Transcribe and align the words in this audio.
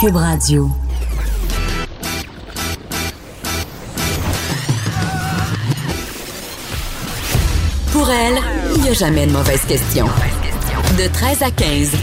Cube 0.00 0.14
Radio. 0.14 0.70
Pour 7.90 8.08
elle, 8.08 8.38
il 8.76 8.82
n'y 8.82 8.90
a 8.90 8.92
jamais 8.92 9.26
de 9.26 9.32
mauvaise 9.32 9.62
question. 9.66 10.06
De 10.96 11.12
13 11.12 11.42
à 11.42 11.50
15. 11.50 11.96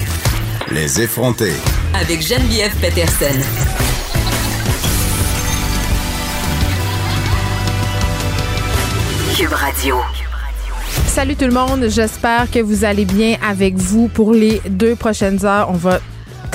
Les 0.72 1.02
effronter. 1.02 1.54
Avec 1.94 2.22
Geneviève 2.22 2.76
Peterson. 2.82 3.40
Cube 9.38 9.54
Radio. 9.54 9.96
Salut 11.08 11.38
tout 11.38 11.46
le 11.46 11.54
monde, 11.54 11.86
j'espère 11.88 12.52
que 12.52 12.60
vous 12.60 12.84
allez 12.84 13.06
bien 13.06 13.38
avec 13.42 13.76
vous 13.76 14.10
pour 14.10 14.34
les 14.34 14.62
deux 14.68 14.98
prochaines 14.98 15.46
heures. 15.46 15.70
On 15.70 15.78
va 15.78 16.02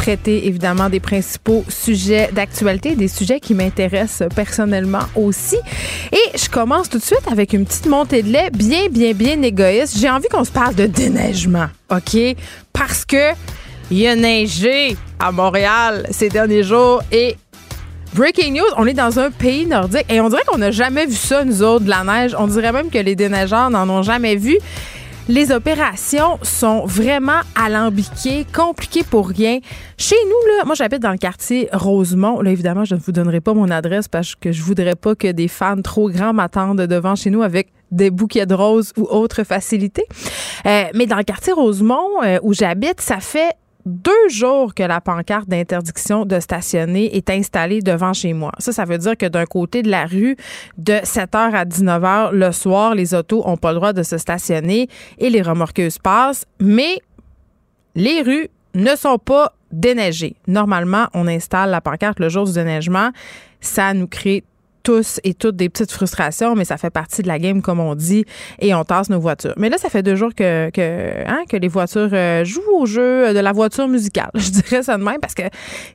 traiter 0.00 0.46
évidemment 0.46 0.88
des 0.88 0.98
principaux 0.98 1.62
sujets 1.68 2.30
d'actualité, 2.32 2.96
des 2.96 3.06
sujets 3.06 3.38
qui 3.38 3.52
m'intéressent 3.52 4.26
personnellement 4.34 5.02
aussi. 5.14 5.58
Et 6.10 6.38
je 6.38 6.48
commence 6.48 6.88
tout 6.88 6.96
de 6.96 7.02
suite 7.02 7.26
avec 7.30 7.52
une 7.52 7.66
petite 7.66 7.86
montée 7.86 8.22
de 8.22 8.32
lait 8.32 8.48
bien, 8.50 8.88
bien, 8.90 9.12
bien 9.12 9.42
égoïste. 9.42 9.98
J'ai 9.98 10.08
envie 10.08 10.28
qu'on 10.28 10.44
se 10.44 10.50
parle 10.50 10.74
de 10.74 10.86
déneigement, 10.86 11.66
OK? 11.90 12.16
Parce 12.72 13.04
que 13.04 13.32
il 13.90 13.98
y 13.98 14.06
a 14.06 14.16
neigé 14.16 14.96
à 15.18 15.32
Montréal 15.32 16.06
ces 16.10 16.30
derniers 16.30 16.62
jours 16.62 17.02
et 17.12 17.36
Breaking 18.14 18.54
news, 18.54 18.72
on 18.76 18.86
est 18.86 18.94
dans 18.94 19.20
un 19.20 19.30
pays 19.30 19.66
nordique 19.66 20.06
et 20.08 20.20
on 20.20 20.28
dirait 20.28 20.42
qu'on 20.44 20.58
n'a 20.58 20.72
jamais 20.72 21.06
vu 21.06 21.14
ça, 21.14 21.44
nous 21.44 21.62
autres, 21.62 21.84
de 21.84 21.90
la 21.90 22.02
neige. 22.02 22.34
On 22.36 22.48
dirait 22.48 22.72
même 22.72 22.90
que 22.90 22.98
les 22.98 23.14
déneigeurs 23.14 23.70
n'en 23.70 23.88
ont 23.88 24.02
jamais 24.02 24.34
vu. 24.34 24.56
Les 25.30 25.52
opérations 25.52 26.40
sont 26.42 26.84
vraiment 26.86 27.42
alambiquées, 27.54 28.44
compliquées 28.52 29.04
pour 29.04 29.28
rien. 29.28 29.60
Chez 29.96 30.16
nous, 30.26 30.56
là, 30.56 30.64
moi 30.64 30.74
j'habite 30.74 30.98
dans 30.98 31.12
le 31.12 31.18
quartier 31.18 31.68
Rosemont. 31.72 32.40
Là, 32.40 32.50
évidemment, 32.50 32.84
je 32.84 32.96
ne 32.96 33.00
vous 33.00 33.12
donnerai 33.12 33.40
pas 33.40 33.54
mon 33.54 33.70
adresse 33.70 34.08
parce 34.08 34.34
que 34.34 34.50
je 34.50 34.60
voudrais 34.60 34.96
pas 34.96 35.14
que 35.14 35.30
des 35.30 35.46
fans 35.46 35.80
trop 35.82 36.10
grands 36.10 36.32
m'attendent 36.32 36.80
devant 36.80 37.14
chez 37.14 37.30
nous 37.30 37.42
avec 37.42 37.68
des 37.92 38.10
bouquets 38.10 38.44
de 38.44 38.54
roses 38.54 38.92
ou 38.96 39.04
autres 39.04 39.44
facilités. 39.44 40.04
Euh, 40.66 40.86
mais 40.94 41.06
dans 41.06 41.18
le 41.18 41.22
quartier 41.22 41.52
Rosemont, 41.52 42.24
euh, 42.24 42.40
où 42.42 42.52
j'habite, 42.52 43.00
ça 43.00 43.20
fait 43.20 43.54
deux 43.86 44.28
jours 44.28 44.74
que 44.74 44.82
la 44.82 45.00
pancarte 45.00 45.48
d'interdiction 45.48 46.24
de 46.24 46.38
stationner 46.40 47.16
est 47.16 47.30
installée 47.30 47.80
devant 47.80 48.12
chez 48.12 48.32
moi. 48.32 48.52
Ça, 48.58 48.72
ça 48.72 48.84
veut 48.84 48.98
dire 48.98 49.16
que 49.16 49.26
d'un 49.26 49.46
côté 49.46 49.82
de 49.82 49.90
la 49.90 50.06
rue, 50.06 50.36
de 50.78 50.94
7h 50.94 51.54
à 51.54 51.64
19h 51.64 52.32
le 52.32 52.52
soir, 52.52 52.94
les 52.94 53.14
autos 53.14 53.44
n'ont 53.46 53.56
pas 53.56 53.72
le 53.72 53.76
droit 53.76 53.92
de 53.92 54.02
se 54.02 54.18
stationner 54.18 54.88
et 55.18 55.30
les 55.30 55.42
remorqueuses 55.42 55.98
passent, 55.98 56.46
mais 56.60 57.00
les 57.94 58.22
rues 58.22 58.48
ne 58.74 58.94
sont 58.96 59.18
pas 59.18 59.52
déneigées. 59.72 60.36
Normalement, 60.46 61.06
on 61.14 61.26
installe 61.26 61.70
la 61.70 61.80
pancarte 61.80 62.20
le 62.20 62.28
jour 62.28 62.44
du 62.44 62.52
déneigement. 62.52 63.10
Ça 63.60 63.94
nous 63.94 64.06
crée 64.06 64.44
tous 64.82 65.20
et 65.24 65.34
toutes 65.34 65.56
des 65.56 65.68
petites 65.68 65.92
frustrations, 65.92 66.54
mais 66.54 66.64
ça 66.64 66.76
fait 66.76 66.90
partie 66.90 67.22
de 67.22 67.28
la 67.28 67.38
game, 67.38 67.62
comme 67.62 67.80
on 67.80 67.94
dit, 67.94 68.24
et 68.58 68.74
on 68.74 68.84
tasse 68.84 69.10
nos 69.10 69.20
voitures. 69.20 69.54
Mais 69.56 69.68
là, 69.68 69.78
ça 69.78 69.88
fait 69.88 70.02
deux 70.02 70.16
jours 70.16 70.34
que, 70.34 70.70
que, 70.70 71.26
hein, 71.26 71.42
que 71.48 71.56
les 71.56 71.68
voitures 71.68 72.10
euh, 72.12 72.44
jouent 72.44 72.62
au 72.72 72.86
jeu 72.86 73.32
de 73.32 73.38
la 73.38 73.52
voiture 73.52 73.88
musicale. 73.88 74.30
Je 74.34 74.50
dirais 74.50 74.82
ça 74.82 74.96
de 74.96 75.02
même 75.02 75.18
parce 75.20 75.34
que 75.34 75.42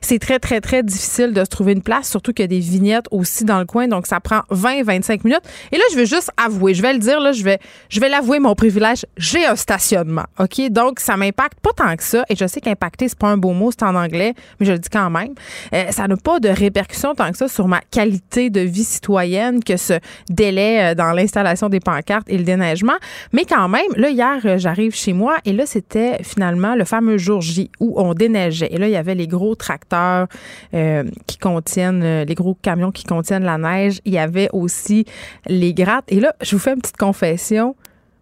c'est 0.00 0.18
très, 0.18 0.38
très, 0.38 0.60
très 0.60 0.82
difficile 0.82 1.32
de 1.32 1.40
se 1.40 1.50
trouver 1.50 1.72
une 1.72 1.82
place, 1.82 2.08
surtout 2.08 2.32
qu'il 2.32 2.44
y 2.44 2.44
a 2.44 2.48
des 2.48 2.60
vignettes 2.60 3.06
aussi 3.10 3.44
dans 3.44 3.58
le 3.58 3.66
coin, 3.66 3.88
donc 3.88 4.06
ça 4.06 4.20
prend 4.20 4.42
20, 4.50 4.84
25 4.84 5.24
minutes. 5.24 5.42
Et 5.72 5.76
là, 5.76 5.84
je 5.90 5.96
vais 5.96 6.06
juste 6.06 6.30
avouer, 6.36 6.74
je 6.74 6.82
vais 6.82 6.92
le 6.92 6.98
dire, 6.98 7.20
là, 7.20 7.32
je 7.32 7.42
vais, 7.42 7.58
je 7.88 8.00
vais 8.00 8.08
l'avouer, 8.08 8.38
mon 8.38 8.54
privilège, 8.54 9.06
j'ai 9.16 9.44
un 9.44 9.56
stationnement, 9.56 10.24
OK? 10.38 10.60
Donc, 10.70 11.00
ça 11.00 11.16
m'impacte 11.16 11.60
pas 11.60 11.70
tant 11.76 11.96
que 11.96 12.02
ça, 12.02 12.24
et 12.28 12.36
je 12.36 12.46
sais 12.46 12.60
qu'impacter, 12.60 13.08
c'est 13.08 13.18
pas 13.18 13.28
un 13.28 13.36
beau 13.36 13.52
mot, 13.52 13.70
c'est 13.70 13.84
en 13.84 13.94
anglais, 13.94 14.34
mais 14.60 14.66
je 14.66 14.72
le 14.72 14.78
dis 14.78 14.88
quand 14.88 15.10
même. 15.10 15.34
Euh, 15.72 15.90
ça 15.90 16.06
n'a 16.08 16.16
pas 16.16 16.40
de 16.40 16.48
répercussions 16.48 17.14
tant 17.14 17.30
que 17.30 17.38
ça 17.38 17.48
sur 17.48 17.68
ma 17.68 17.80
qualité 17.90 18.50
de 18.50 18.60
vie 18.60 18.75
citoyenne 18.84 19.62
que 19.62 19.76
ce 19.76 19.94
délai 20.28 20.92
euh, 20.92 20.94
dans 20.94 21.12
l'installation 21.12 21.68
des 21.68 21.80
pancartes 21.80 22.28
et 22.28 22.38
le 22.38 22.44
déneigement. 22.44 22.96
Mais 23.32 23.44
quand 23.44 23.68
même, 23.68 23.86
là, 23.96 24.10
hier, 24.10 24.40
euh, 24.44 24.58
j'arrive 24.58 24.94
chez 24.94 25.12
moi 25.12 25.36
et 25.44 25.52
là, 25.52 25.66
c'était 25.66 26.22
finalement 26.22 26.74
le 26.74 26.84
fameux 26.84 27.18
jour 27.18 27.40
J 27.40 27.70
où 27.80 28.00
on 28.00 28.14
déneigeait. 28.14 28.68
Et 28.70 28.78
là, 28.78 28.88
il 28.88 28.92
y 28.92 28.96
avait 28.96 29.14
les 29.14 29.26
gros 29.26 29.54
tracteurs 29.54 30.26
euh, 30.74 31.04
qui 31.26 31.38
contiennent, 31.38 32.22
les 32.22 32.34
gros 32.34 32.54
camions 32.54 32.90
qui 32.90 33.04
contiennent 33.04 33.44
la 33.44 33.58
neige. 33.58 34.00
Il 34.04 34.12
y 34.12 34.18
avait 34.18 34.48
aussi 34.52 35.04
les 35.46 35.74
grattes. 35.74 36.04
Et 36.08 36.20
là, 36.20 36.34
je 36.42 36.56
vous 36.56 36.60
fais 36.60 36.72
une 36.72 36.80
petite 36.80 36.96
confession. 36.96 37.76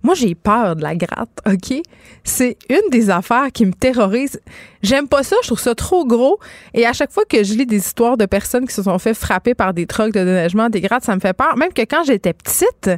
Moi, 0.04 0.14
j'ai 0.14 0.34
peur 0.34 0.76
de 0.76 0.82
la 0.82 0.94
gratte, 0.94 1.40
OK? 1.46 1.82
C'est 2.22 2.58
une 2.68 2.90
des 2.90 3.10
affaires 3.10 3.50
qui 3.52 3.64
me 3.64 3.72
terrorise. 3.72 4.38
J'aime 4.82 5.08
pas 5.08 5.22
ça, 5.22 5.34
je 5.42 5.48
trouve 5.48 5.58
ça 5.58 5.74
trop 5.74 6.04
gros. 6.04 6.38
Et 6.74 6.86
à 6.86 6.92
chaque 6.92 7.10
fois 7.10 7.24
que 7.28 7.42
je 7.42 7.54
lis 7.54 7.66
des 7.66 7.78
histoires 7.78 8.16
de 8.16 8.26
personnes 8.26 8.66
qui 8.66 8.74
se 8.74 8.82
sont 8.82 8.98
fait 8.98 9.14
frapper 9.14 9.54
par 9.54 9.74
des 9.74 9.86
trucs 9.86 10.14
de 10.14 10.20
déneigement, 10.20 10.68
des 10.68 10.82
grattes, 10.82 11.04
ça 11.04 11.14
me 11.14 11.20
fait 11.20 11.32
peur. 11.32 11.56
Même 11.56 11.72
que 11.72 11.82
quand 11.82 12.04
j'étais 12.04 12.34
petite, 12.34 12.90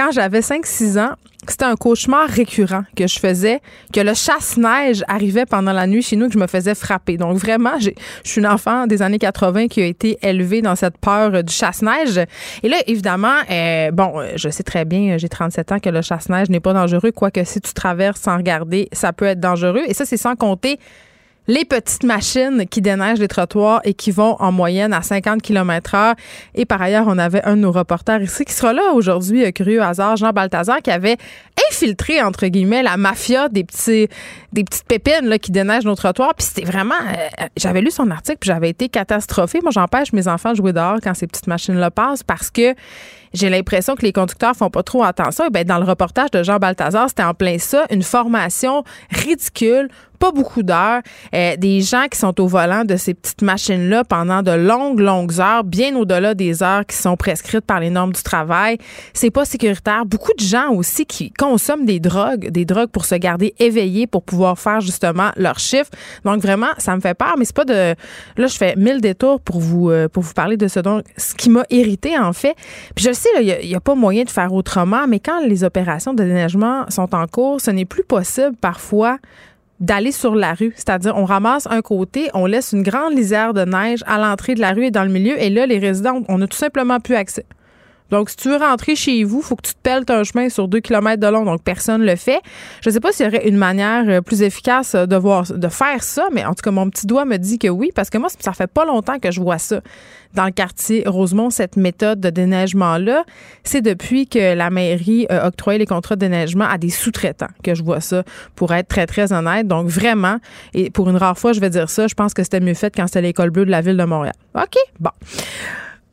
quand 0.00 0.12
j'avais 0.12 0.40
5-6 0.40 0.98
ans, 0.98 1.14
c'était 1.46 1.66
un 1.66 1.76
cauchemar 1.76 2.26
récurrent 2.26 2.84
que 2.96 3.06
je 3.06 3.18
faisais, 3.18 3.60
que 3.92 4.00
le 4.00 4.14
chasse-neige 4.14 5.04
arrivait 5.08 5.44
pendant 5.44 5.72
la 5.72 5.86
nuit 5.86 6.00
chez 6.00 6.16
nous, 6.16 6.28
que 6.28 6.32
je 6.32 6.38
me 6.38 6.46
faisais 6.46 6.74
frapper. 6.74 7.18
Donc 7.18 7.36
vraiment, 7.36 7.78
je 7.78 7.90
suis 8.24 8.40
une 8.40 8.46
enfant 8.46 8.86
des 8.86 9.02
années 9.02 9.18
80 9.18 9.68
qui 9.68 9.82
a 9.82 9.84
été 9.84 10.18
élevée 10.22 10.62
dans 10.62 10.74
cette 10.74 10.96
peur 10.96 11.44
du 11.44 11.52
chasse-neige. 11.52 12.18
Et 12.62 12.68
là, 12.70 12.78
évidemment, 12.86 13.36
euh, 13.50 13.90
bon, 13.90 14.22
je 14.36 14.48
sais 14.48 14.62
très 14.62 14.86
bien, 14.86 15.18
j'ai 15.18 15.28
37 15.28 15.72
ans, 15.72 15.78
que 15.80 15.90
le 15.90 16.00
chasse-neige 16.00 16.48
n'est 16.48 16.60
pas 16.60 16.72
dangereux, 16.72 17.12
quoique 17.12 17.44
si 17.44 17.60
tu 17.60 17.74
traverses 17.74 18.20
sans 18.20 18.38
regarder, 18.38 18.88
ça 18.92 19.12
peut 19.12 19.26
être 19.26 19.40
dangereux. 19.40 19.82
Et 19.86 19.92
ça, 19.92 20.06
c'est 20.06 20.16
sans 20.16 20.34
compter 20.34 20.78
les 21.50 21.64
petites 21.64 22.04
machines 22.04 22.64
qui 22.68 22.80
déneigent 22.80 23.18
les 23.18 23.26
trottoirs 23.26 23.80
et 23.82 23.92
qui 23.92 24.12
vont 24.12 24.36
en 24.38 24.52
moyenne 24.52 24.92
à 24.92 25.02
50 25.02 25.42
km 25.42 25.96
heure. 25.96 26.14
Et 26.54 26.64
par 26.64 26.80
ailleurs, 26.80 27.06
on 27.08 27.18
avait 27.18 27.42
un 27.42 27.56
de 27.56 27.62
nos 27.62 27.72
reporters 27.72 28.22
ici 28.22 28.44
qui 28.44 28.52
sera 28.52 28.72
là 28.72 28.92
aujourd'hui, 28.94 29.44
euh, 29.44 29.50
curieux 29.50 29.82
hasard, 29.82 30.16
Jean 30.16 30.30
Balthazar, 30.30 30.80
qui 30.80 30.92
avait 30.92 31.16
infiltré, 31.68 32.22
entre 32.22 32.46
guillemets, 32.46 32.84
la 32.84 32.96
mafia 32.96 33.48
des 33.48 33.64
petits, 33.64 34.06
des 34.52 34.62
petites 34.62 34.86
pépines 34.86 35.38
qui 35.40 35.50
déneigent 35.50 35.86
nos 35.86 35.96
trottoirs. 35.96 36.34
Puis 36.36 36.46
c'était 36.46 36.64
vraiment, 36.64 36.94
euh, 36.94 37.46
j'avais 37.56 37.80
lu 37.80 37.90
son 37.90 38.12
article, 38.12 38.38
puis 38.38 38.48
j'avais 38.48 38.70
été 38.70 38.88
catastrophée. 38.88 39.58
Moi, 39.60 39.72
j'empêche 39.72 40.12
mes 40.12 40.28
enfants 40.28 40.52
de 40.52 40.56
jouer 40.56 40.72
dehors 40.72 40.98
quand 41.02 41.14
ces 41.14 41.26
petites 41.26 41.48
machines-là 41.48 41.90
passent 41.90 42.22
parce 42.22 42.52
que 42.52 42.76
j'ai 43.34 43.50
l'impression 43.50 43.96
que 43.96 44.02
les 44.02 44.12
conducteurs 44.12 44.54
font 44.54 44.70
pas 44.70 44.84
trop 44.84 45.02
attention. 45.02 45.46
Et 45.46 45.50
bien, 45.50 45.64
dans 45.64 45.78
le 45.78 45.84
reportage 45.84 46.30
de 46.30 46.44
Jean 46.44 46.58
Balthazar, 46.58 47.08
c'était 47.08 47.24
en 47.24 47.34
plein 47.34 47.58
ça, 47.58 47.86
une 47.90 48.02
formation 48.04 48.84
ridicule 49.10 49.88
pas 50.20 50.30
beaucoup 50.32 50.62
d'heures, 50.62 51.00
euh, 51.34 51.56
des 51.56 51.80
gens 51.80 52.04
qui 52.10 52.18
sont 52.18 52.38
au 52.40 52.46
volant 52.46 52.84
de 52.84 52.96
ces 52.96 53.14
petites 53.14 53.40
machines-là 53.40 54.04
pendant 54.04 54.42
de 54.42 54.52
longues, 54.52 55.00
longues 55.00 55.40
heures, 55.40 55.64
bien 55.64 55.96
au-delà 55.96 56.34
des 56.34 56.62
heures 56.62 56.84
qui 56.86 56.94
sont 56.94 57.16
prescrites 57.16 57.64
par 57.64 57.80
les 57.80 57.88
normes 57.88 58.12
du 58.12 58.22
travail. 58.22 58.76
C'est 59.14 59.30
pas 59.30 59.46
sécuritaire. 59.46 60.04
Beaucoup 60.04 60.34
de 60.38 60.44
gens 60.44 60.72
aussi 60.72 61.06
qui 61.06 61.32
consomment 61.32 61.86
des 61.86 62.00
drogues, 62.00 62.50
des 62.50 62.66
drogues 62.66 62.90
pour 62.90 63.06
se 63.06 63.14
garder 63.14 63.54
éveillés, 63.58 64.06
pour 64.06 64.22
pouvoir 64.22 64.58
faire 64.58 64.82
justement 64.82 65.30
leur 65.36 65.58
chiffre. 65.58 65.90
Donc 66.24 66.42
vraiment, 66.42 66.68
ça 66.76 66.94
me 66.94 67.00
fait 67.00 67.14
peur, 67.14 67.36
mais 67.38 67.46
c'est 67.46 67.56
pas 67.56 67.64
de. 67.64 67.94
Là, 68.36 68.46
je 68.46 68.56
fais 68.56 68.76
mille 68.76 69.00
détours 69.00 69.40
pour 69.40 69.58
vous 69.58 69.88
euh, 69.88 70.06
pour 70.08 70.22
vous 70.22 70.34
parler 70.34 70.58
de 70.58 70.68
ce 70.68 70.80
donc 70.80 71.04
ce 71.16 71.34
qui 71.34 71.48
m'a 71.48 71.64
irrité 71.70 72.18
en 72.18 72.34
fait. 72.34 72.54
Puis 72.94 73.06
je 73.06 73.12
sais, 73.12 73.30
il 73.40 73.46
n'y 73.46 73.74
a, 73.74 73.78
a, 73.78 73.80
pas 73.80 73.94
moyen 73.94 74.24
de 74.24 74.30
faire 74.30 74.52
autrement, 74.52 75.06
mais 75.08 75.18
quand 75.18 75.40
les 75.40 75.64
opérations 75.64 76.12
de 76.12 76.22
déneigement 76.22 76.84
sont 76.90 77.14
en 77.14 77.26
cours, 77.26 77.60
ce 77.62 77.70
n'est 77.70 77.86
plus 77.86 78.04
possible 78.04 78.54
parfois 78.60 79.16
d'aller 79.80 80.12
sur 80.12 80.34
la 80.34 80.54
rue. 80.54 80.72
C'est-à-dire, 80.76 81.14
on 81.16 81.24
ramasse 81.24 81.66
un 81.70 81.82
côté, 81.82 82.30
on 82.34 82.46
laisse 82.46 82.72
une 82.72 82.82
grande 82.82 83.14
lisière 83.14 83.54
de 83.54 83.64
neige 83.64 84.04
à 84.06 84.18
l'entrée 84.18 84.54
de 84.54 84.60
la 84.60 84.72
rue 84.72 84.84
et 84.84 84.90
dans 84.90 85.04
le 85.04 85.10
milieu, 85.10 85.40
et 85.40 85.50
là, 85.50 85.66
les 85.66 85.78
résidents, 85.78 86.22
on 86.28 86.38
n'a 86.38 86.46
tout 86.46 86.56
simplement 86.56 87.00
plus 87.00 87.16
accès. 87.16 87.46
Donc, 88.10 88.30
si 88.30 88.36
tu 88.36 88.48
veux 88.48 88.56
rentrer 88.56 88.96
chez 88.96 89.24
vous, 89.24 89.42
faut 89.42 89.56
que 89.56 89.66
tu 89.66 89.74
te 89.74 89.78
pelles 89.82 90.04
un 90.08 90.24
chemin 90.24 90.48
sur 90.48 90.68
deux 90.68 90.80
kilomètres 90.80 91.20
de 91.20 91.26
long. 91.26 91.44
Donc, 91.44 91.62
personne 91.62 92.02
ne 92.02 92.06
le 92.06 92.16
fait. 92.16 92.40
Je 92.82 92.90
ne 92.90 92.94
sais 92.94 93.00
pas 93.00 93.12
s'il 93.12 93.26
y 93.26 93.28
aurait 93.28 93.48
une 93.48 93.56
manière 93.56 94.04
euh, 94.08 94.20
plus 94.20 94.42
efficace 94.42 94.94
de, 94.94 95.16
voir, 95.16 95.44
de 95.44 95.68
faire 95.68 96.02
ça, 96.02 96.28
mais 96.32 96.44
en 96.44 96.54
tout 96.54 96.62
cas, 96.62 96.70
mon 96.70 96.88
petit 96.90 97.06
doigt 97.06 97.24
me 97.24 97.36
dit 97.36 97.58
que 97.58 97.68
oui, 97.68 97.90
parce 97.94 98.10
que 98.10 98.18
moi, 98.18 98.28
ça 98.38 98.52
fait 98.52 98.66
pas 98.66 98.84
longtemps 98.84 99.18
que 99.18 99.30
je 99.30 99.40
vois 99.40 99.58
ça 99.58 99.80
dans 100.34 100.44
le 100.44 100.52
quartier 100.52 101.02
Rosemont, 101.06 101.50
cette 101.50 101.76
méthode 101.76 102.20
de 102.20 102.30
déneigement-là. 102.30 103.24
C'est 103.64 103.82
depuis 103.82 104.26
que 104.26 104.54
la 104.54 104.70
mairie 104.70 105.26
a 105.28 105.48
octroyé 105.48 105.78
les 105.78 105.86
contrats 105.86 106.14
de 106.14 106.20
déneigement 106.20 106.66
à 106.66 106.78
des 106.78 106.90
sous-traitants 106.90 107.48
que 107.64 107.74
je 107.74 107.82
vois 107.82 108.00
ça, 108.00 108.22
pour 108.54 108.72
être 108.72 108.88
très, 108.88 109.06
très 109.06 109.32
honnête. 109.32 109.66
Donc, 109.66 109.88
vraiment, 109.88 110.38
et 110.74 110.90
pour 110.90 111.10
une 111.10 111.16
rare 111.16 111.38
fois, 111.38 111.52
je 111.52 111.60
vais 111.60 111.70
dire 111.70 111.90
ça, 111.90 112.06
je 112.06 112.14
pense 112.14 112.34
que 112.34 112.42
c'était 112.42 112.60
mieux 112.60 112.74
fait 112.74 112.94
quand 112.94 113.06
c'était 113.06 113.22
l'école 113.22 113.50
bleue 113.50 113.64
de 113.64 113.70
la 113.70 113.80
ville 113.80 113.96
de 113.96 114.04
Montréal. 114.04 114.34
OK? 114.54 114.76
Bon. 114.98 115.10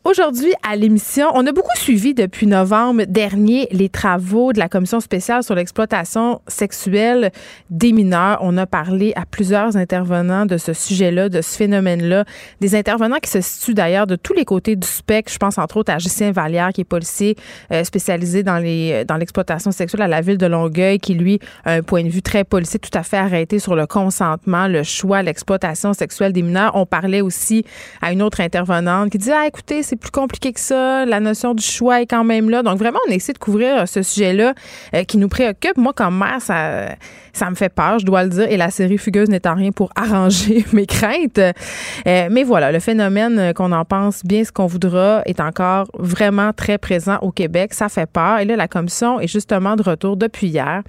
Aujourd'hui, 0.07 0.53
à 0.63 0.77
l'émission, 0.77 1.27
on 1.33 1.45
a 1.47 1.51
beaucoup 1.51 1.75
suivi 1.75 2.13
depuis 2.13 2.47
novembre 2.47 3.03
dernier 3.09 3.67
les 3.71 3.89
travaux 3.89 4.53
de 4.53 4.57
la 4.57 4.69
commission 4.69 5.01
spéciale 5.01 5.43
sur 5.43 5.53
l'exploitation 5.53 6.39
sexuelle 6.47 7.29
des 7.69 7.91
mineurs. 7.91 8.37
On 8.39 8.55
a 8.55 8.65
parlé 8.65 9.11
à 9.17 9.25
plusieurs 9.25 9.75
intervenants 9.75 10.45
de 10.45 10.55
ce 10.55 10.71
sujet-là, 10.71 11.27
de 11.27 11.41
ce 11.41 11.57
phénomène-là, 11.57 12.23
des 12.61 12.73
intervenants 12.73 13.17
qui 13.21 13.29
se 13.29 13.41
situent 13.41 13.73
d'ailleurs 13.73 14.07
de 14.07 14.15
tous 14.15 14.31
les 14.31 14.45
côtés 14.45 14.77
du 14.77 14.87
spectre. 14.87 15.29
Je 15.29 15.39
pense 15.39 15.57
entre 15.57 15.75
autres 15.75 15.91
à 15.91 15.99
Justin 15.99 16.31
Vallière, 16.31 16.69
qui 16.73 16.81
est 16.81 16.85
policier 16.85 17.35
euh, 17.73 17.83
spécialisé 17.83 18.43
dans 18.43 18.59
les 18.59 19.03
dans 19.03 19.17
l'exploitation 19.17 19.71
sexuelle 19.71 20.03
à 20.03 20.07
la 20.07 20.21
ville 20.21 20.37
de 20.37 20.45
Longueuil, 20.45 20.99
qui 20.99 21.15
lui 21.15 21.41
a 21.65 21.73
un 21.73 21.81
point 21.81 22.05
de 22.05 22.09
vue 22.09 22.21
très 22.21 22.45
policier, 22.45 22.79
tout 22.79 22.97
à 22.97 23.03
fait 23.03 23.17
arrêté 23.17 23.59
sur 23.59 23.75
le 23.75 23.85
consentement, 23.85 24.69
le 24.69 24.83
choix, 24.83 25.21
l'exploitation 25.21 25.91
sexuelle 25.91 26.31
des 26.31 26.43
mineurs. 26.43 26.71
On 26.75 26.85
parlait 26.85 27.19
aussi 27.19 27.65
à 28.01 28.13
une 28.13 28.21
autre 28.21 28.39
intervenante 28.39 29.09
qui 29.09 29.17
disait, 29.17 29.35
ah, 29.35 29.45
écoutez, 29.45 29.83
c'est 29.83 29.96
plus 29.97 30.11
compliqué 30.11 30.53
que 30.53 30.59
ça. 30.59 31.05
La 31.05 31.19
notion 31.19 31.53
du 31.53 31.63
choix 31.63 32.01
est 32.01 32.05
quand 32.05 32.23
même 32.23 32.49
là. 32.49 32.63
Donc, 32.63 32.77
vraiment, 32.77 32.99
on 33.07 33.11
essaie 33.11 33.33
de 33.33 33.37
couvrir 33.37 33.81
euh, 33.81 33.85
ce 33.85 34.01
sujet-là 34.01 34.53
euh, 34.95 35.03
qui 35.03 35.17
nous 35.17 35.27
préoccupe. 35.27 35.77
Moi, 35.77 35.93
comme 35.93 36.17
mère, 36.17 36.41
ça, 36.41 36.95
ça 37.33 37.49
me 37.49 37.55
fait 37.55 37.69
peur, 37.69 37.99
je 37.99 38.05
dois 38.05 38.23
le 38.23 38.29
dire. 38.29 38.51
Et 38.51 38.57
la 38.57 38.69
série 38.69 38.97
Fugueuse 38.97 39.29
n'étant 39.29 39.55
rien 39.55 39.71
pour 39.71 39.91
arranger 39.95 40.65
mes 40.73 40.85
craintes. 40.85 41.39
Euh, 41.39 42.27
mais 42.31 42.43
voilà, 42.43 42.71
le 42.71 42.79
phénomène, 42.79 43.53
qu'on 43.53 43.71
en 43.71 43.85
pense 43.85 44.23
bien 44.23 44.43
ce 44.43 44.51
qu'on 44.51 44.67
voudra, 44.67 45.21
est 45.25 45.39
encore 45.39 45.87
vraiment 45.97 46.53
très 46.53 46.77
présent 46.77 47.17
au 47.21 47.31
Québec. 47.31 47.73
Ça 47.73 47.89
fait 47.89 48.09
peur. 48.09 48.39
Et 48.39 48.45
là, 48.45 48.55
la 48.55 48.67
commission 48.67 49.19
est 49.19 49.27
justement 49.27 49.75
de 49.75 49.83
retour 49.83 50.17
depuis 50.17 50.47
hier. 50.47 50.83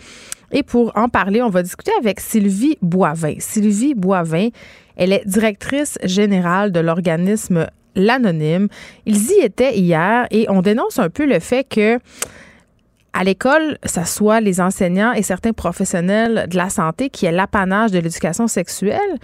Et 0.51 0.63
pour 0.63 0.93
en 0.97 1.09
parler, 1.09 1.43
on 1.43 1.51
va 1.51 1.63
discuter 1.63 1.93
avec 1.99 2.21
Sylvie 2.21 2.79
Boivin. 2.81 3.35
Sylvie 3.39 3.95
Boivin, 3.95 4.49
elle 4.97 5.13
est 5.13 5.23
directrice 5.27 5.99
générale 6.03 6.73
de 6.73 6.81
l'organisme 6.81 7.67
l'anonyme. 7.99 8.69
Ils 9.05 9.33
y 9.33 9.41
étaient 9.43 9.77
hier 9.77 10.27
et 10.31 10.47
on 10.49 10.63
dénonce 10.63 10.99
un 10.99 11.11
peu 11.11 11.27
le 11.27 11.41
fait 11.41 11.65
que 11.65 11.99
à 13.13 13.25
l'école, 13.25 13.79
ça 13.85 14.05
soit 14.05 14.41
les 14.41 14.61
enseignants 14.61 15.13
et 15.13 15.23
certains 15.23 15.53
professionnels 15.53 16.47
de 16.49 16.57
la 16.57 16.71
santé 16.71 17.11
qui 17.11 17.27
aient 17.27 17.33
l'apanage 17.33 17.91
de 17.91 17.99
l'éducation 17.99 18.47
sexuelle. 18.47 19.19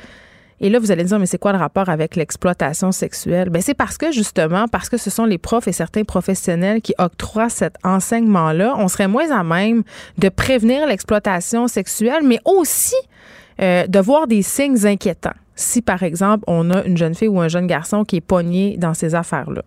Et 0.60 0.70
là, 0.70 0.78
vous 0.78 0.90
allez 0.90 1.04
dire, 1.04 1.18
mais 1.18 1.26
c'est 1.26 1.38
quoi 1.38 1.52
le 1.52 1.58
rapport 1.58 1.88
avec 1.88 2.16
l'exploitation 2.16 2.92
sexuelle? 2.92 3.50
Bien, 3.50 3.60
c'est 3.60 3.74
parce 3.74 3.98
que, 3.98 4.12
justement, 4.12 4.66
parce 4.68 4.88
que 4.88 4.96
ce 4.96 5.10
sont 5.10 5.26
les 5.26 5.38
profs 5.38 5.68
et 5.68 5.72
certains 5.72 6.04
professionnels 6.04 6.80
qui 6.80 6.94
octroient 6.98 7.50
cet 7.50 7.76
enseignement-là, 7.84 8.74
on 8.78 8.88
serait 8.88 9.08
moins 9.08 9.30
à 9.30 9.42
même 9.42 9.82
de 10.18 10.28
prévenir 10.28 10.86
l'exploitation 10.86 11.68
sexuelle, 11.68 12.22
mais 12.24 12.38
aussi 12.44 12.94
euh, 13.60 13.86
de 13.86 13.98
voir 13.98 14.26
des 14.26 14.42
signes 14.42 14.86
inquiétants 14.86 15.32
si, 15.56 15.82
par 15.82 16.02
exemple, 16.02 16.44
on 16.46 16.70
a 16.70 16.84
une 16.84 16.96
jeune 16.96 17.14
fille 17.14 17.28
ou 17.28 17.40
un 17.40 17.48
jeune 17.48 17.66
garçon 17.66 18.04
qui 18.04 18.16
est 18.16 18.20
pogné 18.20 18.76
dans 18.76 18.94
ces 18.94 19.14
affaires-là. 19.14 19.62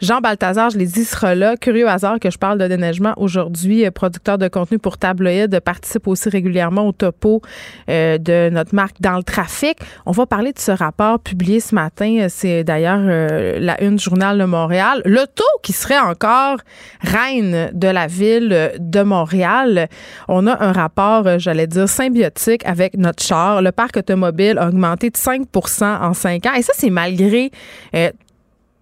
Jean 0.00 0.20
Balthazar, 0.20 0.70
je 0.70 0.78
l'ai 0.78 0.86
dit, 0.86 1.04
sera 1.04 1.34
là. 1.34 1.56
Curieux 1.56 1.88
hasard 1.88 2.18
que 2.20 2.30
je 2.30 2.38
parle 2.38 2.58
de 2.58 2.66
déneigement 2.66 3.12
aujourd'hui, 3.16 3.84
euh, 3.84 3.90
producteur 3.90 4.38
de 4.38 4.48
contenu 4.48 4.78
pour 4.78 4.96
Tabloïd, 4.96 5.60
participe 5.60 6.06
aussi 6.06 6.28
régulièrement 6.28 6.86
au 6.86 6.92
topo 6.92 7.42
euh, 7.90 8.18
de 8.18 8.48
notre 8.50 8.74
marque 8.74 9.00
Dans 9.00 9.16
le 9.16 9.22
trafic. 9.22 9.78
On 10.06 10.12
va 10.12 10.26
parler 10.26 10.52
de 10.52 10.58
ce 10.58 10.70
rapport 10.70 11.20
publié 11.20 11.60
ce 11.60 11.74
matin. 11.74 12.26
C'est 12.28 12.64
d'ailleurs 12.64 13.00
euh, 13.00 13.58
la 13.60 13.82
une 13.82 13.96
du 13.96 14.04
journal 14.04 14.38
de 14.38 14.44
Montréal. 14.44 15.02
L'auto 15.04 15.44
qui 15.62 15.72
serait 15.72 15.98
encore 15.98 16.58
reine 17.00 17.70
de 17.72 17.88
la 17.88 18.06
ville 18.06 18.72
de 18.78 19.02
Montréal. 19.02 19.88
On 20.28 20.46
a 20.46 20.64
un 20.64 20.72
rapport, 20.72 21.38
j'allais 21.38 21.66
dire, 21.66 21.88
symbiotique 21.88 22.64
avec 22.64 22.96
notre 22.96 23.22
char. 23.22 23.62
Le 23.62 23.72
parc 23.72 23.98
automobile 23.98 24.58
a 24.58 24.68
augmenté 24.68 25.10
5% 25.18 26.00
en 26.00 26.14
5 26.14 26.46
ans. 26.46 26.54
Et 26.54 26.62
ça, 26.62 26.72
c'est 26.76 26.90
malgré 26.90 27.50
euh, 27.94 28.10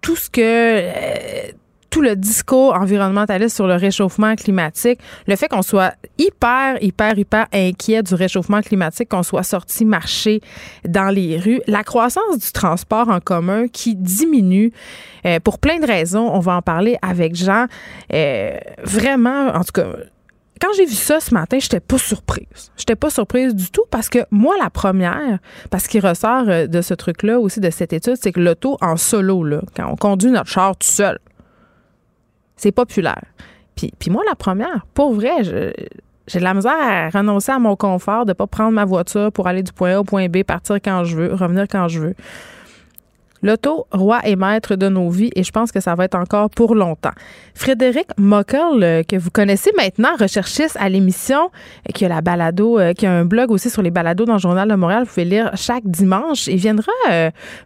tout 0.01 0.15
ce 0.15 0.29
que... 0.29 0.41
Euh, 0.41 1.51
tout 1.89 2.01
le 2.01 2.17
discours 2.17 2.73
environnementaliste 2.73 3.55
sur 3.55 3.65
le 3.65 3.75
réchauffement 3.75 4.35
climatique, 4.35 4.99
le 5.25 5.37
fait 5.37 5.47
qu'on 5.47 5.61
soit 5.61 5.93
hyper, 6.17 6.83
hyper, 6.83 7.17
hyper 7.17 7.47
inquiet 7.53 8.03
du 8.03 8.13
réchauffement 8.13 8.59
climatique, 8.61 9.07
qu'on 9.07 9.23
soit 9.23 9.43
sorti 9.43 9.85
marcher 9.85 10.41
dans 10.85 11.09
les 11.09 11.37
rues, 11.37 11.61
la 11.65 11.85
croissance 11.85 12.39
du 12.39 12.51
transport 12.51 13.07
en 13.07 13.21
commun 13.21 13.69
qui 13.69 13.95
diminue 13.95 14.73
euh, 15.25 15.39
pour 15.39 15.59
plein 15.59 15.79
de 15.79 15.87
raisons. 15.87 16.29
On 16.31 16.39
va 16.39 16.57
en 16.57 16.61
parler 16.61 16.97
avec 17.01 17.35
Jean. 17.35 17.67
vraiment, 18.83 19.47
en 19.55 19.63
tout 19.63 19.71
cas, 19.73 19.87
quand 20.59 20.69
j'ai 20.75 20.85
vu 20.85 20.93
ça 20.93 21.19
ce 21.19 21.33
matin, 21.33 21.57
j'étais 21.59 21.79
pas 21.79 21.97
surprise. 21.97 22.71
J'étais 22.77 22.95
pas 22.95 23.09
surprise 23.09 23.55
du 23.55 23.69
tout 23.69 23.83
parce 23.89 24.09
que 24.09 24.19
moi, 24.31 24.55
la 24.61 24.69
première, 24.69 25.39
parce 25.69 25.87
qu'il 25.87 26.05
ressort 26.05 26.45
euh, 26.47 26.67
de 26.67 26.81
ce 26.81 26.93
truc-là 26.93 27.39
aussi, 27.39 27.59
de 27.59 27.69
cette 27.69 27.93
étude, 27.93 28.15
c'est 28.19 28.31
que 28.31 28.39
l'auto 28.39 28.77
en 28.81 28.97
solo, 28.97 29.43
là, 29.43 29.61
quand 29.75 29.89
on 29.91 29.95
conduit 29.95 30.31
notre 30.31 30.49
char 30.49 30.75
tout 30.75 30.87
seul, 30.87 31.19
c'est 32.55 32.71
populaire. 32.71 33.23
Puis, 33.75 34.09
moi, 34.09 34.23
la 34.27 34.35
première, 34.35 34.87
pour 34.95 35.13
vrai, 35.13 35.43
j'ai 35.43 36.39
de 36.39 36.43
la 36.43 36.55
misère 36.55 36.71
à 36.73 37.09
renoncer 37.09 37.51
à 37.51 37.59
mon 37.59 37.75
confort 37.75 38.25
de 38.25 38.33
pas 38.33 38.47
prendre 38.47 38.71
ma 38.71 38.85
voiture 38.85 39.31
pour 39.31 39.47
aller 39.47 39.61
du 39.61 39.71
point 39.71 39.93
A 39.93 39.99
au 39.99 40.03
point 40.03 40.27
B, 40.27 40.43
partir 40.43 40.77
quand 40.77 41.03
je 41.03 41.15
veux, 41.15 41.33
revenir 41.35 41.67
quand 41.69 41.87
je 41.87 41.99
veux. 41.99 42.15
L'auto, 43.43 43.87
roi 43.91 44.19
et 44.25 44.35
maître 44.35 44.75
de 44.75 44.89
nos 44.89 45.09
vies, 45.09 45.29
et 45.35 45.43
je 45.43 45.51
pense 45.51 45.71
que 45.71 45.79
ça 45.79 45.95
va 45.95 46.05
être 46.05 46.15
encore 46.15 46.49
pour 46.49 46.75
longtemps. 46.75 47.11
Frédéric 47.53 48.07
Mockel, 48.17 48.83
euh, 48.83 49.03
que 49.03 49.15
vous 49.15 49.29
connaissez 49.29 49.71
maintenant, 49.77 50.15
recherchiste 50.19 50.77
à 50.79 50.89
l'émission, 50.89 51.51
euh, 51.87 51.91
qui 51.93 52.05
a 52.05 52.09
la 52.09 52.21
balado, 52.21 52.79
euh, 52.79 52.93
qui 52.93 53.05
a 53.05 53.11
un 53.11 53.25
blog 53.25 53.51
aussi 53.51 53.69
sur 53.69 53.81
les 53.81 53.91
balados 53.91 54.25
dans 54.25 54.33
le 54.33 54.39
Journal 54.39 54.67
de 54.67 54.75
Montréal, 54.75 55.03
vous 55.03 55.09
pouvez 55.09 55.25
lire 55.25 55.51
chaque 55.55 55.85
dimanche, 55.85 56.47
il 56.47 56.57
viendra 56.57 56.91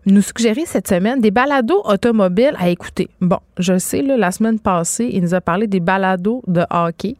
nous 0.05 0.21
suggérer 0.21 0.65
cette 0.65 0.87
semaine 0.87 1.21
des 1.21 1.31
balados 1.31 1.81
automobiles 1.85 2.55
à 2.59 2.69
écouter. 2.69 3.09
Bon, 3.21 3.39
je 3.57 3.77
sais, 3.77 4.01
la 4.01 4.31
semaine 4.31 4.59
passée, 4.59 5.09
il 5.11 5.21
nous 5.21 5.33
a 5.33 5.41
parlé 5.41 5.67
des 5.67 5.79
balados 5.79 6.41
de 6.47 6.63
hockey 6.69 7.15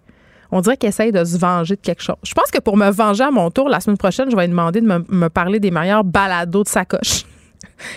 on 0.52 0.60
dirait 0.62 0.78
qu'il 0.78 0.90
essaye 0.90 1.12
de 1.12 1.24
se 1.24 1.38
venger 1.38 1.76
de 1.76 1.82
quelque 1.82 2.04
chose. 2.04 2.18
Je 2.24 2.34
pense 2.34 2.52
que 2.52 2.60
pour 2.60 2.76
me 2.76 2.90
venger 2.92 3.24
à 3.24 3.32
mon 3.32 3.50
tour, 3.50 3.70
la 3.70 3.80
semaine 3.80 3.98
prochaine, 3.98 4.30
je 4.30 4.36
vais 4.36 4.44
lui 4.44 4.50
demander 4.50 4.82
de 4.82 4.86
me, 4.86 5.06
me 5.08 5.30
parler 5.30 5.60
des 5.60 5.72
meilleurs 5.72 6.04
balados 6.04 6.64
de 6.64 6.68
sacoche. 6.68 7.24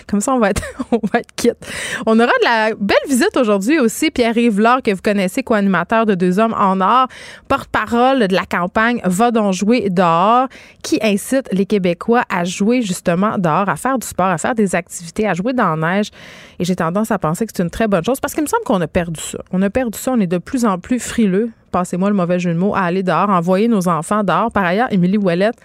Comme 0.07 0.21
ça, 0.21 0.33
on 0.33 0.39
va 0.39 0.49
être, 0.51 0.61
quitte. 1.35 1.57
On 2.05 2.19
aura 2.19 2.27
de 2.27 2.45
la 2.45 2.75
belle 2.75 2.97
visite 3.07 3.35
aujourd'hui 3.37 3.79
aussi. 3.79 4.11
Pierre-Yves 4.11 4.59
Laure, 4.59 4.81
que 4.81 4.91
vous 4.91 5.01
connaissez, 5.01 5.43
co-animateur 5.43 6.05
de 6.05 6.15
Deux 6.15 6.39
Hommes 6.39 6.55
en 6.57 6.79
Or, 6.81 7.07
porte-parole 7.47 8.27
de 8.27 8.35
la 8.35 8.45
campagne 8.45 9.01
Va 9.03 9.31
donc 9.31 9.53
jouer 9.53 9.89
dehors, 9.89 10.47
qui 10.83 10.99
incite 11.01 11.47
les 11.51 11.65
Québécois 11.65 12.23
à 12.29 12.43
jouer 12.43 12.81
justement 12.81 13.37
dehors, 13.37 13.69
à 13.69 13.75
faire 13.75 13.97
du 13.97 14.07
sport, 14.07 14.27
à 14.27 14.37
faire 14.37 14.55
des 14.55 14.75
activités, 14.75 15.27
à 15.27 15.33
jouer 15.33 15.53
dans 15.53 15.75
la 15.75 15.97
neige. 15.97 16.11
Et 16.59 16.65
j'ai 16.65 16.75
tendance 16.75 17.11
à 17.11 17.19
penser 17.19 17.45
que 17.45 17.51
c'est 17.55 17.63
une 17.63 17.69
très 17.69 17.87
bonne 17.87 18.03
chose 18.03 18.19
parce 18.19 18.33
qu'il 18.33 18.43
me 18.43 18.47
semble 18.47 18.63
qu'on 18.63 18.81
a 18.81 18.87
perdu 18.87 19.19
ça. 19.19 19.39
On 19.51 19.61
a 19.61 19.69
perdu 19.69 19.97
ça. 19.97 20.11
On 20.11 20.19
est 20.19 20.27
de 20.27 20.37
plus 20.37 20.65
en 20.65 20.79
plus 20.79 20.99
frileux 20.99 21.51
passez-moi 21.75 22.07
le 22.09 22.15
mauvais 22.15 22.39
jeu 22.39 22.53
de 22.53 22.57
mots, 22.57 22.73
à 22.73 22.83
aller 22.83 23.03
dehors, 23.03 23.29
envoyer 23.29 23.67
nos 23.67 23.89
enfants 23.89 24.23
dehors. 24.23 24.49
Par 24.49 24.63
ailleurs, 24.63 24.87
Émilie 24.91 25.17
Ouellette, 25.17 25.57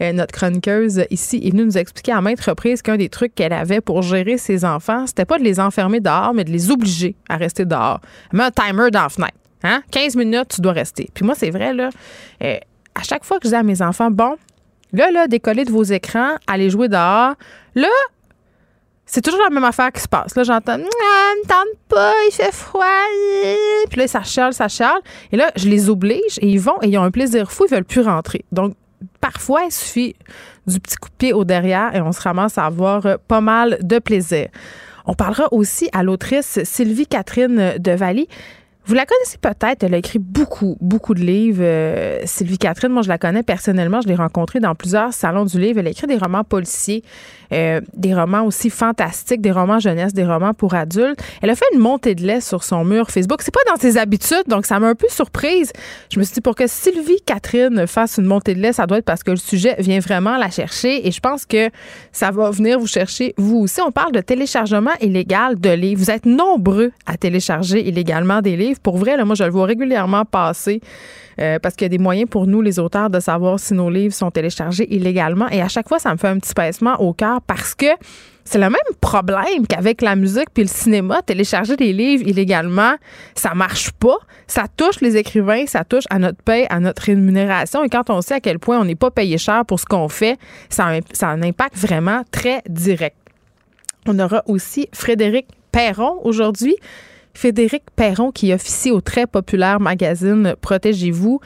euh, 0.00 0.12
notre 0.12 0.32
chroniqueuse 0.32 1.04
ici, 1.10 1.40
est 1.44 1.50
venue 1.50 1.64
nous 1.64 1.78
expliquer 1.78 2.12
à 2.12 2.20
maintes 2.20 2.40
reprises 2.40 2.82
qu'un 2.82 2.96
des 2.96 3.08
trucs 3.08 3.34
qu'elle 3.34 3.52
avait 3.52 3.80
pour 3.80 4.02
gérer 4.02 4.38
ses 4.38 4.64
enfants, 4.64 5.06
c'était 5.06 5.24
pas 5.24 5.38
de 5.38 5.44
les 5.44 5.60
enfermer 5.60 6.00
dehors, 6.00 6.34
mais 6.34 6.44
de 6.44 6.50
les 6.50 6.70
obliger 6.70 7.16
à 7.28 7.36
rester 7.36 7.64
dehors. 7.64 8.00
Elle 8.32 8.38
met 8.38 8.44
un 8.44 8.50
timer 8.50 8.90
dans 8.90 9.02
la 9.02 9.08
fenêtre. 9.08 9.34
Hein? 9.62 9.82
15 9.90 10.16
minutes, 10.16 10.48
tu 10.54 10.60
dois 10.60 10.72
rester. 10.72 11.08
Puis 11.14 11.24
moi, 11.24 11.34
c'est 11.36 11.50
vrai, 11.50 11.72
là, 11.72 11.90
euh, 12.42 12.56
à 12.94 13.02
chaque 13.02 13.24
fois 13.24 13.38
que 13.38 13.44
je 13.44 13.50
dis 13.50 13.56
à 13.56 13.62
mes 13.62 13.82
enfants, 13.82 14.10
bon, 14.10 14.36
là, 14.92 15.10
là, 15.10 15.26
décollez 15.26 15.64
de 15.64 15.70
vos 15.70 15.82
écrans, 15.82 16.36
allez 16.46 16.70
jouer 16.70 16.88
dehors. 16.88 17.34
Là, 17.74 17.88
c'est 19.06 19.20
toujours 19.20 19.42
la 19.42 19.50
même 19.50 19.64
affaire 19.64 19.92
qui 19.92 20.00
se 20.00 20.08
passe. 20.08 20.34
Là, 20.34 20.44
j'entends, 20.44 20.78
me 20.78 21.46
tente 21.46 21.78
pas, 21.88 22.12
il 22.28 22.32
fait 22.32 22.52
froid. 22.52 22.84
Puis 23.90 24.00
là, 24.00 24.08
ça 24.08 24.22
charle, 24.22 24.52
ça 24.52 24.68
charle. 24.68 25.00
Et 25.30 25.36
là, 25.36 25.50
je 25.56 25.68
les 25.68 25.90
oblige 25.90 26.38
et 26.40 26.48
ils 26.48 26.60
vont 26.60 26.76
et 26.82 26.88
ils 26.88 26.98
ont 26.98 27.02
un 27.02 27.10
plaisir 27.10 27.52
fou, 27.52 27.66
ils 27.68 27.74
veulent 27.74 27.84
plus 27.84 28.00
rentrer. 28.00 28.44
Donc, 28.52 28.74
parfois, 29.20 29.62
il 29.64 29.72
suffit 29.72 30.16
du 30.66 30.80
petit 30.80 30.96
coup 30.96 31.08
de 31.08 31.14
pied 31.14 31.32
au 31.32 31.44
derrière 31.44 31.94
et 31.94 32.00
on 32.00 32.12
se 32.12 32.20
ramasse 32.20 32.58
à 32.58 32.66
avoir 32.66 33.06
euh, 33.06 33.16
pas 33.28 33.40
mal 33.40 33.78
de 33.82 33.98
plaisir. 33.98 34.48
On 35.06 35.14
parlera 35.14 35.52
aussi 35.52 35.88
à 35.92 36.02
l'autrice 36.02 36.60
Sylvie 36.64 37.06
Catherine 37.06 37.74
de 37.78 37.92
Valy. 37.92 38.28
Vous 38.86 38.94
la 38.94 39.06
connaissez 39.06 39.38
peut-être, 39.38 39.82
elle 39.82 39.94
a 39.94 39.96
écrit 39.96 40.18
beaucoup, 40.18 40.76
beaucoup 40.80 41.14
de 41.14 41.20
livres. 41.20 41.62
Euh, 41.62 42.20
Sylvie 42.26 42.58
Catherine, 42.58 42.92
moi 42.92 43.00
je 43.00 43.08
la 43.08 43.16
connais 43.16 43.42
personnellement, 43.42 44.02
je 44.02 44.08
l'ai 44.08 44.14
rencontrée 44.14 44.60
dans 44.60 44.74
plusieurs 44.74 45.14
salons 45.14 45.46
du 45.46 45.58
livre. 45.58 45.78
Elle 45.78 45.86
a 45.86 45.90
écrit 45.90 46.06
des 46.06 46.18
romans 46.18 46.44
policiers, 46.44 47.02
euh, 47.52 47.80
des 47.94 48.14
romans 48.14 48.42
aussi 48.42 48.70
fantastiques, 48.70 49.40
des 49.40 49.52
romans 49.52 49.78
jeunesse, 49.78 50.12
des 50.12 50.24
romans 50.24 50.54
pour 50.54 50.74
adultes. 50.74 51.20
Elle 51.42 51.50
a 51.50 51.54
fait 51.56 51.66
une 51.72 51.80
montée 51.80 52.14
de 52.14 52.22
lait 52.22 52.40
sur 52.40 52.64
son 52.64 52.84
mur 52.84 53.10
Facebook. 53.10 53.42
C'est 53.42 53.54
pas 53.54 53.60
dans 53.68 53.80
ses 53.80 53.98
habitudes, 53.98 54.44
donc 54.48 54.66
ça 54.66 54.78
m'a 54.78 54.88
un 54.88 54.94
peu 54.94 55.08
surprise. 55.08 55.72
Je 56.12 56.18
me 56.18 56.24
suis 56.24 56.34
dit 56.34 56.40
pour 56.40 56.54
que 56.54 56.66
Sylvie 56.66 57.20
Catherine 57.24 57.86
fasse 57.86 58.18
une 58.18 58.26
montée 58.26 58.54
de 58.54 58.60
lait, 58.60 58.72
ça 58.72 58.86
doit 58.86 58.98
être 58.98 59.04
parce 59.04 59.22
que 59.22 59.30
le 59.30 59.36
sujet 59.36 59.76
vient 59.78 60.00
vraiment 60.00 60.36
la 60.36 60.50
chercher 60.50 61.06
et 61.06 61.10
je 61.10 61.20
pense 61.20 61.46
que 61.46 61.70
ça 62.12 62.30
va 62.30 62.50
venir 62.50 62.78
vous 62.78 62.86
chercher 62.86 63.34
vous 63.36 63.58
aussi. 63.58 63.80
On 63.80 63.92
parle 63.92 64.12
de 64.12 64.20
téléchargement 64.20 64.92
illégal 65.00 65.60
de 65.60 65.70
livres. 65.70 66.00
Vous 66.00 66.10
êtes 66.10 66.26
nombreux 66.26 66.92
à 67.06 67.16
télécharger 67.16 67.86
illégalement 67.86 68.40
des 68.40 68.56
livres. 68.56 68.80
Pour 68.82 68.96
vrai, 68.98 69.16
là, 69.16 69.24
moi, 69.24 69.34
je 69.34 69.44
le 69.44 69.50
vois 69.50 69.66
régulièrement 69.66 70.24
passer 70.24 70.80
euh, 71.40 71.58
parce 71.58 71.74
qu'il 71.74 71.84
y 71.84 71.86
a 71.86 71.90
des 71.90 71.98
moyens 71.98 72.28
pour 72.28 72.46
nous, 72.46 72.62
les 72.62 72.78
auteurs, 72.78 73.10
de 73.10 73.20
savoir 73.20 73.58
si 73.58 73.74
nos 73.74 73.90
livres 73.90 74.14
sont 74.14 74.30
téléchargés 74.30 74.92
illégalement. 74.94 75.48
Et 75.48 75.60
à 75.60 75.68
chaque 75.68 75.88
fois, 75.88 75.98
ça 75.98 76.12
me 76.12 76.16
fait 76.16 76.28
un 76.28 76.38
petit 76.38 76.54
pincement 76.54 77.00
au 77.00 77.12
cœur 77.12 77.33
parce 77.40 77.74
que 77.74 77.86
c'est 78.44 78.58
le 78.58 78.68
même 78.68 78.94
problème 79.00 79.66
qu'avec 79.66 80.02
la 80.02 80.16
musique 80.16 80.50
puis 80.52 80.64
le 80.64 80.68
cinéma. 80.68 81.22
Télécharger 81.22 81.76
des 81.76 81.92
livres 81.92 82.26
illégalement, 82.26 82.94
ça 83.34 83.54
marche 83.54 83.90
pas. 83.92 84.18
Ça 84.46 84.64
touche 84.76 85.00
les 85.00 85.16
écrivains, 85.16 85.66
ça 85.66 85.84
touche 85.84 86.04
à 86.10 86.18
notre 86.18 86.42
paie, 86.42 86.66
à 86.68 86.78
notre 86.78 87.02
rémunération. 87.02 87.82
Et 87.82 87.88
quand 87.88 88.10
on 88.10 88.20
sait 88.20 88.34
à 88.34 88.40
quel 88.40 88.58
point 88.58 88.78
on 88.78 88.84
n'est 88.84 88.94
pas 88.94 89.10
payé 89.10 89.38
cher 89.38 89.64
pour 89.64 89.80
ce 89.80 89.86
qu'on 89.86 90.08
fait, 90.08 90.38
ça 90.68 90.90
ça 91.12 91.28
a 91.28 91.32
un 91.32 91.42
impact 91.42 91.76
vraiment 91.76 92.22
très 92.30 92.62
direct. 92.68 93.16
On 94.06 94.18
aura 94.18 94.42
aussi 94.46 94.88
Frédéric 94.92 95.46
Perron 95.72 96.20
aujourd'hui. 96.22 96.76
Frédéric 97.32 97.82
Perron 97.96 98.30
qui 98.30 98.52
officie 98.52 98.90
au 98.90 99.00
très 99.00 99.26
populaire 99.26 99.80
magazine 99.80 100.54
Protégez-vous. 100.60 101.40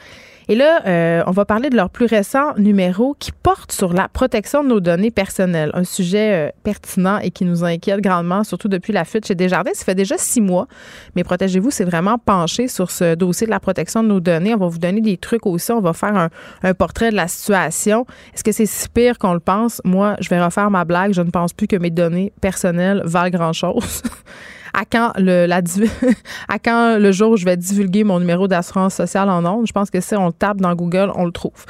Et 0.51 0.55
là, 0.55 0.81
euh, 0.87 1.21
on 1.27 1.31
va 1.31 1.45
parler 1.45 1.69
de 1.69 1.75
leur 1.75 1.91
plus 1.91 2.07
récent 2.07 2.55
numéro 2.57 3.15
qui 3.19 3.31
porte 3.31 3.71
sur 3.71 3.93
la 3.93 4.07
protection 4.07 4.63
de 4.63 4.69
nos 4.69 4.79
données 4.79 5.11
personnelles, 5.11 5.69
un 5.75 5.83
sujet 5.83 6.47
euh, 6.47 6.51
pertinent 6.63 7.19
et 7.19 7.29
qui 7.29 7.45
nous 7.45 7.63
inquiète 7.63 8.01
grandement, 8.01 8.43
surtout 8.43 8.67
depuis 8.67 8.91
la 8.91 9.05
fuite 9.05 9.27
chez 9.27 9.35
Desjardins. 9.35 9.69
Ça 9.75 9.85
fait 9.85 9.93
déjà 9.93 10.17
six 10.17 10.41
mois, 10.41 10.67
mais 11.15 11.23
Protégez-vous 11.23 11.69
c'est 11.69 11.85
vraiment 11.85 12.17
penché 12.17 12.67
sur 12.67 12.89
ce 12.89 13.13
dossier 13.13 13.45
de 13.45 13.51
la 13.51 13.59
protection 13.59 14.01
de 14.01 14.07
nos 14.07 14.19
données. 14.19 14.55
On 14.55 14.57
va 14.57 14.67
vous 14.67 14.79
donner 14.79 15.01
des 15.01 15.17
trucs 15.17 15.45
aussi. 15.45 15.71
On 15.71 15.81
va 15.81 15.93
faire 15.93 16.17
un, 16.17 16.29
un 16.63 16.73
portrait 16.73 17.11
de 17.11 17.15
la 17.15 17.27
situation. 17.27 18.07
Est-ce 18.33 18.43
que 18.43 18.51
c'est 18.51 18.65
si 18.65 18.89
pire 18.89 19.19
qu'on 19.19 19.33
le 19.33 19.39
pense? 19.39 19.83
Moi, 19.85 20.15
je 20.19 20.29
vais 20.29 20.43
refaire 20.43 20.71
ma 20.71 20.83
blague. 20.83 21.13
Je 21.13 21.21
ne 21.21 21.29
pense 21.29 21.53
plus 21.53 21.67
que 21.67 21.75
mes 21.75 21.91
données 21.91 22.33
personnelles 22.41 23.03
valent 23.05 23.29
grand-chose. 23.29 24.01
à 24.73 24.85
quand 24.85 25.13
le, 26.97 27.11
jour 27.11 27.31
où 27.31 27.37
je 27.37 27.45
vais 27.45 27.57
divulguer 27.57 28.03
mon 28.03 28.19
numéro 28.19 28.47
d'assurance 28.47 28.95
sociale 28.95 29.29
en 29.29 29.45
ondes. 29.45 29.67
Je 29.67 29.71
pense 29.71 29.89
que 29.89 29.99
si 30.01 30.15
on 30.15 30.27
le 30.27 30.33
tape 30.33 30.57
dans 30.57 30.75
Google, 30.75 31.11
on 31.15 31.25
le 31.25 31.31
trouve. 31.31 31.65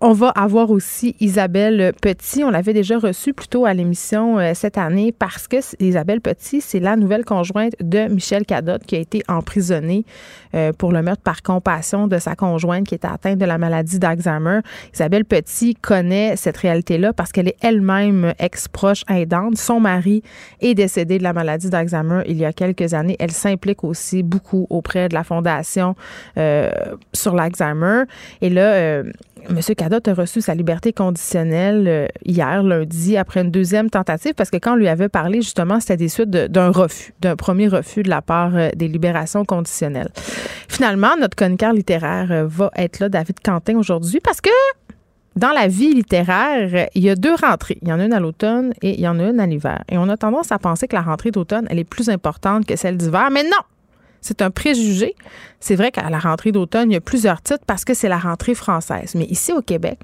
On 0.00 0.12
va 0.12 0.28
avoir 0.30 0.70
aussi 0.70 1.16
Isabelle 1.20 1.92
Petit. 2.00 2.44
On 2.44 2.50
l'avait 2.50 2.72
déjà 2.72 2.98
reçue 2.98 3.32
plutôt 3.32 3.64
à 3.64 3.74
l'émission 3.74 4.38
euh, 4.38 4.52
cette 4.54 4.78
année 4.78 5.12
parce 5.12 5.48
que 5.48 5.56
Isabelle 5.80 6.20
Petit, 6.20 6.60
c'est 6.60 6.80
la 6.80 6.96
nouvelle 6.96 7.24
conjointe 7.24 7.74
de 7.80 8.08
Michel 8.08 8.44
Cadotte 8.44 8.84
qui 8.84 8.96
a 8.96 8.98
été 8.98 9.22
emprisonnée 9.28 10.04
euh, 10.54 10.72
pour 10.72 10.92
le 10.92 11.02
meurtre 11.02 11.22
par 11.22 11.42
compassion 11.42 12.06
de 12.06 12.18
sa 12.18 12.36
conjointe 12.36 12.86
qui 12.86 12.94
était 12.94 13.08
atteinte 13.08 13.38
de 13.38 13.44
la 13.44 13.58
maladie 13.58 13.98
d'Alzheimer. 13.98 14.60
Isabelle 14.92 15.24
Petit 15.24 15.74
connaît 15.74 16.36
cette 16.36 16.56
réalité-là 16.56 17.12
parce 17.12 17.32
qu'elle 17.32 17.48
est 17.48 17.56
elle-même 17.60 18.34
ex-proche 18.38 19.04
aidante. 19.08 19.56
Son 19.56 19.80
mari 19.80 20.22
est 20.60 20.74
décédé 20.74 21.18
de 21.18 21.22
la 21.22 21.32
maladie 21.32 21.70
d'Alzheimer 21.70 22.22
il 22.26 22.36
y 22.36 22.44
a 22.44 22.52
quelques 22.52 22.94
années. 22.94 23.16
Elle 23.18 23.32
s'implique 23.32 23.84
aussi 23.84 24.22
beaucoup 24.22 24.66
auprès 24.70 25.08
de 25.08 25.14
la 25.14 25.24
Fondation 25.24 25.94
euh, 26.38 26.70
sur 27.12 27.34
l'Alzheimer. 27.34 28.04
Et 28.40 28.50
là, 28.50 28.72
euh, 28.74 29.04
M. 29.48 29.60
Cadotte 29.76 30.08
a 30.08 30.14
reçu 30.14 30.40
sa 30.40 30.54
liberté 30.54 30.92
conditionnelle 30.92 31.88
euh, 31.88 32.06
hier, 32.24 32.62
lundi, 32.62 33.16
après 33.16 33.42
une 33.42 33.50
deuxième 33.50 33.90
tentative, 33.90 34.34
parce 34.34 34.50
que 34.50 34.56
quand 34.56 34.74
on 34.74 34.76
lui 34.76 34.88
avait 34.88 35.08
parlé, 35.08 35.42
justement, 35.42 35.80
c'était 35.80 35.96
des 35.96 36.08
suites 36.08 36.30
d'un 36.30 36.70
refus, 36.70 37.14
d'un 37.20 37.36
premier 37.36 37.68
refus 37.68 38.02
de 38.02 38.10
la 38.10 38.22
part 38.22 38.52
des 38.74 38.88
libérations 38.88 39.44
conditionnelles. 39.44 40.10
Finalement, 40.68 41.16
notre 41.20 41.36
chroniqueur 41.36 41.72
littéraire 41.72 42.46
va 42.46 42.70
être 42.76 43.00
là, 43.00 43.08
David 43.08 43.40
Quentin, 43.40 43.76
aujourd'hui, 43.76 44.20
parce 44.20 44.40
que 44.40 44.50
dans 45.36 45.50
la 45.50 45.66
vie 45.66 45.92
littéraire, 45.92 46.88
il 46.94 47.02
y 47.02 47.10
a 47.10 47.16
deux 47.16 47.34
rentrées. 47.34 47.78
Il 47.82 47.88
y 47.88 47.92
en 47.92 47.98
a 47.98 48.04
une 48.04 48.12
à 48.12 48.20
l'automne 48.20 48.72
et 48.82 48.94
il 48.94 49.00
y 49.00 49.08
en 49.08 49.18
a 49.18 49.24
une 49.24 49.40
à 49.40 49.46
l'hiver. 49.46 49.82
Et 49.90 49.98
on 49.98 50.08
a 50.08 50.16
tendance 50.16 50.52
à 50.52 50.58
penser 50.58 50.86
que 50.86 50.94
la 50.94 51.02
rentrée 51.02 51.32
d'automne, 51.32 51.66
elle 51.70 51.80
est 51.80 51.84
plus 51.84 52.08
importante 52.08 52.66
que 52.66 52.76
celle 52.76 52.96
d'hiver. 52.96 53.28
Mais 53.32 53.42
non! 53.42 53.50
C'est 54.24 54.40
un 54.40 54.50
préjugé. 54.50 55.14
C'est 55.60 55.76
vrai 55.76 55.90
qu'à 55.90 56.08
la 56.08 56.18
rentrée 56.18 56.50
d'automne, 56.50 56.90
il 56.90 56.94
y 56.94 56.96
a 56.96 57.02
plusieurs 57.02 57.42
titres 57.42 57.64
parce 57.66 57.84
que 57.84 57.92
c'est 57.92 58.08
la 58.08 58.16
rentrée 58.16 58.54
française. 58.54 59.14
Mais 59.14 59.26
ici 59.26 59.52
au 59.52 59.60
Québec, 59.60 59.98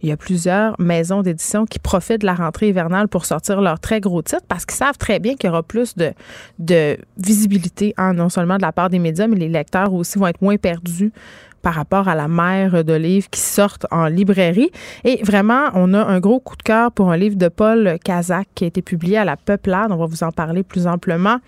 il 0.00 0.08
y 0.08 0.12
a 0.12 0.16
plusieurs 0.16 0.80
maisons 0.80 1.20
d'édition 1.20 1.66
qui 1.66 1.78
profitent 1.78 2.22
de 2.22 2.26
la 2.26 2.34
rentrée 2.34 2.70
hivernale 2.70 3.06
pour 3.06 3.26
sortir 3.26 3.60
leurs 3.60 3.78
très 3.78 4.00
gros 4.00 4.22
titres 4.22 4.46
parce 4.48 4.64
qu'ils 4.64 4.78
savent 4.78 4.96
très 4.96 5.18
bien 5.18 5.34
qu'il 5.34 5.48
y 5.48 5.50
aura 5.50 5.62
plus 5.62 5.94
de, 5.94 6.96
visibilité, 7.18 7.92
hein, 7.98 8.14
non 8.14 8.30
seulement 8.30 8.56
de 8.56 8.62
la 8.62 8.72
part 8.72 8.88
des 8.88 8.98
médias, 8.98 9.26
mais 9.26 9.36
les 9.36 9.50
lecteurs 9.50 9.92
aussi 9.92 10.18
vont 10.18 10.28
être 10.28 10.40
moins 10.40 10.56
perdus 10.56 11.12
par 11.60 11.74
rapport 11.74 12.08
à 12.08 12.14
la 12.14 12.28
mer 12.28 12.82
de 12.82 12.94
livres 12.94 13.28
qui 13.30 13.40
sortent 13.40 13.86
en 13.90 14.06
librairie. 14.06 14.70
Et 15.04 15.22
vraiment, 15.22 15.68
on 15.74 15.92
a 15.92 16.02
un 16.02 16.18
gros 16.18 16.40
coup 16.40 16.56
de 16.56 16.62
cœur 16.62 16.92
pour 16.92 17.12
un 17.12 17.18
livre 17.18 17.36
de 17.36 17.48
Paul 17.48 17.98
Kazak 18.02 18.48
qui 18.54 18.64
a 18.64 18.68
été 18.68 18.80
publié 18.80 19.18
à 19.18 19.26
la 19.26 19.36
Peuplade. 19.36 19.92
On 19.92 19.96
va 19.96 20.06
vous 20.06 20.22
en 20.22 20.32
parler 20.32 20.62
plus 20.62 20.86
amplement 20.86 21.40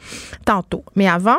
tantôt. 0.44 0.84
Mais 0.94 1.08
avant, 1.08 1.38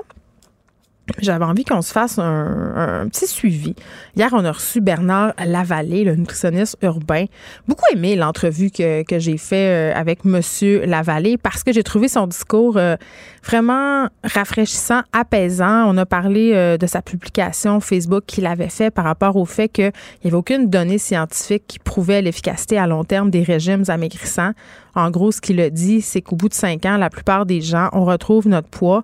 j'avais 1.20 1.46
envie 1.46 1.64
qu'on 1.64 1.82
se 1.82 1.92
fasse 1.92 2.20
un, 2.20 3.08
petit 3.10 3.28
suivi. 3.28 3.76
Hier, 4.16 4.30
on 4.34 4.44
a 4.46 4.52
reçu 4.52 4.82
Bernard 4.82 5.34
Lavallée, 5.44 6.04
le 6.04 6.16
nutritionniste 6.16 6.78
urbain. 6.82 7.26
Beaucoup 7.68 7.86
aimé 7.94 8.16
l'entrevue 8.16 8.72
que, 8.72 9.04
que 9.04 9.20
j'ai 9.20 9.38
fait 9.38 9.70
euh, 9.70 9.94
avec 9.96 10.26
Monsieur 10.26 10.86
Lavallée 10.86 11.38
parce 11.38 11.64
que 11.64 11.74
j'ai 11.74 11.84
trouvé 11.84 12.08
son 12.08 12.28
discours 12.28 12.78
euh, 12.78 12.96
vraiment 13.44 14.08
rafraîchissant, 14.24 15.02
apaisant. 15.14 15.86
On 15.88 15.98
a 15.98 16.06
parlé 16.06 16.52
euh, 16.54 16.78
de 16.78 16.88
sa 16.88 17.02
publication 17.02 17.80
Facebook 17.80 18.24
qu'il 18.28 18.46
avait 18.46 18.70
fait 18.70 18.92
par 18.92 19.06
rapport 19.06 19.36
au 19.36 19.46
fait 19.46 19.70
qu'il 19.70 19.92
n'y 20.24 20.30
avait 20.30 20.38
aucune 20.38 20.70
donnée 20.70 20.98
scientifique 20.98 21.64
qui 21.68 21.80
prouvait 21.80 22.22
l'efficacité 22.22 22.78
à 22.78 22.88
long 22.88 23.04
terme 23.04 23.30
des 23.30 23.44
régimes 23.44 23.84
amaigrissants. 23.88 24.52
En 24.96 25.12
gros, 25.12 25.32
ce 25.32 25.42
qu'il 25.42 25.60
a 25.62 25.70
dit, 25.70 26.02
c'est 26.02 26.22
qu'au 26.22 26.36
bout 26.36 26.50
de 26.50 26.54
cinq 26.54 26.86
ans, 26.86 26.98
la 26.98 27.10
plupart 27.10 27.46
des 27.46 27.62
gens, 27.62 27.90
on 27.94 28.06
retrouve 28.06 28.48
notre 28.48 28.68
poids 28.68 29.04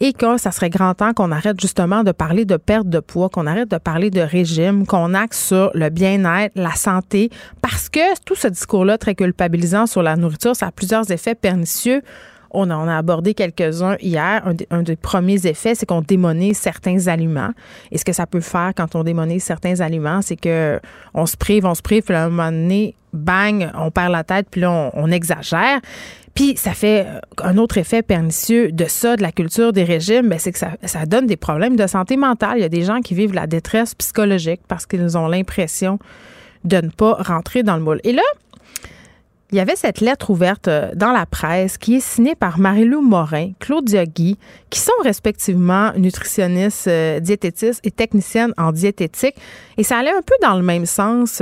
et 0.00 0.12
que 0.12 0.36
ça 0.36 0.50
serait 0.50 0.70
grand 0.70 0.94
temps 0.94 1.14
qu'on 1.14 1.32
arrête 1.32 1.60
justement 1.60 2.04
de 2.04 2.12
parler 2.12 2.44
de 2.44 2.56
perte 2.56 2.88
de 2.88 3.00
poids, 3.00 3.28
qu'on 3.28 3.46
arrête 3.46 3.70
de 3.70 3.78
parler 3.78 4.10
de 4.10 4.20
régime, 4.20 4.86
qu'on 4.86 5.14
axe 5.14 5.46
sur 5.46 5.70
le 5.74 5.88
bien-être, 5.88 6.52
la 6.54 6.72
santé, 6.72 7.30
parce 7.62 7.88
que 7.88 8.18
tout 8.24 8.34
ce 8.34 8.48
discours-là 8.48 8.98
très 8.98 9.14
culpabilisant 9.14 9.86
sur 9.86 10.02
la 10.02 10.16
nourriture, 10.16 10.54
ça 10.54 10.66
a 10.66 10.72
plusieurs 10.72 11.10
effets 11.10 11.34
pernicieux. 11.34 12.02
On 12.50 12.70
en 12.70 12.88
a 12.88 12.96
abordé 12.96 13.34
quelques-uns 13.34 13.96
hier. 14.00 14.42
Un, 14.70 14.82
des 14.82 14.96
premiers 14.96 15.46
effets, 15.46 15.74
c'est 15.74 15.84
qu'on 15.84 16.00
démonise 16.00 16.56
certains 16.56 17.06
aliments. 17.08 17.50
Et 17.90 17.98
ce 17.98 18.04
que 18.04 18.12
ça 18.12 18.26
peut 18.26 18.40
faire 18.40 18.72
quand 18.74 18.94
on 18.94 19.02
démonise 19.02 19.42
certains 19.42 19.80
aliments, 19.80 20.22
c'est 20.22 20.36
que 20.36 20.80
on 21.12 21.26
se 21.26 21.36
prive, 21.36 21.66
on 21.66 21.74
se 21.74 21.82
prive, 21.82 22.02
puis 22.02 22.14
à 22.14 22.24
un 22.24 22.28
moment 22.30 22.50
donné, 22.50 22.94
bang, 23.12 23.70
on 23.74 23.90
perd 23.90 24.12
la 24.12 24.24
tête, 24.24 24.46
puis 24.50 24.60
là, 24.60 24.90
on 24.94 25.10
exagère. 25.10 25.80
Puis 26.36 26.54
ça 26.56 26.74
fait 26.74 27.06
euh, 27.06 27.20
un 27.42 27.56
autre 27.56 27.78
effet 27.78 28.02
pernicieux 28.02 28.70
de 28.70 28.84
ça, 28.84 29.16
de 29.16 29.22
la 29.22 29.32
culture 29.32 29.72
des 29.72 29.84
régimes, 29.84 30.28
ben, 30.28 30.38
c'est 30.38 30.52
que 30.52 30.58
ça, 30.58 30.72
ça, 30.84 31.06
donne 31.06 31.26
des 31.26 31.38
problèmes 31.38 31.76
de 31.76 31.86
santé 31.86 32.16
mentale. 32.16 32.58
Il 32.58 32.60
y 32.60 32.64
a 32.64 32.68
des 32.68 32.82
gens 32.82 33.00
qui 33.00 33.14
vivent 33.14 33.32
la 33.32 33.46
détresse 33.46 33.94
psychologique 33.94 34.60
parce 34.68 34.86
qu'ils 34.86 35.16
ont 35.16 35.26
l'impression 35.26 35.98
de 36.64 36.76
ne 36.76 36.90
pas 36.90 37.14
rentrer 37.14 37.62
dans 37.62 37.76
le 37.76 37.82
moule. 37.82 38.00
Et 38.04 38.12
là, 38.12 38.22
il 39.50 39.56
y 39.56 39.60
avait 39.60 39.76
cette 39.76 40.00
lettre 40.00 40.28
ouverte 40.28 40.68
euh, 40.68 40.90
dans 40.94 41.12
la 41.12 41.24
presse 41.24 41.78
qui 41.78 41.96
est 41.96 42.00
signée 42.00 42.34
par 42.34 42.58
Marie-Lou 42.58 43.00
Morin, 43.00 43.52
Claudia 43.58 44.04
Guy, 44.04 44.36
qui 44.68 44.80
sont 44.80 44.92
respectivement 45.04 45.92
nutritionnistes, 45.96 46.88
euh, 46.88 47.18
diététistes 47.18 47.80
et 47.82 47.90
techniciennes 47.90 48.52
en 48.58 48.72
diététique. 48.72 49.36
Et 49.78 49.84
ça 49.84 49.96
allait 49.96 50.10
un 50.10 50.22
peu 50.22 50.34
dans 50.42 50.56
le 50.56 50.62
même 50.62 50.84
sens 50.84 51.40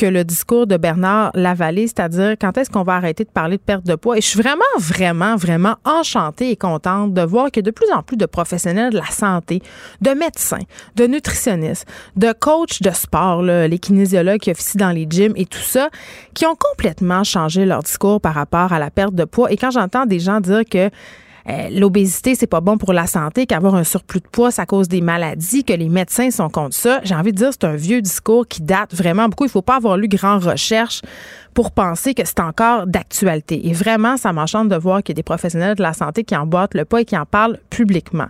que 0.00 0.06
le 0.06 0.24
discours 0.24 0.66
de 0.66 0.78
Bernard 0.78 1.30
Lavallée, 1.34 1.86
c'est-à-dire 1.86 2.34
quand 2.40 2.56
est-ce 2.56 2.70
qu'on 2.70 2.84
va 2.84 2.94
arrêter 2.94 3.24
de 3.24 3.28
parler 3.28 3.58
de 3.58 3.62
perte 3.62 3.84
de 3.84 3.96
poids? 3.96 4.16
Et 4.16 4.22
je 4.22 4.28
suis 4.28 4.40
vraiment, 4.40 4.64
vraiment, 4.78 5.36
vraiment 5.36 5.76
enchantée 5.84 6.50
et 6.50 6.56
contente 6.56 7.12
de 7.12 7.20
voir 7.20 7.50
que 7.50 7.60
de 7.60 7.70
plus 7.70 7.92
en 7.92 8.02
plus 8.02 8.16
de 8.16 8.24
professionnels 8.24 8.94
de 8.94 8.96
la 8.96 9.10
santé, 9.10 9.60
de 10.00 10.10
médecins, 10.12 10.64
de 10.96 11.06
nutritionnistes, 11.06 11.86
de 12.16 12.32
coachs 12.32 12.80
de 12.80 12.90
sport, 12.92 13.42
les 13.42 13.78
kinésiologues 13.78 14.40
qui 14.40 14.50
officient 14.50 14.78
dans 14.78 14.90
les 14.90 15.06
gyms 15.08 15.34
et 15.36 15.44
tout 15.44 15.58
ça, 15.58 15.90
qui 16.32 16.46
ont 16.46 16.56
complètement 16.56 17.22
changé 17.22 17.66
leur 17.66 17.82
discours 17.82 18.22
par 18.22 18.32
rapport 18.32 18.72
à 18.72 18.78
la 18.78 18.90
perte 18.90 19.14
de 19.14 19.24
poids. 19.24 19.52
Et 19.52 19.58
quand 19.58 19.70
j'entends 19.70 20.06
des 20.06 20.18
gens 20.18 20.40
dire 20.40 20.62
que 20.64 20.88
euh, 21.48 21.68
l'obésité, 21.70 22.34
c'est 22.34 22.46
pas 22.46 22.60
bon 22.60 22.78
pour 22.78 22.92
la 22.92 23.06
santé, 23.06 23.46
qu'avoir 23.46 23.74
un 23.74 23.84
surplus 23.84 24.20
de 24.20 24.26
poids, 24.26 24.50
ça 24.50 24.66
cause 24.66 24.88
des 24.88 25.00
maladies, 25.00 25.64
que 25.64 25.72
les 25.72 25.88
médecins 25.88 26.30
sont 26.30 26.48
contre 26.48 26.74
ça. 26.74 27.00
J'ai 27.04 27.14
envie 27.14 27.32
de 27.32 27.36
dire, 27.36 27.50
c'est 27.52 27.64
un 27.64 27.76
vieux 27.76 28.02
discours 28.02 28.46
qui 28.46 28.62
date 28.62 28.94
vraiment 28.94 29.28
beaucoup. 29.28 29.44
Il 29.44 29.50
faut 29.50 29.62
pas 29.62 29.76
avoir 29.76 29.96
lu 29.96 30.08
grand 30.08 30.38
recherche 30.38 31.02
pour 31.54 31.72
penser 31.72 32.14
que 32.14 32.24
c'est 32.24 32.40
encore 32.40 32.86
d'actualité. 32.86 33.68
Et 33.68 33.72
vraiment, 33.72 34.16
ça 34.16 34.32
m'enchante 34.32 34.68
de 34.68 34.76
voir 34.76 35.02
qu'il 35.02 35.14
y 35.14 35.16
a 35.16 35.20
des 35.20 35.22
professionnels 35.22 35.74
de 35.74 35.82
la 35.82 35.92
santé 35.92 36.24
qui 36.24 36.36
emboîtent 36.36 36.74
le 36.74 36.84
pas 36.84 37.00
et 37.00 37.04
qui 37.04 37.16
en 37.16 37.26
parlent 37.26 37.58
publiquement. 37.70 38.26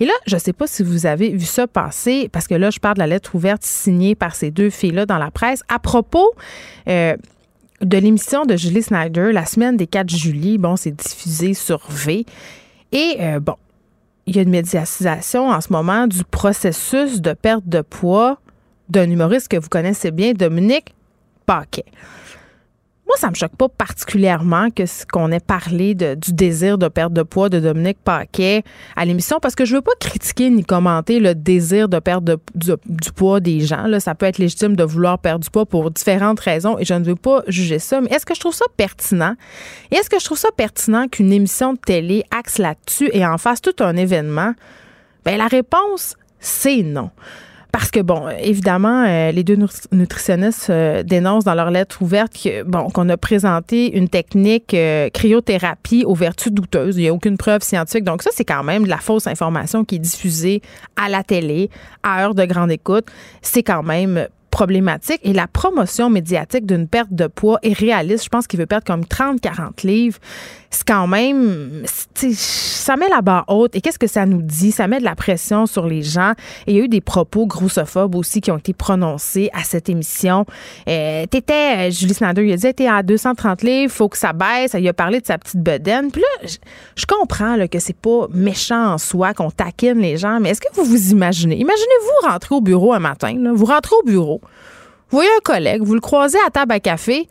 Et 0.00 0.06
là, 0.06 0.12
je 0.26 0.36
sais 0.36 0.52
pas 0.52 0.66
si 0.66 0.82
vous 0.82 1.06
avez 1.06 1.30
vu 1.30 1.44
ça 1.44 1.66
passer, 1.66 2.28
parce 2.32 2.48
que 2.48 2.54
là, 2.54 2.70
je 2.70 2.80
parle 2.80 2.94
de 2.94 3.00
la 3.00 3.06
lettre 3.06 3.34
ouverte 3.34 3.62
signée 3.62 4.14
par 4.14 4.34
ces 4.34 4.50
deux 4.50 4.70
filles-là 4.70 5.06
dans 5.06 5.18
la 5.18 5.30
presse 5.30 5.62
à 5.68 5.78
propos 5.78 6.32
euh, 6.88 7.16
de 7.84 7.98
l'émission 7.98 8.44
de 8.44 8.56
Julie 8.56 8.82
Snyder, 8.82 9.32
la 9.32 9.46
semaine 9.46 9.76
des 9.76 9.86
4 9.86 10.08
juillet. 10.08 10.58
Bon, 10.58 10.76
c'est 10.76 10.92
diffusé 10.92 11.54
sur 11.54 11.80
V. 11.88 12.24
Et 12.92 13.16
euh, 13.20 13.40
bon, 13.40 13.56
il 14.26 14.36
y 14.36 14.38
a 14.38 14.42
une 14.42 14.50
médiatisation 14.50 15.48
en 15.48 15.60
ce 15.60 15.72
moment 15.72 16.06
du 16.06 16.24
processus 16.24 17.20
de 17.20 17.32
perte 17.32 17.66
de 17.66 17.82
poids 17.82 18.38
d'un 18.88 19.10
humoriste 19.10 19.48
que 19.48 19.56
vous 19.56 19.68
connaissez 19.68 20.10
bien, 20.10 20.32
Dominique 20.32 20.94
Paquet. 21.46 21.84
Moi, 23.06 23.16
ça 23.18 23.28
me 23.28 23.34
choque 23.34 23.54
pas 23.56 23.68
particulièrement 23.68 24.70
que 24.70 24.86
ce 24.86 25.04
qu'on 25.04 25.30
ait 25.30 25.40
parlé 25.40 25.94
de, 25.94 26.14
du 26.14 26.32
désir 26.32 26.78
de 26.78 26.88
perdre 26.88 27.14
de 27.14 27.22
poids 27.22 27.50
de 27.50 27.60
Dominique 27.60 27.98
Paquet 28.02 28.62
à 28.96 29.04
l'émission 29.04 29.38
parce 29.40 29.54
que 29.54 29.66
je 29.66 29.74
veux 29.76 29.82
pas 29.82 29.92
critiquer 30.00 30.48
ni 30.48 30.64
commenter 30.64 31.20
le 31.20 31.34
désir 31.34 31.90
de 31.90 31.98
perdre 31.98 32.38
du, 32.54 33.12
poids 33.14 33.40
des 33.40 33.60
gens. 33.60 33.86
Là, 33.86 34.00
ça 34.00 34.14
peut 34.14 34.24
être 34.24 34.38
légitime 34.38 34.74
de 34.74 34.84
vouloir 34.84 35.18
perdre 35.18 35.44
du 35.44 35.50
poids 35.50 35.66
pour 35.66 35.90
différentes 35.90 36.40
raisons 36.40 36.78
et 36.78 36.86
je 36.86 36.94
ne 36.94 37.04
veux 37.04 37.14
pas 37.14 37.42
juger 37.46 37.78
ça. 37.78 38.00
Mais 38.00 38.08
est-ce 38.08 38.24
que 38.24 38.34
je 38.34 38.40
trouve 38.40 38.54
ça 38.54 38.64
pertinent? 38.76 39.34
Et 39.90 39.96
est-ce 39.96 40.08
que 40.08 40.18
je 40.18 40.24
trouve 40.24 40.38
ça 40.38 40.50
pertinent 40.56 41.06
qu'une 41.06 41.32
émission 41.32 41.74
de 41.74 41.78
télé 41.78 42.24
axe 42.30 42.56
là-dessus 42.56 43.10
et 43.12 43.26
en 43.26 43.36
fasse 43.36 43.60
tout 43.60 43.74
un 43.80 43.96
événement? 43.96 44.54
Ben, 45.26 45.36
la 45.36 45.46
réponse, 45.46 46.16
c'est 46.40 46.82
non. 46.82 47.10
Parce 47.74 47.90
que, 47.90 47.98
bon, 47.98 48.28
évidemment, 48.28 49.04
euh, 49.04 49.32
les 49.32 49.42
deux 49.42 49.58
nutritionnistes 49.90 50.70
euh, 50.70 51.02
dénoncent 51.02 51.42
dans 51.42 51.56
leur 51.56 51.72
lettre 51.72 52.02
ouverte 52.02 52.32
que, 52.32 52.62
bon, 52.62 52.88
qu'on 52.88 53.08
a 53.08 53.16
présenté 53.16 53.96
une 53.98 54.08
technique 54.08 54.74
euh, 54.74 55.10
cryothérapie 55.10 56.04
aux 56.06 56.14
vertus 56.14 56.52
douteuses. 56.52 56.96
Il 56.98 57.00
n'y 57.00 57.08
a 57.08 57.12
aucune 57.12 57.36
preuve 57.36 57.64
scientifique. 57.64 58.04
Donc, 58.04 58.22
ça, 58.22 58.30
c'est 58.32 58.44
quand 58.44 58.62
même 58.62 58.84
de 58.84 58.88
la 58.88 58.98
fausse 58.98 59.26
information 59.26 59.84
qui 59.84 59.96
est 59.96 59.98
diffusée 59.98 60.62
à 60.94 61.08
la 61.08 61.24
télé, 61.24 61.68
à 62.04 62.22
heure 62.22 62.36
de 62.36 62.44
grande 62.44 62.70
écoute. 62.70 63.06
C'est 63.42 63.64
quand 63.64 63.82
même 63.82 64.28
problématique 64.54 65.18
et 65.24 65.32
la 65.32 65.48
promotion 65.48 66.10
médiatique 66.10 66.64
d'une 66.64 66.86
perte 66.86 67.12
de 67.12 67.26
poids 67.26 67.58
est 67.64 67.72
réaliste. 67.72 68.22
Je 68.22 68.28
pense 68.28 68.46
qu'il 68.46 68.60
veut 68.60 68.66
perdre 68.66 68.86
comme 68.86 69.02
30-40 69.02 69.84
livres. 69.84 70.20
C'est 70.74 70.88
quand 70.88 71.06
même, 71.06 71.84
ça 72.16 72.96
met 72.96 73.08
la 73.08 73.22
barre 73.22 73.44
haute. 73.46 73.76
Et 73.76 73.80
qu'est-ce 73.80 73.98
que 73.98 74.08
ça 74.08 74.26
nous 74.26 74.42
dit? 74.42 74.72
Ça 74.72 74.88
met 74.88 74.98
de 74.98 75.04
la 75.04 75.14
pression 75.14 75.66
sur 75.66 75.86
les 75.86 76.02
gens. 76.02 76.32
Et 76.66 76.72
il 76.72 76.76
y 76.76 76.80
a 76.80 76.84
eu 76.84 76.88
des 76.88 77.00
propos 77.00 77.46
grossophobes 77.46 78.16
aussi 78.16 78.40
qui 78.40 78.50
ont 78.50 78.58
été 78.58 78.72
prononcés 78.72 79.50
à 79.52 79.62
cette 79.62 79.88
émission. 79.88 80.46
Euh, 80.88 81.26
t'étais, 81.26 81.88
euh, 81.88 81.90
Julie 81.92 82.12
Snyder, 82.12 82.44
il 82.44 82.52
a 82.52 82.56
dit, 82.56 82.74
t'es 82.74 82.88
à 82.88 83.04
230 83.04 83.62
livres, 83.62 83.92
faut 83.92 84.08
que 84.08 84.18
ça 84.18 84.32
baisse. 84.32 84.74
Il 84.76 84.88
a 84.88 84.92
parlé 84.92 85.20
de 85.20 85.26
sa 85.26 85.38
petite 85.38 85.60
bedaine. 85.60 86.10
Puis 86.10 86.22
là, 86.22 86.48
je, 86.96 87.06
comprends 87.06 87.56
que 87.68 87.78
c'est 87.78 87.96
pas 87.96 88.26
méchant 88.32 88.94
en 88.94 88.98
soi 88.98 89.32
qu'on 89.32 89.52
taquine 89.52 89.98
les 89.98 90.16
gens, 90.16 90.40
mais 90.40 90.50
est-ce 90.50 90.60
que 90.60 90.74
vous 90.74 90.84
vous 90.84 91.12
imaginez? 91.12 91.56
Imaginez-vous 91.56 92.28
rentrer 92.28 92.54
au 92.56 92.60
bureau 92.60 92.92
un 92.92 92.98
matin, 92.98 93.32
vous 93.54 93.64
rentrez 93.64 93.94
au 93.94 94.04
bureau, 94.04 94.40
vous 94.42 95.18
voyez 95.18 95.30
un 95.36 95.40
collègue, 95.40 95.82
vous 95.82 95.94
le 95.94 96.00
croisez 96.00 96.38
à 96.44 96.50
table 96.50 96.72
à 96.72 96.80
café, 96.80 97.28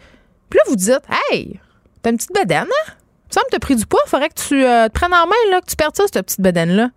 puis 0.49 0.59
là, 0.59 0.63
vous 0.69 0.77
dites 0.77 1.01
Hey, 1.09 1.59
t'as 2.01 2.11
une 2.11 2.17
petite 2.17 2.33
bedaine, 2.33 2.67
hein? 2.67 2.93
Ça 3.33 3.41
me 3.47 3.49
t'as 3.49 3.57
pris 3.57 3.75
du 3.75 3.87
poids, 3.87 3.99
faudrait 4.05 4.29
que 4.29 4.39
tu 4.47 4.63
euh, 4.63 4.87
te 4.89 4.93
prennes 4.93 5.11
en 5.11 5.25
main, 5.25 5.59
que 5.59 5.65
tu 5.65 5.75
perdes 5.75 5.95
ça, 5.95 6.03
cette 6.03 6.23
petite 6.23 6.41
bedaine-là. 6.41 6.91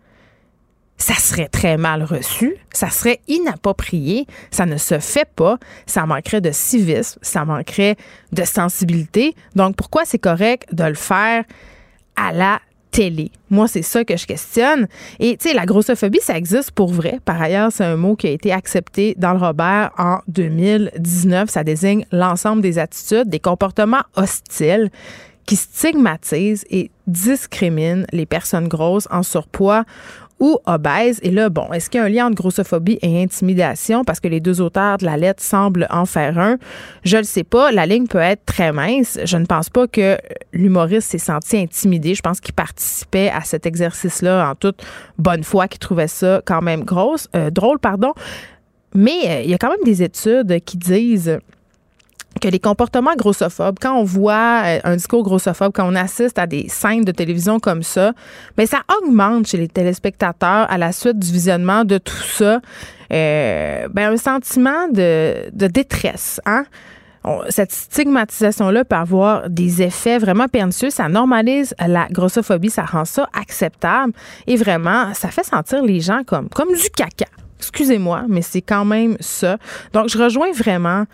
Ça 0.98 1.14
serait 1.14 1.48
très 1.48 1.78
mal 1.78 2.02
reçu, 2.02 2.58
ça 2.74 2.90
serait 2.90 3.20
inapproprié, 3.26 4.26
ça 4.50 4.66
ne 4.66 4.76
se 4.76 4.98
fait 4.98 5.26
pas, 5.34 5.56
ça 5.86 6.04
manquerait 6.04 6.42
de 6.42 6.50
civisme, 6.50 7.18
ça 7.22 7.46
manquerait 7.46 7.96
de 8.32 8.44
sensibilité. 8.44 9.34
Donc, 9.54 9.76
pourquoi 9.76 10.04
c'est 10.04 10.18
correct 10.18 10.68
de 10.74 10.84
le 10.84 10.94
faire 10.94 11.44
à 12.16 12.34
la 12.34 12.60
télé? 12.90 13.30
Moi, 13.48 13.66
c'est 13.66 13.80
ça 13.80 14.04
que 14.04 14.18
je 14.18 14.26
questionne. 14.26 14.88
Et 15.18 15.38
tu 15.38 15.48
sais, 15.48 15.54
la 15.54 15.64
grossophobie, 15.64 16.20
ça 16.20 16.36
existe 16.36 16.72
pour 16.72 16.92
vrai. 16.92 17.18
Par 17.24 17.40
ailleurs, 17.40 17.72
c'est 17.72 17.84
un 17.84 17.96
mot 17.96 18.14
qui 18.14 18.26
a 18.26 18.30
été 18.30 18.52
accepté 18.52 19.14
dans 19.16 19.32
le 19.32 19.38
Robert 19.38 19.90
en 19.96 20.18
2019. 20.28 21.48
Ça 21.48 21.64
désigne 21.64 22.04
l'ensemble 22.12 22.60
des 22.60 22.78
attitudes, 22.78 23.30
des 23.30 23.40
comportements 23.40 24.02
hostiles 24.16 24.90
qui 25.46 25.56
stigmatisent 25.56 26.64
et 26.70 26.90
discriminent 27.06 28.04
les 28.12 28.26
personnes 28.26 28.68
grosses 28.68 29.08
en 29.10 29.22
surpoids 29.22 29.84
ou 30.38 30.58
obèse. 30.66 31.18
Et 31.22 31.30
là, 31.30 31.48
bon, 31.48 31.72
est-ce 31.72 31.88
qu'il 31.88 31.98
y 31.98 32.02
a 32.02 32.06
un 32.06 32.08
lien 32.08 32.26
entre 32.26 32.36
grossophobie 32.36 32.98
et 33.00 33.22
intimidation? 33.22 34.04
Parce 34.04 34.20
que 34.20 34.28
les 34.28 34.40
deux 34.40 34.60
auteurs 34.60 34.98
de 34.98 35.06
la 35.06 35.16
lettre 35.16 35.42
semblent 35.42 35.86
en 35.90 36.04
faire 36.04 36.38
un. 36.38 36.58
Je 37.04 37.16
le 37.16 37.24
sais 37.24 37.44
pas. 37.44 37.72
La 37.72 37.86
ligne 37.86 38.06
peut 38.06 38.18
être 38.18 38.44
très 38.44 38.72
mince. 38.72 39.18
Je 39.24 39.36
ne 39.36 39.46
pense 39.46 39.70
pas 39.70 39.86
que 39.86 40.18
l'humoriste 40.52 41.10
s'est 41.10 41.18
senti 41.18 41.56
intimidé. 41.56 42.14
Je 42.14 42.22
pense 42.22 42.40
qu'il 42.40 42.54
participait 42.54 43.30
à 43.30 43.42
cet 43.42 43.66
exercice-là 43.66 44.50
en 44.50 44.54
toute 44.54 44.84
bonne 45.18 45.44
foi, 45.44 45.68
qu'il 45.68 45.78
trouvait 45.78 46.08
ça 46.08 46.42
quand 46.44 46.60
même 46.60 46.84
grosse, 46.84 47.28
euh, 47.34 47.50
drôle, 47.50 47.78
pardon. 47.78 48.12
Mais 48.94 49.26
euh, 49.26 49.40
il 49.42 49.50
y 49.50 49.54
a 49.54 49.58
quand 49.58 49.70
même 49.70 49.84
des 49.84 50.02
études 50.02 50.60
qui 50.64 50.76
disent 50.76 51.38
que 52.40 52.48
les 52.48 52.58
comportements 52.58 53.14
grossophobes, 53.16 53.78
quand 53.80 53.94
on 53.94 54.04
voit 54.04 54.62
euh, 54.64 54.78
un 54.84 54.96
discours 54.96 55.22
grossophobe, 55.22 55.72
quand 55.74 55.88
on 55.90 55.94
assiste 55.94 56.38
à 56.38 56.46
des 56.46 56.68
scènes 56.68 57.04
de 57.04 57.12
télévision 57.12 57.58
comme 57.58 57.82
ça, 57.82 58.12
mais 58.56 58.64
ben, 58.64 58.66
ça 58.66 58.82
augmente 58.98 59.46
chez 59.46 59.58
les 59.58 59.68
téléspectateurs 59.68 60.70
à 60.70 60.78
la 60.78 60.92
suite 60.92 61.18
du 61.18 61.32
visionnement 61.32 61.84
de 61.84 61.98
tout 61.98 62.14
ça, 62.14 62.60
euh, 63.12 63.88
ben, 63.88 64.12
un 64.12 64.16
sentiment 64.16 64.88
de, 64.88 65.50
de 65.52 65.66
détresse. 65.66 66.40
Hein? 66.46 66.64
cette 67.48 67.72
stigmatisation-là 67.72 68.84
peut 68.84 68.96
avoir 68.96 69.50
des 69.50 69.82
effets 69.82 70.18
vraiment 70.18 70.46
pernicieux. 70.48 70.90
Ça 70.90 71.08
normalise 71.08 71.74
la 71.84 72.06
grossophobie, 72.08 72.70
ça 72.70 72.84
rend 72.84 73.04
ça 73.04 73.28
acceptable 73.32 74.12
et 74.46 74.56
vraiment, 74.56 75.12
ça 75.14 75.28
fait 75.28 75.44
sentir 75.44 75.82
les 75.82 76.00
gens 76.00 76.22
comme, 76.24 76.48
comme 76.48 76.72
du 76.72 76.88
caca. 76.90 77.26
Excusez-moi, 77.58 78.24
mais 78.28 78.42
c'est 78.42 78.60
quand 78.60 78.84
même 78.84 79.16
ça. 79.20 79.56
Donc, 79.92 80.08
je 80.08 80.18
rejoins 80.18 80.52
vraiment 80.52 81.04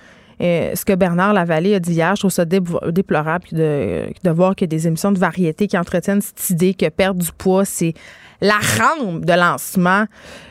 ce 0.42 0.84
que 0.84 0.94
Bernard 0.94 1.32
Lavallée 1.32 1.74
a 1.74 1.80
dit 1.80 1.92
hier, 1.92 2.16
je 2.16 2.22
trouve 2.22 2.30
ça 2.32 2.44
déplorable 2.44 3.44
de, 3.52 4.06
de 4.22 4.30
voir 4.30 4.56
qu'il 4.56 4.64
y 4.64 4.70
a 4.70 4.76
des 4.76 4.86
émissions 4.88 5.12
de 5.12 5.18
variété 5.18 5.68
qui 5.68 5.78
entretiennent 5.78 6.20
cette 6.20 6.50
idée 6.50 6.74
que 6.74 6.88
perdre 6.88 7.22
du 7.22 7.30
poids, 7.32 7.64
c'est 7.64 7.94
la 8.42 8.58
rampe 8.58 9.24
de 9.24 9.32
lancement 9.32 10.04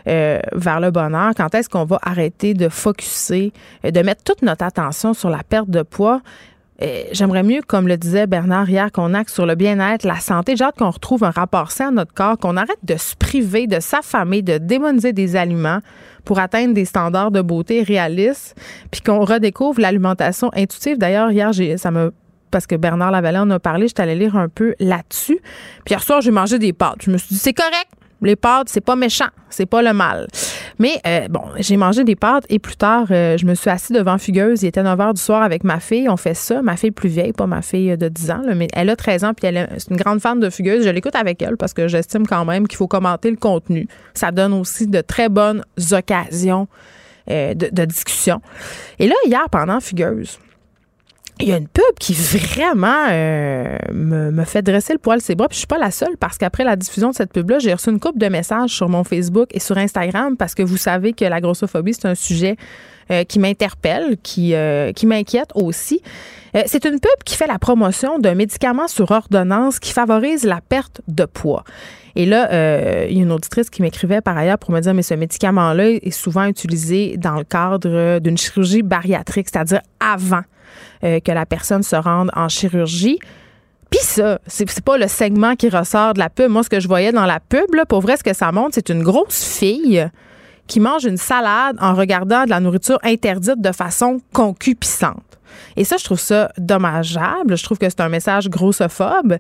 euh, 0.08 0.40
vers 0.54 0.80
le 0.80 0.92
bonheur. 0.92 1.34
Quand 1.36 1.54
est-ce 1.54 1.70
qu'on 1.70 1.84
va 1.84 2.00
arrêter 2.02 2.54
de 2.54 2.70
focuser, 2.70 3.52
euh, 3.86 3.92
de 3.92 4.02
mettre 4.02 4.24
toute 4.24 4.42
notre 4.42 4.64
attention 4.64 5.14
sur 5.14 5.30
la 5.30 5.44
perte 5.44 5.70
de 5.70 5.84
poids? 5.84 6.22
J'aimerais 7.12 7.44
mieux, 7.44 7.62
comme 7.62 7.88
le 7.88 7.98
disait 7.98 8.26
Bernard 8.28 8.70
hier, 8.70 8.92
qu'on 8.92 9.14
axe 9.14 9.34
sur 9.34 9.46
le 9.46 9.56
bien-être, 9.56 10.04
la 10.04 10.20
santé. 10.20 10.56
J'ai 10.56 10.64
hâte 10.64 10.78
qu'on 10.78 10.90
retrouve 10.90 11.24
un 11.24 11.30
rapport 11.30 11.72
sain 11.72 11.90
à 11.90 11.92
notre 11.92 12.14
corps, 12.14 12.38
qu'on 12.38 12.58
arrête 12.58 12.80
de 12.84 12.98
se 12.98 13.16
priver, 13.16 13.68
de 13.68 13.80
s'affamer, 13.80 14.42
de 14.42 14.58
démoniser 14.58 15.14
des 15.14 15.36
aliments 15.36 15.80
pour 16.26 16.40
atteindre 16.40 16.74
des 16.74 16.86
standards 16.86 17.32
de 17.32 17.42
beauté 17.42 17.84
réalistes, 17.84 18.56
puis 18.90 19.02
qu'on 19.02 19.26
redécouvre 19.26 19.80
l'alimentation 19.80 20.50
intuitive. 20.54 20.98
D'ailleurs, 20.98 21.32
hier, 21.32 21.52
ça 21.78 21.92
me 21.92 22.14
parce 22.52 22.68
que 22.68 22.76
Bernard 22.76 23.12
Lavallée 23.12 23.38
en 23.38 23.50
a 23.50 23.60
parlé, 23.60 23.88
j'étais 23.88 24.02
allée 24.02 24.16
lire 24.16 24.36
un 24.36 24.50
peu 24.50 24.76
là-dessus. 24.80 25.40
Puis 25.86 25.94
hier 25.94 26.04
soir, 26.04 26.20
j'ai 26.22 26.32
mangé 26.32 26.60
des 26.60 26.74
pâtes. 26.74 27.04
Je 27.04 27.12
me 27.12 27.18
suis 27.18 27.30
dit, 27.30 27.40
c'est 27.40 27.54
correct. 27.54 27.88
Les 28.22 28.36
pâtes, 28.36 28.68
c'est 28.70 28.82
pas 28.82 28.96
méchant, 28.96 29.30
c'est 29.50 29.66
pas 29.66 29.82
le 29.82 29.94
mal. 29.94 30.28
Mais 30.80 31.00
euh, 31.06 31.28
bon, 31.28 31.42
j'ai 31.58 31.78
mangé 31.78 32.04
des 32.04 32.16
pâtes 32.16 32.46
et 32.50 32.60
plus 32.60 32.76
tard, 32.76 33.08
euh, 33.12 33.38
je 33.38 33.46
me 33.46 33.56
suis 33.56 33.70
assise 33.70 33.96
devant 33.96 34.18
Fugueuse. 34.18 34.64
Il 34.64 34.68
était 34.68 34.84
9 34.84 34.98
h 35.00 35.14
du 35.14 35.22
soir 35.22 35.44
avec 35.44 35.64
ma 35.64 35.80
fille. 35.80 36.10
On 36.10 36.18
fait 36.18 36.34
ça. 36.34 36.62
Ma 36.62 36.76
fille 36.78 36.92
plus 36.92 37.10
vieille, 37.10 37.34
pas 37.34 37.48
ma 37.48 37.62
fille 37.62 37.98
de 37.98 38.08
10 38.08 38.32
ans, 38.32 38.42
mais 38.56 38.68
elle 38.74 38.90
a 38.90 38.96
13 38.96 39.24
ans 39.24 39.34
puis 39.34 39.48
elle 39.48 39.58
est 39.58 39.90
une 39.90 39.98
grande 39.98 40.22
fan 40.22 40.40
de 40.40 40.50
Fugueuse. 40.50 40.84
Je 40.84 40.90
l'écoute 40.90 41.16
avec 41.16 41.42
elle 41.42 41.58
parce 41.58 41.74
que 41.74 41.88
j'estime 41.88 42.28
quand 42.28 42.46
même 42.46 42.68
qu'il 42.68 42.78
faut 42.78 42.88
commenter 42.88 43.30
le 43.30 43.38
contenu. 43.38 43.88
Ça 44.14 44.32
donne 44.32 44.54
aussi 44.54 44.88
de 44.88 45.02
très 45.02 45.30
bonnes 45.30 45.64
occasions 45.92 46.68
euh, 47.30 47.54
de, 47.54 47.70
de 47.72 47.86
discussion. 47.86 48.42
Et 49.00 49.08
là, 49.08 49.16
hier, 49.26 49.48
pendant 49.52 49.80
Fugueuse, 49.80 50.40
il 51.42 51.48
y 51.48 51.54
a 51.54 51.58
une 51.58 51.68
pub 51.68 51.84
qui 52.00 52.14
vraiment 52.14 53.08
euh, 53.12 53.78
me, 53.94 54.44
fait 54.46 54.62
dresser 54.62 54.94
le 54.94 55.00
poil 55.00 55.22
ses 55.22 55.36
bras. 55.36 55.48
Puis 55.48 55.56
je 55.56 55.60
suis 55.60 55.68
pas 55.68 55.78
la 55.78 55.92
seule 55.92 56.18
parce 56.20 56.38
qu'après 56.38 56.64
la 56.64 56.76
diffusion 56.76 57.10
de 57.10 57.16
cette 57.16 57.34
pub-là, 57.34 57.60
j'ai 57.60 57.74
reçu 57.74 57.90
une 57.90 58.00
coupe 58.00 58.18
de 58.18 58.28
messages 58.28 58.72
sur 58.72 58.90
mon 58.90 59.04
Facebook 59.04 59.50
et 59.52 59.60
sur 59.60 59.78
Instagram 59.78 60.38
parce 60.38 60.56
que 60.56 60.64
vous 60.64 60.78
savez 60.78 61.14
que 61.14 61.26
la 61.26 61.42
grossophobie, 61.42 61.94
c'est 61.94 62.08
un 62.08 62.16
sujet 62.16 62.58
euh, 63.10 63.24
qui 63.24 63.40
m'interpelle, 63.40 64.18
qui, 64.22 64.54
euh, 64.54 64.94
qui 64.94 65.06
m'inquiète 65.06 65.50
aussi. 65.56 66.02
c'est 66.66 66.86
une 66.86 67.00
pub 67.00 67.24
qui 67.26 67.36
fait 67.36 67.48
la 67.48 67.60
promotion 67.60 68.20
d'un 68.20 68.36
médicament 68.36 68.88
sur 68.88 69.12
ordonnance 69.12 69.80
qui 69.80 69.94
favorise 69.94 70.44
la 70.44 70.62
perte 70.62 71.02
de 71.08 71.26
poids. 71.26 71.64
Et 72.16 72.26
là, 72.26 73.06
il 73.08 73.16
y 73.16 73.20
a 73.20 73.24
une 73.24 73.32
auditrice 73.32 73.70
qui 73.70 73.82
m'écrivait 73.82 74.20
par 74.20 74.38
ailleurs 74.38 74.58
pour 74.58 74.72
me 74.72 74.82
dire, 74.82 74.94
mais 74.94 75.02
ce 75.02 75.14
médicament-là 75.14 75.92
est 75.92 76.12
souvent 76.12 76.44
utilisé 76.44 77.16
dans 77.18 77.36
le 77.36 77.46
cadre 77.46 78.20
d'une 78.20 78.38
chirurgie 78.38 78.82
bariatrique, 78.82 79.48
c'est-à-dire 79.50 79.80
avant 80.02 80.44
euh, 81.04 81.20
que 81.20 81.32
la 81.32 81.46
personne 81.46 81.84
se 81.84 81.96
rende 81.96 82.32
en 82.36 82.50
chirurgie. 82.50 83.20
Puis 83.90 84.00
ça, 84.02 84.40
c'est 84.48 84.82
pas 84.82 84.98
le 84.98 85.08
segment 85.08 85.56
qui 85.56 85.70
ressort 85.70 86.14
de 86.14 86.20
la 86.20 86.30
pub. 86.30 86.50
Moi, 86.50 86.64
ce 86.64 86.70
que 86.70 86.80
je 86.80 86.88
voyais 86.88 87.12
dans 87.12 87.26
la 87.26 87.40
pub, 87.40 87.74
là, 87.74 87.86
pour 87.86 88.02
vrai, 88.02 88.16
ce 88.16 88.24
que 88.24 88.34
ça 88.34 88.52
montre, 88.52 88.76
c'est 88.76 88.90
une 88.90 89.04
grosse 89.04 89.44
fille 89.44 90.08
qui 90.68 90.80
mange 90.80 91.04
une 91.04 91.18
salade 91.18 91.76
en 91.82 91.94
regardant 91.94 92.46
de 92.46 92.50
la 92.50 92.62
nourriture 92.62 92.98
interdite 93.04 93.60
de 93.60 93.72
façon 93.74 94.22
concupiscente. 94.32 95.31
Et 95.78 95.84
ça, 95.84 95.98
je 95.98 96.04
trouve 96.04 96.20
ça 96.20 96.52
dommageable. 96.58 97.58
Je 97.58 97.64
trouve 97.64 97.78
que 97.78 97.90
c'est 97.90 98.02
un 98.02 98.10
message 98.10 98.50
grossophobe. 98.50 99.38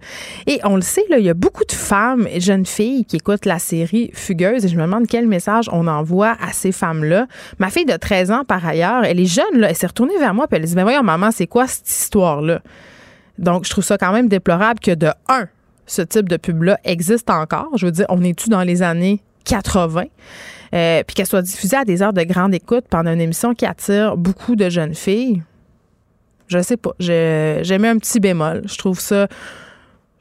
Et 0.47 0.59
on 0.63 0.75
le 0.75 0.81
sait, 0.81 1.03
là, 1.09 1.17
il 1.17 1.25
y 1.25 1.29
a 1.29 1.33
beaucoup 1.33 1.65
de 1.65 1.71
femmes 1.71 2.27
et 2.31 2.39
jeunes 2.39 2.65
filles 2.65 3.05
qui 3.05 3.17
écoutent 3.17 3.45
la 3.45 3.59
série 3.59 4.11
Fugueuse 4.13 4.65
et 4.65 4.67
je 4.67 4.75
me 4.75 4.83
demande 4.83 5.07
quel 5.07 5.27
message 5.27 5.69
on 5.71 5.87
envoie 5.87 6.35
à 6.41 6.53
ces 6.53 6.71
femmes-là. 6.71 7.27
Ma 7.59 7.69
fille 7.69 7.85
de 7.85 7.95
13 7.95 8.31
ans, 8.31 8.43
par 8.45 8.65
ailleurs, 8.65 9.03
elle 9.03 9.19
est 9.19 9.25
jeune, 9.25 9.57
là, 9.57 9.69
elle 9.69 9.75
s'est 9.75 9.87
retournée 9.87 10.17
vers 10.19 10.33
moi 10.33 10.47
et 10.51 10.55
elle 10.55 10.63
dit, 10.63 10.75
mais 10.75 10.83
voyons, 10.83 11.03
maman, 11.03 11.31
c'est 11.31 11.47
quoi 11.47 11.67
cette 11.67 11.89
histoire-là? 11.89 12.61
Donc, 13.37 13.65
je 13.65 13.71
trouve 13.71 13.83
ça 13.83 13.97
quand 13.97 14.11
même 14.11 14.27
déplorable 14.27 14.79
que 14.79 14.93
de 14.93 15.07
un, 15.27 15.47
ce 15.85 16.01
type 16.01 16.29
de 16.29 16.37
pub-là 16.37 16.79
existe 16.83 17.29
encore. 17.29 17.69
Je 17.75 17.85
veux 17.85 17.91
dire, 17.91 18.05
on 18.09 18.23
est-tu 18.23 18.49
dans 18.49 18.61
les 18.61 18.81
années 18.81 19.21
80? 19.45 20.03
Euh, 20.73 21.03
puis 21.05 21.15
qu'elle 21.15 21.25
soit 21.25 21.41
diffusée 21.41 21.75
à 21.75 21.83
des 21.83 22.01
heures 22.01 22.13
de 22.13 22.23
grande 22.23 22.53
écoute 22.53 22.85
pendant 22.89 23.11
une 23.11 23.19
émission 23.19 23.53
qui 23.53 23.65
attire 23.65 24.15
beaucoup 24.15 24.55
de 24.55 24.69
jeunes 24.69 24.95
filles 24.95 25.43
Je 26.51 26.61
sais 26.61 26.77
pas. 26.77 26.91
J'ai 26.99 27.77
mis 27.79 27.87
un 27.87 27.97
petit 27.97 28.19
bémol. 28.19 28.63
Je 28.65 28.77
trouve 28.77 28.99
ça 28.99 29.27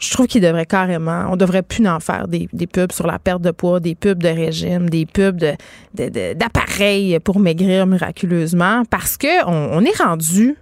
je 0.00 0.10
trouve 0.10 0.26
qu'il 0.26 0.40
devrait 0.40 0.66
carrément, 0.66 1.26
on 1.30 1.36
devrait 1.36 1.62
plus 1.62 1.86
en 1.86 2.00
faire 2.00 2.26
des, 2.26 2.48
pubs 2.66 2.90
sur 2.90 3.06
la 3.06 3.18
perte 3.18 3.42
de 3.42 3.50
poids, 3.50 3.80
des 3.80 3.94
pubs 3.94 4.22
de 4.22 4.28
régime, 4.28 4.88
des 4.88 5.04
pubs 5.04 5.44
d'appareils 5.94 7.12
de, 7.12 7.18
pour 7.18 7.38
maigrir 7.38 7.86
miraculeusement, 7.86 8.84
parce 8.88 9.18
que 9.18 9.44
on, 9.46 9.84
est 9.84 10.02
rendu 10.02 10.56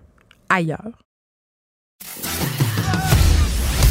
ailleurs. 0.48 0.98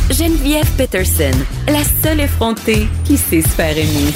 Geneviève 0.09 0.69
Peterson, 0.77 1.37
la 1.67 1.83
seule 2.03 2.19
effrontée 2.19 2.87
qui 3.05 3.17
sait 3.17 3.41
se 3.41 3.47
faire 3.47 3.77
aimer. 3.77 4.13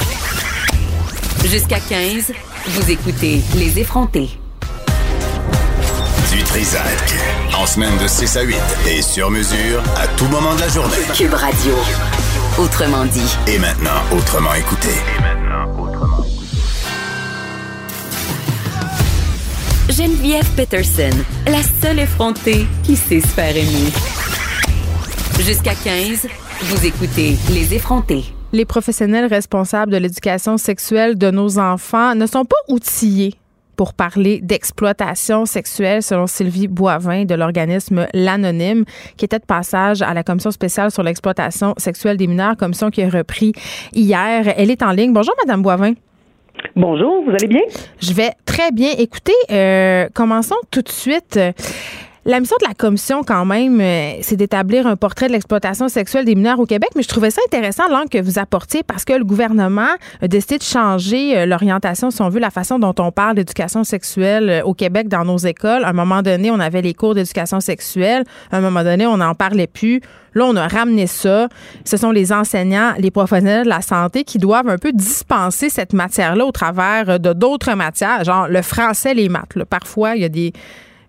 Jusqu'à 1.45 1.79
15, 1.79 2.33
vous 2.67 2.91
écoutez 2.91 3.41
Les 3.55 3.79
effrontés. 3.79 4.40
Trisac. 6.51 6.83
En 7.57 7.65
semaine 7.65 7.97
de 7.97 8.07
6 8.07 8.35
à 8.35 8.41
8 8.41 8.57
et 8.89 9.01
sur 9.01 9.31
mesure 9.31 9.81
à 9.95 10.05
tout 10.17 10.25
moment 10.25 10.53
de 10.53 10.59
la 10.59 10.67
journée. 10.67 10.97
Cube 11.15 11.33
Radio. 11.33 11.73
Autrement 12.59 13.05
dit. 13.05 13.37
Et 13.47 13.57
maintenant, 13.57 14.01
autrement 14.11 14.53
écouté. 14.53 14.89
Et 14.89 15.21
maintenant, 15.21 15.81
autrement 15.81 16.25
Geneviève 19.89 20.45
Peterson, 20.57 21.17
la 21.47 21.63
seule 21.81 21.99
effrontée 21.99 22.67
qui 22.83 22.97
sait 22.97 23.21
se 23.21 23.27
faire 23.27 23.55
aimer. 23.55 23.89
Jusqu'à 25.39 25.73
15, 25.73 26.27
vous 26.63 26.85
écoutez 26.85 27.37
Les 27.53 27.73
effrontés. 27.75 28.25
Les 28.51 28.65
professionnels 28.65 29.27
responsables 29.27 29.93
de 29.93 29.97
l'éducation 29.97 30.57
sexuelle 30.57 31.17
de 31.17 31.31
nos 31.31 31.59
enfants 31.59 32.13
ne 32.13 32.25
sont 32.25 32.43
pas 32.43 32.57
outillés 32.67 33.35
pour 33.75 33.93
parler 33.93 34.39
d'exploitation 34.41 35.45
sexuelle, 35.45 36.03
selon 36.03 36.27
Sylvie 36.27 36.67
Boivin 36.67 37.25
de 37.25 37.35
l'organisme 37.35 38.07
L'Anonyme, 38.13 38.85
qui 39.17 39.25
était 39.25 39.39
de 39.39 39.45
passage 39.45 40.01
à 40.01 40.13
la 40.13 40.23
commission 40.23 40.51
spéciale 40.51 40.91
sur 40.91 41.03
l'exploitation 41.03 41.73
sexuelle 41.77 42.17
des 42.17 42.27
mineurs, 42.27 42.57
commission 42.57 42.89
qui 42.89 43.01
a 43.01 43.09
repris 43.09 43.53
hier. 43.93 44.53
Elle 44.57 44.71
est 44.71 44.83
en 44.83 44.91
ligne. 44.91 45.13
Bonjour, 45.13 45.33
Madame 45.43 45.61
Boivin. 45.61 45.93
Bonjour, 46.75 47.23
vous 47.23 47.31
allez 47.31 47.47
bien? 47.47 47.61
Je 47.99 48.13
vais 48.13 48.31
très 48.45 48.71
bien. 48.71 48.91
Écoutez, 48.97 49.33
euh, 49.51 50.07
commençons 50.13 50.55
tout 50.69 50.81
de 50.81 50.89
suite. 50.89 51.39
La 52.23 52.39
mission 52.39 52.55
de 52.61 52.67
la 52.67 52.75
commission, 52.75 53.23
quand 53.23 53.45
même, 53.45 53.81
euh, 53.81 54.19
c'est 54.21 54.35
d'établir 54.35 54.85
un 54.85 54.95
portrait 54.95 55.25
de 55.25 55.31
l'exploitation 55.31 55.87
sexuelle 55.89 56.23
des 56.23 56.35
mineurs 56.35 56.59
au 56.59 56.67
Québec, 56.67 56.91
mais 56.95 57.01
je 57.01 57.07
trouvais 57.07 57.31
ça 57.31 57.41
intéressant 57.47 57.89
l'angle 57.89 58.09
que 58.09 58.21
vous 58.21 58.37
apportiez 58.37 58.83
parce 58.83 59.05
que 59.05 59.13
le 59.13 59.23
gouvernement 59.23 59.89
a 60.21 60.27
décidé 60.27 60.59
de 60.59 60.63
changer 60.63 61.35
euh, 61.35 61.45
l'orientation, 61.47 62.11
si 62.11 62.21
on 62.21 62.29
veut, 62.29 62.39
la 62.39 62.51
façon 62.51 62.77
dont 62.77 62.93
on 62.99 63.11
parle 63.11 63.37
d'éducation 63.37 63.83
sexuelle 63.83 64.49
euh, 64.51 64.61
au 64.61 64.75
Québec 64.75 65.07
dans 65.07 65.25
nos 65.25 65.39
écoles. 65.39 65.83
À 65.83 65.89
un 65.89 65.93
moment 65.93 66.21
donné, 66.21 66.51
on 66.51 66.59
avait 66.59 66.83
les 66.83 66.93
cours 66.93 67.15
d'éducation 67.15 67.59
sexuelle. 67.59 68.23
À 68.51 68.57
un 68.57 68.61
moment 68.61 68.83
donné, 68.83 69.07
on 69.07 69.17
n'en 69.17 69.33
parlait 69.33 69.65
plus. 69.65 69.99
Là, 70.35 70.45
on 70.45 70.55
a 70.55 70.67
ramené 70.67 71.07
ça. 71.07 71.49
Ce 71.85 71.97
sont 71.97 72.11
les 72.11 72.31
enseignants, 72.31 72.93
les 72.99 73.09
professionnels 73.09 73.63
de 73.63 73.69
la 73.69 73.81
santé 73.81 74.25
qui 74.25 74.37
doivent 74.37 74.69
un 74.69 74.77
peu 74.77 74.91
dispenser 74.91 75.69
cette 75.71 75.93
matière-là 75.93 76.45
au 76.45 76.51
travers 76.51 77.19
de 77.19 77.33
d'autres 77.33 77.73
matières, 77.73 78.23
genre 78.23 78.47
le 78.47 78.61
français, 78.61 79.15
les 79.15 79.27
maths. 79.27 79.57
Parfois, 79.67 80.15
il 80.15 80.21
y 80.21 80.25
a 80.25 80.29
des 80.29 80.53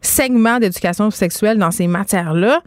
segment 0.03 0.59
d'éducation 0.59 1.11
sexuelle 1.11 1.59
dans 1.59 1.71
ces 1.71 1.87
matières-là. 1.87 2.61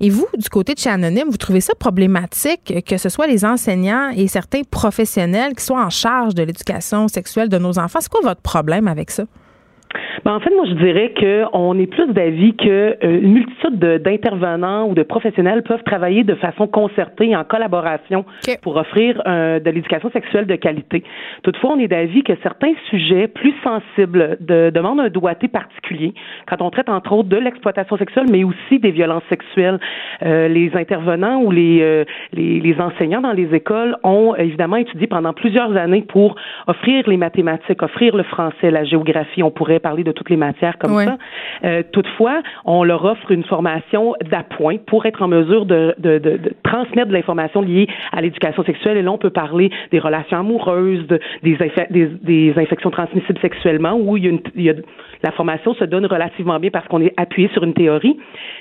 Et 0.00 0.10
vous, 0.10 0.26
du 0.36 0.48
côté 0.48 0.74
de 0.74 0.78
chez 0.78 0.90
Anonyme, 0.90 1.28
vous 1.30 1.36
trouvez 1.36 1.60
ça 1.60 1.74
problématique 1.74 2.84
que 2.86 2.98
ce 2.98 3.08
soit 3.08 3.26
les 3.26 3.44
enseignants 3.44 4.10
et 4.10 4.28
certains 4.28 4.62
professionnels 4.62 5.54
qui 5.54 5.64
soient 5.64 5.84
en 5.84 5.90
charge 5.90 6.34
de 6.34 6.42
l'éducation 6.42 7.08
sexuelle 7.08 7.48
de 7.48 7.58
nos 7.58 7.78
enfants? 7.78 8.00
C'est 8.00 8.10
quoi 8.10 8.20
votre 8.22 8.42
problème 8.42 8.88
avec 8.88 9.10
ça? 9.10 9.24
Ben, 10.24 10.34
en 10.34 10.40
fait, 10.40 10.50
moi, 10.50 10.66
je 10.66 10.74
dirais 10.74 11.12
qu'on 11.18 11.78
est 11.78 11.86
plus 11.86 12.06
d'avis 12.12 12.54
qu'une 12.54 12.70
euh, 12.70 13.20
multitude 13.22 13.78
d'intervenants 13.78 14.88
ou 14.88 14.94
de 14.94 15.02
professionnels 15.02 15.62
peuvent 15.62 15.82
travailler 15.82 16.22
de 16.22 16.34
façon 16.34 16.66
concertée 16.66 17.34
en 17.34 17.44
collaboration 17.44 18.24
pour 18.62 18.76
offrir 18.76 19.20
euh, 19.26 19.58
de 19.58 19.70
l'éducation 19.70 20.10
sexuelle 20.10 20.46
de 20.46 20.54
qualité. 20.56 21.02
Toutefois, 21.42 21.72
on 21.74 21.78
est 21.78 21.88
d'avis 21.88 22.22
que 22.22 22.34
certains 22.42 22.74
sujets 22.90 23.28
plus 23.28 23.54
sensibles 23.64 24.36
de, 24.40 24.70
demandent 24.70 25.00
un 25.00 25.08
doigté 25.08 25.48
particulier 25.48 26.14
quand 26.48 26.62
on 26.62 26.70
traite 26.70 26.88
entre 26.88 27.12
autres 27.12 27.28
de 27.28 27.36
l'exploitation 27.36 27.96
sexuelle, 27.96 28.26
mais 28.30 28.44
aussi 28.44 28.78
des 28.78 28.90
violences 28.90 29.24
sexuelles. 29.28 29.80
Euh, 30.22 30.48
les 30.48 30.70
intervenants 30.74 31.42
ou 31.42 31.50
les, 31.50 32.04
les, 32.32 32.60
les 32.60 32.80
enseignants 32.80 33.22
dans 33.22 33.32
les 33.32 33.54
écoles 33.54 33.96
ont 34.04 34.34
évidemment 34.36 34.76
étudié 34.76 35.06
pendant 35.06 35.32
plusieurs 35.32 35.76
années 35.76 36.02
pour 36.02 36.36
offrir 36.66 37.08
les 37.08 37.16
mathématiques, 37.16 37.82
offrir 37.82 38.16
le 38.16 38.22
français, 38.22 38.70
la 38.70 38.84
géographie. 38.84 39.42
On 39.42 39.50
pourrait 39.50 39.79
parler 39.80 40.04
de 40.04 40.12
toutes 40.12 40.30
les 40.30 40.36
matières 40.36 40.78
comme 40.78 40.96
ça. 40.98 41.18
Euh, 41.64 41.82
toutefois, 41.92 42.42
on 42.64 42.84
leur 42.84 43.04
offre 43.04 43.30
une 43.30 43.44
formation 43.44 44.14
d'appoint 44.30 44.76
pour 44.86 45.06
être 45.06 45.22
en 45.22 45.28
mesure 45.28 45.66
de, 45.66 45.94
de, 45.98 46.18
de, 46.18 46.36
de 46.36 46.52
transmettre 46.62 47.08
de 47.08 47.12
l'information 47.12 47.62
liée 47.62 47.88
à 48.12 48.20
l'éducation 48.20 48.64
sexuelle. 48.64 48.96
Et 48.96 49.02
là, 49.02 49.12
on 49.12 49.18
peut 49.18 49.30
parler 49.30 49.70
des 49.90 49.98
relations 49.98 50.38
amoureuses, 50.38 51.06
de, 51.06 51.20
des, 51.42 51.58
des, 51.90 52.06
des, 52.06 52.54
infections 52.56 52.90
transmissibles 52.90 53.40
sexuellement, 53.40 53.94
où 53.94 54.16
il 54.16 54.24
y 54.24 54.26
a, 54.26 54.30
une, 54.30 54.40
il 54.54 54.62
y 54.62 54.70
a 54.70 54.74
la 55.22 55.32
formation 55.32 55.74
se 55.74 55.84
donne 55.84 56.06
relativement 56.06 56.58
bien 56.58 56.70
parce 56.70 56.88
qu'on 56.88 57.02
est 57.02 57.12
appuyé 57.18 57.50
sur 57.52 57.62
une 57.62 57.74
théorie. 57.74 58.18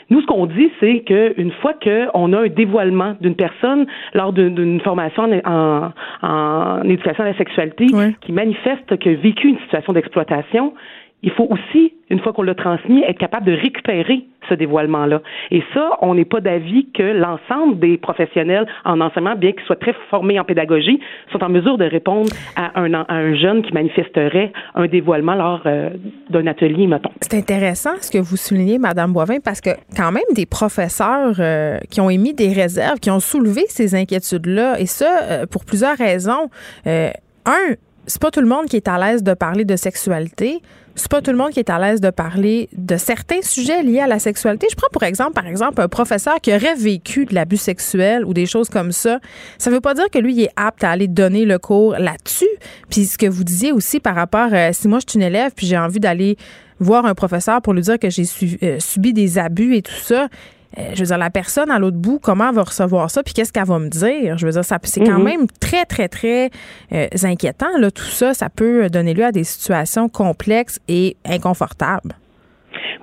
Nous, 0.10 0.22
ce 0.22 0.26
qu'on 0.26 0.46
dit, 0.46 0.70
c'est 0.80 1.02
qu'une 1.02 1.52
fois 1.62 1.74
qu'on 1.74 2.34
a 2.34 2.40
un 2.42 2.48
dévoilement 2.48 3.16
d'une 3.22 3.36
personne 3.36 3.86
lors 4.14 4.34
d'une 4.34 4.82
formation 4.82 5.30
en, 5.46 5.92
en, 6.22 6.84
éducation 6.84 7.24
à 7.24 7.28
la 7.28 7.38
sexualité 7.38 7.88
qui 8.22 8.32
manifeste 8.32 8.92
a 8.92 8.96
vécu 8.96 9.48
une 9.48 9.60
situation 9.60 9.94
d'exploitation, 9.94 10.74
il 11.22 11.32
faut 11.32 11.48
aussi, 11.50 11.94
une 12.10 12.20
fois 12.20 12.32
qu'on 12.32 12.44
l'a 12.44 12.56
transmis, 12.56 13.04
être 13.04 13.18
capable 13.18 13.46
de 13.46 13.52
récupérer 13.52 14.26
ce 14.48 14.54
dévoilement-là. 14.54 15.22
Et 15.52 15.62
ça, 15.74 15.98
on 16.02 16.16
n'est 16.16 16.26
pas 16.26 16.40
d'avis 16.40 16.88
que 16.92 17.04
l'ensemble 17.04 17.78
des 17.80 17.98
professionnels 17.98 18.66
en 18.86 19.02
enseignement, 19.02 19.36
bien 19.36 19.52
qu'ils 19.52 19.64
soient 19.64 19.76
très 19.76 19.94
formés 20.10 20.40
en 20.40 20.46
pédagogie, 20.46 21.00
sont 21.32 21.44
en 21.44 21.50
mesure 21.50 21.78
de 21.78 21.84
répondre 21.84 22.32
à 22.56 22.80
un, 22.80 22.94
un 22.94 23.36
jeune 23.36 23.62
qui 23.64 23.74
manifesterait 23.74 24.54
un 24.76 24.88
dévoilement 24.88 25.36
lors 25.36 25.62
euh, 25.66 25.90
d'un 26.30 26.48
atelier, 26.48 26.88
mettons. 26.88 27.12
C'est 27.22 27.38
intéressant 27.38 27.92
ce 28.00 28.10
que 28.10 28.18
vous 28.18 28.38
soulignez, 28.38 28.80
Madame 28.80 29.12
Boivin, 29.12 29.40
parce 29.44 29.60
que 29.62 29.72
quand 29.96 30.12
même 30.12 30.24
des 30.36 30.46
professeurs 30.46 31.36
euh, 31.40 31.78
qui 31.92 32.00
ont 32.00 32.10
émis 32.10 32.34
des 32.34 32.54
réserves, 32.54 33.00
qui 33.00 33.12
ont 33.12 33.20
soulevé 33.20 33.64
ces 33.68 33.94
inquiétudes-là, 33.94 34.80
et 34.80 34.86
ça 34.86 35.20
euh, 35.24 35.46
pour 35.46 35.66
plusieurs 35.66 35.98
raisons. 35.98 36.50
un, 36.86 37.76
c'est 38.08 38.22
pas 38.22 38.32
tout 38.32 38.42
le 38.42 38.48
monde 38.48 38.66
qui 38.66 38.76
est 38.76 38.88
à 38.88 38.98
l'aise 38.98 39.24
de 39.24 39.34
parler 39.34 39.66
de 39.66 39.76
sexualité. 39.76 40.62
C'est 40.96 41.10
pas 41.10 41.22
tout 41.22 41.32
le 41.32 41.38
monde 41.38 41.52
qui 41.52 41.60
est 41.60 41.70
à 41.70 41.80
l'aise 41.80 42.02
de 42.02 42.10
parler 42.10 42.68
de 42.76 42.98
certains 42.98 43.42
sujets 43.42 43.84
liés 43.84 44.02
à 44.02 44.08
la 44.08 44.20
sexualité. 44.20 44.68
Je 44.70 44.76
prends 44.76 44.90
pour 44.92 45.04
exemple, 45.04 45.34
par 45.34 45.48
exemple, 45.48 45.80
un 45.82 45.88
professeur 45.88 46.42
qui 46.42 46.54
aurait 46.54 46.76
vécu 46.76 47.26
de 47.26 47.34
l'abus 47.34 47.58
sexuel 47.58 48.26
ou 48.26 48.34
des 48.34 48.46
choses 48.46 48.70
comme 48.70 48.92
ça. 48.92 49.20
Ça 49.58 49.70
veut 49.70 49.80
pas 49.80 49.94
dire 49.94 50.10
que 50.10 50.20
lui 50.20 50.34
il 50.34 50.42
est 50.44 50.52
apte 50.56 50.84
à 50.84 50.92
aller 50.92 51.08
donner 51.08 51.46
le 51.46 51.58
cours 51.58 51.94
là-dessus. 51.94 52.50
Puis 52.90 53.06
ce 53.06 53.18
que 53.18 53.28
vous 53.28 53.44
disiez 53.44 53.72
aussi 53.72 54.00
par 54.00 54.16
rapport, 54.16 54.50
euh, 54.52 54.72
si 54.74 54.88
moi 54.88 55.00
je 55.00 55.10
suis 55.10 55.20
une 55.20 55.26
élève 55.26 55.52
puis 55.56 55.68
j'ai 55.68 55.78
envie 55.78 56.00
d'aller 56.00 56.38
voir 56.80 57.06
un 57.06 57.14
professeur 57.14 57.62
pour 57.62 57.74
lui 57.74 57.82
dire 57.82 58.00
que 58.00 58.10
j'ai 58.10 58.24
euh, 58.64 58.80
subi 58.80 59.14
des 59.14 59.38
abus 59.38 59.76
et 59.76 59.82
tout 59.82 59.92
ça, 59.94 60.28
je 60.78 61.00
veux 61.00 61.06
dire, 61.06 61.18
la 61.18 61.30
personne 61.30 61.72
à 61.72 61.80
l'autre 61.80 61.98
bout, 61.98 62.20
comment 62.22 62.50
elle 62.50 62.56
va 62.56 62.64
recevoir 62.64 63.10
ça, 63.10 63.24
puis 63.24 63.34
qu'est-ce 63.34 63.52
qu'elle 63.52 63.66
va 63.66 63.80
me 63.80 63.90
dire? 63.90 64.38
Je 64.38 64.46
veux 64.46 64.52
dire, 64.52 64.64
ça, 64.64 64.78
c'est 64.84 65.04
quand 65.04 65.20
mhm. 65.20 65.24
même 65.24 65.48
très, 65.60 65.86
très, 65.86 66.08
très 66.08 66.50
euh, 66.94 67.08
inquiétant. 67.24 67.78
Là, 67.80 67.92
tout 67.92 68.04
ça, 68.04 68.34
ça 68.34 68.50
peut 68.50 68.90
donner 68.90 69.14
lieu 69.14 69.26
à 69.26 69.32
des 69.32 69.44
situations 69.44 70.10
complexes 70.10 70.80
et 70.88 71.18
inconfortables. 71.26 72.14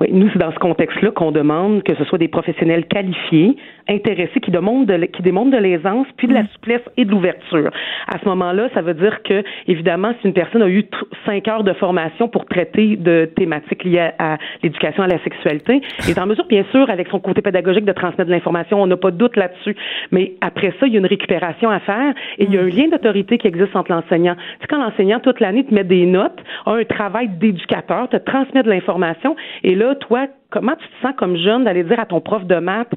Oui, 0.00 0.08
nous, 0.12 0.28
c'est 0.32 0.38
dans 0.38 0.52
ce 0.52 0.58
contexte-là 0.58 1.10
qu'on 1.12 1.32
demande 1.32 1.82
que 1.82 1.94
ce 1.94 2.04
soit 2.04 2.18
des 2.18 2.28
professionnels 2.28 2.86
qualifiés, 2.86 3.56
intéressés, 3.88 4.40
qui, 4.40 4.50
demandent 4.50 4.86
de, 4.86 5.04
qui 5.06 5.22
démontrent 5.22 5.50
de 5.50 5.62
l'aisance, 5.62 6.06
puis 6.16 6.26
de 6.26 6.34
la 6.34 6.42
mm. 6.42 6.48
souplesse 6.54 6.82
et 6.96 7.04
de 7.04 7.10
l'ouverture. 7.10 7.70
À 8.08 8.18
ce 8.18 8.28
moment-là, 8.28 8.68
ça 8.74 8.82
veut 8.82 8.94
dire 8.94 9.22
que, 9.22 9.42
évidemment, 9.66 10.12
si 10.20 10.26
une 10.26 10.34
personne 10.34 10.62
a 10.62 10.68
eu 10.68 10.84
cinq 11.24 11.48
heures 11.48 11.64
de 11.64 11.72
formation 11.74 12.28
pour 12.28 12.46
traiter 12.46 12.96
de 12.96 13.30
thématiques 13.36 13.84
liées 13.84 14.10
à, 14.18 14.38
l'éducation 14.62 15.02
à 15.02 15.06
la 15.06 15.22
sexualité, 15.22 15.80
il 16.04 16.10
est 16.10 16.18
en 16.18 16.26
mesure, 16.26 16.46
bien 16.46 16.64
sûr, 16.70 16.88
avec 16.90 17.08
son 17.08 17.20
côté 17.20 17.42
pédagogique, 17.42 17.84
de 17.84 17.92
transmettre 17.92 18.26
de 18.26 18.34
l'information. 18.34 18.82
On 18.82 18.86
n'a 18.86 18.96
pas 18.96 19.10
de 19.10 19.16
doute 19.16 19.36
là-dessus. 19.36 19.76
Mais 20.10 20.32
après 20.40 20.72
ça, 20.80 20.86
il 20.86 20.92
y 20.92 20.96
a 20.96 21.00
une 21.00 21.06
récupération 21.06 21.70
à 21.70 21.80
faire 21.80 22.14
et 22.38 22.44
il 22.44 22.52
y 22.52 22.58
a 22.58 22.60
un 22.60 22.64
mm. 22.64 22.70
lien 22.70 22.88
d'autorité 22.88 23.38
qui 23.38 23.46
existe 23.46 23.74
entre 23.76 23.92
l'enseignant. 23.92 24.34
Tu 24.34 24.42
sais, 24.62 24.66
quand 24.68 24.82
l'enseignant, 24.82 25.20
toute 25.20 25.40
l'année, 25.40 25.64
te 25.64 25.74
met 25.74 25.84
des 25.84 26.06
notes, 26.06 26.38
a 26.66 26.72
un 26.72 26.84
travail 26.84 27.28
d'éducateur, 27.28 28.08
te 28.08 28.16
transmet 28.16 28.62
de 28.62 28.70
l'information, 28.70 29.36
et 29.62 29.74
là, 29.74 29.94
toi, 29.96 30.26
comment 30.50 30.74
tu 30.76 30.86
te 30.86 31.06
sens 31.06 31.14
comme 31.16 31.36
jeune 31.36 31.64
d'aller 31.64 31.84
dire 31.84 32.00
à 32.00 32.06
ton 32.06 32.20
prof 32.20 32.44
de 32.44 32.56
maths 32.56 32.92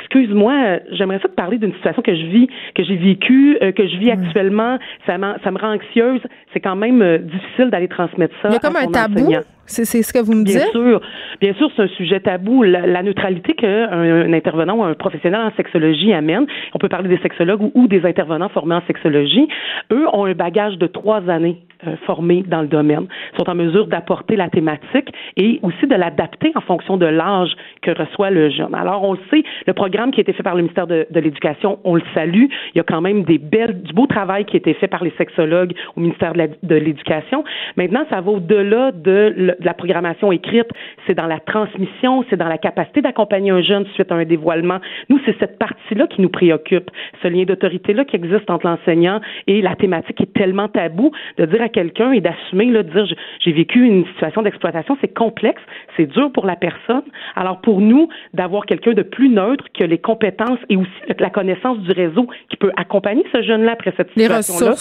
excuse-moi, 0.00 0.52
euh, 0.52 0.78
j'aimerais 0.92 1.18
ça 1.20 1.28
te 1.28 1.34
parler 1.34 1.58
d'une 1.58 1.72
situation 1.74 2.02
que 2.02 2.14
je 2.14 2.26
vis, 2.26 2.48
que 2.74 2.84
j'ai 2.84 2.96
vécue, 2.96 3.58
euh, 3.62 3.72
que 3.72 3.86
je 3.86 3.96
vis 3.96 4.10
actuellement. 4.10 4.78
Ça, 5.06 5.16
ça 5.42 5.50
me 5.50 5.58
rend 5.58 5.74
anxieuse. 5.74 6.20
C'est 6.52 6.60
quand 6.60 6.76
même 6.76 7.02
euh, 7.02 7.18
difficile 7.18 7.70
d'aller 7.70 7.88
transmettre 7.88 8.34
ça. 8.42 8.48
Il 8.48 8.54
y 8.54 8.56
a 8.56 8.60
comme 8.60 8.76
un 8.76 8.86
tabou. 8.90 9.32
C'est 9.68 9.84
ce 9.84 10.12
que 10.12 10.24
vous 10.24 10.32
me 10.32 10.44
dites? 10.44 10.58
Bien 10.58 10.70
sûr. 10.70 11.00
Bien 11.40 11.54
sûr, 11.54 11.70
c'est 11.74 11.82
un 11.82 11.88
sujet 11.88 12.20
tabou. 12.20 12.62
La, 12.62 13.02
neutralité 13.02 13.54
qu'un 13.54 13.90
un 13.90 14.32
intervenant 14.32 14.76
ou 14.76 14.84
un 14.84 14.94
professionnel 14.94 15.40
en 15.40 15.50
sexologie 15.56 16.12
amène, 16.12 16.46
on 16.72 16.78
peut 16.78 16.88
parler 16.88 17.08
des 17.08 17.18
sexologues 17.18 17.62
ou, 17.62 17.72
ou, 17.74 17.88
des 17.88 18.04
intervenants 18.04 18.48
formés 18.48 18.76
en 18.76 18.82
sexologie, 18.86 19.48
eux 19.92 20.06
ont 20.12 20.24
un 20.26 20.34
bagage 20.34 20.78
de 20.78 20.86
trois 20.86 21.28
années 21.28 21.62
formés 22.06 22.42
dans 22.46 22.62
le 22.62 22.68
domaine, 22.68 23.06
sont 23.36 23.48
en 23.48 23.54
mesure 23.54 23.86
d'apporter 23.86 24.36
la 24.36 24.48
thématique 24.48 25.12
et 25.36 25.60
aussi 25.62 25.86
de 25.86 25.94
l'adapter 25.94 26.52
en 26.54 26.60
fonction 26.60 26.96
de 26.96 27.06
l'âge 27.06 27.54
que 27.82 27.90
reçoit 27.90 28.30
le 28.30 28.50
jeune. 28.50 28.74
Alors, 28.74 29.04
on 29.04 29.12
le 29.12 29.18
sait, 29.30 29.42
le 29.66 29.72
programme 29.72 30.10
qui 30.10 30.20
a 30.20 30.22
été 30.22 30.32
fait 30.32 30.42
par 30.42 30.54
le 30.54 30.62
ministère 30.62 30.86
de, 30.86 31.06
l'Éducation, 31.12 31.78
on 31.84 31.94
le 31.94 32.02
salue. 32.14 32.44
Il 32.74 32.78
y 32.78 32.80
a 32.80 32.84
quand 32.84 33.00
même 33.00 33.24
des 33.24 33.38
belles, 33.38 33.82
du 33.82 33.92
beau 33.92 34.06
travail 34.06 34.44
qui 34.44 34.56
a 34.56 34.58
été 34.58 34.74
fait 34.74 34.88
par 34.88 35.02
les 35.02 35.12
sexologues 35.18 35.74
au 35.96 36.00
ministère 36.00 36.32
de 36.34 36.74
l'Éducation. 36.74 37.44
Maintenant, 37.76 38.04
ça 38.10 38.20
va 38.20 38.30
au-delà 38.30 38.92
de, 38.92 39.56
la 39.60 39.74
programmation 39.74 40.32
écrite. 40.32 40.68
C'est 41.06 41.14
dans 41.14 41.26
la 41.26 41.40
transmission, 41.40 42.24
c'est 42.30 42.36
dans 42.36 42.48
la 42.48 42.58
capacité 42.58 43.02
d'accompagner 43.02 43.50
un 43.50 43.62
jeune 43.62 43.86
suite 43.94 44.10
à 44.12 44.16
un 44.16 44.24
dévoilement. 44.24 44.78
Nous, 45.08 45.20
c'est 45.24 45.38
cette 45.38 45.58
partie-là 45.58 46.06
qui 46.06 46.20
nous 46.20 46.28
préoccupe, 46.28 46.90
ce 47.22 47.28
lien 47.28 47.44
d'autorité-là 47.44 48.04
qui 48.04 48.16
existe 48.16 48.50
entre 48.50 48.66
l'enseignant 48.66 49.20
et 49.46 49.62
la 49.62 49.74
thématique 49.74 50.20
est 50.20 50.32
tellement 50.32 50.68
tabou, 50.68 51.12
de 51.38 51.46
dire 51.46 51.62
à 51.62 51.68
quelqu'un 51.76 52.12
et 52.12 52.22
d'assumer, 52.22 52.72
de 52.72 52.80
dire 52.80 53.04
j'ai 53.44 53.52
vécu 53.52 53.84
une 53.84 54.06
situation 54.06 54.40
d'exploitation, 54.40 54.96
c'est 55.02 55.12
complexe, 55.12 55.60
c'est 55.94 56.06
dur 56.06 56.32
pour 56.32 56.46
la 56.46 56.56
personne. 56.56 57.02
Alors 57.34 57.60
pour 57.60 57.82
nous, 57.82 58.08
d'avoir 58.32 58.64
quelqu'un 58.64 58.94
de 58.94 59.02
plus 59.02 59.28
neutre 59.28 59.64
qui 59.74 59.82
a 59.82 59.86
les 59.86 59.98
compétences 59.98 60.58
et 60.70 60.76
aussi 60.76 60.90
la 61.18 61.28
connaissance 61.28 61.78
du 61.80 61.92
réseau 61.92 62.28
qui 62.48 62.56
peut 62.56 62.72
accompagner 62.76 63.24
ce 63.34 63.42
jeune-là 63.42 63.72
après 63.72 63.92
cette 63.94 64.08
situation-là. 64.08 64.74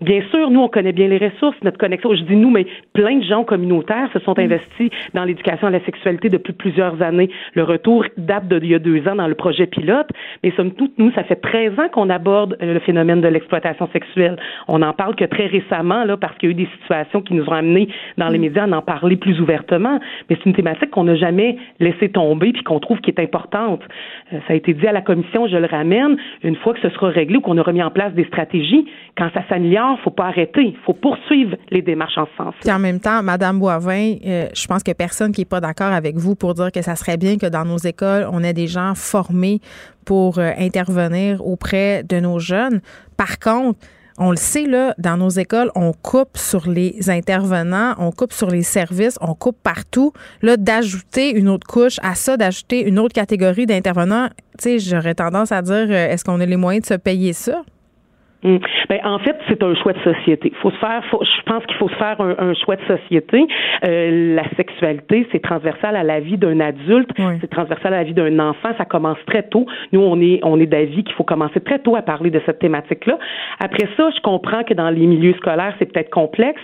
Bien 0.00 0.22
sûr, 0.30 0.48
nous, 0.50 0.60
on 0.60 0.68
connaît 0.68 0.92
bien 0.92 1.08
les 1.08 1.18
ressources, 1.18 1.56
notre 1.64 1.78
connexion. 1.78 2.14
Je 2.14 2.22
dis 2.22 2.36
nous, 2.36 2.50
mais 2.50 2.66
plein 2.92 3.16
de 3.16 3.24
gens 3.24 3.42
communautaires 3.42 4.08
se 4.12 4.20
sont 4.20 4.34
mm. 4.36 4.40
investis 4.40 4.90
dans 5.12 5.24
l'éducation 5.24 5.66
à 5.66 5.70
la 5.70 5.84
sexualité 5.84 6.28
depuis 6.28 6.52
plusieurs 6.52 7.02
années. 7.02 7.28
Le 7.54 7.64
retour 7.64 8.04
date 8.16 8.46
d'il 8.48 8.70
y 8.70 8.74
a 8.76 8.78
deux 8.78 9.08
ans 9.08 9.16
dans 9.16 9.26
le 9.26 9.34
projet 9.34 9.66
pilote, 9.66 10.08
mais 10.44 10.52
somme 10.52 10.70
toute, 10.72 10.96
nous, 10.98 11.10
ça 11.12 11.24
fait 11.24 11.36
13 11.36 11.80
ans 11.80 11.88
qu'on 11.92 12.10
aborde 12.10 12.56
euh, 12.62 12.74
le 12.74 12.80
phénomène 12.80 13.20
de 13.20 13.26
l'exploitation 13.26 13.88
sexuelle. 13.92 14.36
On 14.68 14.78
n'en 14.78 14.92
parle 14.92 15.16
que 15.16 15.24
très 15.24 15.46
récemment, 15.46 16.04
là, 16.04 16.16
parce 16.16 16.36
qu'il 16.38 16.50
y 16.50 16.52
a 16.52 16.54
eu 16.54 16.64
des 16.64 16.68
situations 16.80 17.20
qui 17.20 17.34
nous 17.34 17.44
ont 17.48 17.52
amenés 17.52 17.88
dans 18.18 18.28
les 18.28 18.38
mm. 18.38 18.42
médias 18.42 18.64
à 18.64 18.76
en 18.76 18.82
parler 18.82 19.16
plus 19.16 19.40
ouvertement. 19.40 19.98
Mais 20.30 20.36
c'est 20.36 20.46
une 20.46 20.54
thématique 20.54 20.90
qu'on 20.90 21.04
n'a 21.04 21.16
jamais 21.16 21.56
laissé 21.80 22.08
tomber 22.08 22.52
puis 22.52 22.62
qu'on 22.62 22.78
trouve 22.78 23.00
qui 23.00 23.10
est 23.10 23.20
importante. 23.20 23.82
Euh, 24.32 24.38
ça 24.46 24.52
a 24.52 24.56
été 24.56 24.74
dit 24.74 24.86
à 24.86 24.92
la 24.92 25.02
commission, 25.02 25.48
je 25.48 25.56
le 25.56 25.66
ramène, 25.66 26.16
une 26.44 26.56
fois 26.56 26.72
que 26.74 26.80
ce 26.80 26.88
sera 26.90 27.08
réglé 27.08 27.38
ou 27.38 27.40
qu'on 27.40 27.58
aura 27.58 27.72
mis 27.72 27.82
en 27.82 27.90
place 27.90 28.12
des 28.12 28.24
stratégies, 28.26 28.86
quand 29.16 29.30
ça 29.34 29.42
s'améliore, 29.48 29.87
il 29.98 30.02
faut 30.02 30.10
pas 30.10 30.26
arrêter. 30.26 30.76
Faut 30.84 30.94
poursuivre 30.94 31.56
les 31.70 31.82
démarches 31.82 32.18
en 32.18 32.26
ce 32.26 32.36
sens. 32.36 32.54
en 32.68 32.78
même 32.78 33.00
temps, 33.00 33.22
Madame 33.22 33.58
Boivin, 33.58 34.16
euh, 34.26 34.48
je 34.54 34.66
pense 34.66 34.82
que 34.82 34.92
personne 34.92 35.32
qui 35.32 35.40
n'est 35.40 35.46
pas 35.46 35.60
d'accord 35.60 35.92
avec 35.92 36.16
vous 36.16 36.34
pour 36.34 36.54
dire 36.54 36.72
que 36.72 36.82
ça 36.82 36.96
serait 36.96 37.16
bien 37.16 37.36
que 37.38 37.46
dans 37.46 37.64
nos 37.64 37.78
écoles, 37.78 38.28
on 38.32 38.42
ait 38.42 38.52
des 38.52 38.66
gens 38.66 38.94
formés 38.94 39.60
pour 40.04 40.38
euh, 40.38 40.52
intervenir 40.58 41.46
auprès 41.46 42.02
de 42.02 42.20
nos 42.20 42.38
jeunes. 42.38 42.80
Par 43.16 43.38
contre, 43.38 43.78
on 44.20 44.30
le 44.30 44.36
sait, 44.36 44.66
là, 44.66 44.94
dans 44.98 45.16
nos 45.16 45.28
écoles, 45.28 45.70
on 45.76 45.92
coupe 45.92 46.36
sur 46.36 46.68
les 46.68 47.08
intervenants, 47.08 47.94
on 47.98 48.10
coupe 48.10 48.32
sur 48.32 48.50
les 48.50 48.64
services, 48.64 49.16
on 49.20 49.34
coupe 49.34 49.58
partout. 49.62 50.12
Là, 50.42 50.56
d'ajouter 50.56 51.30
une 51.30 51.48
autre 51.48 51.66
couche 51.68 52.00
à 52.02 52.16
ça, 52.16 52.36
d'ajouter 52.36 52.82
une 52.82 52.98
autre 52.98 53.14
catégorie 53.14 53.66
d'intervenants, 53.66 54.28
tu 54.58 54.80
j'aurais 54.80 55.14
tendance 55.14 55.52
à 55.52 55.62
dire, 55.62 55.86
euh, 55.88 56.08
est-ce 56.10 56.24
qu'on 56.24 56.40
a 56.40 56.46
les 56.46 56.56
moyens 56.56 56.88
de 56.88 56.94
se 56.94 56.98
payer 56.98 57.32
ça? 57.32 57.62
Mm. 58.42 58.58
Ben, 58.88 59.00
en 59.04 59.18
fait, 59.18 59.36
c'est 59.48 59.62
un 59.62 59.74
choix 59.74 59.92
de 59.92 60.00
société. 60.00 60.52
Faut 60.62 60.70
se 60.70 60.76
faire, 60.76 61.02
je 61.10 61.42
pense 61.44 61.64
qu'il 61.66 61.76
faut 61.76 61.88
se 61.88 61.94
faire 61.96 62.20
un, 62.20 62.54
choix 62.54 62.76
de 62.76 62.84
société. 62.84 63.46
Euh, 63.84 64.36
la 64.36 64.48
sexualité, 64.56 65.26
c'est 65.32 65.42
transversal 65.42 65.96
à 65.96 66.04
la 66.04 66.20
vie 66.20 66.38
d'un 66.38 66.60
adulte, 66.60 67.10
c'est 67.40 67.50
transversal 67.50 67.94
à 67.94 67.98
la 67.98 68.04
vie 68.04 68.14
d'un 68.14 68.38
enfant. 68.38 68.70
Ça 68.78 68.84
commence 68.84 69.18
très 69.26 69.42
tôt. 69.42 69.66
Nous, 69.92 70.00
on 70.00 70.20
est, 70.20 70.40
on 70.44 70.60
est 70.60 70.66
d'avis 70.66 71.02
qu'il 71.02 71.14
faut 71.14 71.24
commencer 71.24 71.60
très 71.60 71.80
tôt 71.80 71.96
à 71.96 72.02
parler 72.02 72.30
de 72.30 72.40
cette 72.46 72.60
thématique-là. 72.60 73.18
Après 73.58 73.88
ça, 73.96 74.10
je 74.14 74.20
comprends 74.20 74.62
que 74.62 74.74
dans 74.74 74.90
les 74.90 75.06
milieux 75.06 75.34
scolaires, 75.34 75.74
c'est 75.78 75.92
peut-être 75.92 76.10
complexe. 76.10 76.62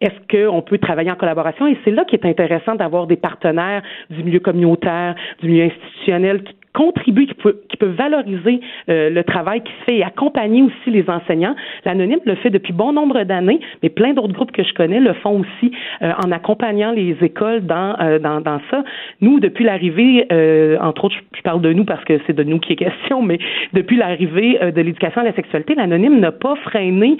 Est-ce 0.00 0.48
qu'on 0.48 0.62
peut 0.62 0.78
travailler 0.78 1.12
en 1.12 1.14
collaboration? 1.14 1.68
Et 1.68 1.78
c'est 1.84 1.92
là 1.92 2.04
qu'il 2.04 2.18
est 2.18 2.26
intéressant 2.26 2.74
d'avoir 2.74 3.06
des 3.06 3.16
partenaires 3.16 3.82
du 4.10 4.24
milieu 4.24 4.40
communautaire, 4.40 5.14
du 5.40 5.48
milieu 5.48 5.64
institutionnel 5.66 6.42
qui 6.42 6.54
contribuer, 6.72 7.26
qui 7.26 7.34
peut, 7.34 7.60
qui 7.68 7.76
peut 7.76 7.86
valoriser 7.86 8.60
euh, 8.88 9.10
le 9.10 9.24
travail 9.24 9.60
qui 9.62 9.72
se 9.80 9.84
fait 9.84 9.96
et 9.98 10.04
accompagner 10.04 10.62
aussi 10.62 10.90
les 10.90 11.08
enseignants. 11.08 11.54
L'anonyme 11.84 12.20
le 12.24 12.34
fait 12.36 12.50
depuis 12.50 12.72
bon 12.72 12.92
nombre 12.92 13.22
d'années, 13.24 13.60
mais 13.82 13.90
plein 13.90 14.14
d'autres 14.14 14.32
groupes 14.32 14.52
que 14.52 14.62
je 14.62 14.72
connais 14.72 15.00
le 15.00 15.12
font 15.14 15.40
aussi 15.40 15.72
euh, 16.02 16.12
en 16.24 16.32
accompagnant 16.32 16.92
les 16.92 17.16
écoles 17.20 17.66
dans, 17.66 17.96
euh, 18.00 18.18
dans, 18.18 18.40
dans 18.40 18.60
ça. 18.70 18.84
Nous, 19.20 19.40
depuis 19.40 19.64
l'arrivée, 19.64 20.26
entre 20.80 21.04
autres, 21.04 21.16
je, 21.34 21.42
parle 21.42 21.60
de 21.60 21.72
nous 21.72 21.84
parce 21.84 22.04
que 22.04 22.20
c'est 22.26 22.32
de 22.32 22.44
nous 22.44 22.58
qui 22.60 22.72
est 22.72 22.76
question, 22.76 23.20
mais 23.22 23.38
depuis 23.72 23.96
l'arrivée 23.96 24.58
de 24.60 24.80
l'éducation 24.80 25.20
à 25.20 25.24
la 25.24 25.32
sexualité, 25.32 25.74
l'anonyme 25.74 26.20
n'a 26.20 26.30
pas 26.30 26.54
freiné 26.56 27.16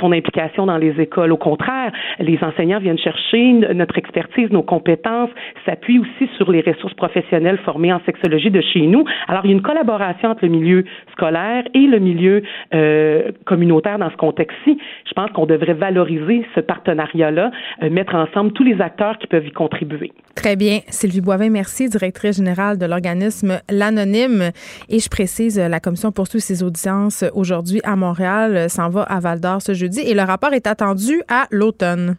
son 0.00 0.12
implication 0.12 0.66
dans 0.66 0.78
les 0.78 0.98
écoles. 1.00 1.32
Au 1.32 1.36
contraire, 1.36 1.92
les 2.18 2.38
enseignants 2.42 2.78
viennent 2.78 2.98
chercher 2.98 3.52
notre 3.52 3.98
expertise, 3.98 4.50
nos 4.50 4.62
compétences, 4.62 5.30
s'appuient 5.66 5.98
aussi 5.98 6.30
sur 6.36 6.50
les 6.50 6.62
ressources 6.62 6.94
professionnelles 6.94 7.58
formées 7.64 7.92
en 7.92 8.00
sexologie 8.06 8.50
de 8.50 8.62
chez 8.62 8.86
nous 8.86 8.95
alors, 9.28 9.44
il 9.44 9.50
y 9.50 9.52
a 9.52 9.56
une 9.56 9.62
collaboration 9.62 10.30
entre 10.30 10.44
le 10.44 10.50
milieu 10.50 10.84
scolaire 11.12 11.64
et 11.74 11.86
le 11.86 11.98
milieu 11.98 12.42
euh, 12.74 13.32
communautaire 13.44 13.98
dans 13.98 14.10
ce 14.10 14.16
contexte-ci. 14.16 14.78
Je 15.06 15.12
pense 15.14 15.30
qu'on 15.32 15.46
devrait 15.46 15.74
valoriser 15.74 16.46
ce 16.54 16.60
partenariat-là, 16.60 17.50
euh, 17.82 17.90
mettre 17.90 18.14
ensemble 18.14 18.52
tous 18.52 18.64
les 18.64 18.80
acteurs 18.80 19.18
qui 19.18 19.26
peuvent 19.26 19.46
y 19.46 19.52
contribuer. 19.52 20.12
Très 20.34 20.56
bien. 20.56 20.80
Sylvie 20.88 21.20
Boivin, 21.20 21.50
merci, 21.50 21.88
directrice 21.88 22.36
générale 22.36 22.78
de 22.78 22.86
l'organisme 22.86 23.60
L'Anonyme. 23.70 24.50
Et 24.88 24.98
je 24.98 25.08
précise, 25.08 25.58
la 25.58 25.80
commission 25.80 26.12
poursuit 26.12 26.40
ses 26.40 26.62
audiences 26.62 27.24
aujourd'hui 27.34 27.80
à 27.84 27.96
Montréal, 27.96 28.68
s'en 28.68 28.90
va 28.90 29.02
à 29.02 29.20
Val 29.20 29.40
d'Or 29.40 29.62
ce 29.62 29.74
jeudi 29.74 30.00
et 30.00 30.14
le 30.14 30.22
rapport 30.22 30.52
est 30.52 30.66
attendu 30.66 31.22
à 31.28 31.46
l'automne. 31.50 32.16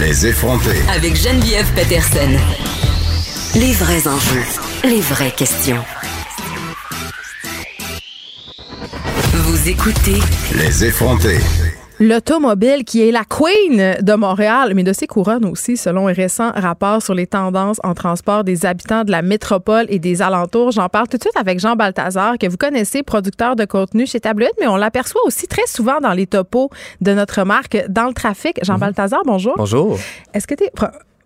Les 0.00 0.26
effrontés. 0.26 0.80
Avec 0.94 1.14
Geneviève 1.16 1.70
Peterson. 1.74 2.61
Les 3.54 3.72
vrais 3.72 4.08
enjeux, 4.08 4.46
les 4.82 5.02
vraies 5.02 5.30
questions. 5.30 5.76
Vous 9.34 9.68
écoutez 9.68 10.18
Les 10.56 10.86
effrontés. 10.86 11.36
L'automobile 12.00 12.82
qui 12.86 13.06
est 13.06 13.12
la 13.12 13.24
queen 13.24 13.96
de 14.00 14.14
Montréal, 14.14 14.72
mais 14.74 14.84
de 14.84 14.94
ses 14.94 15.06
couronnes 15.06 15.44
aussi, 15.44 15.76
selon 15.76 16.08
un 16.08 16.14
récent 16.14 16.50
rapport 16.54 17.02
sur 17.02 17.12
les 17.12 17.26
tendances 17.26 17.78
en 17.84 17.92
transport 17.92 18.42
des 18.42 18.64
habitants 18.64 19.04
de 19.04 19.10
la 19.10 19.20
métropole 19.20 19.84
et 19.90 19.98
des 19.98 20.22
alentours. 20.22 20.70
J'en 20.70 20.88
parle 20.88 21.08
tout 21.08 21.18
de 21.18 21.22
suite 21.22 21.36
avec 21.36 21.60
Jean 21.60 21.76
Balthazar, 21.76 22.38
que 22.38 22.46
vous 22.46 22.56
connaissez, 22.56 23.02
producteur 23.02 23.54
de 23.54 23.66
contenu 23.66 24.06
chez 24.06 24.20
Tablette, 24.20 24.54
mais 24.60 24.66
on 24.66 24.76
l'aperçoit 24.76 25.20
aussi 25.26 25.46
très 25.46 25.66
souvent 25.66 26.00
dans 26.00 26.14
les 26.14 26.26
topos 26.26 26.70
de 27.02 27.12
notre 27.12 27.44
marque 27.44 27.84
dans 27.90 28.06
le 28.06 28.14
trafic. 28.14 28.64
Jean 28.64 28.74
mhm. 28.74 28.80
Balthazar, 28.80 29.20
bonjour. 29.26 29.54
Bonjour. 29.58 29.98
Est-ce 30.32 30.46
que 30.46 30.54
tu 30.54 30.64
es 30.64 30.70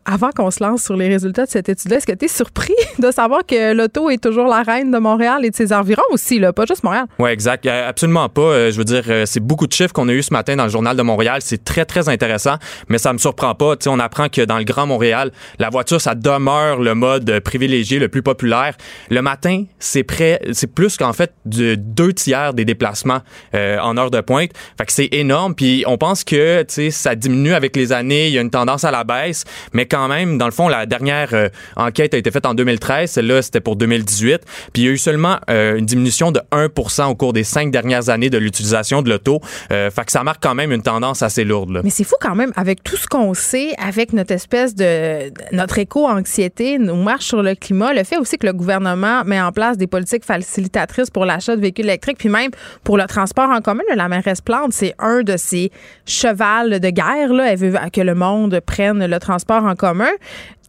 avant 0.06 0.30
qu'on 0.30 0.50
se 0.50 0.62
lance 0.62 0.84
sur 0.84 0.96
les 0.96 1.08
résultats 1.08 1.44
de 1.44 1.50
cette 1.50 1.68
étude-là, 1.68 1.96
est-ce 1.96 2.06
que 2.06 2.12
tu 2.12 2.26
es 2.26 2.28
surpris 2.28 2.74
de 2.98 3.10
savoir 3.10 3.44
que 3.44 3.74
l'auto 3.74 4.08
est 4.08 4.22
toujours 4.22 4.46
la 4.46 4.62
reine 4.62 4.90
de 4.90 4.98
Montréal 4.98 5.44
et 5.44 5.50
de 5.50 5.56
ses 5.56 5.72
environs 5.72 6.02
aussi, 6.10 6.38
là, 6.38 6.52
pas 6.52 6.64
juste 6.64 6.84
Montréal? 6.84 7.06
Oui, 7.18 7.30
exact. 7.30 7.66
Euh, 7.66 7.88
absolument 7.88 8.28
pas. 8.28 8.42
Euh, 8.42 8.70
je 8.70 8.78
veux 8.78 8.84
dire, 8.84 9.02
euh, 9.08 9.24
c'est 9.26 9.40
beaucoup 9.40 9.66
de 9.66 9.72
chiffres 9.72 9.92
qu'on 9.92 10.08
a 10.08 10.12
eu 10.12 10.22
ce 10.22 10.32
matin 10.32 10.54
dans 10.54 10.64
le 10.64 10.70
Journal 10.70 10.96
de 10.96 11.02
Montréal. 11.02 11.40
C'est 11.42 11.64
très, 11.64 11.84
très 11.84 12.08
intéressant, 12.08 12.56
mais 12.88 12.98
ça 12.98 13.12
me 13.12 13.18
surprend 13.18 13.54
pas. 13.54 13.74
sais, 13.80 13.88
on 13.88 13.98
apprend 13.98 14.28
que 14.28 14.42
dans 14.42 14.58
le 14.58 14.64
Grand 14.64 14.86
Montréal, 14.86 15.32
la 15.58 15.70
voiture, 15.70 16.00
ça 16.00 16.14
demeure 16.14 16.80
le 16.80 16.94
mode 16.94 17.40
privilégié, 17.40 17.98
le 17.98 18.08
plus 18.08 18.22
populaire. 18.22 18.76
Le 19.10 19.22
matin, 19.22 19.64
c'est 19.80 20.04
près, 20.04 20.40
c'est 20.52 20.72
plus 20.72 20.96
qu'en 20.96 21.12
fait 21.12 21.32
de 21.44 21.74
deux 21.74 22.12
tiers 22.12 22.54
des 22.54 22.64
déplacements 22.64 23.20
en 23.54 23.96
heure 23.96 24.10
de 24.10 24.20
pointe. 24.20 24.50
Fait 24.78 24.86
que 24.86 24.92
c'est 24.92 25.08
énorme. 25.12 25.54
Puis 25.54 25.84
on 25.86 25.98
pense 25.98 26.22
que 26.24 26.64
ça 26.90 27.14
diminue 27.14 27.54
avec 27.54 27.74
les 27.76 27.92
années. 27.92 28.28
Il 28.28 28.34
y 28.34 28.38
a 28.38 28.40
une 28.40 28.50
tendance 28.50 28.84
à 28.84 28.90
la 28.90 29.04
baisse, 29.04 29.44
mais 29.72 29.86
quand 29.96 30.08
même, 30.08 30.36
dans 30.36 30.44
le 30.44 30.52
fond, 30.52 30.68
la 30.68 30.84
dernière 30.84 31.30
euh, 31.32 31.48
enquête 31.74 32.12
a 32.12 32.18
été 32.18 32.30
faite 32.30 32.44
en 32.44 32.52
2013. 32.52 33.10
Celle-là, 33.10 33.40
c'était 33.40 33.60
pour 33.60 33.76
2018. 33.76 34.42
Puis 34.74 34.82
il 34.82 34.84
y 34.84 34.88
a 34.88 34.92
eu 34.92 34.98
seulement 34.98 35.38
euh, 35.48 35.78
une 35.78 35.86
diminution 35.86 36.32
de 36.32 36.40
1 36.52 36.68
au 37.08 37.14
cours 37.14 37.32
des 37.32 37.44
cinq 37.44 37.70
dernières 37.70 38.10
années 38.10 38.28
de 38.28 38.36
l'utilisation 38.36 39.00
de 39.00 39.08
l'auto. 39.08 39.40
Euh, 39.72 39.90
fait 39.90 40.04
que 40.04 40.12
ça 40.12 40.22
marque 40.22 40.42
quand 40.42 40.54
même 40.54 40.70
une 40.70 40.82
tendance 40.82 41.22
assez 41.22 41.44
lourde. 41.44 41.80
Mais 41.82 41.88
c'est 41.88 42.04
fou 42.04 42.16
quand 42.20 42.34
même, 42.34 42.52
avec 42.56 42.84
tout 42.84 42.96
ce 42.96 43.06
qu'on 43.06 43.32
sait, 43.32 43.74
avec 43.78 44.12
notre 44.12 44.32
espèce 44.32 44.74
de... 44.74 45.32
notre 45.52 45.78
éco-anxiété, 45.78 46.78
nos 46.78 46.96
marches 46.96 47.26
sur 47.26 47.42
le 47.42 47.54
climat, 47.54 47.94
le 47.94 48.04
fait 48.04 48.18
aussi 48.18 48.36
que 48.36 48.46
le 48.46 48.52
gouvernement 48.52 49.24
met 49.24 49.40
en 49.40 49.52
place 49.52 49.78
des 49.78 49.86
politiques 49.86 50.26
facilitatrices 50.26 51.08
pour 51.08 51.24
l'achat 51.24 51.56
de 51.56 51.62
véhicules 51.62 51.86
électriques, 51.86 52.18
puis 52.18 52.28
même 52.28 52.50
pour 52.84 52.98
le 52.98 53.04
transport 53.06 53.48
en 53.48 53.62
commun. 53.62 53.82
la 53.94 54.08
mairesse 54.08 54.42
Plante, 54.42 54.74
c'est 54.74 54.94
un 54.98 55.22
de 55.22 55.38
ses 55.38 55.70
chevals 56.04 56.80
de 56.80 56.90
guerre. 56.90 57.32
Là. 57.32 57.52
Elle 57.52 57.58
veut 57.58 57.74
que 57.90 58.02
le 58.02 58.14
monde 58.14 58.60
prenne 58.60 59.06
le 59.06 59.18
transport 59.18 59.64
en 59.64 59.74
commun 59.74 59.85
commun. 59.86 60.18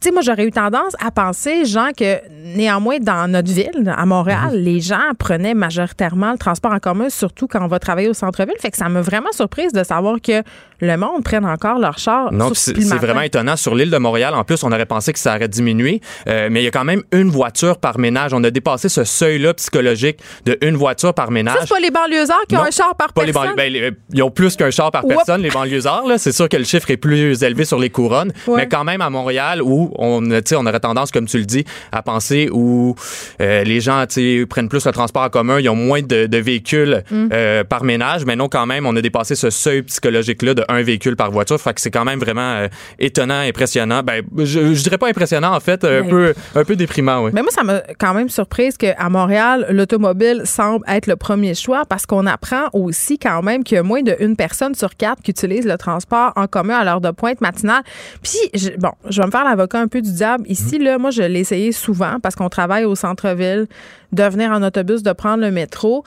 Sais, 0.02 0.12
moi, 0.12 0.22
j'aurais 0.22 0.46
eu 0.46 0.52
tendance 0.52 0.94
à 1.04 1.12
penser, 1.12 1.66
Jean, 1.66 1.90
que 1.98 2.20
néanmoins, 2.56 2.98
dans 3.00 3.30
notre 3.30 3.52
ville, 3.52 3.94
à 3.96 4.06
Montréal, 4.06 4.52
mhm. 4.54 4.60
les 4.60 4.80
gens 4.80 5.14
prenaient 5.18 5.54
majoritairement 5.54 6.32
le 6.32 6.38
transport 6.38 6.72
en 6.72 6.80
commun, 6.80 7.10
surtout 7.10 7.48
quand 7.48 7.64
on 7.64 7.68
va 7.68 7.80
travailler 7.80 8.10
au 8.10 8.14
centre-ville. 8.14 8.56
Fait 8.60 8.72
que 8.72 8.78
ça 8.78 8.90
m'a 8.90 9.02
vraiment 9.02 9.32
surprise 9.32 9.72
de 9.72 9.84
savoir 9.84 10.18
que 10.22 10.44
le 10.80 10.96
monde 10.98 11.24
prenne 11.24 11.46
encore 11.46 11.80
leur 11.80 11.98
char. 11.98 12.32
Non, 12.32 12.52
c'est 12.54 12.74
vraiment 12.74 13.22
étonnant. 13.22 13.56
Sur 13.56 13.76
l'île 13.76 13.90
de 13.90 13.98
Montréal, 13.98 14.34
en 14.36 14.44
plus, 14.44 14.64
on 14.64 14.72
aurait 14.72 14.86
pensé 14.86 15.14
que 15.14 15.20
ça 15.20 15.36
aurait 15.36 15.48
diminué, 15.48 16.02
euh, 16.28 16.50
mais 16.52 16.62
il 16.62 16.66
y 16.66 16.68
a 16.68 16.72
quand 16.72 16.84
même 16.84 17.04
une 17.12 17.30
voiture 17.30 17.78
par 17.78 17.98
ménage. 17.98 18.34
On 18.34 18.44
a 18.44 18.52
dépassé 18.52 18.90
ce 18.90 19.04
seuil-là 19.04 19.54
psychologique 19.56 20.20
de 20.46 20.58
une 20.62 20.76
voiture 20.76 21.14
par 21.14 21.32
ménage. 21.32 21.56
Ça, 21.56 21.62
c'est 21.62 21.74
pas 21.74 21.80
les 21.80 21.92
banlieusards 21.92 22.46
qui 22.48 22.56
ont 22.56 22.64
un 22.64 22.72
char 22.72 22.96
par 22.96 23.14
personne? 23.14 23.56
Ben, 23.56 23.96
ils 24.14 24.24
ont 24.24 24.32
plus 24.32 24.56
qu'un 24.56 24.70
char 24.70 24.92
par 24.92 25.06
personne, 25.06 25.42
les 25.42 25.50
banlieusards. 25.50 26.04
C'est 26.18 26.32
sûr 26.32 26.50
que 26.50 26.58
le 26.58 26.64
chiffre 26.64 26.90
est 26.92 26.98
plus 26.98 27.44
élevé 27.44 27.66
sur 27.66 27.80
les 27.80 27.90
couronnes, 27.90 28.32
mais 28.56 28.68
quand 28.68 28.84
même 28.84 29.02
à 29.02 29.10
Montréal, 29.10 29.62
où 29.62 29.87
on, 29.98 30.24
on 30.24 30.66
aurait 30.66 30.80
tendance, 30.80 31.12
comme 31.12 31.26
tu 31.26 31.38
le 31.38 31.46
dis, 31.46 31.66
à 31.92 32.02
penser 32.02 32.50
où 32.52 32.96
euh, 33.42 33.64
les 33.64 33.80
gens 33.80 34.06
prennent 34.50 34.70
plus 34.70 34.86
le 34.86 34.92
transport 34.92 35.24
en 35.24 35.30
commun, 35.30 35.60
ils 35.60 35.70
ont 35.70 35.76
moins 35.76 36.02
de, 36.02 36.38
véhicules 36.38 37.04
mm. 37.10 37.30
euh, 37.34 37.64
par 37.64 37.84
ménage, 37.84 38.26
mais 38.26 38.36
non, 38.36 38.48
quand 38.48 38.66
même, 38.66 38.86
on 38.86 38.96
a 38.96 39.02
dépassé 39.02 39.36
ce 39.36 39.50
seuil 39.50 39.82
psychologique-là 39.84 40.54
de 40.54 40.64
un 40.70 40.82
véhicule 40.82 41.16
par 41.16 41.32
voiture. 41.32 41.60
Fait 41.60 41.74
que 41.74 41.82
c'est 41.82 41.92
quand 41.92 42.06
même 42.06 42.20
vraiment 42.20 42.54
euh, 42.54 42.68
étonnant, 43.00 43.40
impressionnant. 43.40 44.02
Ben, 44.04 44.24
je, 44.38 44.74
je, 44.74 44.84
dirais 44.84 44.98
pas 44.98 45.08
impressionnant, 45.08 45.56
en 45.56 45.60
fait, 45.60 45.84
un, 45.84 46.04
peu, 46.04 46.34
un 46.56 46.64
peu 46.64 46.76
déprimant, 46.76 47.24
oui. 47.24 47.32
Mais 47.34 47.42
moi, 47.42 47.52
ça 47.52 47.64
m'a 47.64 47.82
quand 48.00 48.14
même 48.14 48.30
surprise 48.30 48.78
qu'à 48.78 49.10
Montréal, 49.10 49.68
l'automobile 49.70 50.42
semble 50.46 50.86
être 50.88 51.08
le 51.08 51.16
premier 51.16 51.56
choix 51.56 51.84
parce 51.86 52.06
qu'on 52.06 52.26
apprend 52.26 52.70
aussi 52.74 53.18
quand 53.18 53.42
même 53.42 53.64
qu'il 53.64 53.76
y 53.76 53.80
a 53.80 53.84
moins 53.84 54.02
d'une 54.02 54.36
personne 54.36 54.76
sur 54.76 54.96
quatre 54.96 55.22
qui 55.22 55.32
utilise 55.32 55.66
le 55.66 55.78
transport 55.78 56.34
en 56.36 56.48
commun 56.48 56.76
à 56.76 56.84
l'heure 56.84 57.02
de 57.02 57.12
pointe 57.12 57.42
matinale. 57.42 57.84
Puis, 58.22 58.38
bon, 58.78 58.92
je 59.10 59.22
vais 59.22 59.26
me 59.26 59.32
faire 59.32 59.44
l'avocat 59.44 59.77
un 59.78 59.88
peu 59.88 60.02
du 60.02 60.12
diable. 60.12 60.44
Ici, 60.48 60.80
là, 60.80 60.98
moi, 60.98 61.12
je 61.12 61.24
l'ai 61.24 61.40
essayé 61.40 61.72
souvent 61.72 62.20
parce 62.22 62.36
qu'on 62.36 62.50
travaille 62.50 62.86
au 62.86 62.96
centre-ville, 62.96 63.68
de 64.12 64.24
venir 64.24 64.52
en 64.52 64.64
autobus, 64.64 65.04
de 65.04 65.12
prendre 65.12 65.44
le 65.44 65.52
métro. 65.52 66.04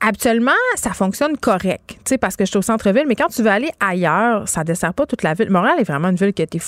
Actuellement, 0.00 0.52
ça 0.76 0.90
fonctionne 0.90 1.38
correct, 1.38 1.98
parce 2.20 2.36
que 2.36 2.44
je 2.44 2.50
suis 2.50 2.58
au 2.58 2.62
centre-ville, 2.62 3.04
mais 3.08 3.16
quand 3.16 3.28
tu 3.28 3.42
veux 3.42 3.50
aller 3.50 3.70
ailleurs, 3.80 4.46
ça 4.46 4.60
ne 4.60 4.66
dessert 4.66 4.92
pas 4.92 5.06
toute 5.06 5.22
la 5.22 5.32
ville. 5.32 5.50
Montréal 5.50 5.76
est 5.80 5.84
vraiment 5.84 6.08
une 6.08 6.16
ville 6.16 6.34
qui 6.34 6.42
a 6.42 6.44
été 6.44 6.60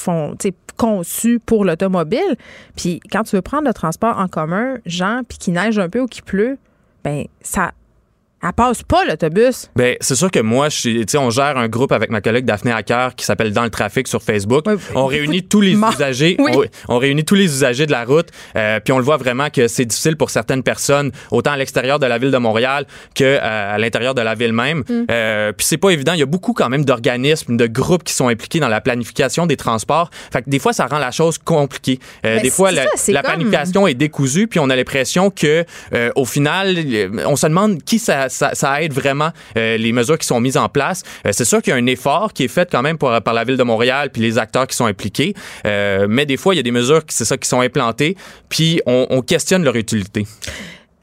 conçue 0.78 1.38
pour 1.38 1.66
l'automobile. 1.66 2.36
Puis 2.74 3.00
quand 3.12 3.24
tu 3.24 3.36
veux 3.36 3.42
prendre 3.42 3.66
le 3.66 3.74
transport 3.74 4.18
en 4.18 4.28
commun, 4.28 4.78
Jean, 4.86 5.22
puis 5.28 5.36
qu'il 5.36 5.52
neige 5.52 5.78
un 5.78 5.90
peu 5.90 6.00
ou 6.00 6.06
qu'il 6.06 6.24
pleut, 6.24 6.56
ben 7.04 7.24
ça 7.42 7.72
elle 8.40 8.52
passe 8.52 8.84
pas 8.84 9.04
l'autobus. 9.04 9.68
Ben 9.74 9.96
c'est 10.00 10.14
sûr 10.14 10.30
que 10.30 10.38
moi, 10.38 10.68
je 10.68 11.16
on 11.18 11.30
gère 11.30 11.56
un 11.56 11.68
groupe 11.68 11.90
avec 11.90 12.10
ma 12.10 12.20
collègue 12.20 12.44
Daphné 12.44 12.70
Hacker 12.70 13.16
qui 13.16 13.24
s'appelle 13.24 13.52
Dans 13.52 13.64
le 13.64 13.70
trafic 13.70 14.06
sur 14.06 14.22
Facebook. 14.22 14.64
on 14.94 15.06
réunit 15.06 15.42
tous 15.42 15.60
les 15.60 15.72
usagers, 15.72 16.36
on, 16.88 16.98
réunit 16.98 17.24
tous 17.24 17.34
les 17.34 17.46
usagers 17.46 17.86
de 17.86 17.90
la 17.90 18.04
route, 18.04 18.28
euh, 18.54 18.78
puis 18.78 18.92
on 18.92 18.98
le 18.98 19.04
voit 19.04 19.16
vraiment 19.16 19.50
que 19.50 19.66
c'est 19.66 19.84
difficile 19.84 20.16
pour 20.16 20.30
certaines 20.30 20.62
personnes, 20.62 21.10
autant 21.32 21.50
à 21.52 21.56
l'extérieur 21.56 21.98
de 21.98 22.06
la 22.06 22.18
ville 22.18 22.30
de 22.30 22.38
Montréal 22.38 22.86
que 23.14 23.24
euh, 23.24 23.74
à 23.74 23.78
l'intérieur 23.78 24.14
de 24.14 24.22
la 24.22 24.34
ville 24.34 24.52
même. 24.52 24.84
Mm. 24.88 25.06
Euh, 25.10 25.52
puis 25.52 25.66
c'est 25.66 25.76
pas 25.76 25.90
évident. 25.90 26.12
Il 26.12 26.20
y 26.20 26.22
a 26.22 26.26
beaucoup 26.26 26.52
quand 26.52 26.68
même 26.68 26.84
d'organismes, 26.84 27.56
de 27.56 27.66
groupes 27.66 28.04
qui 28.04 28.14
sont 28.14 28.28
impliqués 28.28 28.60
dans 28.60 28.68
la 28.68 28.80
planification 28.80 29.46
des 29.46 29.56
transports. 29.56 30.10
Fait 30.32 30.42
que 30.42 30.50
des 30.50 30.60
fois, 30.60 30.72
ça 30.72 30.86
rend 30.86 30.98
la 30.98 31.10
chose 31.10 31.38
compliquée. 31.38 31.98
Euh, 32.24 32.40
des 32.40 32.50
fois, 32.50 32.70
la, 32.70 32.84
la 33.08 33.22
planification 33.22 33.86
est 33.88 33.94
décousue, 33.94 34.46
puis 34.46 34.60
on 34.60 34.70
a 34.70 34.76
l'impression 34.76 35.30
que 35.30 35.64
au 36.14 36.24
final, 36.24 36.76
on 37.26 37.34
se 37.34 37.46
demande 37.46 37.82
qui 37.82 37.98
ça 37.98 38.27
ça, 38.28 38.82
aide 38.82 38.92
vraiment 38.92 39.30
euh, 39.56 39.76
les 39.76 39.92
mesures 39.92 40.18
qui 40.18 40.26
sont 40.26 40.40
mises 40.40 40.56
en 40.56 40.68
place. 40.68 41.02
Euh, 41.26 41.30
c'est 41.32 41.44
sûr 41.44 41.62
qu'il 41.62 41.72
y 41.72 41.74
a 41.74 41.76
un 41.76 41.86
effort 41.86 42.32
qui 42.32 42.44
est 42.44 42.48
fait 42.48 42.70
quand 42.70 42.82
même 42.82 42.98
par 42.98 43.32
la 43.32 43.44
ville 43.44 43.56
de 43.56 43.62
Montréal 43.62 44.10
puis 44.12 44.22
les 44.22 44.38
acteurs 44.38 44.66
qui 44.66 44.76
sont 44.76 44.86
impliqués, 44.86 45.34
euh, 45.66 46.06
mais 46.08 46.26
des 46.26 46.36
fois 46.36 46.54
il 46.54 46.58
y 46.58 46.60
a 46.60 46.62
des 46.62 46.70
mesures 46.70 47.02
c'est 47.08 47.24
ça 47.24 47.36
qui 47.36 47.48
sont 47.48 47.60
implantées 47.60 48.16
puis 48.48 48.80
on, 48.86 49.22
questionne 49.22 49.64
leur 49.64 49.76
utilité. 49.76 50.26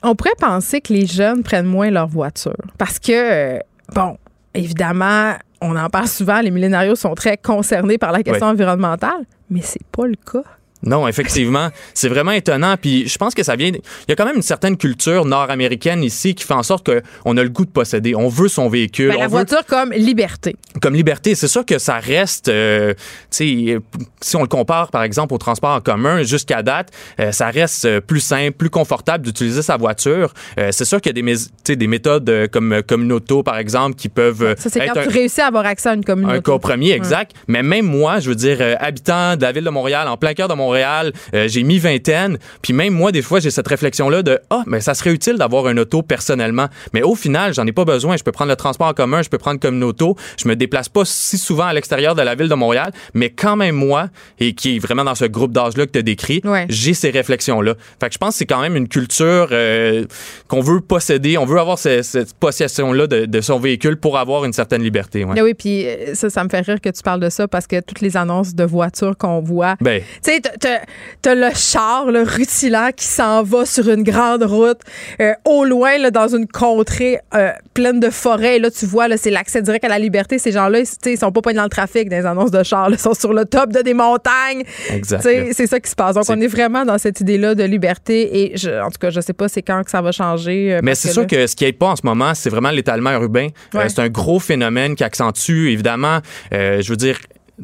On 0.01 0.15
pourrait 0.15 0.31
penser 0.39 0.81
que 0.81 0.93
les 0.93 1.05
jeunes 1.05 1.43
prennent 1.43 1.65
moins 1.65 1.91
leur 1.91 2.07
voiture 2.07 2.55
parce 2.77 2.99
que 2.99 3.59
bon 3.93 4.17
évidemment 4.53 5.35
on 5.61 5.75
en 5.75 5.89
parle 5.89 6.07
souvent, 6.07 6.41
les 6.41 6.51
millénarios 6.51 6.95
sont 6.95 7.15
très 7.15 7.37
concernés 7.37 7.97
par 7.97 8.11
la 8.11 8.23
question 8.23 8.47
environnementale, 8.47 9.25
mais 9.49 9.61
c'est 9.61 9.85
pas 9.91 10.05
le 10.05 10.15
cas. 10.15 10.43
Non, 10.85 11.07
effectivement, 11.07 11.69
c'est 11.93 12.09
vraiment 12.09 12.31
étonnant. 12.31 12.75
Puis 12.77 13.07
je 13.07 13.17
pense 13.17 13.33
que 13.33 13.43
ça 13.43 13.55
vient. 13.55 13.69
Il 13.69 13.81
y 14.09 14.11
a 14.11 14.15
quand 14.15 14.25
même 14.25 14.35
une 14.35 14.41
certaine 14.41 14.77
culture 14.77 15.25
nord-américaine 15.25 16.03
ici 16.03 16.35
qui 16.35 16.45
fait 16.45 16.53
en 16.53 16.63
sorte 16.63 16.89
qu'on 16.89 17.37
a 17.37 17.43
le 17.43 17.49
goût 17.49 17.65
de 17.65 17.71
posséder. 17.71 18.15
On 18.15 18.27
veut 18.27 18.47
son 18.47 18.69
véhicule. 18.69 19.09
Ben, 19.09 19.19
la 19.19 19.27
voiture 19.27 19.65
comme 19.65 19.91
liberté. 19.91 20.55
Comme 20.81 20.93
liberté. 20.93 21.35
C'est 21.35 21.47
sûr 21.47 21.65
que 21.65 21.79
ça 21.79 21.95
reste. 21.95 22.49
Euh, 22.49 22.93
tu 23.31 23.67
sais, 23.69 23.79
si 24.21 24.35
on 24.35 24.41
le 24.41 24.47
compare 24.47 24.91
par 24.91 25.03
exemple 25.03 25.33
au 25.33 25.37
transport 25.37 25.71
en 25.71 25.81
commun, 25.81 26.23
jusqu'à 26.23 26.61
date, 26.61 26.91
euh, 27.19 27.31
ça 27.31 27.49
reste 27.49 27.99
plus 28.01 28.19
simple, 28.19 28.53
plus 28.53 28.69
confortable 28.69 29.25
d'utiliser 29.25 29.63
sa 29.63 29.77
voiture. 29.77 30.33
Euh, 30.59 30.69
c'est 30.71 30.85
sûr 30.85 31.01
qu'il 31.01 31.17
y 31.17 31.19
a 31.19 31.35
des, 31.65 31.75
des 31.75 31.87
méthodes 31.87 32.49
comme 32.51 32.83
Communauto, 32.87 33.41
par 33.41 33.57
exemple, 33.57 33.95
qui 33.95 34.09
peuvent. 34.09 34.55
Ça, 34.57 34.69
c'est 34.69 34.85
quand 34.85 35.01
tu 35.01 35.09
réussis 35.09 35.41
à 35.41 35.47
avoir 35.47 35.65
accès 35.65 35.89
à 35.89 35.93
une 35.93 36.05
communauté. 36.05 36.37
Un 36.37 36.41
compromis, 36.41 36.91
exact. 36.91 37.31
Mais 37.47 37.63
même 37.63 37.85
moi, 37.85 38.19
je 38.19 38.29
veux 38.29 38.35
dire, 38.35 38.59
habitant 38.79 39.35
de 39.35 39.41
la 39.41 39.51
ville 39.51 39.63
de 39.63 39.69
Montréal, 39.69 40.07
en 40.07 40.17
plein 40.17 40.33
cœur 40.33 40.47
de 40.47 40.53
Montréal, 40.53 40.74
euh, 40.83 41.47
j'ai 41.47 41.63
mis 41.63 41.79
vingtaine, 41.79 42.37
puis 42.61 42.73
même 42.73 42.93
moi, 42.93 43.11
des 43.11 43.21
fois, 43.21 43.39
j'ai 43.39 43.51
cette 43.51 43.67
réflexion-là 43.67 44.23
de 44.23 44.39
Ah, 44.49 44.63
mais 44.65 44.81
ça 44.81 44.93
serait 44.93 45.11
utile 45.11 45.35
d'avoir 45.37 45.67
un 45.67 45.77
auto 45.77 46.01
personnellement. 46.01 46.67
Mais 46.93 47.03
au 47.03 47.15
final, 47.15 47.53
j'en 47.53 47.65
ai 47.65 47.71
pas 47.71 47.85
besoin. 47.85 48.17
Je 48.17 48.23
peux 48.23 48.31
prendre 48.31 48.49
le 48.49 48.55
transport 48.55 48.87
en 48.87 48.93
commun, 48.93 49.21
je 49.21 49.29
peux 49.29 49.37
prendre 49.37 49.59
comme 49.59 49.75
une 49.75 49.83
auto. 49.83 50.15
Je 50.41 50.47
me 50.47 50.55
déplace 50.55 50.89
pas 50.89 51.03
si 51.05 51.37
souvent 51.37 51.65
à 51.65 51.73
l'extérieur 51.73 52.15
de 52.15 52.21
la 52.21 52.35
ville 52.35 52.49
de 52.49 52.55
Montréal, 52.55 52.91
mais 53.13 53.29
quand 53.29 53.55
même 53.55 53.75
moi, 53.75 54.09
et 54.39 54.53
qui 54.53 54.75
est 54.75 54.79
vraiment 54.79 55.03
dans 55.03 55.15
ce 55.15 55.25
groupe 55.25 55.51
d'âge-là 55.51 55.85
que 55.85 55.91
tu 55.91 56.03
décrit, 56.03 56.41
j'ai 56.69 56.93
ces 56.93 57.09
réflexions-là. 57.09 57.75
Fait 57.99 58.07
que 58.07 58.13
je 58.13 58.17
pense 58.17 58.31
que 58.31 58.37
c'est 58.39 58.45
quand 58.45 58.61
même 58.61 58.75
une 58.75 58.87
culture 58.87 59.49
euh, 59.51 60.05
qu'on 60.47 60.61
veut 60.61 60.81
posséder. 60.81 61.37
On 61.37 61.45
veut 61.45 61.59
avoir 61.59 61.77
cette, 61.77 62.33
possession-là 62.39 63.07
de, 63.07 63.41
son 63.41 63.59
véhicule 63.59 63.97
pour 63.97 64.17
avoir 64.17 64.45
une 64.45 64.53
certaine 64.53 64.81
liberté. 64.81 65.23
Ouais. 65.23 65.41
Oui, 65.41 65.53
puis 65.53 65.85
euh, 65.85 66.15
ça, 66.15 66.29
ça 66.29 66.43
me 66.43 66.49
fait 66.49 66.61
rire 66.61 66.81
que 66.81 66.89
tu 66.89 67.01
parles 67.01 67.19
de 67.19 67.29
ça 67.29 67.47
parce 67.47 67.67
que 67.67 67.79
toutes 67.81 68.01
les 68.01 68.17
annonces 68.17 68.55
de 68.55 68.63
voitures 68.63 69.17
qu'on 69.17 69.41
voit, 69.41 69.75
ben. 69.81 70.01
tu 70.23 70.31
sais, 70.31 70.41
t'as 70.59 71.35
le 71.35 71.49
char, 71.53 72.11
le 72.11 72.21
rutilant 72.21 72.89
qui 72.95 73.05
s'en 73.05 73.43
va 73.43 73.65
sur 73.65 73.89
une 73.89 74.03
grande 74.03 74.43
route 74.43 74.79
euh, 75.21 75.33
au 75.45 75.65
loin, 75.65 75.97
là, 75.97 76.11
dans 76.11 76.27
une 76.27 76.47
contrée 76.47 77.19
euh, 77.33 77.51
pleine 77.73 77.99
de 77.99 78.09
forêts. 78.09 78.59
là, 78.59 78.71
tu 78.71 78.85
vois, 78.85 79.07
là, 79.07 79.17
c'est 79.17 79.31
l'accès 79.31 79.61
direct 79.61 79.83
à 79.85 79.89
la 79.89 79.99
liberté. 79.99 80.39
Ces 80.39 80.51
gens-là, 80.51 80.79
ils 81.05 81.17
sont 81.17 81.31
pas 81.31 81.41
pas 81.41 81.53
dans 81.53 81.63
le 81.63 81.69
trafic 81.69 82.09
dans 82.09 82.17
les 82.17 82.25
annonces 82.25 82.51
de 82.51 82.63
char. 82.63 82.89
Ils 82.89 82.99
sont 82.99 83.13
sur 83.13 83.33
le 83.33 83.45
top 83.45 83.71
de 83.71 83.81
des 83.81 83.93
montagnes. 83.93 84.63
C'est 85.03 85.67
ça 85.67 85.79
qui 85.79 85.89
se 85.89 85.95
passe. 85.95 86.15
Donc, 86.15 86.25
on 86.29 86.39
est 86.39 86.47
vraiment 86.47 86.85
dans 86.85 86.97
cette 86.97 87.19
idée-là 87.21 87.55
de 87.55 87.63
liberté. 87.63 88.43
Et 88.43 88.57
je, 88.57 88.81
en 88.81 88.89
tout 88.89 88.99
cas, 88.99 89.09
je 89.09 89.21
sais 89.21 89.33
pas 89.33 89.47
c'est 89.47 89.61
quand 89.61 89.83
que 89.83 89.91
ça 89.91 90.01
va 90.01 90.11
changer. 90.11 90.75
Euh, 90.75 90.79
Mais 90.83 90.95
c'est 90.95 91.11
sûr 91.11 91.27
que 91.27 91.47
ce 91.47 91.55
qui 91.55 91.65
aide 91.65 91.77
pas 91.77 91.87
en 91.87 91.95
ce 91.95 92.05
moment, 92.05 92.33
c'est 92.33 92.49
vraiment 92.49 92.71
l'étalement 92.71 93.11
urbain. 93.11 93.49
c'est 93.71 93.99
un 93.99 94.09
gros 94.09 94.39
phénomène 94.39 94.95
qui 94.95 95.03
accentue, 95.03 95.69
évidemment, 95.69 96.19
je 96.51 96.87
veux 96.89 96.97
dire, 96.97 97.17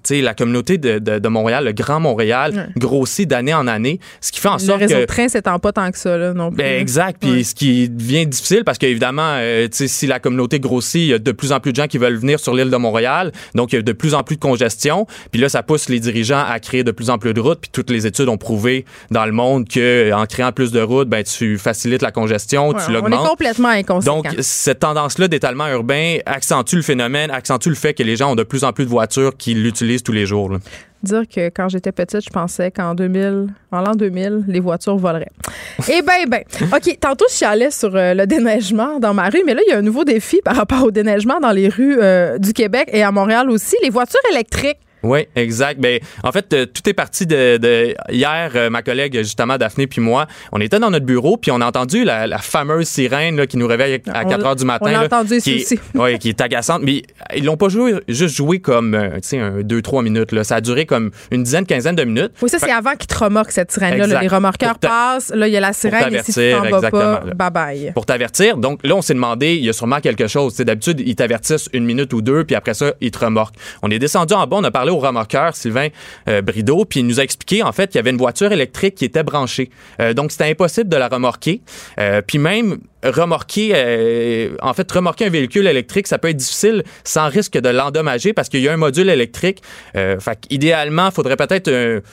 sais, 0.03 0.21
la 0.21 0.33
communauté 0.33 0.77
de, 0.77 0.99
de, 0.99 1.27
Montréal, 1.27 1.65
le 1.65 1.71
Grand 1.71 1.99
Montréal, 1.99 2.71
grossit 2.77 3.27
d'année 3.27 3.53
en 3.53 3.67
année, 3.67 3.99
ce 4.19 4.31
qui 4.31 4.39
fait 4.39 4.47
en 4.47 4.59
sorte 4.59 4.79
que... 4.79 4.85
Le 4.85 4.89
réseau 4.89 5.01
de 5.01 5.05
train 5.05 5.27
s'étend 5.27 5.59
pas 5.59 5.71
tant 5.71 5.91
que 5.91 5.97
ça, 5.97 6.17
là, 6.17 6.33
non 6.33 6.49
plus. 6.49 6.57
Ben, 6.57 6.79
exact, 6.79 7.21
puis 7.21 7.43
ce 7.43 7.55
qui 7.55 7.89
devient 7.89 8.25
difficile, 8.25 8.63
parce 8.63 8.77
qu'évidemment, 8.77 9.35
euh, 9.37 9.67
si 9.71 10.07
la 10.07 10.19
communauté 10.19 10.59
grossit, 10.59 11.01
il 11.01 11.07
y 11.07 11.13
a 11.13 11.19
de 11.19 11.31
plus 11.31 11.51
en 11.51 11.59
plus 11.59 11.71
de 11.71 11.77
gens 11.77 11.87
qui 11.87 11.97
veulent 11.97 12.17
venir 12.17 12.39
sur 12.39 12.53
l'île 12.53 12.69
de 12.69 12.77
Montréal, 12.77 13.31
donc 13.55 13.73
il 13.73 13.77
y 13.77 13.79
a 13.79 13.81
de 13.81 13.91
plus 13.91 14.13
en 14.13 14.23
plus 14.23 14.35
de 14.35 14.41
congestion, 14.41 15.05
puis 15.31 15.41
là, 15.41 15.49
ça 15.49 15.63
pousse 15.63 15.89
les 15.89 15.99
dirigeants 15.99 16.43
à 16.47 16.59
créer 16.59 16.83
de 16.83 16.91
plus 16.91 17.09
en 17.09 17.17
plus 17.17 17.33
de 17.33 17.41
routes, 17.41 17.59
puis 17.59 17.71
toutes 17.71 17.89
les 17.89 18.07
études 18.07 18.29
ont 18.29 18.37
prouvé 18.37 18.85
dans 19.09 19.25
le 19.25 19.31
monde 19.31 19.67
que 19.67 20.11
en 20.13 20.25
créant 20.25 20.51
plus 20.51 20.71
de 20.71 20.81
routes, 20.81 21.09
ben, 21.09 21.23
tu 21.23 21.57
facilites 21.57 22.01
la 22.01 22.11
congestion, 22.11 22.73
tu 22.73 22.91
l'augmentes. 22.91 23.19
On 23.19 23.25
est 23.25 23.29
complètement 23.29 23.69
inconséquent. 23.69 24.21
Donc, 24.21 24.35
cette 24.39 24.79
tendance-là 24.79 25.27
d'étalement 25.27 25.67
urbain 25.67 26.17
accentue 26.25 26.77
le 26.77 26.81
phénomène, 26.81 27.31
accentue 27.31 27.69
le 27.69 27.75
fait 27.75 27.93
que 27.93 28.03
les 28.03 28.15
gens 28.15 28.31
ont 28.31 28.35
de 28.35 28.43
plus 28.43 28.63
en 28.63 28.73
plus 28.73 28.85
de 28.85 28.89
voitures 28.89 29.35
qui 29.37 29.53
l'utilisent 29.53 29.80
tous 30.03 30.11
les 30.11 30.25
jours. 30.25 30.49
Là 30.49 30.59
dire 31.03 31.23
que 31.27 31.49
quand 31.49 31.69
j'étais 31.69 31.91
petite, 31.91 32.23
je 32.23 32.29
pensais 32.29 32.71
qu'en 32.71 32.93
2000, 32.93 33.47
en 33.71 33.81
l'an 33.81 33.95
2000, 33.95 34.45
les 34.47 34.59
voitures 34.59 34.97
voleraient. 34.97 35.31
Eh 35.89 36.01
ben, 36.01 36.27
ben. 36.27 36.43
OK, 36.73 36.99
tantôt, 36.99 37.25
je 37.29 37.35
chialais 37.37 37.71
sur 37.71 37.95
euh, 37.95 38.13
le 38.13 38.27
déneigement 38.27 38.99
dans 38.99 39.13
ma 39.13 39.29
rue, 39.29 39.41
mais 39.45 39.55
là, 39.55 39.61
il 39.65 39.71
y 39.71 39.73
a 39.73 39.79
un 39.79 39.81
nouveau 39.81 40.03
défi 40.03 40.39
par 40.43 40.55
rapport 40.55 40.83
au 40.83 40.91
déneigement 40.91 41.39
dans 41.39 41.51
les 41.51 41.69
rues 41.69 41.97
euh, 41.99 42.37
du 42.37 42.53
Québec 42.53 42.89
et 42.93 43.01
à 43.01 43.11
Montréal 43.11 43.49
aussi. 43.49 43.75
Les 43.81 43.89
voitures 43.89 44.19
électriques. 44.31 44.77
Oui, 45.03 45.27
exact. 45.35 45.79
Ben, 45.79 45.99
en 46.23 46.31
fait, 46.31 46.53
euh, 46.53 46.65
tout 46.65 46.87
est 46.87 46.93
parti 46.93 47.25
de, 47.25 47.57
de 47.57 47.95
hier. 48.09 48.51
Euh, 48.55 48.69
ma 48.69 48.81
collègue, 48.81 49.17
justement, 49.17 49.57
Daphné, 49.57 49.87
puis 49.87 50.01
moi, 50.01 50.27
on 50.51 50.61
était 50.61 50.79
dans 50.79 50.91
notre 50.91 51.05
bureau, 51.05 51.37
puis 51.37 51.51
on 51.51 51.59
a 51.61 51.65
entendu 51.65 52.03
la, 52.03 52.27
la 52.27 52.37
fameuse 52.37 52.87
sirène 52.87 53.37
là, 53.37 53.47
qui 53.47 53.57
nous 53.57 53.67
réveille 53.67 54.01
à 54.13 54.25
4 54.25 54.45
heures 54.45 54.55
du 54.55 54.65
matin. 54.65 54.85
On 54.87 54.91
l'a 54.91 55.03
entendu 55.05 55.39
qui 55.39 55.55
aussi. 55.55 55.79
Oui, 55.95 56.17
qui 56.19 56.29
est 56.29 56.41
agaçante. 56.41 56.81
Mais 56.83 57.03
ils 57.35 57.43
l'ont 57.43 57.57
pas 57.57 57.69
joué, 57.69 57.95
juste 58.07 58.35
joué 58.35 58.59
comme, 58.59 58.93
euh, 58.93 59.15
tu 59.15 59.19
sais, 59.23 59.39
un, 59.39 59.61
deux, 59.61 59.81
trois 59.81 60.01
minutes. 60.03 60.31
Là. 60.31 60.43
Ça 60.43 60.55
a 60.55 60.61
duré 60.61 60.85
comme 60.85 61.11
une 61.31 61.43
dizaine, 61.43 61.65
quinzaine 61.65 61.95
de 61.95 62.03
minutes. 62.03 62.31
Oui, 62.41 62.49
ça, 62.49 62.59
c'est 62.59 62.71
avant 62.71 62.95
qu'ils 62.95 63.07
te 63.07 63.17
remorquent, 63.17 63.51
cette 63.51 63.71
sirène-là. 63.71 64.21
Les 64.21 64.27
remorqueurs 64.27 64.77
passent, 64.77 65.31
là, 65.33 65.47
il 65.47 65.53
y 65.53 65.57
a 65.57 65.59
la 65.59 65.73
sirène, 65.73 66.15
et 66.15 66.23
si 66.23 66.33
tu 66.33 66.51
t'en 66.51 66.79
vas 66.79 66.89
pas, 66.91 67.23
bye-bye. 67.35 67.93
Pour 67.93 68.05
t'avertir. 68.05 68.57
Donc 68.57 68.79
là, 68.83 68.95
on 68.95 69.01
s'est 69.01 69.13
demandé, 69.13 69.55
il 69.55 69.65
y 69.65 69.69
a 69.69 69.73
sûrement 69.73 69.99
quelque 69.99 70.27
chose. 70.27 70.55
D'habitude, 70.57 71.01
ils 71.05 71.15
t'avertissent 71.15 71.69
une 71.73 71.85
minute 71.85 72.13
ou 72.13 72.21
deux, 72.21 72.43
puis 72.43 72.55
après 72.55 72.73
ça, 72.73 72.93
ils 73.01 73.11
te 73.11 73.19
remorquent. 73.19 73.55
On 73.81 73.89
est 73.89 73.99
descendu 73.99 74.33
en 74.33 74.45
bas, 74.47 74.57
on 74.59 74.63
a 74.63 74.71
parlé 74.71 74.90
au 74.91 74.99
remorqueur 74.99 75.55
Sylvain 75.55 75.87
euh, 76.27 76.41
Brideau, 76.41 76.85
puis 76.85 76.99
il 76.99 77.07
nous 77.07 77.19
a 77.19 77.23
expliqué 77.23 77.63
en 77.63 77.71
fait 77.71 77.87
qu'il 77.87 77.95
y 77.97 77.99
avait 77.99 78.11
une 78.11 78.17
voiture 78.17 78.51
électrique 78.51 78.95
qui 78.95 79.05
était 79.05 79.23
branchée. 79.23 79.69
Euh, 79.99 80.13
donc 80.13 80.31
c'était 80.31 80.49
impossible 80.49 80.89
de 80.89 80.97
la 80.97 81.07
remorquer. 81.07 81.61
Euh, 81.99 82.21
puis 82.21 82.37
même 82.37 82.77
remorquer, 83.03 84.51
en 84.61 84.73
fait, 84.75 84.91
remorquer 84.91 85.25
un 85.25 85.29
véhicule 85.29 85.65
électrique, 85.65 86.05
ça 86.05 86.19
peut 86.19 86.29
être 86.29 86.37
difficile 86.37 86.83
sans 87.03 87.29
risque 87.29 87.57
de 87.57 87.69
l'endommager 87.69 88.31
parce 88.31 88.47
qu'il 88.47 88.61
y 88.61 88.67
a 88.67 88.73
un 88.73 88.77
module 88.77 89.09
électrique. 89.09 89.63
Fait 89.93 90.37
idéalement, 90.51 91.07
il 91.07 91.11
faudrait 91.11 91.35
peut-être 91.35 92.03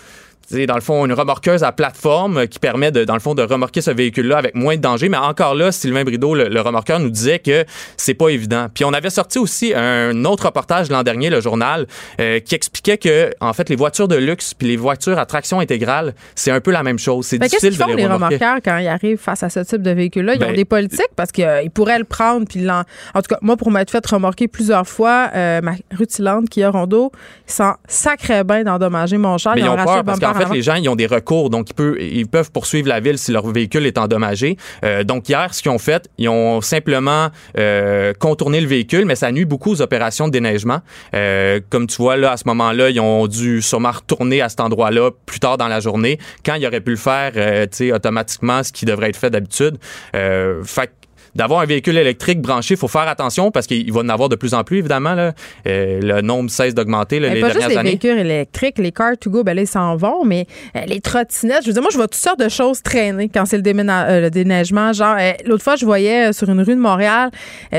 un 0.55 0.65
dans 0.65 0.75
le 0.75 0.81
fond, 0.81 1.05
une 1.05 1.13
remorqueuse 1.13 1.63
à 1.63 1.73
plateforme 1.73 2.47
qui 2.47 2.59
permet, 2.59 2.91
de, 2.91 3.05
dans 3.05 3.15
le 3.15 3.21
fond, 3.21 3.35
de 3.35 3.43
remorquer 3.43 3.81
ce 3.81 3.91
véhicule-là 3.91 4.39
avec 4.39 4.55
moins 4.55 4.77
de 4.77 4.81
danger. 4.81 5.09
Mais 5.09 5.17
encore 5.17 5.55
là, 5.55 5.73
Sylvain 5.73 6.05
Brideau, 6.05 6.35
le, 6.35 6.61
remorqueur, 6.61 7.01
nous 7.01 7.11
disait 7.11 7.39
que 7.39 7.65
c'est 7.97 8.15
pas 8.15 8.29
évident. 8.29 8.69
Puis 8.73 8.85
on 8.85 8.93
avait 8.93 9.11
sorti 9.11 9.39
aussi 9.39 9.73
un 9.75 10.25
autre 10.25 10.47
reportage 10.47 10.91
l'an 10.91 11.03
dernier, 11.03 11.31
le 11.31 11.41
journal, 11.41 11.87
euh, 12.21 12.41
qui 12.41 12.55
expliquait 12.55 12.99
que, 12.99 13.31
en 13.40 13.53
fait, 13.53 13.69
les 13.69 13.77
voitures 13.77 14.09
de 14.09 14.17
luxe 14.17 14.55
puis 14.55 14.69
les 14.69 14.77
voitures 14.77 15.19
à 15.19 15.27
traction 15.27 15.61
intégrale, 15.61 16.15
c'est 16.35 16.51
un 16.51 16.61
peu 16.61 16.71
la 16.71 16.83
même 16.83 16.99
chose. 16.99 17.27
C'est 17.27 17.38
difficile 17.38 17.71
qu'est-ce 17.71 17.79
qu'ils 17.79 17.87
font, 17.87 17.94
les, 17.94 18.07
remorqueurs 18.07 18.59
quand 18.65 18.79
ils 18.79 18.88
arrivent 18.88 19.19
face 19.19 19.42
à 19.42 19.51
ce 19.51 19.61
type 19.61 19.83
de 19.83 19.90
véhicule-là? 19.90 20.35
Ils 20.35 20.44
ont 20.44 20.49
ben, 20.49 20.57
des 20.57 20.65
politiques 20.65 21.11
parce 21.17 21.33
qu'ils 21.33 21.44
euh, 21.44 21.69
pourraient 21.73 21.99
le 21.99 22.05
prendre. 22.05 22.46
Puis 22.46 22.69
en 22.71 22.83
tout 23.15 23.29
cas, 23.29 23.38
moi, 23.42 23.57
pour 23.57 23.71
m'être 23.71 23.90
fait 23.90 24.05
remorquer 24.07 24.49
plusieurs 24.49 24.87
fois, 24.87 25.31
euh, 25.35 25.61
ma 25.61 25.73
rutilante 25.96 26.49
qui 26.49 26.63
a 26.63 26.71
Rondo, 26.71 27.13
ils 27.46 27.53
sont 27.53 27.75
sacrés 27.87 28.44
bien 28.44 28.65
d'endommager 28.65 29.19
mon 29.19 29.38
char. 29.38 29.57
ils, 29.57 29.69
ont, 29.69 29.77
peur 29.77 30.05
parce 30.05 30.21
qu'en 30.21 30.38
fait, 30.39 30.55
les 30.55 30.63
gens, 30.63 30.75
ils 30.75 30.89
ont 30.89 30.97
des 30.97 31.07
recours, 31.07 31.51
donc 31.51 31.71
ils 31.71 31.75
peuvent, 31.75 31.97
ils 32.01 32.27
peuvent 32.27 32.51
poursuivre 32.51 32.89
la 32.89 33.01
ville 33.01 33.19
si 33.19 33.33
leur 33.33 33.47
véhicule 33.47 33.87
est 33.87 33.99
endommagé. 33.99 34.57
Euh, 34.85 35.05
donc 35.05 35.29
hier, 35.29 35.53
ce 35.55 35.63
qu'ils 35.63 35.71
ont 35.71 35.79
fait, 35.79 36.09
ils 36.19 36.29
ont 36.29 36.61
simplement 36.61 37.29
euh, 37.59 38.13
contourné 38.19 38.61
le 38.61 38.67
véhicule, 38.67 39.05
mais 39.05 39.17
ça 39.17 39.31
nuit 39.33 39.45
beaucoup 39.45 39.73
aux 39.73 39.83
opérations 39.83 40.29
de 40.29 40.33
déneigement. 40.33 40.81
Euh, 41.15 41.61
comme 41.71 41.87
tu 41.87 41.97
vois, 41.97 42.17
là, 42.17 42.33
à 42.33 42.37
ce 42.37 42.45
moment-là, 42.47 42.91
ils 42.91 43.01
ont 43.01 43.27
dû 43.27 43.63
sûrement 43.63 43.91
retourner 43.91 44.41
à 44.41 44.49
cet 44.49 44.61
endroit-là 44.61 45.11
plus 45.27 45.41
tard 45.41 45.59
dans 45.59 45.69
la 45.69 45.81
journée, 45.81 46.19
quand 46.45 46.55
ils 46.55 46.67
auraient 46.67 46.81
pu 46.81 46.91
le 46.91 46.97
faire, 46.97 47.33
tu 47.33 47.69
sais, 47.73 47.93
automatiquement, 47.93 48.63
ce 48.63 48.73
qui 48.73 48.85
devrait 48.85 49.11
être 49.11 49.17
fait 49.17 49.31
d'habitude. 49.31 49.79
fait 50.13 50.91
d'avoir 51.39 51.61
un 51.61 51.67
véhicule 51.67 51.97
électrique 51.97 52.41
branché, 52.41 52.75
il 52.75 52.77
faut 52.77 52.89
faire 52.89 53.07
attention 53.07 53.53
parce 53.53 53.69
qu'il 53.69 53.93
va 53.93 54.01
en 54.01 54.09
avoir 54.09 54.29
de 54.29 54.35
plus 54.35 54.55
en 54.55 54.65
plus, 54.65 54.79
évidemment. 54.79 55.15
Là. 55.15 55.33
Euh, 55.69 56.01
le 56.03 56.21
nombre 56.21 56.51
cesse 56.51 56.75
d'augmenter 56.75 57.21
les 57.21 57.29
pas 57.29 57.35
dernières 57.35 57.53
juste 57.55 57.69
les 57.69 57.83
véhicules 57.83 58.19
électriques, 58.19 58.79
les 58.79 58.91
cars 58.91 59.17
to 59.19 59.31
go, 59.31 59.45
ben 59.45 59.55
là, 59.55 59.63
ils 59.63 59.69
s'en 59.69 59.97
vont, 59.97 60.25
mais 60.25 60.47
euh, 60.75 60.81
les 60.87 61.01
trottinettes, 61.01 61.63
je 61.63 61.69
veux 61.69 61.73
dire, 61.73 61.83
moi, 61.83 61.93
je 61.93 61.97
vois 61.97 62.09
toutes 62.09 62.17
sortes 62.17 62.41
de 62.41 62.49
choses 62.49 62.83
traîner 62.83 63.29
quand 63.29 63.47
c'est 63.47 63.57
le, 63.57 63.63
euh, 63.65 64.21
le, 64.21 64.31
déneigement. 64.31 64.93
Genre, 64.93 65.17
l'autre 65.47 65.63
fois, 65.63 65.77
je 65.77 65.85
voyais 65.85 66.33
sur 66.33 66.49
une 66.49 66.61
rue 66.61 66.75
de 66.75 66.81
Montréal 66.81 67.31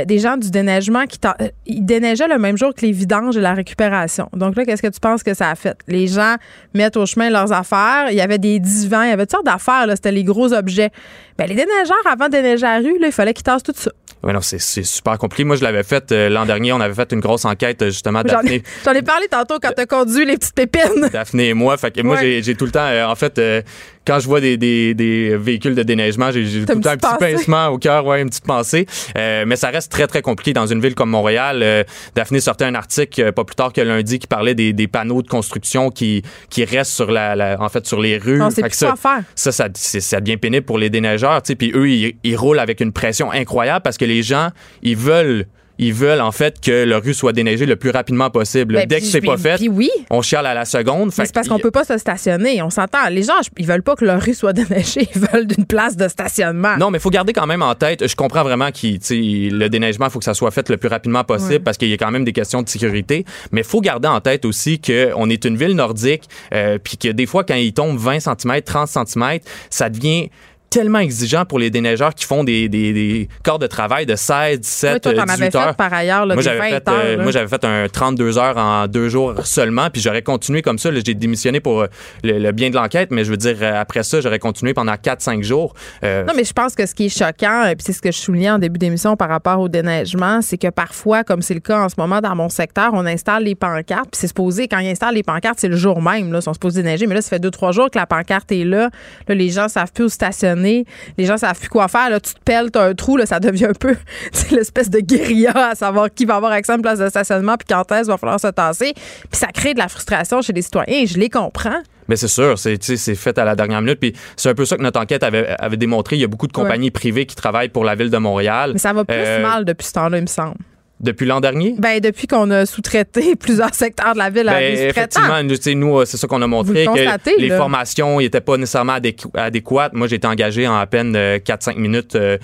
des 0.06 0.20
gens 0.20 0.38
du 0.38 0.50
déneigement 0.50 1.06
qui 1.06 1.20
ils 1.66 1.86
déneigeaient 1.86 2.30
le 2.30 2.38
même 2.38 2.58
jour 2.58 2.74
que 2.74 2.86
les 2.86 2.94
vidanges 2.94 3.36
et 3.36 3.42
la 3.42 3.54
récupération. 3.54 4.30
Donc 4.34 4.56
là, 4.56 4.64
qu'est-ce 4.64 4.82
que 4.82 4.88
tu 4.88 5.02
penses 5.02 5.22
que 5.22 5.34
ça 5.34 5.50
a 5.50 5.56
fait? 5.56 5.78
Les 5.88 6.08
gens 6.08 6.36
mettent 6.74 6.96
au 6.96 7.06
chemin 7.06 7.30
leurs 7.30 7.52
affaires. 7.52 8.08
Il 8.10 8.16
y 8.16 8.22
avait 8.22 8.38
des 8.38 8.60
divans, 8.60 9.04
il 9.04 9.10
y 9.10 9.12
avait 9.12 9.24
toutes 9.24 9.32
sortes 9.32 9.46
d'affaires. 9.46 9.86
C'était 9.96 10.14
les 10.14 10.24
gros 10.24 10.54
objets. 10.54 10.92
Ben, 11.38 11.48
les 11.48 11.56
déneigeurs, 11.56 12.06
avant 12.06 12.26
de 12.26 12.32
déneiger 12.32 12.64
la 12.64 12.80
rue, 12.80 13.00
là, 13.00 13.08
il 13.08 13.14
fallait 13.14 13.34
qu'ils 13.34 13.46
tout 13.58 13.74
ça. 13.76 13.92
Oui, 14.22 14.34
non, 14.34 14.42
c'est 14.42 14.60
super 14.60 15.18
compliqué. 15.18 15.46
Moi, 15.46 15.56
je 15.56 15.64
l'avais 15.64 15.84
fait 15.84 16.12
euh, 16.12 16.28
l'an 16.30 16.46
dernier. 16.46 16.74
On 16.74 16.82
avait 16.82 16.94
fait 16.94 17.14
une 17.14 17.22
grosse 17.22 17.46
enquête, 17.46 17.86
justement, 17.86 18.22
Daphné. 18.22 18.64
J'en 18.86 18.92
ai, 18.92 19.02
parlé 19.02 19.28
tantôt 19.30 19.60
quand 19.62 19.72
tu 19.74 19.82
as 19.82 19.86
conduit 19.86 20.26
les 20.26 20.38
petites 20.38 20.56
pépines. 20.56 21.10
Daphné 21.12 21.50
et 21.50 21.54
moi. 21.54 21.78
Fait 21.78 21.92
que 21.92 22.02
moi, 22.02 22.18
j'ai 22.18 22.56
tout 22.56 22.66
le 22.66 22.72
temps, 22.72 22.86
euh, 22.86 23.06
en 23.06 23.16
fait, 23.16 23.40
euh, 23.40 23.62
quand 24.10 24.20
je 24.20 24.26
vois 24.26 24.42
des, 24.42 24.58
des, 24.58 24.96
des 24.96 25.38
véhicules 25.38 25.76
de 25.76 25.84
déneigement, 25.84 26.32
j'ai 26.32 26.66
tout 26.66 26.74
le 26.74 26.82
temps 26.82 26.90
un 26.90 26.98
petit 26.98 27.18
pincement 27.20 27.68
au 27.68 27.78
cœur, 27.78 28.08
ouais, 28.08 28.24
une 28.24 28.30
petite 28.30 28.46
pensée. 28.46 28.88
Euh, 29.16 29.44
mais 29.46 29.56
ça 29.56 29.70
reste 29.70 29.92
très, 29.92 30.08
très 30.08 30.24
compliqué 30.24 30.52
dans 30.52 30.66
une 30.66 30.82
ville 30.82 30.96
comme 30.96 31.12
Montréal. 31.12 31.60
Euh, 31.62 31.84
Daphné 32.16 32.40
sortait 32.40 32.66
un 32.66 32.74
article 32.74 33.22
euh, 33.22 33.32
pas 33.32 33.44
plus 33.44 33.56
tard 33.56 33.72
que 33.72 33.82
lundi 33.82 34.18
qui 34.18 34.26
parlait 34.26 34.56
des, 34.56 34.74
des 34.74 34.88
panneaux 34.88 35.22
de 35.22 35.28
construction 35.28 35.92
qui, 35.92 36.24
qui 36.50 36.66
restent 36.66 36.94
sur 36.94 37.12
la, 37.12 37.58
en 37.60 37.70
fait, 37.70 37.86
sur 37.86 38.02
les 38.02 38.18
rues. 38.18 38.42
On 38.42 38.50
sait 38.50 38.64
plus 38.64 38.74
ça, 38.74 38.96
faire. 38.96 39.22
Ça, 39.36 39.52
ça, 39.52 39.68
ça 39.76 40.22
devient 40.22 40.38
pénible 40.38 40.66
pour 40.66 40.80
les 40.80 40.90
déneigeurs. 40.90 41.44
Puis 41.44 41.72
eux, 41.76 41.88
ils, 41.88 42.16
ils 42.24 42.36
roulent 42.36 42.60
avec 42.60 42.82
une 42.82 42.92
pression 42.92 43.32
incroyable 43.32 43.84
parce 43.84 44.00
que 44.00 44.06
les 44.06 44.24
gens, 44.24 44.50
ils 44.82 44.98
veulent 44.98 45.46
ils 45.80 45.94
veulent 45.94 46.20
en 46.20 46.34
fait 46.34 46.60
que 46.60 46.84
la 46.84 47.00
rue 47.00 47.14
soit 47.14 47.32
déneigée 47.32 47.66
le 47.66 47.78
plus 47.78 47.90
rapidement 47.90 48.30
possible. 48.30 48.76
Ben, 48.76 48.86
Dès 48.86 49.00
que 49.00 49.06
c'est 49.06 49.22
pas 49.22 49.38
fait, 49.38 49.66
oui. 49.70 49.90
on 50.10 50.22
chiale 50.22 50.46
à 50.46 50.54
la 50.54 50.66
seconde. 50.66 51.12
C'est 51.14 51.34
parce 51.34 51.48
qu'on 51.48 51.58
peut 51.58 51.72
pas 51.72 51.86
se 51.86 51.98
stationner. 51.98 52.62
On 52.62 52.70
s'entend. 52.70 53.08
Les 53.10 53.24
gens, 53.24 53.34
ils 53.58 53.66
veulent 53.66 53.82
pas 53.82 53.96
que 53.96 54.04
leur 54.04 54.22
rue 54.22 54.34
soit 54.34 54.52
déneigée. 54.62 55.08
Ils 55.16 55.22
veulent 55.22 55.48
d'une 55.48 55.66
place 55.66 55.96
de 55.96 56.10
stationnement. 56.10 56.76
Non, 56.78 56.92
mais 56.92 56.98
il 56.98 57.02
faut 57.02 57.10
garder 57.10 57.32
quand 57.32 57.48
même 57.48 57.62
en 57.62 57.74
tête. 57.76 58.06
Je 58.06 58.16
comprends 58.16 58.44
vraiment 58.44 58.72
que 58.72 58.88
le 59.10 59.68
déneigement, 59.70 60.08
il 60.08 60.12
faut 60.12 60.20
que 60.20 60.26
ça 60.26 60.34
soit 60.34 60.52
fait 60.52 60.68
le 60.70 60.76
plus 60.76 60.90
rapidement 60.90 61.24
possible 61.24 61.64
parce 61.64 61.78
qu'il 61.78 61.90
y 61.90 61.94
a 61.94 61.98
quand 61.98 62.12
même 62.12 62.26
des 62.26 62.34
questions 62.34 62.62
de 62.62 62.68
sécurité. 62.68 63.24
Mais 63.54 63.62
il 63.62 63.68
faut 63.68 63.80
garder 63.80 64.10
en 64.10 64.20
tête 64.20 64.44
aussi 64.44 64.82
qu'on 64.82 65.30
est 65.30 65.46
une 65.46 65.56
ville 65.56 65.76
nordique, 65.76 66.24
euh, 66.54 66.78
puis 66.78 66.98
que 66.98 67.08
des 67.08 67.26
fois, 67.26 67.46
quand 67.46 67.56
il 67.56 67.74
tombe 67.74 67.98
20 67.98 68.20
cm, 68.20 68.62
30 68.62 68.90
cm, 68.90 69.40
ça 69.70 69.90
devient 69.90 70.30
tellement 70.70 71.00
exigeant 71.00 71.46
pour 71.46 71.60
les 71.60 71.70
déneigeurs 71.70 72.14
qui 72.14 72.26
font 72.26 72.44
des, 72.44 72.70
des, 72.70 72.94
des 72.94 73.30
corps 73.44 73.60
de 73.60 73.68
travail 73.68 74.06
de 74.06 74.16
16, 74.16 74.60
17, 74.60 74.94
oui, 74.94 75.16
toi, 75.16 75.26
18 75.26 75.32
avais 75.32 75.56
heures. 75.56 75.68
Fait 75.70 75.78
par 75.78 75.94
ailleurs, 75.94 76.26
là, 76.26 76.36
moi, 76.36 76.44
j'avais 76.44 76.70
fait, 76.70 76.88
euh, 76.88 77.22
moi, 77.22 77.32
j'avais 77.32 77.48
fait 77.48 77.64
un 77.66 77.88
32 77.88 78.38
heures 78.38 78.58
en 78.58 78.88
deux 78.88 79.10
jours 79.10 79.46
seulement, 79.46 79.90
puis 79.90 80.02
j'aurais 80.02 80.22
continué 80.22 80.62
comme 80.62 80.78
ça. 80.78 80.90
J'ai 80.94 81.14
démissionné 81.14 81.60
pour 81.60 81.82
euh, 81.82 81.88
le, 82.24 82.52
bien 82.52 82.70
de 82.70 82.76
l'enquête, 82.76 83.10
mais 83.12 83.24
je 83.24 83.32
veux 83.32 83.38
dire, 83.38 83.58
euh, 83.62 83.82
après 83.82 84.04
ça, 84.04 84.22
j'aurais 84.22 84.40
continué 84.40 84.74
pendant 84.74 84.94
4-5 84.94 85.44
jours. 85.44 85.74
non, 86.04 86.34
mais 86.36 86.44
je 86.44 86.54
pense 86.54 86.76
que 86.76 86.86
ce 86.86 86.94
qui 86.94 87.06
est 87.06 87.10
choquant, 87.10 87.64
puis 87.70 87.84
c'est 87.86 87.94
ce 87.94 88.02
que 88.02 88.12
je 88.12 88.18
soulignais 88.18 88.52
en 88.52 88.60
début 88.60 88.78
d'émission 88.78 89.16
par 89.16 89.30
rapport 89.30 89.60
au 89.60 89.70
déneigement, 89.70 90.42
c'est 90.42 90.58
que 90.58 90.70
parfois, 90.70 91.24
comme 91.24 91.42
c'est 91.42 91.54
le 91.54 91.60
cas 91.60 91.80
en 91.80 91.90
ce 91.90 91.96
moment 91.98 92.22
dans 92.22 92.36
mon 92.36 92.50
secteur, 92.50 92.92
on 92.94 93.06
installe 93.06 93.44
les 93.44 93.56
pancartes, 93.56 94.10
puis 94.12 94.20
c'est 94.20 94.28
supposé, 94.28 94.68
quand 94.68 94.80
ils 94.80 94.90
installent 94.90 95.16
les 95.16 95.24
pancartes, 95.24 95.60
c'est 95.60 95.68
le 95.68 95.78
jour 95.78 96.02
même, 96.02 96.32
là, 96.32 96.40
ils 96.40 96.44
sont 96.44 96.54
supposés 96.54 96.84
déneiger, 96.84 97.08
mais 97.08 97.16
là, 97.16 97.22
ça 97.22 97.30
fait 97.30 97.44
2-3 97.44 97.74
jours 97.74 97.90
que 97.90 97.98
la 97.98 98.06
pancarte 98.06 98.52
est 98.52 98.64
là. 98.64 98.90
Là, 99.28 99.36
les 99.36 99.50
gens 99.50 99.68
savent 99.68 99.92
plus 99.92 100.06
où 100.06 100.10
stationner 100.10 100.59
les 100.60 101.26
gens 101.26 101.38
savent 101.38 101.60
plus 101.60 101.70
quoi 101.70 101.88
faire. 101.88 102.10
Là, 102.10 102.20
tu 102.20 102.34
te 102.34 102.40
pelles, 102.44 102.70
as 102.76 102.82
un 102.82 102.94
trou, 102.94 103.18
là, 103.18 103.26
ça 103.26 103.40
devient 103.40 103.66
un 103.66 103.74
peu 103.74 103.96
l'espèce 104.52 104.90
de 104.90 105.00
guérilla 105.00 105.70
à 105.70 105.76
savoir 105.76 106.10
qui 106.14 106.26
va 106.26 106.36
avoir 106.36 106.52
accès 106.52 106.74
à 106.74 106.76
une 106.76 106.82
place 106.82 107.00
de 107.00 107.10
stationnement 107.10 107.56
puis 107.58 107.68
quand 107.70 107.92
est-ce 107.92 108.08
va 108.08 108.18
falloir 108.18 108.40
se 108.40 108.48
tasser. 108.48 108.94
Puis 108.94 109.40
ça 109.40 109.48
crée 109.48 109.74
de 109.74 109.80
la 109.80 109.88
frustration 109.88 110.42
chez 110.42 110.54
les 110.54 110.62
citoyens 110.62 111.04
et 111.04 111.08
je 111.08 111.18
les 111.18 111.30
comprends. 111.30 111.82
Mais 112.08 112.16
c'est 112.16 112.28
sûr, 112.28 112.58
c'est 112.58 113.16
fait 113.16 113.38
à 113.38 113.46
la 113.46 113.56
dernière 113.56 113.82
minute. 113.82 114.00
Puis 114.00 114.14
c'est 114.36 114.50
un 114.50 114.56
peu 114.56 114.66
ça 114.66 114.76
que 114.76 114.82
notre 114.82 115.00
enquête 115.00 115.22
avait, 115.22 115.56
avait 115.60 115.78
démontré. 115.78 116.16
Il 116.16 116.22
y 116.22 116.26
a 116.26 116.28
beaucoup 116.28 116.48
de 116.48 116.52
compagnies 116.52 116.90
privées 116.90 117.28
qui 117.28 117.36
travaillent 117.36 117.70
pour 117.70 117.84
la 117.84 117.94
ville 117.94 118.10
de 118.10 118.18
Montréal. 118.18 118.72
Mais 118.74 118.80
ça 118.80 118.94
va 118.94 119.06
plus 119.06 119.16
euh, 119.16 119.42
mal 119.44 119.64
depuis 119.64 119.86
ce 119.86 119.94
temps-là, 119.94 120.18
il 120.18 120.24
me 120.24 120.28
semble. 120.28 120.58
Depuis 121.00 121.26
l'an 121.26 121.40
dernier? 121.40 121.76
Ben, 121.78 122.02
depuis 122.02 122.28
qu'on 122.28 122.52
a 122.52 122.66
sous-traité 122.66 123.36
plusieurs 123.40 123.74
secteurs 123.74 124.14
de 124.14 124.18
la 124.18 124.30
ville 124.30 124.50
à 124.50 124.60
ben, 124.60 124.90
Effectivement, 124.90 125.42
nous, 125.44 126.06
c'est 126.06 126.18
ça 126.18 126.28
qu'on 126.28 126.42
a 126.42 126.48
montré, 126.48 126.86
que 126.86 127.40
les 127.40 127.50
formations 127.50 128.20
n'étaient 128.20 128.42
pas 128.42 128.58
nécessairement 128.58 128.98
adéquates. 129.34 129.94
Moi, 129.94 130.08
j'ai 130.08 130.18
été 130.18 130.28
engagé 130.28 130.68
en 130.68 130.76
à 130.76 130.86
peine 130.88 131.14
4-5 131.16 131.72
euh, 131.72 131.80
minutes. 131.80 132.16
Euh, 132.16 132.38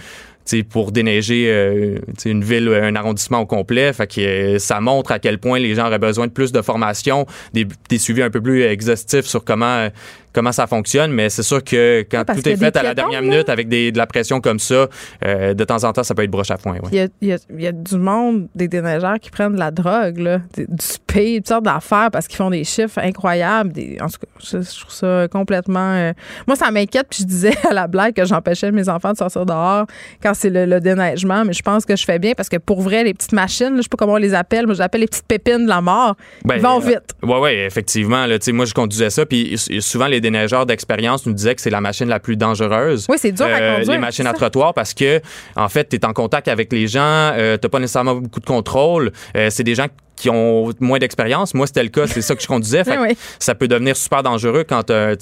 pour 0.70 0.92
déneiger 0.92 1.48
euh, 1.50 1.98
une 2.24 2.44
ville, 2.44 2.70
un 2.70 2.96
arrondissement 2.96 3.40
au 3.40 3.48
complet. 3.48 3.92
Fait 3.94 4.06
que 4.06 4.60
ça 4.60 4.80
montre 4.80 5.12
à 5.12 5.18
quel 5.18 5.40
point 5.40 5.58
les 5.58 5.74
gens 5.74 5.88
auraient 5.88 5.98
besoin 5.98 6.28
de 6.28 6.32
plus 6.32 6.52
de 6.52 6.62
formation, 6.62 7.26
des, 7.54 7.66
des 7.90 7.98
suivis 7.98 8.22
un 8.22 8.30
peu 8.30 8.40
plus 8.42 8.62
exhaustifs 8.62 9.26
sur 9.26 9.44
comment 9.44 9.90
comment 10.36 10.52
ça 10.52 10.68
fonctionne, 10.68 11.14
mais 11.14 11.30
c'est 11.30 11.44
sûr 11.44 11.64
que 11.64 12.06
quand 12.12 12.26
tout 12.26 12.48
est 12.48 12.58
fait 12.58 12.76
à 12.76 12.84
la 12.84 12.94
dernière 12.94 13.22
minute 13.22 13.48
avec 13.48 13.70
des, 13.70 13.94
de 13.94 13.98
la 13.98 14.06
pression 14.06 14.42
comme 14.42 14.60
ça, 14.60 14.88
euh, 15.26 15.54
de 15.54 15.64
temps 15.64 15.84
en 15.86 15.94
temps, 15.94 16.04
ça 16.04 16.14
peut 16.14 16.24
être 16.24 16.30
broche 16.30 16.52
à 16.52 16.58
foin. 16.58 16.78
Il, 16.92 16.98
y 16.98 17.02
a, 17.02 17.08
il, 17.22 17.62
y 17.62 17.68
a, 17.68 17.72
du 17.72 17.98
monde, 17.98 18.50
des 18.54 18.68
déneigeurs 18.68 19.18
qui 19.20 19.32
prennent 19.32 19.54
de 19.54 19.60
la 19.60 19.72
drogue, 19.72 20.18
là, 20.18 20.42
du 20.58 20.66
spé, 20.80 21.38
toutes 21.38 21.48
sortes 21.48 21.64
d'affaires 21.64 22.10
parce 22.12 22.28
qu'ils 22.28 22.36
font 22.36 22.50
des 22.50 22.66
chiffres 22.66 23.00
incroyables. 23.00 23.72
en 24.02 24.08
tout 24.08 24.18
cas, 24.20 24.28
je, 24.44 24.58
trouve 24.58 24.94
ça 24.94 25.28
complètement. 25.30 25.94
Euh, 25.94 26.12
moi, 26.48 26.58
ça 26.58 26.70
m'inquiète, 26.70 27.08
puis 27.10 27.20
je 27.22 27.28
disais 27.28 27.54
à 27.70 27.74
la 27.74 27.88
blague 27.88 28.14
que 28.14 28.26
j'empêchais 28.26 28.72
mes 28.72 28.90
enfants 28.90 29.14
de 29.14 29.18
sortir 29.18 29.46
dehors 29.46 29.86
quand 30.22 30.34
c'est 30.34 30.50
le, 30.50 30.80
déneigement, 30.82 31.46
mais 31.46 31.54
je 31.54 31.64
pense 31.64 31.86
que 31.86 31.96
je 31.96 32.04
fais 32.04 32.20
bien 32.20 32.34
parce 32.36 32.50
que 32.50 32.58
pour 32.58 32.82
vrai, 32.82 33.06
les 33.06 33.14
petites 33.14 33.32
machines, 33.32 33.70
là, 33.70 33.78
je 33.78 33.84
sais 33.84 33.90
pas 33.90 33.98
comment 33.98 34.14
on 34.14 34.18
les 34.18 34.34
appelle, 34.34 34.68
mais 34.68 34.76
j'appelle 34.76 35.02
les 35.02 35.08
petites 35.08 35.26
pépines 35.26 35.64
de 35.64 35.70
la 35.70 35.80
mort, 35.80 36.16
ben, 36.44 36.56
ils 36.56 36.62
vont 36.62 36.80
vite. 36.80 37.16
Oui, 37.24 37.38
oui, 37.42 37.52
effectivement. 37.52 38.26
Là, 38.26 38.38
moi, 38.52 38.66
je 38.66 38.74
conduisais 38.74 39.10
ça, 39.10 39.26
puis 39.26 39.58
souvent, 39.80 40.08
les 40.08 40.20
déneigeurs 40.26 40.66
d'expérience 40.66 41.26
nous 41.26 41.34
disaient 41.34 41.56
que 41.56 41.62
c'est 41.62 41.70
la 41.70 41.82
machine 41.82 42.08
la 42.08 42.20
plus 42.20 42.36
dangereuse. 42.36 43.06
Oui, 43.10 43.18
c'est 43.20 43.32
dur 43.32 43.46
à 43.46 43.50
euh, 43.50 43.76
conduire. 43.76 43.92
Les 43.94 43.98
machines 44.00 44.28
à 44.28 44.34
trottoir 44.34 44.74
parce 44.74 44.94
que, 44.94 45.22
en 45.56 45.70
fait, 45.70 45.90
tu 45.90 45.96
es 45.98 46.06
en 46.06 46.14
contact 46.14 46.48
avec 46.48 46.72
les 46.74 46.88
gens, 46.88 47.02
euh, 47.02 47.58
tu 47.62 47.70
pas 47.70 47.80
nécessairement 47.80 48.16
beaucoup 48.16 48.40
de 48.40 48.46
contrôle. 48.46 49.12
Euh, 49.38 49.50
c'est 49.52 49.64
des 49.64 49.76
gens 49.76 49.88
qui 50.16 50.30
ont 50.30 50.72
moins 50.80 51.00
d'expérience. 51.00 51.54
Moi, 51.54 51.68
c'était 51.68 51.84
le 51.84 51.90
cas, 51.90 52.08
c'est 52.08 52.22
ça 52.22 52.36
que 52.36 52.42
je 52.42 52.48
conduisais. 52.48 52.84
Ça 53.40 53.56
peut 53.56 53.68
devenir 53.68 53.96
super 53.96 54.24
dangereux 54.24 54.66
quand 54.68 54.84
tu 54.84 54.94
as 54.94 55.16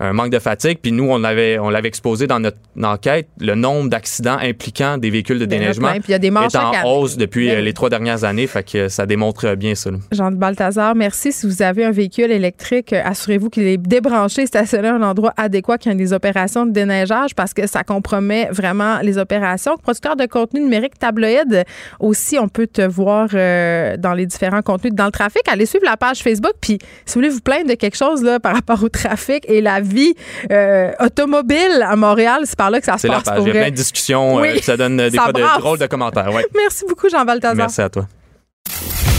un 0.00 0.12
manque 0.12 0.30
de 0.30 0.38
fatigue. 0.38 0.78
Puis 0.82 0.92
nous, 0.92 1.04
on 1.04 1.18
l'avait 1.18 1.58
on 1.58 1.70
l'avait 1.70 1.88
exposé 1.88 2.26
dans 2.26 2.40
notre 2.40 2.58
enquête, 2.82 3.28
le 3.40 3.54
nombre 3.54 3.90
d'accidents 3.90 4.38
impliquant 4.40 4.98
des 4.98 5.10
véhicules 5.10 5.38
de 5.38 5.44
déneigement 5.44 5.92
y 6.08 6.14
a 6.14 6.18
des 6.18 6.28
est 6.28 6.56
en 6.56 6.72
hausse 6.84 7.16
depuis 7.16 7.50
euh, 7.50 7.60
les 7.60 7.72
trois 7.72 7.90
dernières 7.90 8.24
années. 8.24 8.46
Fait 8.46 8.62
que 8.62 8.88
ça 8.88 9.06
démontre 9.06 9.54
bien 9.54 9.74
ça. 9.74 9.90
Jean 10.12 10.30
de 10.30 10.36
Balthazar, 10.36 10.94
merci. 10.94 11.32
Si 11.32 11.46
vous 11.46 11.62
avez 11.62 11.84
un 11.84 11.90
véhicule 11.90 12.30
électrique, 12.30 12.92
euh, 12.92 13.02
assurez-vous 13.04 13.50
qu'il 13.50 13.64
est 13.64 13.76
débranché, 13.76 14.46
stationné 14.46 14.88
à 14.88 14.94
un 14.94 15.02
endroit 15.02 15.32
adéquat 15.36 15.78
quand 15.78 15.90
il 15.90 15.92
y 15.92 15.96
a 15.96 15.98
des 15.98 16.12
opérations 16.12 16.66
de 16.66 16.72
déneigeage 16.72 17.34
parce 17.34 17.54
que 17.54 17.66
ça 17.66 17.84
compromet 17.84 18.48
vraiment 18.50 18.98
les 19.02 19.18
opérations. 19.18 19.76
Producteur 19.76 20.16
de 20.16 20.26
contenu 20.26 20.60
numérique 20.60 20.98
tabloïd, 20.98 21.64
aussi, 22.00 22.38
on 22.38 22.48
peut 22.48 22.66
te 22.66 22.82
voir 22.82 23.28
euh, 23.34 23.96
dans 23.96 24.14
les 24.14 24.26
différents 24.28 24.62
contenus 24.62 24.92
dans 24.94 25.06
le 25.06 25.10
trafic. 25.10 25.42
Allez 25.48 25.66
suivre 25.66 25.84
la 25.84 25.96
page 25.96 26.18
Facebook. 26.20 26.52
Puis, 26.60 26.78
si 27.04 27.14
vous 27.14 27.20
voulez 27.20 27.28
vous 27.30 27.40
plaindre 27.40 27.68
de 27.68 27.74
quelque 27.74 27.96
chose 27.96 28.22
là, 28.22 28.38
par 28.38 28.54
rapport 28.54 28.82
au 28.82 28.88
trafic 28.88 29.44
et 29.48 29.60
la 29.60 29.80
vie 29.80 30.14
euh, 30.52 30.92
automobile 31.00 31.82
à 31.84 31.96
Montréal, 31.96 32.42
c'est 32.44 32.56
par 32.56 32.70
là 32.70 32.78
que 32.78 32.86
ça 32.86 32.98
se 32.98 33.06
passe. 33.08 33.22
C'est 33.24 33.30
la 33.30 33.36
page. 33.36 33.42
Il 33.44 33.54
y 33.54 33.58
a 33.58 33.60
plein 33.62 33.70
de 33.70 33.74
discussions. 33.76 34.36
Oui. 34.36 34.60
ça 34.62 34.76
donne 34.76 34.96
des 34.96 35.10
Ça 35.16 35.22
fois 35.24 35.32
brasse. 35.32 35.56
de 35.56 35.60
drôles 35.60 35.78
de 35.78 35.86
commentaires. 35.86 36.32
Ouais. 36.32 36.46
Merci 36.54 36.84
beaucoup, 36.88 37.08
Jean 37.08 37.24
Balthazar. 37.24 37.56
Merci 37.56 37.80
à 37.80 37.88
toi. 37.88 38.06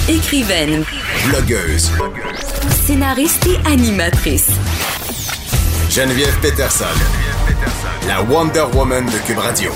Écrivaine, 0.08 0.84
Blogueuse. 1.28 1.92
scénariste 2.86 3.46
et 3.48 3.58
animatrice. 3.72 4.50
Geneviève 5.92 6.36
Peterson. 6.42 6.86
La 8.08 8.22
Wonder 8.24 8.64
Woman 8.74 9.06
de 9.06 9.18
Cube 9.28 9.38
Radio. 9.40 9.72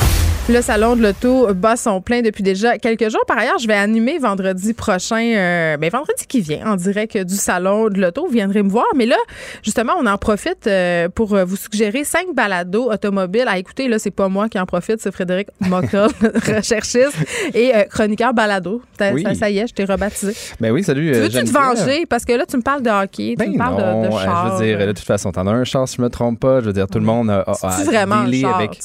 Le 0.50 0.62
salon 0.62 0.98
de 0.98 1.02
l'auto 1.02 1.54
bat 1.54 1.78
son 1.78 2.02
plein 2.02 2.22
depuis 2.22 2.44
déjà 2.44 2.78
quelques 2.78 3.10
jours. 3.10 3.24
Par 3.26 3.38
ailleurs, 3.38 3.60
je 3.60 3.66
vais 3.68 3.76
animer 3.76 4.18
vendredi 4.18 4.74
prochain, 4.74 5.24
euh, 5.24 5.78
ben 5.78 5.89
vendredi 5.89 6.26
qui 6.28 6.41
vient, 6.41 6.68
en 6.70 6.76
direct 6.76 7.18
du 7.18 7.36
salon 7.36 7.88
de 7.88 7.98
l'auto. 8.02 8.26
Vous 8.26 8.34
viendrez 8.34 8.62
me 8.62 8.70
voir. 8.70 8.86
Mais 8.94 9.06
là, 9.06 9.16
justement, 9.64 9.94
on 10.02 10.06
en 10.06 10.18
profite 10.18 10.68
euh, 10.68 11.08
pour 11.08 11.38
vous 11.46 11.56
suggérer 11.56 12.04
cinq 12.04 12.26
balados 12.36 12.91
automobiles 12.91 13.46
à 13.48 13.58
écouter. 13.58 13.88
Là, 13.88 14.00
c'est 14.00 14.12
pas 14.12 14.28
moi 14.28 14.50
qui 14.50 14.60
en 14.60 14.66
profite, 14.66 14.98
c'est 15.00 15.14
Frédéric 15.14 15.48
Mockel, 15.62 16.08
recherchiste 16.58 17.16
et 17.54 17.74
euh, 17.74 17.84
chroniqueur 17.86 18.34
balado. 18.34 18.82
Ça, 19.00 19.14
Oui. 19.14 19.24
ça, 19.24 19.34
ça 19.36 19.50
y 19.50 19.60
est, 19.60 19.68
je 19.68 19.74
t'ai 19.74 19.86
rebaptisé. 19.86 20.36
Ben 20.60 20.72
oui, 20.74 20.84
salut. 20.84 21.10
Tu 21.14 21.18
euh, 21.20 21.22
veux-tu 21.22 21.46
te 21.46 21.52
venger? 21.54 22.06
Parce 22.06 22.26
que 22.26 22.34
là, 22.34 22.46
tu 22.46 22.58
me 22.58 22.62
parles 22.62 22.82
de 22.84 22.89
hockey, 22.89 23.30
tu 23.30 23.36
Ben 23.38 23.54
me 23.54 23.58
parles 23.58 23.78
de- 23.78 23.82
non, 23.82 24.02
de, 24.02 24.08
euh, 24.08 24.20
char. 24.20 24.58
je 24.58 24.64
veux 24.66 24.68
dire, 24.78 24.88
de 24.88 24.91
toute 24.91 25.06
façon, 25.06 25.32
t'en 25.32 25.48
as 25.48 25.52
un 25.52 25.64
char, 25.64 25.88
si 25.88 25.96
je 25.96 26.02
me 26.02 26.10
trompe 26.10 26.41
pas. 26.41 26.60
Je 26.60 26.66
veux 26.66 26.74
dire, 26.74 26.88
tout 26.88 27.00
le 27.00 27.06
monde 27.06 27.30
a, 27.30 27.46
a, 27.48 27.52
a 27.66 27.84
vraiment 27.86 28.16
un 28.16 28.26
dealé 28.26 28.41
char, 28.41 28.56
avec. 28.58 28.82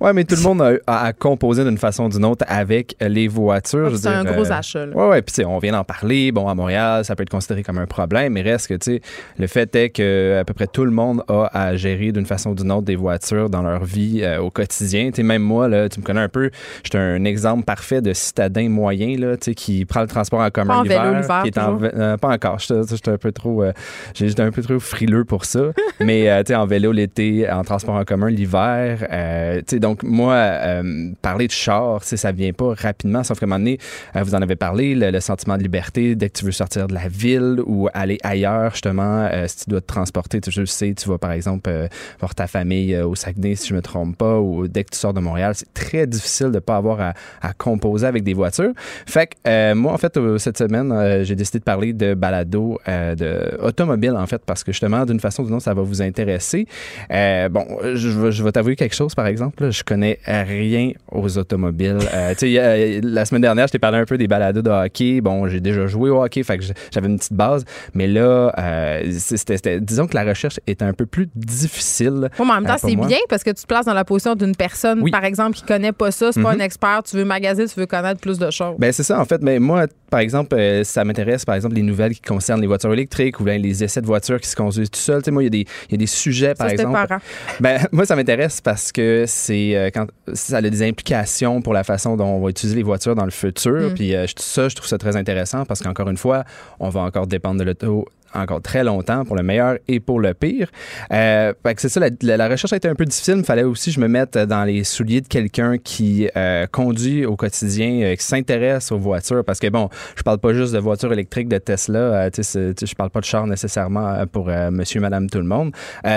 Ouais, 0.00 0.12
mais 0.14 0.24
tout 0.24 0.36
le 0.36 0.42
monde 0.42 0.62
a, 0.62 0.72
a- 0.86 1.01
a 1.02 1.12
composé 1.12 1.64
d'une 1.64 1.78
façon 1.78 2.04
ou 2.04 2.08
d'une 2.08 2.24
autre 2.24 2.44
avec 2.48 2.96
les 3.00 3.28
voitures. 3.28 3.90
Ah, 3.92 3.96
c'est 3.96 4.08
un 4.08 4.24
dire, 4.24 4.32
gros 4.34 4.50
euh, 4.50 4.54
achat, 4.54 4.86
là. 4.86 4.96
Ouais, 4.96 5.08
ouais. 5.08 5.22
Puis, 5.22 5.34
tu 5.34 5.42
sais, 5.42 5.44
on 5.44 5.58
vient 5.58 5.72
d'en 5.72 5.84
parler. 5.84 6.32
Bon, 6.32 6.48
à 6.48 6.54
Montréal, 6.54 7.04
ça 7.04 7.16
peut 7.16 7.22
être 7.22 7.30
considéré 7.30 7.62
comme 7.62 7.78
un 7.78 7.86
problème, 7.86 8.34
mais 8.34 8.42
reste 8.42 8.68
que, 8.68 8.74
tu 8.74 8.94
sais, 8.94 9.00
le 9.38 9.46
fait 9.46 9.74
est 9.74 9.90
que 9.90 10.38
à 10.40 10.44
peu 10.44 10.54
près 10.54 10.66
tout 10.66 10.84
le 10.84 10.90
monde 10.90 11.22
a 11.28 11.48
à 11.52 11.76
gérer 11.76 12.12
d'une 12.12 12.26
façon 12.26 12.50
ou 12.50 12.54
d'une 12.54 12.70
autre 12.70 12.86
des 12.86 12.96
voitures 12.96 13.50
dans 13.50 13.62
leur 13.62 13.84
vie 13.84 14.20
euh, 14.22 14.40
au 14.40 14.50
quotidien. 14.50 15.10
Tu 15.10 15.22
même 15.22 15.42
moi, 15.42 15.68
là, 15.68 15.88
tu 15.88 16.00
me 16.00 16.04
connais 16.04 16.20
un 16.20 16.28
peu, 16.28 16.50
j'étais 16.84 16.98
un 16.98 17.24
exemple 17.24 17.64
parfait 17.64 18.00
de 18.00 18.12
citadin 18.12 18.68
moyen, 18.68 19.16
là, 19.18 19.36
tu 19.36 19.46
sais, 19.46 19.54
qui 19.54 19.84
prend 19.84 20.00
le 20.00 20.06
transport 20.06 20.40
en 20.40 20.50
commun 20.50 20.78
en 20.78 20.82
vélo 20.82 21.14
l'hiver, 21.14 21.42
qui 21.42 21.48
est 21.48 21.58
en 21.58 21.78
euh, 21.82 22.16
pas 22.16 22.28
encore. 22.28 22.58
J'étais 22.58 23.10
un 23.10 23.18
peu 23.18 23.32
trop, 23.32 23.62
euh, 23.62 23.72
j'étais 24.14 24.42
un 24.42 24.50
peu 24.50 24.62
trop 24.62 24.78
frileux 24.78 25.24
pour 25.24 25.44
ça. 25.44 25.60
mais 26.00 26.30
euh, 26.30 26.42
tu 26.42 26.48
sais, 26.48 26.54
en 26.54 26.66
vélo 26.66 26.92
l'été, 26.92 27.50
en 27.50 27.64
transport 27.64 27.94
en 27.94 28.04
commun 28.04 28.28
l'hiver. 28.28 29.06
euh, 29.10 29.58
tu 29.58 29.64
sais, 29.68 29.78
donc 29.80 30.02
moi, 30.02 30.34
euh, 30.34 30.82
parler 31.20 31.46
de 31.46 31.52
char, 31.52 32.02
sais, 32.04 32.16
ça 32.16 32.32
vient 32.32 32.52
pas 32.52 32.74
rapidement. 32.74 33.22
Sauf 33.24 33.38
qu'à 33.38 33.46
un 33.46 33.48
moment 33.48 33.58
donné, 33.58 33.78
euh, 34.16 34.22
vous 34.22 34.34
en 34.34 34.42
avez 34.42 34.56
parlé, 34.56 34.94
le, 34.94 35.20
sentiment 35.20 35.56
de 35.56 35.62
liberté 35.62 36.14
dès 36.14 36.28
que 36.28 36.38
tu 36.38 36.44
veux 36.44 36.52
sortir 36.52 36.88
de 36.88 36.94
la 36.94 37.08
ville 37.08 37.60
ou 37.64 37.88
aller 37.94 38.18
ailleurs, 38.22 38.72
justement, 38.72 39.28
euh, 39.32 39.46
si 39.46 39.64
tu 39.64 39.70
dois 39.70 39.80
te 39.80 39.86
transporter, 39.86 40.40
tu, 40.40 40.50
je 40.50 40.64
sais, 40.64 40.94
tu 40.94 41.08
vas 41.08 41.18
par 41.18 41.32
exemple 41.32 41.70
euh, 41.70 41.86
voir 42.18 42.34
ta 42.34 42.46
famille 42.46 42.96
au 42.98 43.14
Saguenay, 43.14 43.54
si 43.54 43.68
je 43.68 43.74
me 43.74 43.82
trompe 43.82 44.16
pas, 44.16 44.38
ou 44.38 44.66
dès 44.66 44.84
que 44.84 44.90
tu 44.90 44.98
sors 44.98 45.14
de 45.14 45.20
Montréal, 45.20 45.54
c'est 45.54 45.72
très 45.74 46.06
difficile 46.06 46.50
de 46.50 46.58
pas 46.58 46.76
avoir 46.76 47.14
à, 47.40 47.52
composer 47.54 48.06
avec 48.06 48.24
des 48.24 48.34
voitures. 48.34 48.72
Fait 49.06 49.28
que 49.28 49.74
moi, 49.74 49.92
en 49.92 49.98
fait, 49.98 50.18
cette 50.38 50.58
semaine, 50.58 51.22
j'ai 51.24 51.36
décidé 51.36 51.58
de 51.58 51.64
parler 51.64 51.92
de 51.92 52.14
balado, 52.14 52.78
de 52.86 53.58
automobile, 53.60 54.14
en 54.16 54.26
fait, 54.26 54.42
parce 54.44 54.64
que 54.64 54.72
justement, 54.72 55.04
d'une 55.04 55.20
façon 55.20 55.42
ou 55.42 55.46
d'une 55.46 55.54
autre, 55.54 55.64
ça 55.64 55.74
va 55.74 55.82
vous 55.82 56.02
intéresser. 56.02 56.66
Bon, 57.10 57.66
je, 57.94 58.42
vais- 58.42 58.52
t'avouer 58.52 58.76
quelque 58.76 58.94
chose, 58.94 59.14
par 59.14 59.26
exemple. 59.26 59.70
je 59.70 59.82
connais 59.82 60.18
rien 60.26 60.81
aux 61.10 61.38
automobiles. 61.38 61.98
Euh, 62.14 62.32
a- 62.34 63.00
la 63.02 63.24
semaine 63.24 63.42
dernière, 63.42 63.66
je 63.66 63.72
t'ai 63.72 63.78
parlé 63.78 63.98
un 63.98 64.04
peu 64.04 64.18
des 64.18 64.28
balados 64.28 64.62
de 64.62 64.70
hockey. 64.70 65.20
Bon, 65.20 65.46
j'ai 65.48 65.60
déjà 65.60 65.86
joué 65.86 66.10
au 66.10 66.22
hockey, 66.22 66.42
fait 66.42 66.58
que 66.58 66.64
j'avais 66.92 67.08
une 67.08 67.18
petite 67.18 67.32
base. 67.34 67.64
Mais 67.94 68.06
là, 68.06 68.52
euh, 68.58 69.12
c'était, 69.18 69.80
disons 69.80 70.06
que 70.06 70.14
la 70.14 70.24
recherche 70.24 70.58
est 70.66 70.82
un 70.82 70.92
peu 70.92 71.06
plus 71.06 71.28
difficile. 71.34 72.28
Ouais, 72.38 72.44
mais 72.44 72.50
en 72.50 72.54
même 72.60 72.66
temps, 72.66 72.74
Euh, 72.74 72.88
c'est 72.88 72.96
bien 72.96 73.18
parce 73.28 73.42
que 73.42 73.50
tu 73.50 73.62
te 73.62 73.66
places 73.66 73.86
dans 73.86 73.94
la 73.94 74.04
position 74.04 74.34
d'une 74.34 74.56
personne, 74.56 75.00
Oui. 75.02 75.10
par 75.10 75.24
exemple, 75.24 75.56
qui 75.56 75.62
connaît 75.64 75.92
pas 75.92 76.10
ça, 76.10 76.32
c'est 76.32 76.42
pas 76.42 76.54
Mhm. 76.54 76.60
un 76.60 76.64
expert, 76.64 77.02
tu 77.04 77.16
veux 77.16 77.24
magasiner, 77.24 77.66
tu 77.68 77.78
veux 77.78 77.86
connaître 77.86 78.20
plus 78.20 78.38
de 78.38 78.50
choses. 78.50 78.76
Ben 78.78 78.92
c'est 78.92 79.02
ça 79.02 79.20
en 79.20 79.24
fait. 79.24 79.40
Mais 79.42 79.58
moi, 79.58 79.86
par 80.10 80.20
exemple, 80.20 80.54
euh, 80.56 80.84
ça 80.84 81.04
m'intéresse 81.04 81.44
par 81.44 81.54
exemple 81.54 81.74
les 81.74 81.82
nouvelles 81.82 82.14
qui 82.14 82.20
concernent 82.20 82.60
les 82.60 82.66
voitures 82.66 82.92
électriques 82.92 83.40
ou 83.40 83.44
bien 83.44 83.58
les 83.58 83.82
essais 83.84 84.00
de 84.00 84.06
voitures 84.06 84.40
qui 84.40 84.48
se 84.48 84.56
conduisent 84.56 84.90
tout 84.90 84.98
seuls. 85.00 85.22
Tu 85.22 85.26
sais, 85.26 85.30
moi, 85.30 85.42
il 85.42 85.46
y 85.46 85.48
a 85.48 85.50
des 85.50 85.66
il 85.88 85.92
y 85.92 85.94
a 85.94 85.98
des 85.98 86.06
sujets 86.06 86.54
par 86.54 86.68
ça, 86.68 86.72
exemple. 86.74 87.16
Ben 87.60 87.80
moi, 87.92 88.04
ça 88.06 88.16
m'intéresse 88.16 88.60
parce 88.60 88.92
que 88.92 89.24
c'est 89.26 89.76
euh, 89.76 89.90
quand 89.92 90.06
ça 90.32 90.58
a 90.58 90.60
des 90.72 90.82
implications 90.82 91.62
pour 91.62 91.72
la 91.72 91.84
façon 91.84 92.16
dont 92.16 92.26
on 92.26 92.40
va 92.40 92.50
utiliser 92.50 92.76
les 92.76 92.82
voitures 92.82 93.14
dans 93.14 93.24
le 93.24 93.30
futur. 93.30 93.90
Mm. 93.90 93.94
Puis 93.94 94.14
euh, 94.14 94.26
ça, 94.36 94.68
je 94.68 94.74
trouve 94.74 94.88
ça 94.88 94.98
très 94.98 95.16
intéressant 95.16 95.64
parce 95.64 95.80
qu'encore 95.80 96.08
une 96.08 96.16
fois, 96.16 96.44
on 96.80 96.88
va 96.88 97.00
encore 97.00 97.26
dépendre 97.26 97.60
de 97.60 97.64
l'auto 97.64 98.06
encore 98.34 98.62
très 98.62 98.84
longtemps 98.84 99.24
pour 99.24 99.36
le 99.36 99.42
meilleur 99.42 99.78
et 99.88 100.00
pour 100.00 100.20
le 100.20 100.34
pire. 100.34 100.68
Euh, 101.12 101.52
c'est 101.76 101.88
ça, 101.88 102.00
la, 102.22 102.48
recherche 102.48 102.72
a 102.72 102.76
été 102.76 102.88
un 102.88 102.94
peu 102.94 103.04
difficile. 103.04 103.36
Il 103.38 103.44
fallait 103.44 103.62
aussi 103.62 103.90
que 103.90 103.96
je 103.96 104.00
me 104.00 104.08
mette 104.08 104.36
dans 104.36 104.64
les 104.64 104.84
souliers 104.84 105.20
de 105.20 105.28
quelqu'un 105.28 105.78
qui 105.78 106.28
euh, 106.36 106.66
conduit 106.70 107.24
au 107.26 107.36
quotidien, 107.36 108.14
qui 108.16 108.24
s'intéresse 108.24 108.92
aux 108.92 108.98
voitures. 108.98 109.44
Parce 109.44 109.58
que 109.58 109.68
bon, 109.68 109.88
je 110.16 110.22
parle 110.22 110.38
pas 110.38 110.52
juste 110.52 110.72
de 110.72 110.78
voitures 110.78 111.12
électriques 111.12 111.48
de 111.48 111.58
Tesla. 111.58 111.98
Euh, 111.98 112.30
je 112.32 112.94
parle 112.94 113.10
pas 113.10 113.20
de 113.20 113.24
char 113.24 113.46
nécessairement 113.46 114.26
pour 114.30 114.46
monsieur, 114.70 115.00
madame, 115.00 115.28
tout 115.28 115.38
le 115.38 115.44
monde. 115.44 115.72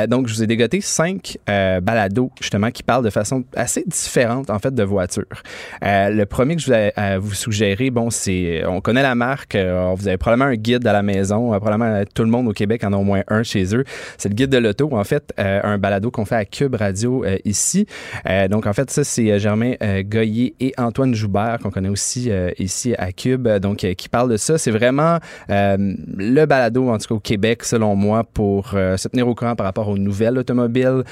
Donc, 0.07 0.28
je 0.28 0.34
vous 0.34 0.43
ai 0.43 0.47
dégoté 0.47 0.82
cinq 0.82 1.38
balados, 1.47 2.32
justement, 2.39 2.72
qui 2.72 2.84
parlent 2.84 3.03
de 3.03 3.09
façon 3.09 3.43
assez 3.55 3.84
différente, 3.86 4.49
en 4.49 4.59
fait, 4.59 4.74
de 4.74 4.84
voitures. 4.84 5.24
Le 5.82 6.24
premier 6.26 6.55
que 6.55 6.61
je 6.61 6.72
euh, 6.74 7.18
vous 7.20 7.34
suggérer, 7.34 7.89
bon, 7.89 8.09
c'est, 8.09 8.66
on 8.66 8.82
connaît 8.82 9.03
la 9.03 9.16
marque, 9.16 9.55
vous 9.55 10.07
avez 10.07 10.18
probablement 10.18 10.51
un 10.51 10.55
guide 10.55 10.86
à 10.88 10.93
la 10.93 11.03
maison, 11.03 11.49
probablement 11.59 12.03
tout 12.14 12.24
le 12.24 12.30
monde 12.30 12.47
au 12.47 12.53
Québec 12.53 12.84
en 12.84 12.93
a 12.93 12.97
au 12.97 13.03
moins 13.03 13.24
un 13.28 13.43
chez 13.43 13.76
eux. 13.76 13.84
C'est 14.18 14.30
le 14.30 14.36
guide 14.36 14.49
de 14.49 14.58
l'auto, 14.58 14.89
en 14.91 15.03
fait, 15.03 15.34
euh, 15.39 15.60
un 15.64 15.78
balado 15.78 16.12
qu'on 16.12 16.26
fait 16.26 16.36
à 16.36 16.45
Cube 16.45 16.76
Radio 16.76 17.24
euh, 17.26 17.38
ici. 17.45 17.86
Euh, 18.28 18.47
donc, 18.47 18.68
en 18.68 18.74
fait, 18.74 18.89
ça, 18.89 19.03
c'est 19.03 19.39
Germain 19.39 19.74
Goyer 20.03 20.56
et 20.60 20.74
Antoine 20.78 21.14
Joubert, 21.14 21.60
qu'on 21.62 21.72
connaît 21.72 21.89
aussi 21.89 22.32
ici 22.60 22.95
à 22.97 23.12
Cube, 23.12 23.47
donc, 23.60 23.78
qui 23.78 24.10
parlent 24.10 24.32
de 24.32 24.38
ça. 24.38 24.58
C'est 24.58 24.72
vraiment 24.72 25.20
le 25.49 26.45
balado, 26.45 26.89
en 26.89 26.97
tout 26.97 27.08
cas 27.08 27.16
au 27.16 27.20
Québec, 27.20 27.64
selon 27.64 27.95
moi, 27.95 28.24
pour 28.24 28.70
se 28.70 29.08
tenir 29.08 29.28
au 29.28 29.36
courant 29.36 29.56
par 29.56 29.66
rapport 29.66 29.89
aux 29.89 29.97
nouvelles 29.97 30.38
automobiles, 30.38 31.03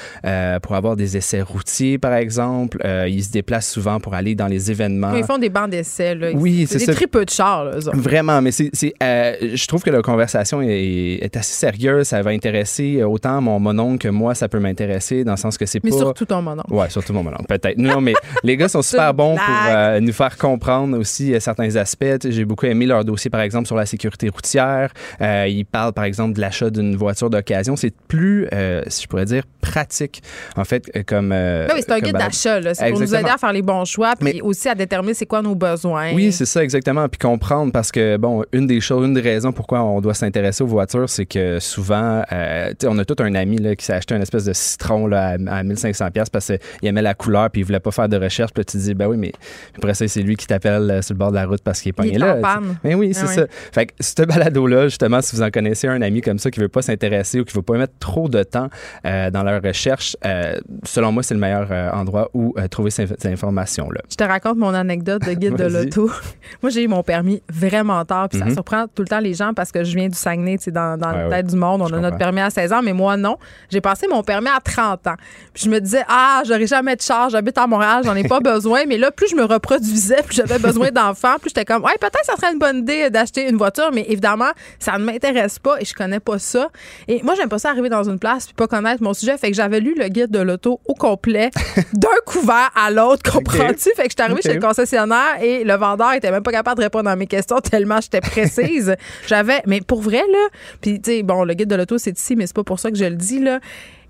pour 0.62 0.76
avoir 0.76 0.96
des 0.96 1.18
essais 1.18 1.42
routiers, 1.42 1.98
par 1.98 2.14
exemple. 2.14 2.80
Ils 3.08 3.24
se 3.24 3.32
déplacent 3.32 3.72
souvent 3.72 4.00
pour 4.00 4.14
aller 4.14 4.36
dans 4.36 4.48
les 4.48 4.72
événements. 4.72 5.14
Ils 5.16 5.24
font 5.24 5.38
des 5.38 5.50
bancs 5.50 5.70
d'essai. 5.70 6.16
Là. 6.16 6.32
Oui, 6.34 6.66
c'est 6.68 6.80
des 6.80 6.86
ça. 6.86 6.94
très 6.94 7.08
peu 7.08 7.26
de 7.26 7.30
chars. 7.30 7.66
Là. 7.66 7.78
Vraiment, 7.94 8.42
mais 8.42 8.52
c'est, 8.52 8.70
c'est, 8.74 8.94
euh, 9.02 9.36
je 9.54 9.68
trouve 9.68 9.84
que 9.84 9.90
la 9.90 10.02
conversation 10.02 10.62
est, 10.62 10.83
est 10.84 11.36
assez 11.38 11.54
sérieuse. 11.54 12.08
Ça 12.08 12.22
va 12.22 12.32
intéresser 12.32 13.04
autant 13.04 13.42
mon 13.42 13.60
mononcle 13.60 13.98
que 14.00 14.08
moi, 14.10 14.36
ça 14.36 14.48
peut 14.50 14.60
m'intéresser 14.60 15.24
dans 15.24 15.32
le 15.34 15.38
sens 15.38 15.58
que 15.58 15.66
c'est 15.66 15.84
Mais 15.84 15.90
pas. 15.92 15.98
surtout 15.98 16.26
ton 16.26 16.42
monon. 16.42 16.64
Ouais, 16.70 16.90
surtout 16.90 17.14
mon 17.14 17.24
mononcle, 17.24 17.46
peut-être. 17.48 17.78
Non, 17.78 18.02
mais 18.02 18.14
les 18.44 18.58
gars 18.58 18.68
sont 18.68 18.82
super 18.94 19.14
bons 19.14 19.36
pour 19.36 19.44
euh, 19.70 20.00
nous 20.00 20.14
faire 20.14 20.38
comprendre 20.38 20.98
aussi 20.98 21.34
euh, 21.34 21.40
certains 21.40 21.76
aspects. 21.76 22.06
J'ai 22.30 22.46
beaucoup 22.46 22.66
aimé 22.66 22.86
leur 22.86 23.04
dossier, 23.06 23.30
par 23.30 23.42
exemple, 23.42 23.68
sur 23.68 23.76
la 23.76 23.86
sécurité 23.86 24.30
routière. 24.30 24.92
Euh, 25.22 25.48
ils 25.50 25.66
parlent, 25.66 25.94
par 25.94 26.04
exemple, 26.06 26.34
de 26.34 26.42
l'achat 26.42 26.70
d'une 26.70 26.96
voiture 26.96 27.30
d'occasion. 27.30 27.76
C'est 27.76 27.94
plus, 28.08 28.48
euh, 28.54 28.82
si 28.88 29.04
je 29.04 29.08
pourrais 29.08 29.26
dire, 29.26 29.44
pratique, 29.62 30.22
en 30.58 30.64
fait, 30.64 30.90
euh, 30.96 31.04
comme. 31.06 31.32
euh, 31.32 31.68
Ben 31.68 31.74
oui, 31.76 31.82
c'est 31.86 31.94
un 31.94 32.00
guide 32.00 32.14
d'achat. 32.18 32.60
là. 32.60 32.74
C'est 32.74 32.90
pour 32.92 33.00
nous 33.00 33.16
aider 33.16 33.30
à 33.30 33.38
faire 33.38 33.54
les 33.54 33.62
bons 33.62 33.86
choix, 33.86 34.14
puis 34.20 34.34
Mais- 34.36 34.42
aussi 34.42 34.70
à 34.70 34.76
déterminer 34.76 35.14
c'est 35.14 35.26
quoi 35.26 35.42
nos 35.42 35.56
besoins. 35.56 36.14
Oui, 36.14 36.32
c'est 36.32 36.46
ça, 36.46 36.64
exactement. 36.64 37.08
Puis 37.08 37.20
comprendre, 37.20 37.72
parce 37.72 37.92
que, 37.92 38.18
bon, 38.18 38.44
une 38.52 38.68
des 38.68 38.82
choses, 38.82 39.06
une 39.06 39.14
des 39.14 39.22
raisons 39.22 39.52
pourquoi 39.52 39.82
on 39.84 40.02
doit 40.02 40.14
s'intéresser 40.14 40.64
aux 40.64 40.68
voitures, 40.74 41.10
c'est 41.10 41.26
que 41.26 41.60
souvent, 41.60 42.24
euh, 42.32 42.74
on 42.86 42.98
a 43.00 43.06
tout 43.06 43.16
un 43.20 43.34
ami 43.36 43.58
là, 43.58 43.76
qui 43.76 43.86
s'est 43.86 43.94
acheté 43.94 44.16
une 44.16 44.22
espèce 44.22 44.46
de 44.46 44.54
citron 44.54 45.08
là, 45.08 45.30
à, 45.30 45.34
à 45.34 45.64
1500$ 45.64 46.12
pièces 46.12 46.30
parce 46.30 46.48
qu'il 46.48 46.88
aimait 46.90 47.02
la 47.02 47.14
couleur 47.14 47.50
puis 47.50 47.62
il 47.62 47.64
voulait 47.66 47.80
pas 47.80 47.92
faire 47.92 48.10
de 48.10 48.18
recherche. 48.18 48.52
Puis 48.54 48.62
là, 48.62 48.66
tu 48.66 48.78
te 48.78 48.84
dis, 48.84 48.94
ben 48.94 49.08
oui, 49.08 49.18
mais 49.18 49.32
après 49.78 49.94
ça, 49.94 50.08
c'est 50.08 50.22
lui 50.22 50.36
qui 50.36 50.48
t'appelle 50.48 50.90
euh, 50.92 51.02
sur 51.02 51.14
le 51.14 51.20
bord 51.20 51.32
de 51.32 51.36
la 51.36 51.46
route 51.46 51.62
parce 51.64 51.82
qu'il 51.82 51.90
est 51.90 51.94
pogné 51.94 52.18
là. 52.18 52.36
Mais 52.84 52.96
oui, 52.96 53.14
c'est 53.14 53.24
Ah 53.24 53.28
ça. 53.28 53.42
oui. 53.44 53.48
Fait 53.72 53.86
que 53.88 53.94
ce 54.00 54.24
balado-là, 54.24 54.88
justement, 54.88 55.22
si 55.22 55.36
vous 55.36 55.42
en 55.42 55.50
connaissez 55.50 55.88
un 55.88 56.02
ami 56.02 56.22
comme 56.22 56.40
ça 56.40 56.52
qui 56.52 56.60
veut 56.60 56.70
pas 56.70 56.82
s'intéresser 56.82 57.40
ou 57.40 57.46
qui 57.46 57.54
veut 57.56 57.62
pas 57.62 57.78
mettre 57.78 57.94
trop 58.00 58.28
de 58.30 58.44
temps 58.44 58.70
euh, 59.06 59.30
dans 59.32 59.44
leur 59.44 59.62
recherche, 59.62 60.16
euh, 60.26 60.56
selon 60.84 61.12
moi, 61.12 61.24
c'est 61.24 61.34
le 61.34 61.40
meilleur 61.40 61.70
endroit 61.94 62.30
où 62.34 62.56
trouver 62.70 62.90
ces, 62.92 63.08
ces 63.18 63.28
informations-là. 63.30 64.02
Je 64.10 64.16
te 64.16 64.24
raconte 64.24 64.58
mon 64.58 64.74
anecdote 64.74 65.22
de 65.26 65.34
guide 65.34 65.56
de 65.56 65.66
l'auto. 65.66 66.10
Moi, 66.62 66.70
j'ai 66.70 66.84
eu 66.84 66.88
mon 66.88 67.04
permis 67.04 67.42
vraiment 67.52 68.04
tard, 68.06 68.30
puis 68.30 68.40
ça 68.40 68.46
Mhm. 68.46 68.54
surprend 68.54 68.86
tout 68.94 69.02
le 69.04 69.08
temps 69.08 69.20
les 69.20 69.34
gens 69.34 69.54
parce 69.54 69.72
que 69.72 69.84
je 69.84 69.96
viens 69.96 70.08
du 70.08 70.16
Saguenay. 70.16 70.58
Tu 70.64 70.72
dans, 70.72 70.98
dans 70.98 71.12
la 71.12 71.30
tête 71.30 71.48
du 71.48 71.56
monde, 71.56 71.82
on 71.82 71.94
a 71.94 72.00
notre 72.00 72.18
permis 72.18 72.42
à 72.42 72.50
16 72.50 72.74
ans, 72.74 72.82
mais 72.82 72.94
moi, 72.94 73.18
non. 73.18 73.38
J'ai 73.70 73.82
passé 73.82 74.08
mon 74.08 74.24
permis 74.24 74.50
à 74.50 74.60
30 74.60 75.08
ans. 75.08 75.16
Puis 75.54 75.64
je 75.66 75.70
me 75.70 75.80
disais, 75.80 76.04
ah, 76.08 76.44
j'aurais 76.46 76.68
jamais 76.68 76.96
de 76.96 77.02
charge, 77.02 77.34
j'habite 77.34 77.58
à 77.58 77.68
Montréal, 77.68 78.04
j'en 78.06 78.16
ai 78.16 78.24
pas 78.28 78.40
besoin. 78.42 78.84
Mais 78.88 78.98
là, 78.98 79.12
plus 79.12 79.30
je 79.30 79.36
me 79.36 79.44
reproduisais, 79.44 80.22
plus 80.24 80.36
j'avais 80.36 80.60
besoin 80.60 80.92
d'enfants, 80.92 81.36
plus 81.40 81.50
j'étais 81.50 81.66
comme, 81.66 81.84
ouais, 81.84 81.98
peut-être 82.00 82.26
ça 82.26 82.36
serait 82.36 82.54
une 82.54 82.60
bonne 82.60 82.78
idée 82.78 83.10
d'acheter 83.10 83.50
une 83.50 83.58
voiture, 83.58 83.92
mais 83.94 84.06
évidemment, 84.08 84.52
ça 84.80 84.98
ne 84.98 85.04
m'intéresse 85.04 85.60
pas 85.60 85.82
et 85.82 85.86
je 85.86 85.94
connais 85.94 86.20
pas 86.20 86.40
ça. 86.40 86.70
Et 87.08 87.22
moi, 87.24 87.36
j'aime 87.36 87.50
pas 87.50 87.60
ça 87.60 87.70
arriver 87.70 87.90
dans 87.90 88.04
une 88.04 88.20
place 88.20 88.46
puis 88.46 88.56
pas 88.56 88.68
connaître 88.68 89.04
mon 89.04 89.14
sujet. 89.14 89.38
Fait 89.38 89.50
que 89.50 89.56
j'avais 89.56 89.80
lu 89.80 89.96
le 89.98 90.08
guide 90.08 90.32
de 90.32 90.40
l'auto 90.40 90.80
au 90.86 90.94
complet, 90.94 91.52
d'un 91.94 92.10
couvert 92.26 92.72
à 92.76 92.92
l'autre, 92.92 93.30
comprends-tu? 93.32 93.90
Fait 93.96 94.04
que 94.04 94.10
j'étais 94.10 94.24
arrivée 94.24 94.42
chez 94.42 94.54
le 94.54 94.62
concessionnaire 94.62 95.42
et 95.42 95.64
le 95.64 95.76
vendeur 95.76 96.14
était 96.14 96.32
même 96.32 96.44
pas 96.44 96.52
capable 96.52 96.78
de 96.78 96.84
répondre 96.84 97.10
à 97.10 97.16
mes 97.16 97.28
questions 97.28 97.60
tellement 97.60 98.00
j'étais 98.02 98.22
précise. 98.22 98.96
j'avais, 99.28 99.62
mais 99.66 99.82
pour 99.82 100.02
vrai, 100.02 100.22
là, 100.32 100.48
puis 100.82 101.02
tu 101.02 101.12
sais, 101.12 101.24
bon, 101.24 101.44
le 101.44 101.54
guide 101.54 101.70
de 101.70 101.76
l'auto, 101.76 101.98
c'est 101.98 102.18
ici, 102.18 102.36
mais 102.36 102.48
c'est 102.48 102.56
pas 102.56 102.64
pour 102.64 102.80
ça 102.80 102.92
que 102.92 102.98
je 102.98 103.06
le 103.06 103.16
dis, 103.16 103.40
là. 103.40 103.60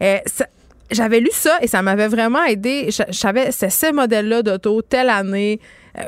Euh, 0.01 0.17
j'avais 0.91 1.19
lu 1.19 1.29
ça 1.31 1.57
et 1.61 1.67
ça 1.67 1.81
m'avait 1.81 2.07
vraiment 2.07 2.43
aidé. 2.43 2.89
Je, 2.89 3.03
c'est 3.51 3.69
ce 3.69 3.91
modèle-là 3.91 4.43
d'auto, 4.43 4.81
telle 4.81 5.09
année, 5.09 5.59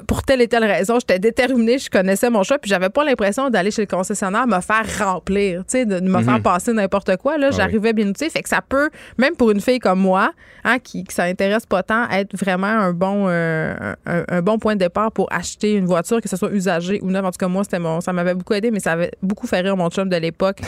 pour 0.07 0.23
telle 0.23 0.41
et 0.41 0.47
telle 0.47 0.63
raison. 0.63 0.99
J'étais 0.99 1.19
déterminée, 1.19 1.77
je 1.77 1.89
connaissais 1.89 2.29
mon 2.29 2.43
choix, 2.43 2.57
puis 2.57 2.69
j'avais 2.69 2.89
pas 2.89 3.03
l'impression 3.03 3.49
d'aller 3.49 3.71
chez 3.71 3.83
le 3.83 3.87
concessionnaire 3.87 4.47
me 4.47 4.59
faire 4.61 4.85
remplir, 4.99 5.59
tu 5.59 5.79
sais, 5.79 5.85
de, 5.85 5.99
me 5.99 6.23
faire 6.23 6.37
mhm. 6.37 6.41
passer 6.41 6.73
n'importe 6.73 7.17
quoi. 7.17 7.37
Là, 7.37 7.49
ah 7.51 7.55
j'arrivais 7.55 7.93
bien 7.93 8.07
outillée. 8.07 8.29
Fait 8.29 8.41
que 8.41 8.49
ça 8.49 8.61
peut, 8.61 8.89
même 9.17 9.35
pour 9.35 9.51
une 9.51 9.61
fille 9.61 9.79
comme 9.79 9.99
moi, 9.99 10.31
hein, 10.63 10.79
qui, 10.79 11.03
qui 11.03 11.13
ça 11.13 11.23
intéresse 11.23 11.65
pas 11.65 11.83
tant, 11.83 12.09
être 12.09 12.35
vraiment 12.37 12.67
un 12.67 12.93
bon, 12.93 13.25
euh, 13.27 13.93
un, 14.05 14.41
bon 14.41 14.57
point 14.57 14.75
de 14.75 14.79
départ 14.79 15.11
pour 15.11 15.31
acheter 15.31 15.73
une 15.73 15.85
voiture, 15.85 16.21
que 16.21 16.29
ce 16.29 16.37
soit 16.37 16.51
usagée 16.51 16.99
ou 17.01 17.11
neuve. 17.11 17.25
En 17.25 17.31
tout 17.31 17.37
cas, 17.37 17.47
moi, 17.47 17.63
c'était 17.63 17.79
mon, 17.79 18.01
ça 18.01 18.13
m'avait 18.13 18.33
beaucoup 18.33 18.53
aidé, 18.53 18.71
mais 18.71 18.79
ça 18.79 18.93
avait 18.93 19.11
beaucoup 19.21 19.47
fait 19.47 19.61
rire 19.61 19.77
mon 19.77 19.89
chum 19.89 20.09
de 20.09 20.17
l'époque. 20.17 20.59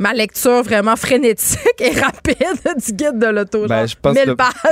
Ma 0.00 0.14
lecture 0.14 0.62
vraiment 0.62 0.96
frénétique 0.96 1.60
et 1.78 1.90
rapide 1.90 2.36
du 2.86 2.92
guide 2.92 3.18
de 3.18 3.26
l'auto. 3.26 3.66
Ben, 3.66 3.86
je 3.86 3.94
pense 4.00 4.16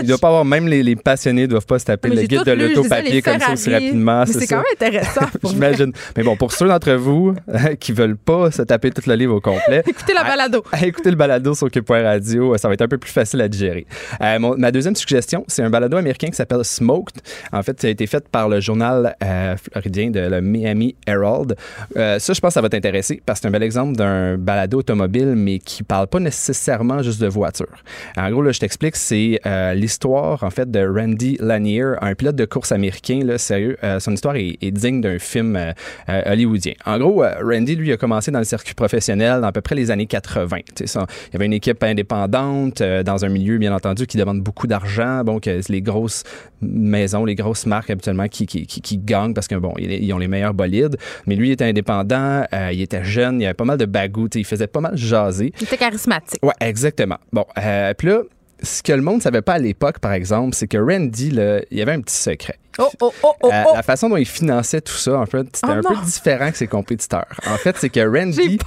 Il 0.01 0.07
doit 0.07 0.19
pas 0.19 0.29
avoir, 0.29 0.45
même 0.45 0.67
les, 0.67 0.83
les 0.83 0.97
passionnés 0.97 1.47
doivent 1.47 1.67
pas 1.67 1.79
se 1.79 1.85
taper 1.85 2.09
le 2.09 2.23
guide 2.23 2.45
de 2.45 2.53
l'auto 2.53 2.83
papier 2.85 3.23
comme 3.23 3.39
ça 3.39 3.53
aussi 3.53 3.73
rapidement. 3.73 4.25
C'est 4.27 4.47
quand 4.47 4.57
même 4.57 4.65
intéressant. 4.73 5.27
J'imagine. 5.45 5.93
Mais 6.17 6.23
bon, 6.23 6.37
pour 6.37 6.53
ceux 6.53 6.67
d'entre 6.67 6.93
vous 6.93 7.35
qui 7.79 7.93
veulent 7.93 8.17
pas 8.17 8.51
se 8.51 8.63
taper 8.63 8.91
tout 8.91 9.03
le 9.07 9.15
livre 9.15 9.35
au 9.35 9.41
complet, 9.41 9.83
écoutez 9.87 10.15
la 10.15 10.25
balado. 10.25 10.65
écoutez 10.83 11.11
le 11.11 11.17
balado 11.17 11.55
sur 11.55 11.71
Cube.radio, 11.71 12.09
Radio, 12.09 12.57
ça 12.57 12.69
va 12.69 12.75
être 12.75 12.83
un 12.83 12.89
peu 12.89 12.99
plus 12.99 13.13
facile 13.13 13.43
à 13.43 13.49
digérer. 13.49 13.87
Euh, 14.23 14.39
ma 14.57 14.73
deuxième 14.73 14.97
suggestion, 14.97 15.45
c'est 15.47 15.63
un 15.63 15.71
balado 15.71 15.99
américain 15.99 16.29
qui 16.29 16.37
s'appelle 16.37 16.65
Smoked. 16.65 17.21
En 17.53 17.63
fait, 17.63 17.79
ça 17.81 17.87
a 17.87 17.91
été 17.91 18.07
fait 18.07 18.27
par 18.29 18.49
le 18.49 18.61
journal 18.61 19.15
euh, 19.23 19.57
floridien 19.57 20.11
de 20.11 20.21
le 20.21 20.41
Miami 20.41 20.97
Herald. 21.07 21.55
Euh, 21.97 22.19
ça, 22.19 22.33
je 22.33 22.41
pense 22.41 22.51
que 22.51 22.55
ça 22.55 22.63
va 22.63 22.71
t'intéresser 22.71 23.21
parce 23.27 23.41
que 23.41 23.43
c'est 23.43 23.49
un 23.49 23.51
bel 23.51 23.63
exemple 23.63 23.97
d'un 23.97 24.39
balado 24.39 24.79
automobile 24.79 25.18
mais 25.25 25.59
qui 25.59 25.83
parle 25.83 26.07
pas 26.07 26.21
nécessairement 26.21 27.03
juste 27.03 27.21
de 27.21 27.27
voiture. 27.27 27.83
En 28.17 28.31
gros, 28.31 28.43
là, 28.43 28.53
je 28.53 28.61
t'explique, 28.61 28.97
c'est 28.97 29.41
euh, 29.47 29.75
l'histoire, 29.75 30.43
en 30.43 30.51
fait, 30.51 30.71
de 30.71 30.87
Randy 30.87 31.37
Lanier, 31.41 31.95
un 32.01 32.15
pilote 32.15 32.37
de 32.37 32.45
course 32.45 32.73
américain, 32.73 33.21
sérieux. 33.39 33.77
Euh, 33.85 34.01
son 34.01 34.13
histoire 34.13 34.37
est, 34.37 34.59
digne 34.71 35.01
d'un 35.01 35.19
film 35.19 35.57
euh, 35.57 35.73
hollywoodien. 36.09 36.75
En 36.85 36.99
gros, 36.99 37.23
Randy, 37.43 37.77
lui, 37.77 37.93
a 37.93 37.97
commencé 37.97 38.31
dans 38.31 38.39
le 38.39 38.45
circuit 38.45 38.75
professionnel 38.75 39.41
dans 39.41 39.49
à 39.49 39.53
peu 39.53 39.61
près 39.61 39.75
les 39.75 39.91
années 39.91 40.07
80. 40.07 40.59
Ça, 40.85 41.07
il 41.29 41.33
y 41.33 41.37
avait 41.37 41.47
une 41.47 41.53
équipe 41.53 41.83
indépendante 41.83 42.83
dans 42.83 43.25
un 43.25 43.29
milieu, 43.29 43.59
bien 43.59 43.75
entendu, 43.75 44.07
qui 44.07 44.17
demande 44.17 44.41
beaucoup 44.41 44.67
d'argent. 44.67 45.25
Donc, 45.25 45.47
les 45.47 45.83
grosses 45.83 46.25
maisons, 46.61 47.25
les 47.25 47.35
grosses 47.35 47.67
marques, 47.67 47.91
habituellement, 47.91 48.29
qui, 48.29 48.47
qui, 48.47 48.99
gagnent 48.99 49.35
parce 49.35 49.49
que, 49.49 49.55
bon, 49.55 49.73
ils, 49.79 50.13
ont 50.13 50.19
les 50.19 50.29
meilleurs 50.29 50.55
bolides. 50.55 50.97
Mais 51.27 51.37
lui, 51.37 51.49
il 51.49 51.53
était 51.53 51.65
indépendant, 51.65 52.45
il 52.73 52.81
était 52.81 53.05
jeune, 53.05 53.41
il 53.41 53.45
avait 53.45 53.55
pas 53.55 53.65
mal 53.65 53.79
de 53.79 53.87
bagou, 53.87 54.29
il 54.35 54.45
faisait 54.45 54.67
pas 54.67 54.81
mal 54.81 54.97
jaser. 54.99 55.53
Il 55.61 55.65
était 55.65 55.77
charismatique. 55.77 56.41
Ouais, 56.43 56.55
exactement. 56.61 57.19
Bon, 57.33 57.45
euh, 57.59 57.95
puis 57.95 58.09
là, 58.09 58.23
ce 58.63 58.83
que 58.83 58.93
le 58.93 59.03
monde 59.03 59.17
ne 59.17 59.23
savait 59.23 59.43
pas 59.43 59.55
à 59.55 59.59
l'époque, 59.59 59.99
par 59.99 60.13
exemple, 60.13 60.55
c'est 60.55 60.67
que 60.67 60.79
Randy, 60.79 61.31
là, 61.31 61.61
il 61.71 61.79
y 61.79 61.83
avait 61.83 61.93
un 61.93 62.01
petit 62.01 62.17
secret. 62.17 62.59
Oh, 62.79 62.91
oh, 63.01 63.13
oh, 63.23 63.35
oh, 63.43 63.51
euh, 63.53 63.65
La 63.75 63.83
façon 63.83 64.09
dont 64.09 64.17
il 64.17 64.27
finançait 64.27 64.81
tout 64.81 64.93
ça, 64.93 65.19
en 65.19 65.27
fait, 65.27 65.47
c'était 65.53 65.67
oh 65.69 65.79
un 65.79 65.83
peu 65.83 65.97
différent 66.05 66.51
que 66.51 66.57
ses 66.57 66.67
compétiteurs. 66.67 67.27
En 67.47 67.57
fait, 67.57 67.77
c'est 67.79 67.89
que 67.89 68.01
Randy, 68.01 68.59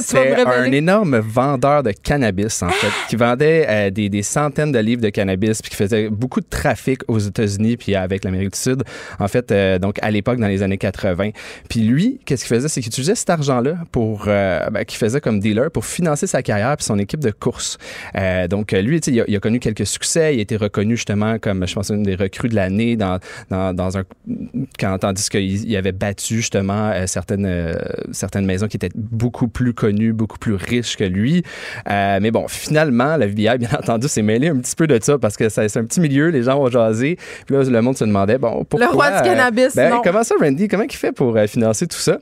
c'est 0.00 0.46
un 0.46 0.72
énorme 0.72 1.18
vendeur 1.18 1.82
de 1.82 1.92
cannabis, 1.92 2.62
en 2.62 2.68
fait, 2.68 2.92
qui 3.08 3.16
vendait 3.16 3.66
euh, 3.68 3.90
des, 3.90 4.08
des, 4.08 4.22
centaines 4.22 4.72
de 4.72 4.78
livres 4.78 5.02
de 5.02 5.08
cannabis, 5.08 5.62
puis 5.62 5.70
qui 5.70 5.76
faisait 5.76 6.08
beaucoup 6.08 6.40
de 6.40 6.46
trafic 6.48 7.00
aux 7.08 7.18
États-Unis, 7.18 7.76
puis 7.76 7.94
avec 7.94 8.24
l'Amérique 8.24 8.52
du 8.52 8.58
Sud, 8.58 8.82
en 9.18 9.28
fait, 9.28 9.50
euh, 9.50 9.78
donc 9.78 9.98
à 10.02 10.10
l'époque, 10.10 10.38
dans 10.38 10.48
les 10.48 10.62
années 10.62 10.78
80. 10.78 11.30
Puis 11.68 11.80
lui, 11.80 12.20
qu'est-ce 12.24 12.44
qu'il 12.44 12.54
faisait? 12.54 12.68
C'est 12.68 12.80
qu'il 12.80 12.90
utilisait 12.90 13.14
cet 13.14 13.30
argent-là 13.30 13.78
pour, 13.90 14.26
ben, 14.26 14.84
qu'il 14.86 14.98
faisait 14.98 15.20
comme 15.20 15.40
dealer 15.40 15.70
pour 15.70 15.84
financer 15.84 16.26
sa 16.26 16.42
carrière 16.42 16.76
puis 16.76 16.84
son 16.84 16.98
équipe 16.98 17.20
de 17.20 17.30
course. 17.30 17.78
donc, 18.48 18.72
lui, 18.72 18.98
il 18.98 19.20
a, 19.20 19.24
il 19.26 19.36
a 19.36 19.40
connu 19.40 19.58
quelques 19.58 19.86
succès. 19.86 20.34
Il 20.34 20.38
a 20.38 20.42
été 20.42 20.56
reconnu 20.56 20.96
justement 20.96 21.38
comme, 21.38 21.66
je 21.66 21.74
pense, 21.74 21.88
une 21.88 22.02
des 22.02 22.14
recrues 22.14 22.48
de 22.48 22.54
l'année 22.54 22.96
dans 22.96 23.18
dans, 23.50 23.55
un 23.56 24.04
quand 24.78 24.98
tandis 24.98 25.28
qu'il 25.28 25.76
avait 25.76 25.92
battu 25.92 26.36
justement 26.36 26.90
euh, 26.90 27.06
certaines 27.06 27.46
euh, 27.46 27.74
certaines 28.12 28.46
maisons 28.46 28.68
qui 28.68 28.76
étaient 28.76 28.90
beaucoup 28.94 29.48
plus 29.48 29.74
connues, 29.74 30.12
beaucoup 30.12 30.38
plus 30.38 30.54
riches 30.54 30.96
que 30.96 31.04
lui. 31.04 31.42
Euh, 31.88 32.18
mais 32.20 32.30
bon, 32.30 32.46
finalement, 32.48 33.16
la 33.16 33.26
FBI, 33.26 33.58
bien 33.58 33.68
entendu, 33.78 34.08
s'est 34.08 34.22
mêlé 34.22 34.48
un 34.48 34.56
petit 34.56 34.74
peu 34.74 34.86
de 34.86 34.98
ça 35.02 35.18
parce 35.18 35.36
que 35.36 35.48
c'est 35.48 35.76
un 35.76 35.84
petit 35.84 36.00
milieu, 36.00 36.28
les 36.28 36.42
gens 36.42 36.58
ont 36.58 36.70
jasé. 36.70 37.18
Puis 37.46 37.54
là, 37.54 37.62
le 37.62 37.82
monde 37.82 37.96
se 37.96 38.04
demandait 38.04 38.38
bon 38.38 38.64
pourquoi. 38.64 38.88
Le 38.88 38.92
roi 38.92 39.10
du 39.10 39.28
cannabis. 39.28 39.74
Ben, 39.74 40.00
comment 40.02 40.22
ça, 40.22 40.34
Randy? 40.40 40.68
Comment 40.68 40.84
il 40.84 40.96
fait 40.96 41.12
pour 41.12 41.38
financer 41.48 41.86
tout 41.86 41.98
ça? 41.98 42.18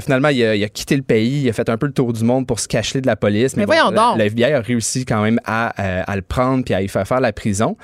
Finalement, 0.00 0.28
il 0.28 0.44
a, 0.44 0.68
quitté 0.68 0.96
le 0.96 1.02
pays, 1.02 1.42
il 1.42 1.48
a 1.48 1.52
fait 1.52 1.68
un 1.68 1.76
peu 1.76 1.86
le 1.86 1.92
tour 1.92 2.12
du 2.12 2.24
monde 2.24 2.46
pour 2.46 2.60
se 2.60 2.68
cacher 2.68 3.00
de 3.00 3.06
la 3.06 3.16
police. 3.16 3.56
Mais, 3.56 3.64
voyons 3.64 3.90
donc. 3.90 4.18
La, 4.18 4.26
FBI 4.26 4.52
a 4.52 4.60
réussi 4.60 5.04
quand 5.04 5.22
même 5.22 5.40
à, 5.44 5.68
à 6.10 6.16
le 6.16 6.22
prendre 6.22 6.64
puis 6.64 6.74
à 6.74 6.82
y 6.82 6.88
faire 6.88 7.06
faire 7.06 7.20
la 7.20 7.32
prison. 7.32 7.76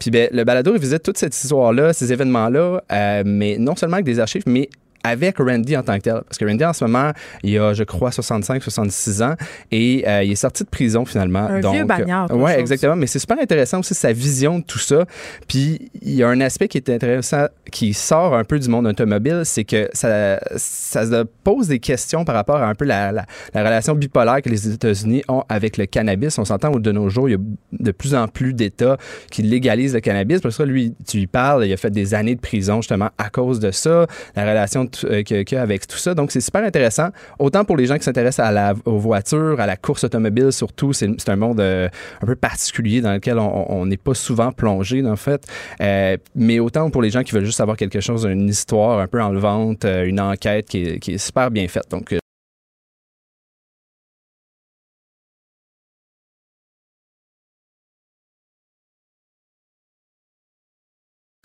puis 0.00 0.10
ben, 0.10 0.28
le 0.32 0.44
balado 0.44 0.74
il 0.74 0.80
visite 0.80 1.02
toute 1.02 1.18
cette 1.18 1.36
histoire-là, 1.36 1.92
ces 1.92 2.12
événements 2.12 2.21
euh, 2.30 3.22
mais 3.24 3.56
non 3.58 3.76
seulement 3.76 3.94
avec 3.94 4.06
des 4.06 4.20
archives, 4.20 4.44
mais 4.46 4.68
avec 5.04 5.38
Randy 5.38 5.76
en 5.76 5.82
tant 5.82 5.96
que 5.96 6.02
tel. 6.02 6.22
Parce 6.26 6.38
que 6.38 6.44
Randy, 6.44 6.64
en 6.64 6.72
ce 6.72 6.84
moment, 6.84 7.12
il 7.42 7.58
a, 7.58 7.72
je 7.74 7.84
crois, 7.84 8.12
65, 8.12 8.62
66 8.62 9.22
ans 9.22 9.34
et 9.70 10.04
euh, 10.06 10.22
il 10.22 10.32
est 10.32 10.36
sorti 10.36 10.64
de 10.64 10.68
prison 10.68 11.04
finalement. 11.04 11.46
Un 11.46 11.60
Donc, 11.60 11.74
vieux 11.74 11.84
bagnard. 11.84 12.28
Oui, 12.32 12.50
exactement. 12.52 12.96
Mais 12.96 13.06
c'est 13.06 13.18
super 13.18 13.38
intéressant 13.40 13.80
aussi 13.80 13.94
sa 13.94 14.12
vision 14.12 14.58
de 14.58 14.64
tout 14.64 14.78
ça. 14.78 15.04
Puis 15.48 15.90
il 16.00 16.14
y 16.14 16.22
a 16.22 16.28
un 16.28 16.40
aspect 16.40 16.68
qui 16.68 16.78
est 16.78 16.90
intéressant, 16.90 17.46
qui 17.70 17.94
sort 17.94 18.34
un 18.34 18.44
peu 18.44 18.58
du 18.58 18.68
monde 18.68 18.86
automobile, 18.86 19.42
c'est 19.44 19.64
que 19.64 19.88
ça, 19.92 20.38
ça 20.56 21.06
se 21.06 21.24
pose 21.44 21.68
des 21.68 21.78
questions 21.78 22.24
par 22.24 22.34
rapport 22.34 22.56
à 22.56 22.66
un 22.66 22.74
peu 22.74 22.84
la, 22.84 23.12
la, 23.12 23.24
relation 23.54 23.94
bipolaire 23.94 24.42
que 24.42 24.48
les 24.48 24.68
États-Unis 24.68 25.22
ont 25.28 25.44
avec 25.48 25.76
le 25.76 25.86
cannabis. 25.86 26.38
On 26.38 26.44
s'entend 26.44 26.70
de 26.70 26.92
nos 26.92 27.08
jours, 27.08 27.28
il 27.28 27.32
y 27.32 27.34
a 27.34 27.38
de 27.72 27.90
plus 27.90 28.14
en 28.14 28.28
plus 28.28 28.54
d'États 28.54 28.96
qui 29.30 29.42
légalisent 29.42 29.94
le 29.94 30.00
cannabis. 30.00 30.40
Parce 30.40 30.56
que 30.56 30.62
lui, 30.62 30.94
tu 31.06 31.18
lui 31.18 31.26
parles, 31.26 31.66
il 31.66 31.72
a 31.72 31.76
fait 31.76 31.90
des 31.90 32.14
années 32.14 32.34
de 32.34 32.40
prison 32.40 32.80
justement 32.80 33.10
à 33.18 33.30
cause 33.30 33.60
de 33.60 33.70
ça. 33.70 34.06
La 34.36 34.42
relation 34.42 34.86
euh, 35.04 35.22
avec 35.56 35.86
tout 35.86 35.96
ça. 35.96 36.14
Donc, 36.14 36.30
c'est 36.30 36.40
super 36.40 36.64
intéressant. 36.64 37.08
Autant 37.38 37.64
pour 37.64 37.76
les 37.76 37.86
gens 37.86 37.96
qui 37.96 38.04
s'intéressent 38.04 38.76
aux 38.84 38.98
voitures, 38.98 39.60
à 39.60 39.66
la 39.66 39.76
course 39.76 40.04
automobile 40.04 40.52
surtout, 40.52 40.92
c'est 40.92 41.28
un 41.28 41.36
monde 41.36 41.60
euh, 41.60 41.88
un 42.22 42.26
peu 42.26 42.36
particulier 42.36 43.00
dans 43.00 43.12
lequel 43.12 43.38
on 43.38 43.86
n'est 43.86 43.96
pas 43.96 44.14
souvent 44.14 44.52
plongé, 44.52 45.04
en 45.04 45.16
fait. 45.16 45.46
Euh, 45.80 46.16
mais 46.34 46.58
autant 46.58 46.90
pour 46.90 47.02
les 47.02 47.10
gens 47.10 47.22
qui 47.22 47.32
veulent 47.32 47.44
juste 47.44 47.58
savoir 47.58 47.76
quelque 47.76 48.00
chose, 48.00 48.24
une 48.24 48.48
histoire 48.48 48.98
un 48.98 49.06
peu 49.06 49.22
enlevante, 49.22 49.84
une 49.84 50.20
enquête 50.20 50.68
qui 50.68 50.82
est, 50.82 51.18
super 51.18 51.50
bien 51.50 51.68
faite. 51.68 51.90
Donc, 51.90 52.14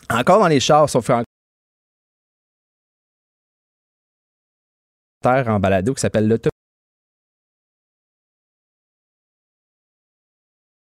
encore 0.09 0.39
dans 0.39 0.47
les 0.47 0.59
chars, 0.59 0.87
on 0.93 1.01
en 5.27 5.59
balado 5.59 5.93
qui 5.93 6.01
s'appelle 6.01 6.27
l'auto. 6.27 6.49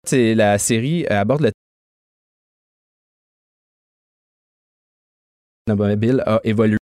C'est 0.06 0.34
la 0.34 0.58
série 0.58 1.04
euh, 1.10 1.20
aborde 1.20 1.42
le 1.42 1.52
automobile 5.68 6.22
a 6.26 6.40
évolué 6.42 6.79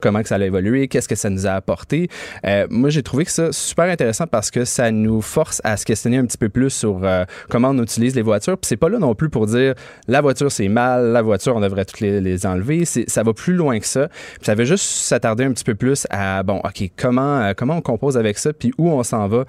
comment 0.00 0.22
que 0.22 0.28
ça 0.28 0.36
a 0.36 0.44
évolué, 0.44 0.88
qu'est-ce 0.88 1.08
que 1.08 1.14
ça 1.14 1.30
nous 1.30 1.46
a 1.46 1.52
apporté. 1.52 2.08
Euh, 2.46 2.66
moi, 2.70 2.90
j'ai 2.90 3.02
trouvé 3.02 3.24
que 3.24 3.30
ça 3.30 3.52
super 3.52 3.86
intéressant 3.86 4.26
parce 4.26 4.50
que 4.50 4.64
ça 4.64 4.90
nous 4.90 5.20
force 5.20 5.60
à 5.64 5.76
se 5.76 5.84
questionner 5.84 6.18
un 6.18 6.24
petit 6.24 6.38
peu 6.38 6.48
plus 6.48 6.70
sur 6.70 7.00
euh, 7.02 7.24
comment 7.48 7.70
on 7.70 7.82
utilise 7.82 8.14
les 8.14 8.22
voitures. 8.22 8.58
Puis 8.58 8.68
c'est 8.68 8.76
pas 8.76 8.88
là 8.88 8.98
non 8.98 9.14
plus 9.14 9.30
pour 9.30 9.46
dire 9.46 9.74
la 10.08 10.20
voiture 10.20 10.50
c'est 10.50 10.68
mal, 10.68 11.12
la 11.12 11.22
voiture 11.22 11.56
on 11.56 11.60
devrait 11.60 11.84
toutes 11.84 12.00
les, 12.00 12.20
les 12.20 12.46
enlever. 12.46 12.84
Ça 12.84 13.22
va 13.22 13.32
plus 13.32 13.54
loin 13.54 13.78
que 13.78 13.86
ça. 13.86 14.08
Puis 14.08 14.44
ça 14.44 14.54
veut 14.54 14.64
juste 14.64 14.84
s'attarder 14.84 15.44
un 15.44 15.52
petit 15.52 15.64
peu 15.64 15.74
plus 15.74 16.06
à 16.10 16.42
bon, 16.42 16.60
ok, 16.64 16.90
comment 16.96 17.40
euh, 17.40 17.52
comment 17.56 17.76
on 17.76 17.82
compose 17.82 18.16
avec 18.16 18.38
ça, 18.38 18.52
puis 18.52 18.72
où 18.78 18.90
on 18.90 19.02
s'en 19.02 19.28
va. 19.28 19.44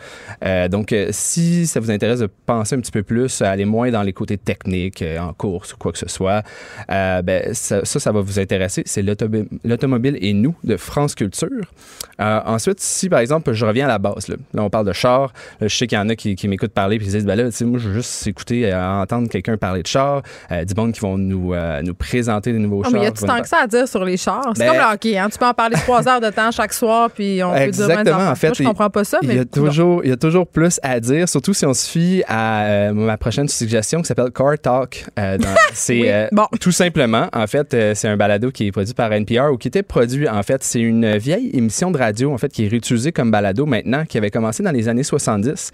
donc, 0.68 0.94
si 1.12 1.68
ça 1.68 1.80
vous 1.80 1.92
intéresse 1.92 2.20
de 2.20 2.30
penser 2.46 2.76
un 2.76 2.80
petit 2.80 2.92
peu 2.92 3.04
plus, 3.04 3.42
aller 3.42 3.66
moins 3.66 3.92
dans 3.92 4.04
les 4.04 4.14
côtés 4.14 4.38
techniques 4.38 5.04
en 5.20 5.34
course 5.34 5.74
ou 5.74 5.78
quoi 5.78 5.92
que 5.92 5.98
ce 5.98 6.10
soit, 6.10 6.44
ben 6.88 7.54
ça, 7.54 7.84
ça, 7.86 8.12
va 8.12 8.22
vous 8.22 8.40
intéresser. 8.40 8.84
C'est 8.86 9.02
l'automobile 9.02 10.18
et 10.22 10.34
Nous 10.42 10.56
de 10.64 10.78
France 10.78 11.16
Culture. 11.16 11.72
ensuite, 12.20 12.80
si 12.80 13.10
par 13.10 13.20
exemple, 13.20 13.54
je 13.54 13.66
reviens 13.66 13.86
à 13.86 13.90
la 13.90 14.00
base, 14.00 14.28
là, 14.28 14.36
on 14.58 14.70
parle 14.70 14.88
de 14.88 14.94
char, 14.94 15.34
je 15.62 15.68
sais 15.68 15.88
qu'il 15.88 15.98
y 15.98 16.02
en 16.02 16.10
a 16.10 16.16
qui, 16.16 16.48
m'écoutent 16.48 16.74
parler 16.74 16.98
puis 16.98 17.08
ils 17.08 17.12
disent, 17.12 17.26
ben 17.26 17.36
là, 17.36 17.44
moi, 17.62 17.80
je 17.80 17.90
veux 17.90 17.96
juste 17.96 18.28
écouter, 18.28 18.74
entendre 18.74 19.30
quelqu'un 19.30 19.58
parler 19.58 19.84
de 19.84 19.88
char, 19.88 20.22
du 20.50 20.74
monde 20.76 20.92
qui 20.92 21.00
vont 21.00 21.18
nous, 21.18 21.54
nous 21.84 21.94
présenter 21.94 22.52
des 22.52 22.60
nouveaux 22.60 22.84
chars. 22.84 22.94
Mais 22.94 23.04
y 23.04 23.06
a 23.06 23.12
tout 23.12 23.26
tant 23.26 23.42
que 23.42 23.48
ça 23.48 23.60
à 23.64 23.68
dire 23.68 23.88
sur 23.88 24.04
les 24.04 24.18
chars? 24.18 24.52
C'est 24.56 24.66
ben, 24.66 24.72
comme 24.72 24.82
le 24.82 24.94
hockey, 24.94 25.18
hein? 25.18 25.30
Tu 25.32 25.38
peux 25.38 25.46
en 25.46 25.54
parler 25.54 25.76
trois 25.76 26.08
heures 26.08 26.22
de 26.22 26.30
temps 26.30 26.52
chaque 26.52 26.74
soir, 26.74 27.10
puis 27.12 27.44
on 27.44 27.52
peut 27.52 27.58
dire 27.58 27.66
Exactement, 27.66 28.30
en 28.30 28.36
fait. 28.36 28.48
Moi, 28.48 28.56
je 28.58 28.64
comprends 28.64 28.90
pas 28.90 29.04
ça, 29.04 29.20
mais. 29.24 29.34
Il 29.34 29.38
y, 29.38 29.40
a 29.40 29.46
toujours, 29.46 30.04
il 30.04 30.10
y 30.10 30.14
a 30.14 30.18
toujours 30.18 30.48
plus 30.48 30.80
à 30.84 31.00
dire, 31.00 31.28
surtout 31.28 31.54
si 31.54 31.66
on 31.66 31.74
se 31.74 31.90
fie 31.90 32.24
à 32.28 32.64
euh, 32.64 32.94
ma 32.94 33.18
prochaine 33.18 33.48
suggestion 33.48 34.02
qui 34.02 34.08
s'appelle 34.08 34.32
Car 34.32 34.58
Talk. 34.60 35.06
Euh, 35.20 35.38
c'est 35.74 36.12
euh, 36.12 36.28
bon. 36.32 36.46
tout 36.60 36.72
simplement, 36.72 37.28
en 37.34 37.48
fait, 37.48 37.76
c'est 37.96 38.08
un 38.08 38.18
balado 38.18 38.52
qui 38.52 38.68
est 38.68 38.72
produit 38.72 38.94
par 38.94 39.12
NPR 39.12 39.52
ou 39.52 39.58
qui 39.58 39.68
était 39.68 39.84
produit, 39.84 40.28
en 40.32 40.44
fait, 40.44 40.64
c'est 40.64 40.80
une 40.80 41.18
vieille 41.18 41.50
émission 41.54 41.92
de 41.92 41.98
radio, 41.98 42.32
en 42.32 42.38
fait, 42.38 42.52
qui 42.52 42.66
est 42.66 42.68
réutilisée 42.68 43.12
comme 43.12 43.32
balado 43.32 43.66
maintenant, 43.66 44.06
qui 44.06 44.18
avait 44.18 44.32
commencé 44.32 44.64
dans 44.64 44.72
les 44.72 44.88
années 44.88 45.04
70, 45.04 45.72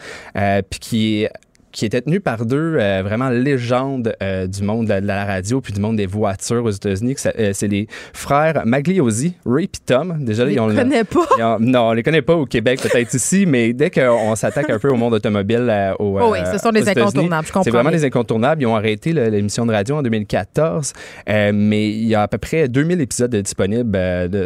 puis 0.69 0.79
qui 0.79 1.23
est 1.23 1.31
qui 1.77 1.85
était 1.85 2.01
tenu 2.01 2.19
par 2.19 2.47
deux 2.47 2.77
euh, 2.79 3.03
vraiment 3.03 3.29
légendes 3.29 4.11
euh, 4.23 4.47
du 4.47 4.63
monde 4.63 4.87
de 4.87 4.93
la, 4.93 5.25
radio 5.25 5.61
puis 5.61 5.73
du 5.73 5.79
monde 5.79 5.97
des 5.97 6.07
voitures 6.07 6.65
aux 6.65 6.71
États-Unis. 6.71 7.15
Euh, 7.37 7.51
c'est 7.53 7.67
les 7.67 7.87
frères 8.13 8.63
Magliosi, 8.65 9.35
Ray 9.45 9.65
et 9.65 9.69
Tom. 9.85 10.17
Déjà, 10.19 10.43
les 10.43 10.59
on 10.59 10.73
connaît 10.73 11.03
pas. 11.03 11.27
non, 11.59 11.89
on 11.89 11.93
les 11.93 12.01
connaît 12.01 12.23
pas 12.23 12.33
au 12.33 12.47
Québec, 12.47 12.81
peut-être 12.81 13.13
ici, 13.13 13.45
mais 13.45 13.73
dès 13.73 13.91
qu'on 13.91 14.35
s'attaque 14.35 14.71
un 14.71 14.79
peu 14.79 14.89
au 14.89 14.95
monde 14.95 15.13
automobile, 15.13 15.93
au, 15.99 16.17
oh 16.19 16.29
oui, 16.31 16.39
ce 16.51 16.57
sont 16.57 16.71
des 16.71 16.89
incontournables. 16.89 17.47
C'est 17.63 17.69
vraiment 17.69 17.91
des 17.91 18.05
incontournables. 18.05 18.63
Ils 18.63 18.65
ont 18.65 18.75
arrêté 18.75 19.13
l'émission 19.13 19.67
de 19.67 19.71
radio 19.71 19.97
en 19.97 20.01
2014, 20.01 20.93
mais 21.27 21.89
il 21.89 22.07
y 22.07 22.15
a 22.15 22.23
à 22.23 22.27
peu 22.27 22.39
près 22.39 22.67
2000 22.67 23.01
épisodes 23.01 23.35
disponibles 23.35 23.99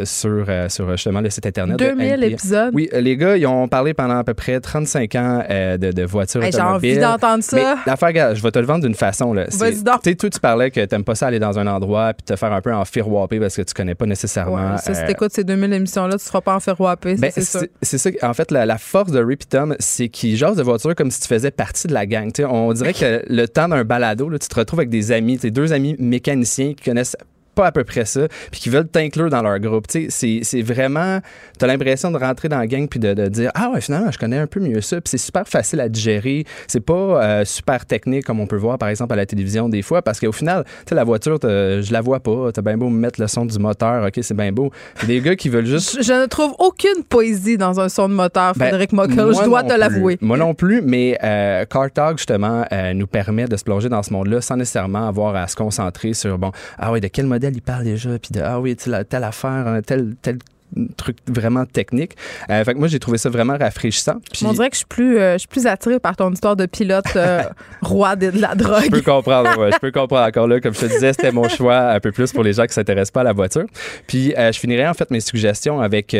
sur, 0.04 0.44
sur 0.68 0.90
justement 0.90 1.22
le 1.22 1.30
site 1.30 1.46
internet. 1.46 1.78
2000 1.78 2.24
épisodes? 2.24 2.74
Oui, 2.74 2.90
les 2.92 3.16
gars, 3.16 3.38
ils 3.38 3.46
ont 3.46 3.68
parlé 3.68 3.94
pendant 3.94 4.18
à 4.18 4.24
peu 4.24 4.34
près 4.34 4.60
35 4.60 5.14
ans 5.14 5.44
de, 5.48 5.92
de 5.92 6.02
voitures 6.02 6.42
automobiles 6.44 7.00
ça. 7.40 7.56
Mais 7.56 7.64
l'affaire, 7.86 8.34
je 8.34 8.42
vais 8.42 8.50
te 8.50 8.58
le 8.58 8.66
vendre 8.66 8.84
d'une 8.84 8.94
façon. 8.94 9.32
Là. 9.32 9.46
Vas-y 9.52 9.82
donc. 9.82 10.02
Tu 10.02 10.10
sais, 10.10 10.16
toi, 10.16 10.30
tu 10.30 10.40
parlais 10.40 10.70
que 10.70 10.84
t'aimes 10.84 11.04
pas 11.04 11.14
ça 11.14 11.28
aller 11.28 11.38
dans 11.38 11.58
un 11.58 11.66
endroit 11.66 12.12
puis 12.14 12.24
te 12.24 12.36
faire 12.36 12.52
un 12.52 12.60
peu 12.60 12.72
en 12.72 12.84
firwapper 12.84 13.40
parce 13.40 13.56
que 13.56 13.62
tu 13.62 13.74
connais 13.74 13.94
pas 13.94 14.06
nécessairement. 14.06 14.72
Ouais, 14.72 14.78
ça, 14.78 14.94
si 14.94 15.00
euh, 15.00 15.06
t'écoutes 15.06 15.32
ces 15.32 15.44
2000 15.44 15.72
émissions-là, 15.72 16.18
tu 16.18 16.24
seras 16.24 16.40
pas 16.40 16.54
en 16.54 16.60
firwapper, 16.60 17.16
ben, 17.16 17.30
c'est 17.32 17.42
ça. 17.42 17.60
C'est 17.80 17.98
ça. 17.98 18.10
En 18.22 18.34
fait, 18.34 18.50
la, 18.50 18.78
force 18.78 19.12
de 19.12 19.22
Rip 19.22 19.48
Tom, 19.48 19.76
c'est 19.78 20.08
qu'il 20.08 20.36
jase 20.36 20.56
de 20.56 20.62
voiture 20.62 20.94
comme 20.94 21.10
si 21.10 21.20
tu 21.20 21.28
faisais 21.28 21.50
partie 21.50 21.86
de 21.86 21.94
la 21.94 22.06
gang. 22.06 22.30
sais, 22.34 22.44
on 22.44 22.72
dirait 22.72 22.94
que 22.94 23.22
le 23.28 23.46
temps 23.46 23.68
d'un 23.68 23.84
balado, 23.84 24.28
là, 24.28 24.38
tu 24.38 24.48
te 24.48 24.54
retrouves 24.54 24.80
avec 24.80 24.90
des 24.90 25.12
amis, 25.12 25.38
tes 25.38 25.50
deux 25.50 25.72
amis 25.72 25.96
mécaniciens 25.98 26.74
qui 26.74 26.84
connaissent 26.84 27.16
pas 27.54 27.66
à 27.66 27.72
peu 27.72 27.84
près 27.84 28.04
ça, 28.04 28.28
puis 28.50 28.60
qui 28.60 28.70
veulent 28.70 28.88
t'inclure 28.88 29.30
dans 29.30 29.42
leur 29.42 29.58
groupe. 29.58 29.86
Tu 29.86 30.10
sais, 30.10 30.40
c'est 30.42 30.62
vraiment, 30.62 31.20
t'as 31.58 31.66
l'impression 31.66 32.10
de 32.10 32.18
rentrer 32.18 32.48
dans 32.48 32.58
la 32.58 32.66
gang 32.66 32.88
puis 32.88 33.00
de, 33.00 33.14
de, 33.14 33.28
dire 33.28 33.50
ah 33.54 33.70
ouais 33.70 33.80
finalement 33.80 34.10
je 34.10 34.18
connais 34.18 34.38
un 34.38 34.46
peu 34.46 34.60
mieux 34.60 34.80
ça, 34.80 35.00
puis 35.00 35.10
c'est 35.10 35.18
super 35.18 35.46
facile 35.46 35.80
à 35.80 35.88
digérer. 35.88 36.44
C'est 36.66 36.80
pas 36.80 36.92
euh, 36.94 37.44
super 37.44 37.86
technique 37.86 38.24
comme 38.24 38.40
on 38.40 38.46
peut 38.46 38.56
voir 38.56 38.78
par 38.78 38.88
exemple 38.88 39.12
à 39.12 39.16
la 39.16 39.26
télévision 39.26 39.68
des 39.68 39.82
fois, 39.82 40.02
parce 40.02 40.20
qu'au 40.20 40.32
final, 40.32 40.64
tu 40.64 40.70
sais 40.90 40.94
la 40.94 41.04
voiture, 41.04 41.38
je 41.42 41.92
la 41.92 42.00
vois 42.00 42.20
pas. 42.20 42.52
T'as 42.52 42.62
bien 42.62 42.76
beau 42.76 42.88
me 42.88 42.98
mettre 42.98 43.20
le 43.20 43.26
son 43.26 43.44
du 43.44 43.58
moteur, 43.58 44.06
ok 44.06 44.18
c'est 44.22 44.36
bien 44.36 44.52
beau. 44.52 44.70
Des 45.06 45.20
gars 45.20 45.36
qui 45.36 45.48
veulent 45.48 45.66
juste. 45.66 46.02
Je, 46.02 46.12
ne 46.12 46.26
trouve 46.26 46.54
aucune 46.58 47.04
poésie 47.08 47.56
dans 47.56 47.80
un 47.80 47.88
son 47.88 48.08
de 48.08 48.14
moteur, 48.14 48.52
ben, 48.54 48.66
Frédéric 48.66 48.92
Mockel. 48.92 49.16
Je 49.16 49.44
dois 49.44 49.62
te 49.62 49.72
l'avouer. 49.72 50.18
Moi 50.20 50.36
non 50.36 50.54
plus, 50.54 50.82
mais 50.82 51.18
euh, 51.22 51.64
Car 51.66 51.90
Talk 51.90 52.18
justement 52.18 52.64
euh, 52.72 52.92
nous 52.94 53.06
permet 53.06 53.46
de 53.46 53.56
se 53.56 53.64
plonger 53.64 53.88
dans 53.88 54.02
ce 54.02 54.12
monde-là 54.12 54.40
sans 54.40 54.56
nécessairement 54.56 55.08
avoir 55.08 55.34
à 55.36 55.46
se 55.46 55.56
concentrer 55.56 56.14
sur 56.14 56.38
bon 56.38 56.52
ah 56.78 56.92
ouais 56.92 57.00
de 57.00 57.08
quel 57.08 57.26
il 57.50 57.62
parle 57.62 57.84
déjà, 57.84 58.18
puis 58.18 58.30
de 58.32 58.40
ah 58.40 58.60
oui, 58.60 58.76
telle 58.76 59.24
affaire, 59.24 59.80
tel, 59.84 60.14
tel 60.20 60.38
truc 60.96 61.16
vraiment 61.26 61.64
technique. 61.66 62.16
Euh, 62.50 62.64
fait 62.64 62.74
que 62.74 62.78
moi, 62.78 62.88
j'ai 62.88 62.98
trouvé 62.98 63.18
ça 63.18 63.30
vraiment 63.30 63.56
rafraîchissant. 63.56 64.20
On 64.44 64.52
dirait 64.52 64.70
que 64.70 64.74
je 64.74 64.78
suis 64.78 64.86
plus, 64.86 65.18
euh, 65.18 65.34
je 65.34 65.38
suis 65.38 65.48
plus 65.48 65.66
attiré 65.66 65.98
par 65.98 66.16
ton 66.16 66.32
histoire 66.32 66.56
de 66.56 66.66
pilote 66.66 67.04
euh, 67.16 67.42
roi 67.82 68.16
de, 68.16 68.30
la 68.34 68.54
drogue. 68.54 68.84
Je 68.84 68.90
peux 68.90 69.02
comprendre, 69.02 69.70
je 69.72 69.78
peux 69.78 69.90
comprendre 69.90 70.26
encore 70.26 70.46
là. 70.46 70.60
Comme 70.60 70.74
je 70.74 70.80
te 70.80 70.86
disais, 70.86 71.12
c'était 71.12 71.32
mon 71.32 71.48
choix 71.48 71.90
un 71.90 72.00
peu 72.00 72.12
plus 72.12 72.32
pour 72.32 72.42
les 72.42 72.54
gens 72.54 72.64
qui 72.64 72.74
s'intéressent 72.74 73.12
pas 73.12 73.20
à 73.20 73.24
la 73.24 73.32
voiture. 73.32 73.66
Puis 74.06 74.34
je 74.36 74.58
finirai 74.58 74.88
en 74.88 74.94
fait 74.94 75.10
mes 75.10 75.20
suggestions 75.20 75.80
avec, 75.80 76.16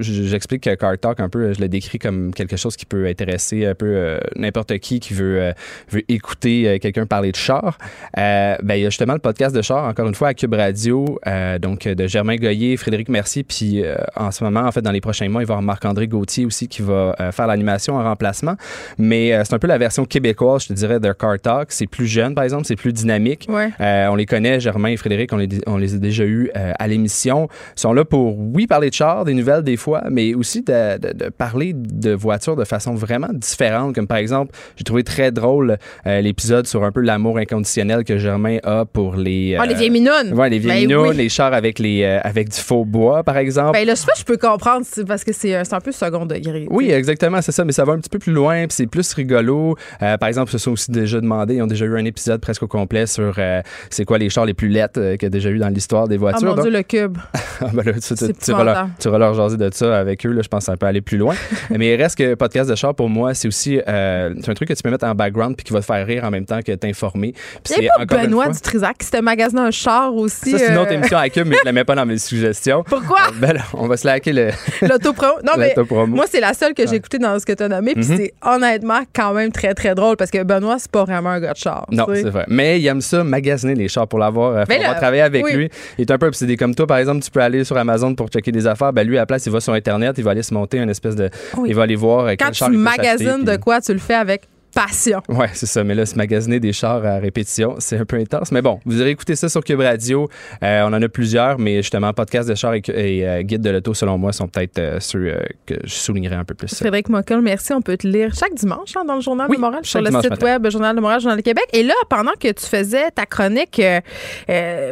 j'explique 0.00 0.64
que 0.64 0.74
Car 0.74 0.98
Talk 0.98 1.20
un 1.20 1.28
peu, 1.28 1.52
je 1.52 1.60
le 1.60 1.68
décris 1.68 1.98
comme 1.98 2.32
quelque 2.34 2.56
chose 2.56 2.76
qui 2.76 2.86
peut 2.86 3.06
intéresser 3.06 3.66
un 3.66 3.74
peu 3.74 4.18
n'importe 4.36 4.78
qui 4.78 5.00
qui 5.00 5.14
veut, 5.14 5.52
veut 5.90 6.02
écouter 6.08 6.78
quelqu'un 6.80 7.06
parler 7.06 7.32
de 7.32 7.36
char. 7.36 7.78
ben, 8.14 8.74
il 8.74 8.80
y 8.80 8.86
a 8.86 8.90
justement 8.90 9.14
le 9.14 9.18
podcast 9.18 9.54
de 9.54 9.62
char, 9.62 9.84
encore 9.84 10.08
une 10.08 10.14
fois, 10.14 10.28
à 10.28 10.34
Cube 10.34 10.54
Radio, 10.54 11.20
donc 11.60 11.86
de 11.86 12.06
Germain 12.06 12.36
Goyer, 12.36 12.76
Frédéric 12.76 13.08
Mercier, 13.08 13.44
puis 13.44 13.82
euh, 13.92 14.04
en 14.16 14.30
ce 14.30 14.44
moment, 14.44 14.60
en 14.60 14.72
fait, 14.72 14.82
dans 14.82 14.90
les 14.90 15.00
prochains 15.00 15.28
mois, 15.28 15.42
il 15.42 15.46
va 15.46 15.52
y 15.52 15.54
avoir 15.54 15.62
Marc-André 15.62 16.08
Gauthier 16.08 16.44
aussi 16.44 16.68
qui 16.68 16.82
va 16.82 17.14
euh, 17.20 17.32
faire 17.32 17.46
l'animation 17.46 17.96
en 17.96 18.02
remplacement. 18.02 18.54
Mais 18.98 19.32
euh, 19.32 19.42
c'est 19.44 19.54
un 19.54 19.58
peu 19.58 19.66
la 19.66 19.78
version 19.78 20.04
québécoise, 20.04 20.62
je 20.62 20.68
te 20.68 20.72
dirais, 20.72 21.00
de 21.00 21.12
Car 21.12 21.38
Talk. 21.40 21.72
C'est 21.72 21.86
plus 21.86 22.06
jeune, 22.06 22.34
par 22.34 22.44
exemple, 22.44 22.64
c'est 22.64 22.76
plus 22.76 22.92
dynamique. 22.92 23.48
on 23.48 24.14
les 24.14 24.26
connaît, 24.26 24.60
Germain 24.60 24.88
et 24.88 24.96
Frédéric, 24.96 25.32
on 25.32 25.36
les, 25.36 25.48
on 25.66 25.76
les 25.76 25.94
a 25.94 25.98
déjà 25.98 26.24
eus 26.24 26.50
à 26.54 26.88
l'émission. 26.88 27.48
Ils 27.76 27.80
sont 27.80 27.92
là 27.92 28.04
pour, 28.04 28.38
oui, 28.38 28.66
parler 28.66 28.90
de 28.90 28.94
chars, 28.94 29.24
des 29.24 29.34
nouvelles 29.34 29.62
des 29.62 29.76
fois, 29.76 30.04
mais 30.10 30.34
aussi 30.34 30.62
de, 30.62 31.30
parler 31.30 31.72
de 31.74 32.12
voitures 32.12 32.56
de 32.56 32.64
façon 32.64 32.94
vraiment 32.94 33.32
différente. 33.32 33.94
Comme 33.94 34.06
par 34.06 34.18
exemple, 34.18 34.54
j'ai 34.76 34.84
trouvé 34.84 35.04
très 35.04 35.30
drôle 35.30 35.78
l'épisode 36.04 36.66
sur 36.66 36.84
un 36.84 36.92
peu 36.92 37.00
l'amour 37.00 37.38
inconditionnel 37.38 38.04
que 38.04 38.18
Germain 38.18 38.58
a 38.64 38.84
pour 38.84 39.16
les. 39.16 39.56
Oh, 39.60 39.64
les 39.66 39.74
vieilles 39.74 39.90
minounes. 39.90 40.32
Ouais, 40.32 40.50
les 40.50 40.58
vieilles 40.58 40.86
ben 40.86 40.96
minounes, 40.96 41.16
les 41.16 41.28
chars 41.28 41.54
avec, 41.54 41.78
les, 41.78 42.04
avec 42.04 42.48
du 42.48 42.58
faux 42.58 42.84
bois, 42.84 43.22
par 43.22 43.36
exemple. 43.36 43.72
Ben, 43.72 43.81
là, 43.84 43.94
je, 43.94 44.02
je 44.18 44.24
peux 44.24 44.36
comprendre 44.36 44.84
parce 45.06 45.24
que 45.24 45.32
c'est 45.32 45.54
un 45.54 45.80
peu 45.80 45.92
second 45.92 46.26
degré. 46.26 46.66
Oui, 46.70 46.90
exactement, 46.90 47.40
c'est 47.42 47.52
ça, 47.52 47.64
mais 47.64 47.72
ça 47.72 47.84
va 47.84 47.92
un 47.92 47.98
petit 47.98 48.10
peu 48.10 48.18
plus 48.18 48.32
loin, 48.32 48.66
puis 48.66 48.74
c'est 48.74 48.86
plus 48.86 49.12
rigolo. 49.14 49.76
Euh, 50.02 50.16
par 50.16 50.28
exemple, 50.28 50.50
ils 50.50 50.52
se 50.52 50.58
sont 50.58 50.72
aussi 50.72 50.90
déjà 50.90 51.20
demandé, 51.20 51.56
ils 51.56 51.62
ont 51.62 51.66
déjà 51.66 51.84
eu 51.84 51.96
un 51.96 52.04
épisode 52.04 52.40
presque 52.40 52.62
au 52.62 52.68
complet 52.68 53.06
sur 53.06 53.34
euh, 53.38 53.62
c'est 53.90 54.04
quoi 54.04 54.18
les 54.18 54.28
chars 54.30 54.46
les 54.46 54.54
plus 54.54 54.68
lettres 54.68 55.00
euh, 55.00 55.12
qu'il 55.16 55.24
y 55.24 55.26
a 55.26 55.30
déjà 55.30 55.50
eu 55.50 55.58
dans 55.58 55.68
l'histoire 55.68 56.08
des 56.08 56.16
voitures. 56.16 56.50
Oh 56.52 56.56
mon 56.56 56.62
Dieu, 56.62 56.70
le 56.70 56.82
cube. 56.82 57.18
Ah, 57.64 57.70
ben 57.72 57.84
là, 57.84 57.92
tu, 57.92 58.14
tu, 58.16 58.50
vas 58.50 58.64
leur, 58.64 58.88
tu, 58.98 59.08
vas 59.08 59.18
leur, 59.18 59.34
jaser 59.34 59.56
de 59.56 59.70
ça 59.72 59.96
avec 59.96 60.26
eux, 60.26 60.32
là, 60.32 60.42
je 60.42 60.48
pense 60.48 60.64
que 60.66 60.72
ça 60.72 60.76
peut 60.76 60.86
aller 60.86 61.00
plus 61.00 61.16
loin. 61.16 61.36
mais 61.70 61.94
il 61.94 62.02
reste 62.02 62.18
que 62.18 62.34
podcast 62.34 62.68
de 62.68 62.74
char, 62.74 62.92
pour 62.92 63.08
moi, 63.08 63.34
c'est 63.34 63.46
aussi 63.46 63.78
c'est 63.86 64.48
un 64.48 64.54
truc 64.54 64.68
que 64.68 64.74
tu 64.74 64.82
peux 64.82 64.90
mettre 64.90 65.06
en 65.06 65.14
background 65.14 65.54
puis 65.54 65.62
qui 65.62 65.72
va 65.72 65.78
te 65.78 65.84
faire 65.84 66.04
rire 66.04 66.24
en 66.24 66.30
même 66.32 66.44
temps 66.44 66.60
que 66.60 66.72
t'informer. 66.72 67.34
C'est 67.62 67.86
pas 67.86 68.04
Benoît 68.04 68.48
Dutrisac 68.48 68.98
qui 68.98 69.04
s'était 69.04 69.22
magasiné 69.22 69.60
un 69.60 69.70
char 69.70 70.12
aussi. 70.12 70.50
Ça, 70.50 70.58
c'est 70.58 70.72
une 70.72 70.78
autre 70.78 70.90
émission 70.90 71.18
à 71.18 71.28
Cube, 71.28 71.46
mais 71.46 71.56
je 71.60 71.64
la 71.64 71.70
mets 71.70 71.84
pas 71.84 71.94
dans 71.94 72.06
mes 72.06 72.18
suggestions. 72.32 72.82
Pourquoi? 72.82 73.30
ben 73.40 73.52
on 73.74 73.86
va 73.86 73.96
se 73.96 74.06
laquer 74.06 74.32
le. 74.32 74.50
L'autopromo. 74.82 75.38
Non, 75.44 75.52
mais 75.56 75.74
moi, 76.06 76.26
c'est 76.28 76.40
la 76.40 76.54
seule 76.54 76.74
que 76.74 76.86
j'ai 76.86 76.96
écoutée 76.96 77.18
dans 77.18 77.38
ce 77.38 77.46
que 77.46 77.52
tu 77.52 77.62
as 77.62 77.68
nommé. 77.68 77.94
Puis 77.94 78.06
mhm. 78.06 78.16
c'est 78.16 78.34
honnêtement 78.42 79.00
quand 79.14 79.32
même 79.32 79.52
très, 79.52 79.74
très 79.74 79.94
drôle 79.94 80.16
parce 80.16 80.30
que 80.30 80.42
Benoît, 80.42 80.76
c'est 80.78 80.90
pas 80.90 81.04
vraiment 81.04 81.30
un 81.30 81.40
gars 81.40 81.52
de 81.52 81.58
char. 81.58 81.86
Non, 81.90 82.06
c'est 82.12 82.30
vrai. 82.30 82.44
Mais 82.48 82.80
il 82.80 82.86
aime 82.86 83.00
ça, 83.00 83.24
magasiner 83.24 83.74
les 83.74 83.88
chars 83.88 84.08
pour 84.08 84.18
l'avoir. 84.18 84.56
Euh, 84.56 84.64
on 84.68 84.88
va 84.88 84.94
travailler 84.94 85.22
avec 85.22 85.44
lui. 85.52 85.68
Il 85.98 86.02
est 86.02 86.10
un 86.10 86.18
peu 86.18 86.26
obsédé 86.26 86.56
comme 86.56 86.74
toi. 86.74 86.86
Par 86.86 86.98
exemple, 86.98 87.22
tu 87.22 87.30
peux 87.30 87.40
aller 87.40 87.64
sur 87.64 87.76
Amazon 87.76 88.14
pour 88.14 88.28
checker 88.28 88.52
des 88.52 88.66
affaires. 88.66 88.92
Ben 88.92 89.06
lui, 89.06 89.16
à 89.16 89.22
la 89.22 89.26
place, 89.26 89.46
il 89.46 89.52
va 89.52 89.60
sur 89.60 89.72
Internet, 89.72 90.14
il 90.18 90.24
va 90.24 90.32
aller 90.32 90.42
se 90.42 90.54
monter 90.54 90.78
une 90.78 90.90
espèce 90.90 91.16
de. 91.16 91.30
Il 91.66 91.74
va 91.74 91.82
aller 91.82 91.96
voir. 91.96 92.30
Quand 92.38 92.50
tu 92.50 92.68
magasines 92.70 93.44
de 93.44 93.56
quoi, 93.56 93.80
tu 93.80 93.92
le 93.92 93.98
fais 93.98 94.14
avec 94.14 94.42
passion. 94.72 95.22
Ouais, 95.28 95.50
c'est 95.52 95.66
ça. 95.66 95.84
Mais 95.84 95.94
là, 95.94 96.06
se 96.06 96.16
magasiner 96.16 96.60
des 96.60 96.72
chars 96.72 97.04
à 97.04 97.18
répétition, 97.18 97.76
c'est 97.78 97.98
un 97.98 98.04
peu 98.04 98.16
intense. 98.16 98.52
Mais 98.52 98.62
bon, 98.62 98.80
vous 98.84 99.00
aurez 99.00 99.10
écouté 99.10 99.36
ça 99.36 99.48
sur 99.48 99.62
Cube 99.62 99.80
Radio. 99.80 100.28
Euh, 100.62 100.82
on 100.82 100.92
en 100.92 101.02
a 101.02 101.08
plusieurs, 101.08 101.58
mais 101.58 101.76
justement, 101.76 102.12
podcast 102.12 102.48
de 102.48 102.54
chars 102.54 102.74
et, 102.74 102.82
euh, 102.88 103.42
guide 103.42 103.62
de 103.62 103.70
l'auto, 103.70 103.94
selon 103.94 104.18
moi, 104.18 104.32
sont 104.32 104.48
peut-être 104.48 104.78
euh, 104.78 105.00
ceux 105.00 105.36
que 105.66 105.74
je 105.84 105.94
soulignerai 105.94 106.36
un 106.36 106.44
peu 106.44 106.54
plus. 106.54 106.74
Frédéric 106.74 107.08
Mockel, 107.08 107.40
merci. 107.40 107.72
On 107.72 107.82
peut 107.82 107.96
te 107.96 108.06
lire 108.06 108.34
chaque 108.34 108.54
dimanche 108.54 108.96
hein, 108.96 109.04
dans 109.04 109.16
le 109.16 109.20
Journal 109.20 109.48
de 109.50 109.56
Montréal, 109.56 109.84
sur 109.84 110.00
le 110.00 110.10
site 110.10 110.42
web 110.42 110.68
Journal 110.70 110.96
de 110.96 111.00
Montréal, 111.00 111.20
Journal 111.20 111.38
de 111.38 111.42
Québec. 111.42 111.64
Et 111.72 111.82
là, 111.82 111.94
pendant 112.08 112.32
que 112.38 112.50
tu 112.52 112.66
faisais 112.66 113.10
ta 113.10 113.26
chronique, 113.26 113.80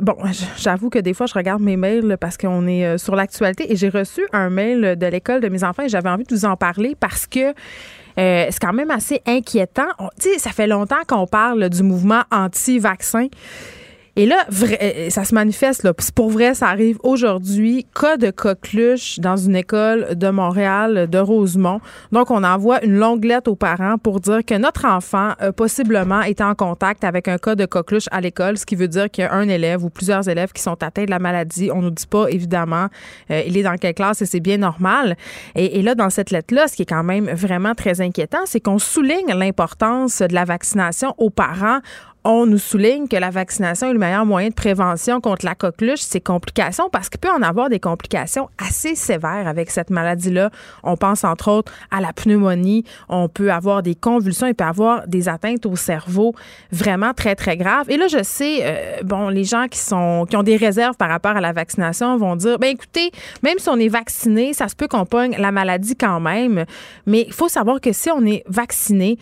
bon, 0.02 0.16
j'avoue 0.56 0.90
que 0.90 0.98
des 0.98 1.14
fois, 1.14 1.26
je 1.26 1.34
regarde 1.34 1.62
mes 1.62 1.76
mails 1.76 2.16
parce 2.20 2.36
qu'on 2.36 2.66
est 2.66 2.98
sur 2.98 3.16
l'actualité 3.16 3.72
et 3.72 3.76
j'ai 3.76 3.88
reçu 3.88 4.22
un 4.32 4.50
mail 4.50 4.96
de 4.96 5.06
l'école 5.06 5.40
de 5.40 5.48
mes 5.48 5.64
enfants 5.64 5.84
et 5.84 5.88
j'avais 5.88 6.08
envie 6.08 6.24
de 6.24 6.34
vous 6.34 6.44
en 6.44 6.56
parler 6.56 6.96
parce 6.98 7.26
que 7.26 7.54
euh, 8.20 8.46
c'est 8.50 8.60
quand 8.60 8.72
même 8.72 8.90
assez 8.90 9.22
inquiétant. 9.26 9.88
Tu 10.20 10.38
ça 10.38 10.50
fait 10.50 10.66
longtemps 10.66 11.02
qu'on 11.06 11.26
parle 11.26 11.70
du 11.70 11.82
mouvement 11.82 12.22
anti-vaccin. 12.30 13.28
Et 14.16 14.26
là, 14.26 14.44
vrai, 14.48 14.78
euh, 14.82 15.10
ça 15.10 15.24
se 15.24 15.34
manifeste, 15.34 15.82
là. 15.82 15.92
Pour 16.14 16.30
vrai, 16.30 16.54
ça 16.54 16.68
arrive 16.68 16.98
aujourd'hui. 17.02 17.86
Cas 17.98 18.16
de 18.16 18.30
coqueluche 18.30 19.18
dans 19.20 19.36
une 19.36 19.56
école 19.56 20.14
de 20.16 20.28
Montréal, 20.30 21.08
de 21.08 21.18
Rosemont. 21.18 21.80
Donc, 22.12 22.30
on 22.30 22.42
envoie 22.42 22.84
une 22.84 22.96
longue 22.96 23.24
lettre 23.24 23.50
aux 23.50 23.56
parents 23.56 23.98
pour 23.98 24.20
dire 24.20 24.44
que 24.44 24.54
notre 24.54 24.84
enfant 24.86 25.30
a 25.38 25.52
possiblement 25.52 26.22
été 26.22 26.42
en 26.42 26.54
contact 26.54 27.04
avec 27.04 27.28
un 27.28 27.38
cas 27.38 27.54
de 27.54 27.66
coqueluche 27.66 28.08
à 28.10 28.20
l'école, 28.20 28.58
ce 28.58 28.66
qui 28.66 28.76
veut 28.76 28.88
dire 28.88 29.10
qu'il 29.10 29.24
y 29.24 29.26
a 29.26 29.32
un 29.32 29.48
élève 29.48 29.84
ou 29.84 29.90
plusieurs 29.90 30.28
élèves 30.28 30.52
qui 30.52 30.62
sont 30.62 30.82
atteints 30.82 31.04
de 31.04 31.10
la 31.10 31.18
maladie. 31.18 31.70
On 31.72 31.82
nous 31.82 31.90
dit 31.90 32.06
pas, 32.06 32.26
évidemment, 32.28 32.88
euh, 33.30 33.42
il 33.46 33.56
est 33.56 33.62
dans 33.62 33.76
quelle 33.76 33.94
classe 33.94 34.22
et 34.22 34.26
c'est 34.26 34.40
bien 34.40 34.58
normal. 34.58 35.16
Et 35.54 35.82
là, 35.82 35.94
dans 35.94 36.10
cette 36.10 36.30
lettre-là, 36.30 36.68
ce 36.68 36.76
qui 36.76 36.82
est 36.82 36.86
quand 36.86 37.04
même 37.04 37.30
vraiment 37.30 37.74
très 37.74 38.00
inquiétant, 38.00 38.40
c'est 38.44 38.60
qu'on 38.60 38.78
souligne 38.78 39.32
l'importance 39.34 40.20
de 40.20 40.34
la 40.34 40.44
vaccination 40.44 41.14
aux 41.18 41.30
parents 41.30 41.80
on 42.24 42.46
nous 42.46 42.58
souligne 42.58 43.08
que 43.08 43.16
la 43.16 43.30
vaccination 43.30 43.88
est 43.88 43.92
le 43.92 43.98
meilleur 43.98 44.26
moyen 44.26 44.48
de 44.48 44.54
prévention 44.54 45.20
contre 45.20 45.46
la 45.46 45.54
coqueluche, 45.54 46.00
ces 46.00 46.20
complications, 46.20 46.90
parce 46.90 47.08
qu'il 47.08 47.20
peut 47.20 47.30
en 47.30 47.42
avoir 47.42 47.70
des 47.70 47.80
complications 47.80 48.50
assez 48.58 48.94
sévères 48.94 49.48
avec 49.48 49.70
cette 49.70 49.90
maladie-là. 49.90 50.50
On 50.82 50.96
pense 50.96 51.24
entre 51.24 51.50
autres 51.50 51.72
à 51.90 52.00
la 52.00 52.12
pneumonie, 52.12 52.84
on 53.08 53.28
peut 53.28 53.50
avoir 53.50 53.82
des 53.82 53.94
convulsions, 53.94 54.46
il 54.46 54.54
peut 54.54 54.64
avoir 54.64 55.08
des 55.08 55.28
atteintes 55.28 55.64
au 55.64 55.76
cerveau 55.76 56.34
vraiment 56.70 57.14
très, 57.14 57.34
très 57.34 57.56
graves. 57.56 57.90
Et 57.90 57.96
là, 57.96 58.06
je 58.08 58.22
sais, 58.22 58.58
euh, 58.62 59.02
bon, 59.02 59.28
les 59.28 59.44
gens 59.44 59.66
qui 59.68 59.78
sont 59.78 60.26
qui 60.28 60.36
ont 60.36 60.42
des 60.42 60.56
réserves 60.56 60.96
par 60.96 61.08
rapport 61.08 61.36
à 61.36 61.40
la 61.40 61.52
vaccination 61.52 62.16
vont 62.18 62.36
dire, 62.36 62.58
ben 62.58 62.68
écoutez, 62.68 63.10
même 63.42 63.58
si 63.58 63.68
on 63.70 63.76
est 63.76 63.88
vacciné, 63.88 64.52
ça 64.52 64.68
se 64.68 64.76
peut 64.76 64.88
qu'on 64.88 65.06
pogne 65.06 65.36
la 65.38 65.52
maladie 65.52 65.96
quand 65.96 66.20
même, 66.20 66.66
mais 67.06 67.24
il 67.26 67.32
faut 67.32 67.48
savoir 67.48 67.80
que 67.80 67.92
si 67.92 68.10
on 68.10 68.24
est 68.26 68.42
vacciné, 68.46 69.18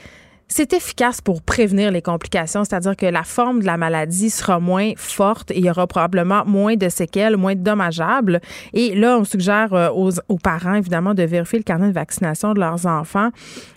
c'est 0.48 0.72
efficace 0.72 1.20
pour 1.20 1.42
prévenir 1.42 1.90
les 1.90 2.02
complications, 2.02 2.64
c'est-à-dire 2.64 2.96
que 2.96 3.06
la 3.06 3.22
forme 3.22 3.60
de 3.60 3.66
la 3.66 3.76
maladie 3.76 4.30
sera 4.30 4.58
moins 4.58 4.92
forte 4.96 5.50
et 5.50 5.58
il 5.58 5.64
y 5.64 5.70
aura 5.70 5.86
probablement 5.86 6.44
moins 6.46 6.74
de 6.74 6.88
séquelles, 6.88 7.36
moins 7.36 7.54
de 7.54 7.60
dommageables. 7.60 8.40
Et 8.72 8.94
là, 8.94 9.18
on 9.18 9.24
suggère 9.24 9.74
euh, 9.74 9.90
aux, 9.90 10.10
aux, 10.28 10.38
parents, 10.38 10.74
évidemment, 10.74 11.14
de 11.14 11.22
vérifier 11.22 11.58
le 11.58 11.64
carnet 11.64 11.88
de 11.88 11.92
vaccination 11.92 12.54
de 12.54 12.60
leurs 12.60 12.86
enfants 12.86 13.28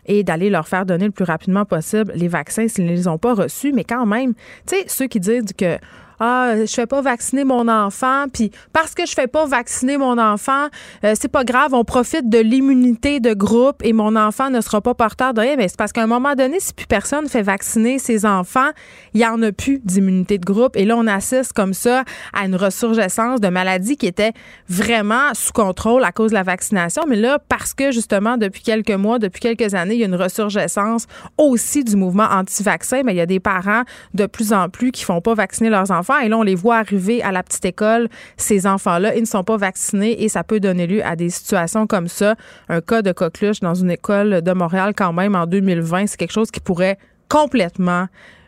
et 0.06 0.24
d'aller 0.24 0.50
leur 0.50 0.68
faire 0.68 0.86
donner 0.86 1.06
le 1.06 1.12
plus 1.12 1.26
rapidement 1.26 1.66
possible 1.66 2.14
les 2.16 2.28
vaccins 2.30 2.68
s'ils 2.68 2.86
ne 2.86 2.92
les 2.92 3.08
ont 3.08 3.18
pas 3.18 3.34
reçus. 3.34 3.74
Mais 3.74 3.84
quand 3.84 4.06
même, 4.06 4.34
tu 4.66 4.76
sais, 4.76 4.86
ceux 4.88 5.08
qui 5.08 5.20
disent 5.20 5.54
que 5.58 5.78
ah, 6.24 6.54
je 6.56 6.72
fais 6.72 6.86
pas 6.86 7.02
vacciner 7.02 7.44
mon 7.46 7.68
enfant, 7.68 8.26
puis 8.32 8.52
parce 8.74 8.94
que 8.94 9.08
je 9.08 9.14
fais 9.14 9.26
pas 9.26 9.48
vacciner 9.48 9.98
mon 9.98 10.20
enfant, 10.20 10.68
euh, 11.04 11.16
c'est 11.20 11.32
pas 11.32 11.44
grave, 11.44 11.74
on 11.74 11.84
profite 11.84 12.30
de 12.30 12.38
l'immunité 12.38 13.20
de 13.20 13.34
groupe 13.34 13.78
et 13.84 13.92
mon 13.92 14.16
enfant 14.16 14.52
ne 14.52 14.62
sera 14.62 14.82
pas 14.82 14.94
porteur 14.94 15.34
de 15.34 15.42
rien. 15.42 15.56
Mais 15.58 15.68
c'est 15.68 15.78
parce 15.78 15.92
qu'à 15.92 16.04
un 16.04 16.08
moment 16.08 16.36
donné, 16.36 16.60
si 16.60 16.76
plus 16.76 16.86
personne 16.86 17.28
fait 17.28 17.42
vacciner 17.42 17.98
ses 17.98 18.28
enfants, 18.28 18.70
il 19.16 19.22
y 19.22 19.26
en 19.26 19.42
a 19.42 19.52
plus 19.52 19.80
d'immunité 19.84 20.38
de 20.38 20.46
groupe. 20.46 20.78
Et 20.78 20.86
là, 20.86 20.96
on 20.96 21.08
assiste 21.08 21.54
comme 21.54 21.74
ça 21.74 22.04
à 22.34 22.46
une 22.46 22.56
ressurgescence 22.56 23.42
de 23.42 23.48
maladies 23.48 23.98
qui 23.98 24.06
étaient 24.06 24.34
vraiment 24.70 25.34
sous 25.34 25.54
contrôle 25.54 26.04
à 26.04 26.12
cause 26.12 26.30
de 26.30 26.36
la 26.36 26.44
vaccination. 26.44 27.02
Mais 27.08 27.16
là, 27.16 27.40
parce 27.50 27.74
que 27.74 27.92
justement, 27.92 28.38
depuis 28.38 28.62
quelques 28.62 28.92
mois, 28.92 29.18
depuis 29.18 29.40
quelques 29.40 29.74
années, 29.74 29.96
il 29.96 30.00
y 30.02 30.04
a 30.04 30.08
une 30.08 30.14
ressurgescence 30.14 31.08
aussi 31.40 31.84
du 31.84 31.96
mouvement 31.96 32.28
anti-vaccin, 32.30 33.02
mais 33.04 33.14
il 33.14 33.18
y 33.18 33.22
a 33.22 33.26
des 33.26 33.40
parents 33.40 33.82
de 34.14 34.28
plus 34.28 34.54
en 34.54 34.70
plus 34.70 34.92
qui 34.92 35.04
font 35.04 35.20
pas 35.20 35.34
vacciner 35.34 35.72
leurs 35.72 35.90
enfants 35.90 36.11
et 36.20 36.30
là, 36.30 36.38
on 36.38 36.44
les 36.44 36.56
voit 36.56 36.78
arriver 36.78 37.22
à 37.22 37.32
la 37.32 37.44
petite 37.44 37.66
école. 37.66 38.10
Ces 38.38 38.68
enfants-là, 38.68 39.16
ils 39.16 39.22
ne 39.22 39.26
sont 39.26 39.44
pas 39.44 39.58
vaccinés 39.58 40.24
et 40.24 40.30
ça 40.30 40.44
peut 40.44 40.60
donner 40.60 40.88
lieu 40.88 41.06
à 41.06 41.16
des 41.16 41.30
situations 41.30 41.88
comme 41.88 42.08
ça. 42.08 42.36
Un 42.70 42.82
cas 42.82 43.02
de 43.02 43.12
coqueluche 43.12 43.60
dans 43.60 43.76
une 43.76 43.92
école 43.92 44.42
de 44.42 44.52
Montréal, 44.54 44.94
quand 44.96 45.14
même, 45.14 45.36
en 45.36 45.46
2020, 45.46 46.08
c'est 46.08 46.18
quelque 46.18 46.34
chose 46.34 46.52
qui 46.52 46.60
pourrait 46.60 46.98
complètement, 47.30 48.08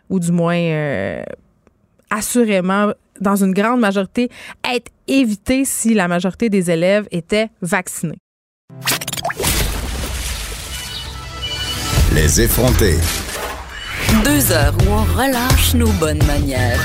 ou 0.09 0.20
du 0.20 0.32
moins 0.32 0.57
euh, 0.57 1.24
assurément, 2.09 2.91
dans 3.22 3.36
une 3.36 3.53
grande 3.53 3.80
majorité, 3.80 4.30
être 4.74 4.91
évité 5.07 5.66
si 5.66 5.93
la 5.93 6.07
majorité 6.07 6.49
des 6.49 6.70
élèves 6.72 7.07
étaient 7.11 7.49
vaccinés. 7.61 8.18
Les 12.14 12.41
effrontés. 12.41 12.97
Deux 14.24 14.51
heures 14.51 14.76
où 14.86 14.91
on 14.91 15.03
relâche 15.18 15.74
nos 15.74 15.91
bonnes 15.93 16.24
manières. 16.26 16.80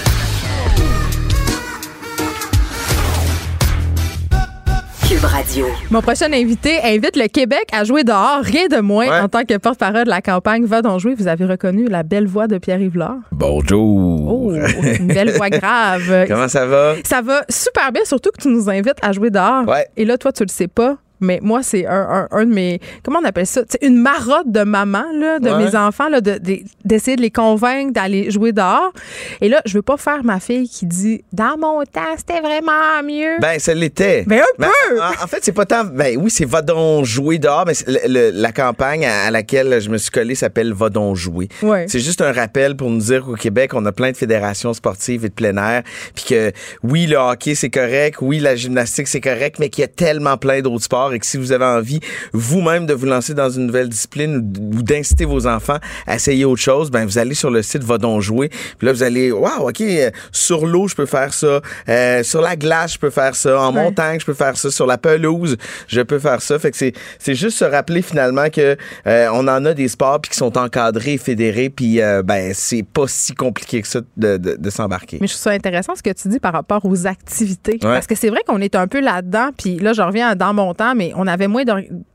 Cube 5.09 5.25
Radio. 5.25 5.67
Mon 5.91 6.03
prochain 6.03 6.31
invité 6.33 6.81
invite 6.85 7.17
le 7.17 7.29
Québec 7.29 7.65
à 7.73 7.85
jouer 7.85 8.05
dehors, 8.05 8.41
rien 8.43 8.67
de 8.69 8.79
moins 8.81 9.09
Ouais. 9.09 9.21
en 9.21 9.29
tant 9.29 9.45
que 9.45 9.57
porte-parole 9.57 10.05
de 10.05 10.11
la 10.11 10.21
campagne 10.21 10.67
Va 10.67 10.83
donc 10.83 11.01
jouer. 11.01 11.15
Vous 11.15 11.29
avez 11.29 11.47
reconnu 11.47 11.87
la 11.89 12.03
belle 12.03 12.27
voix 12.27 12.47
de 12.47 12.59
Pierre 12.59 12.81
Yvelard. 12.81 13.17
Bonjour. 13.33 14.31
Oh, 14.31 14.53
une 14.53 15.07
belle 15.07 15.31
voix 15.33 15.49
grave. 15.49 16.25
Comment 16.29 16.49
ça 16.49 16.67
va? 16.67 16.95
Ça 17.05 17.23
va 17.23 17.43
super 17.49 17.91
bien, 17.93 18.03
surtout 18.05 18.31
que 18.37 18.43
tu 18.43 18.49
nous 18.49 18.69
invites 18.69 18.99
à 19.01 19.13
jouer 19.13 19.31
dehors. 19.31 19.67
Ouais. 19.67 19.87
Et 19.97 20.05
là, 20.05 20.19
toi, 20.19 20.31
tu 20.33 20.43
le 20.43 20.49
sais 20.51 20.69
pas. 20.69 20.97
Mais 21.21 21.41
moi, 21.43 21.63
c'est 21.63 21.87
un, 21.87 22.09
un, 22.11 22.29
un 22.31 22.45
de 22.47 22.53
mes. 22.53 22.81
Comment 23.05 23.19
on 23.23 23.25
appelle 23.25 23.47
ça? 23.47 23.63
C'est 23.69 23.83
une 23.87 24.01
marotte 24.01 24.51
de 24.51 24.63
maman, 24.63 25.05
là, 25.15 25.39
de 25.39 25.49
Ouais. 25.51 25.65
mes 25.65 25.75
enfants, 25.77 26.09
là, 26.09 26.21
de- 26.21 26.39
de- 26.39 26.61
d'essayer 26.85 27.17
de, 27.17 27.23
les 27.23 27.31
convaincre 27.31 27.93
d'aller 27.93 28.31
jouer 28.31 28.53
dehors. 28.53 28.93
Et 29.41 29.49
là, 29.49 29.61
je 29.65 29.75
veux 29.75 29.83
pas 29.83 29.97
faire 29.97 30.23
ma 30.25 30.41
fille 30.41 30.69
qui 30.69 30.87
dit 30.87 31.25
Dans 31.33 31.57
mon 31.59 31.83
temps, 31.85 32.01
c'était 32.17 32.41
vraiment 32.41 33.03
mieux. 33.05 33.37
Ben, 33.41 33.59
ça 33.59 33.75
l'était. 33.75 34.25
Ben, 34.27 34.41
un 34.41 34.45
Ben, 34.59 34.69
peu! 34.91 35.01
En, 35.01 35.25
en 35.25 35.27
fait, 35.27 35.39
c'est 35.43 35.53
pas 35.53 35.67
tant. 35.67 35.85
Ben 35.85 36.17
oui, 36.19 36.31
c'est 36.31 36.45
Va 36.45 36.63
donc 36.63 37.05
jouer 37.05 37.39
dehors, 37.39 37.65
mais 37.67 37.75
c'est 37.75 37.89
le- 37.89 38.09
le- 38.09 38.31
la 38.33 38.53
campagne 38.53 39.05
à, 39.05 39.25
à 39.27 39.31
laquelle 39.31 39.81
je 39.81 39.91
me 39.91 39.99
suis 39.99 40.11
collé 40.11 40.35
s'appelle 40.35 40.73
Va 40.73 40.89
donc 40.89 41.17
jouer. 41.17 41.49
Ouais. 41.63 41.87
C'est 41.89 42.01
juste 42.01 42.21
un 42.23 42.33
rappel 42.33 42.77
pour 42.77 42.91
nous 42.91 42.99
dire 43.01 43.25
qu'au 43.25 43.35
Québec, 43.35 43.73
on 43.75 43.85
a 43.87 43.93
plein 43.93 44.11
de 44.13 44.17
fédérations 44.17 44.73
sportives 44.75 45.25
et 45.25 45.29
de 45.29 45.35
plein 45.35 45.57
air. 45.57 45.83
Puis 46.15 46.25
que 46.29 46.53
oui, 46.83 47.07
le 47.07 47.17
hockey, 47.17 47.55
c'est 47.55 47.71
correct. 47.71 48.19
Oui, 48.21 48.39
la 48.39 48.57
gymnastique, 48.57 49.09
c'est 49.09 49.21
correct, 49.21 49.57
mais 49.59 49.69
qu'il 49.69 49.83
y 49.83 49.85
a 49.85 49.89
tellement 49.89 50.37
plein 50.37 50.61
d'autres 50.61 50.85
sports 50.85 51.08
et 51.13 51.19
que 51.19 51.27
si 51.27 51.37
vous 51.37 51.53
avez 51.53 51.65
envie 51.65 52.01
vous-même 52.33 52.87
de 52.87 52.95
vous 52.95 53.07
lancer 53.07 53.35
dans 53.35 53.51
une 53.51 53.67
nouvelle 53.67 53.89
discipline 53.89 54.37
ou 54.59 54.83
d'inciter 54.83 55.25
vos 55.25 55.47
enfants 55.47 55.79
à 56.07 56.17
essayer 56.17 56.45
autre 56.45 56.61
chose, 56.63 56.91
ben 56.91 57.05
vous 57.05 57.19
allez 57.19 57.35
sur 57.35 57.51
le 57.51 57.63
site 57.63 57.83
Va 57.85 57.99
donc 57.99 58.21
jouer. 58.23 58.49
Puis 58.49 58.87
là, 58.87 58.93
vous 58.93 59.03
allez, 59.03 59.31
waouh, 59.33 59.69
OK, 59.69 59.81
euh, 59.81 60.11
sur 60.33 60.67
l'eau, 60.67 60.89
je 60.89 60.95
peux 60.95 61.07
faire 61.07 61.33
ça. 61.33 61.61
Euh, 61.89 62.23
sur 62.23 62.41
la 62.41 62.57
glace, 62.57 62.95
je 62.95 62.99
peux 62.99 63.11
faire 63.11 63.35
ça. 63.35 63.61
En 63.61 63.75
Ouais. 63.75 63.83
montagne, 63.85 64.19
je 64.21 64.27
peux 64.27 64.35
faire 64.35 64.57
ça. 64.57 64.71
Sur 64.71 64.87
la 64.87 64.99
pelouse, 64.99 65.57
je 65.87 66.01
peux 66.01 66.19
faire 66.19 66.43
ça. 66.43 66.59
Fait 66.59 66.71
que 66.71 66.77
c'est, 66.77 66.93
c'est 67.19 67.35
juste 67.35 67.59
se 67.59 67.65
rappeler 67.65 68.03
finalement 68.03 68.49
que 68.51 68.77
euh, 69.07 69.29
on 69.33 69.47
en 69.49 69.65
a 69.65 69.75
des 69.75 69.89
sports 69.89 70.21
puis 70.21 70.31
qui 70.31 70.37
sont 70.37 70.57
encadrés, 70.59 71.19
fédérés, 71.19 71.71
puis 71.71 72.01
euh, 72.01 72.23
ben 72.23 72.53
c'est 72.55 72.83
pas 72.83 73.05
si 73.07 73.35
compliqué 73.35 73.83
que 73.83 73.89
ça 73.89 74.01
de, 74.17 74.37
de, 74.37 74.57
de 74.59 74.71
s'embarquer. 74.71 75.19
Mais 75.21 75.27
je 75.27 75.33
trouve 75.35 75.43
ça 75.45 75.51
intéressant 75.51 75.95
ce 75.95 76.03
que 76.03 76.11
tu 76.13 76.29
dis 76.29 76.41
par 76.41 76.53
rapport 76.53 76.85
aux 76.85 77.07
activités. 77.07 77.73
Ouais. 77.75 77.79
Parce 77.95 78.07
que 78.07 78.15
c'est 78.15 78.29
vrai 78.31 78.41
qu'on 78.47 78.61
est 78.61 78.75
un 78.75 78.87
peu 78.87 79.01
là-dedans. 79.01 79.51
Puis 79.57 79.77
là, 79.79 79.93
je 79.93 80.03
reviens 80.03 80.35
dans 80.35 80.53
mon 80.55 80.75
temps, 80.75 80.95
mais 80.99 81.13
on 81.17 81.27
avait 81.27 81.47
moins. 81.49 81.63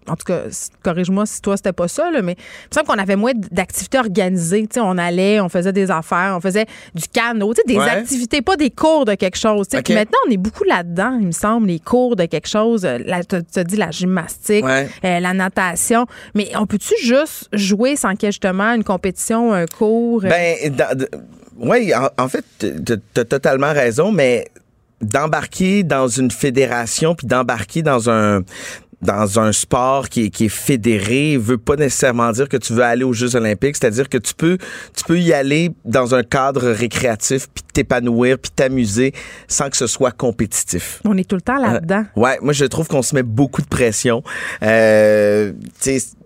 En 0.07 0.15
tout 0.17 0.25
cas, 0.25 0.41
corrige-moi 0.83 1.25
si 1.25 1.41
toi, 1.41 1.55
c'était 1.57 1.71
pas 1.71 1.87
ça, 1.87 2.11
là, 2.11 2.21
mais 2.21 2.33
il 2.33 2.67
me 2.71 2.75
semble 2.75 2.87
qu'on 2.87 3.01
avait 3.01 3.15
moins 3.15 3.31
d'activités 3.51 3.97
organisées. 3.97 4.67
On 4.77 4.97
allait, 4.97 5.39
on 5.39 5.47
faisait 5.49 5.71
des 5.71 5.89
affaires, 5.89 6.35
on 6.37 6.41
faisait 6.41 6.65
du 6.93 7.07
canot, 7.07 7.53
des 7.65 7.77
Ouais. 7.77 7.89
activités, 7.89 8.41
pas 8.41 8.57
des 8.57 8.69
cours 8.69 9.05
de 9.05 9.15
quelque 9.15 9.37
chose. 9.37 9.67
Puis 9.69 9.93
Maintenant, 9.95 10.17
on 10.27 10.31
est 10.31 10.37
beaucoup 10.37 10.65
là-dedans, 10.65 11.17
il 11.19 11.27
me 11.27 11.31
semble, 11.31 11.67
les 11.67 11.79
cours 11.79 12.15
de 12.15 12.25
quelque 12.25 12.47
chose. 12.49 12.83
euh, 12.85 12.99
tu 13.29 13.59
as 13.59 13.63
dit 13.63 13.77
la 13.77 13.91
gymnastique, 13.91 14.65
Ouais. 14.65 14.87
euh, 15.05 15.19
la 15.21 15.33
natation. 15.33 16.05
Mais 16.35 16.51
on 16.57 16.65
peut-tu 16.67 16.93
juste 17.01 17.47
jouer 17.53 17.95
sans 17.95 18.11
qu'il 18.15 18.23
y 18.23 18.29
ait 18.29 18.31
justement 18.33 18.73
une 18.75 18.83
compétition, 18.83 19.53
un 19.53 19.65
cours? 19.65 20.25
euh? 20.25 20.29
Ben, 20.29 20.55
oui, 21.57 21.93
en, 21.95 22.09
en 22.23 22.27
fait, 22.27 22.43
tu 22.59 23.19
as 23.21 23.25
totalement 23.25 23.71
raison, 23.71 24.11
mais 24.11 24.47
d'embarquer 25.03 25.83
dans 25.83 26.07
une 26.07 26.31
fédération 26.31 27.15
puis 27.15 27.27
d'embarquer 27.27 27.81
dans 27.81 28.09
un 28.09 28.41
dans 29.01 29.37
un 29.37 29.51
sport 29.51 30.07
qui 30.07 30.25
est, 30.25 30.29
qui 30.29 30.45
est 30.45 30.49
fédéré 30.49 31.37
veut 31.37 31.57
pas 31.57 31.75
nécessairement 31.75 32.31
dire 32.31 32.47
que 32.47 32.57
tu 32.57 32.73
veux 32.73 32.83
aller 32.83 33.03
aux 33.03 33.11
Jeux 33.13 33.35
olympiques, 33.35 33.75
c'est-à-dire 33.75 34.07
que 34.07 34.17
tu 34.17 34.33
peux 34.33 34.57
tu 34.95 35.03
peux 35.03 35.19
y 35.19 35.33
aller 35.33 35.71
dans 35.85 36.15
un 36.15 36.23
cadre 36.23 36.69
récréatif 36.69 37.47
t'épanouir 37.73 38.37
puis 38.39 38.51
t'amuser 38.55 39.13
sans 39.47 39.69
que 39.69 39.77
ce 39.77 39.87
soit 39.87 40.11
compétitif. 40.11 41.01
on 41.05 41.17
est 41.17 41.27
tout 41.27 41.35
le 41.35 41.41
temps 41.41 41.57
là-dedans. 41.57 42.05
Ouais, 42.15 42.37
moi 42.41 42.53
je 42.53 42.65
trouve 42.65 42.87
qu'on 42.87 43.01
se 43.01 43.15
met 43.15 43.23
beaucoup 43.23 43.61
de 43.61 43.67
pression. 43.67 44.23
Euh, 44.61 45.51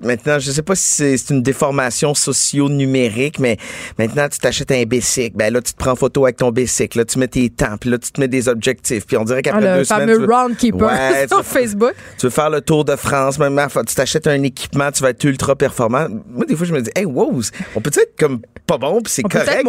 maintenant, 0.01 0.39
je 0.39 0.51
sais 0.51 0.61
pas 0.61 0.75
si 0.75 1.17
c'est 1.17 1.33
une 1.33 1.41
déformation 1.41 2.13
socio-numérique, 2.13 3.39
mais 3.39 3.57
maintenant 3.97 4.27
tu 4.29 4.39
t'achètes 4.39 4.71
un 4.71 4.83
bicycle, 4.83 5.35
ben 5.35 5.53
là 5.53 5.61
tu 5.61 5.73
te 5.73 5.77
prends 5.77 5.95
photo 5.95 6.25
avec 6.25 6.37
ton 6.37 6.51
bicycle, 6.51 6.99
là 6.99 7.05
tu 7.05 7.19
mets 7.19 7.27
tes 7.27 7.49
temps, 7.49 7.77
puis 7.79 7.89
là 7.89 7.97
tu 7.97 8.11
te 8.11 8.19
mets 8.19 8.27
des 8.27 8.47
objectifs, 8.47 9.05
puis 9.05 9.17
on 9.17 9.23
dirait 9.23 9.39
Ah, 9.39 9.41
qu'après 9.43 9.61
le 9.71 9.77
deux 9.77 9.83
semaines, 9.85 10.01
fameux 10.09 10.13
tu 10.15 10.21
veux- 10.25 10.33
Roundkeeper 10.33 10.87
Ouais, 10.87 11.27
sur 11.29 11.43
Facebook. 11.45 11.93
tu 12.17 12.25
veux 12.25 12.29
faire 12.31 12.49
le 12.49 12.61
tour 12.61 12.85
de 12.85 12.95
France, 12.95 13.39
même 13.39 13.59
tu 13.87 13.95
t'achètes 13.95 14.27
un 14.27 14.43
équipement, 14.43 14.91
tu 14.91 15.03
vas 15.03 15.09
être 15.11 15.23
ultra 15.23 15.55
performant. 15.55 16.07
Moi, 16.29 16.45
des 16.45 16.55
fois, 16.55 16.65
je 16.67 16.73
me 16.73 16.81
dis, 16.81 16.89
hey, 16.95 17.05
wow, 17.05 17.41
on 17.75 17.81
peut 17.81 17.91
être 17.95 18.15
comme 18.19 18.41
pas 18.65 18.77
bon, 18.77 19.01
puis 19.01 19.11
c'est 19.13 19.23
correct. 19.23 19.65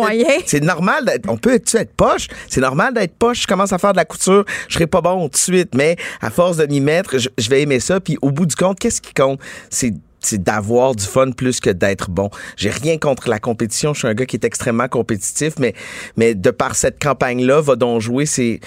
C'est 0.46 0.62
normal 0.62 1.04
d'être, 1.04 1.28
on 1.28 1.36
peut 1.36 1.54
être, 1.54 1.67
être 1.76 1.92
poche? 1.92 2.28
C'est 2.48 2.60
normal 2.60 2.94
d'être 2.94 3.14
poche. 3.14 3.42
Je 3.42 3.46
commence 3.46 3.72
à 3.72 3.78
faire 3.78 3.92
de 3.92 3.98
la 3.98 4.04
couture, 4.04 4.44
je 4.68 4.74
serai 4.74 4.86
pas 4.86 5.00
bon 5.00 5.24
tout 5.24 5.32
de 5.32 5.36
suite, 5.36 5.74
mais 5.74 5.96
à 6.20 6.30
force 6.30 6.56
de 6.56 6.66
m'y 6.66 6.80
mettre, 6.80 7.18
je, 7.18 7.50
vais 7.50 7.62
aimer 7.62 7.80
ça. 7.80 8.00
Puis 8.00 8.16
au 8.22 8.30
bout 8.30 8.46
du 8.46 8.56
compte, 8.56 8.78
qu'est-ce 8.78 9.00
qui 9.00 9.14
compte? 9.14 9.40
C'est 9.70 9.94
d'avoir 10.32 10.94
du 10.94 11.04
fun 11.04 11.30
plus 11.30 11.60
que 11.60 11.70
d'être 11.70 12.10
bon. 12.10 12.28
J'ai 12.56 12.70
rien 12.70 12.98
contre 12.98 13.28
la 13.28 13.38
compétition. 13.38 13.94
Je 13.94 14.00
suis 14.00 14.08
un 14.08 14.14
gars 14.14 14.26
qui 14.26 14.36
est 14.36 14.44
extrêmement 14.44 14.88
compétitif, 14.88 15.54
mais, 15.58 16.34
de 16.34 16.50
par 16.50 16.74
cette 16.74 17.00
campagne-là, 17.00 17.60
va 17.60 17.76
donc 17.76 18.00
jouer, 18.00 18.26
c'est, 18.26 18.60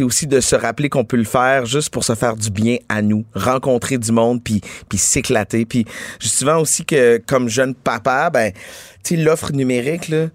aussi 0.00 0.26
de 0.26 0.40
se 0.40 0.56
rappeler 0.56 0.88
qu'on 0.88 1.04
peut 1.04 1.16
le 1.16 1.24
faire 1.24 1.64
juste 1.64 1.90
pour 1.90 2.04
se 2.04 2.14
faire 2.14 2.36
du 2.36 2.50
bien 2.50 2.78
à 2.88 3.02
nous, 3.02 3.24
rencontrer 3.34 3.98
du 3.98 4.12
monde, 4.12 4.42
puis, 4.42 4.60
s'éclater. 4.96 5.64
Puis, 5.64 5.86
je 6.20 6.28
souvent 6.28 6.58
aussi 6.58 6.84
que, 6.84 7.22
comme 7.26 7.48
jeune 7.48 7.74
papa, 7.74 8.30
ben, 8.30 8.52
tu 9.04 9.16
l'offre 9.16 9.52
numérique, 9.52 10.08
là, 10.08 10.26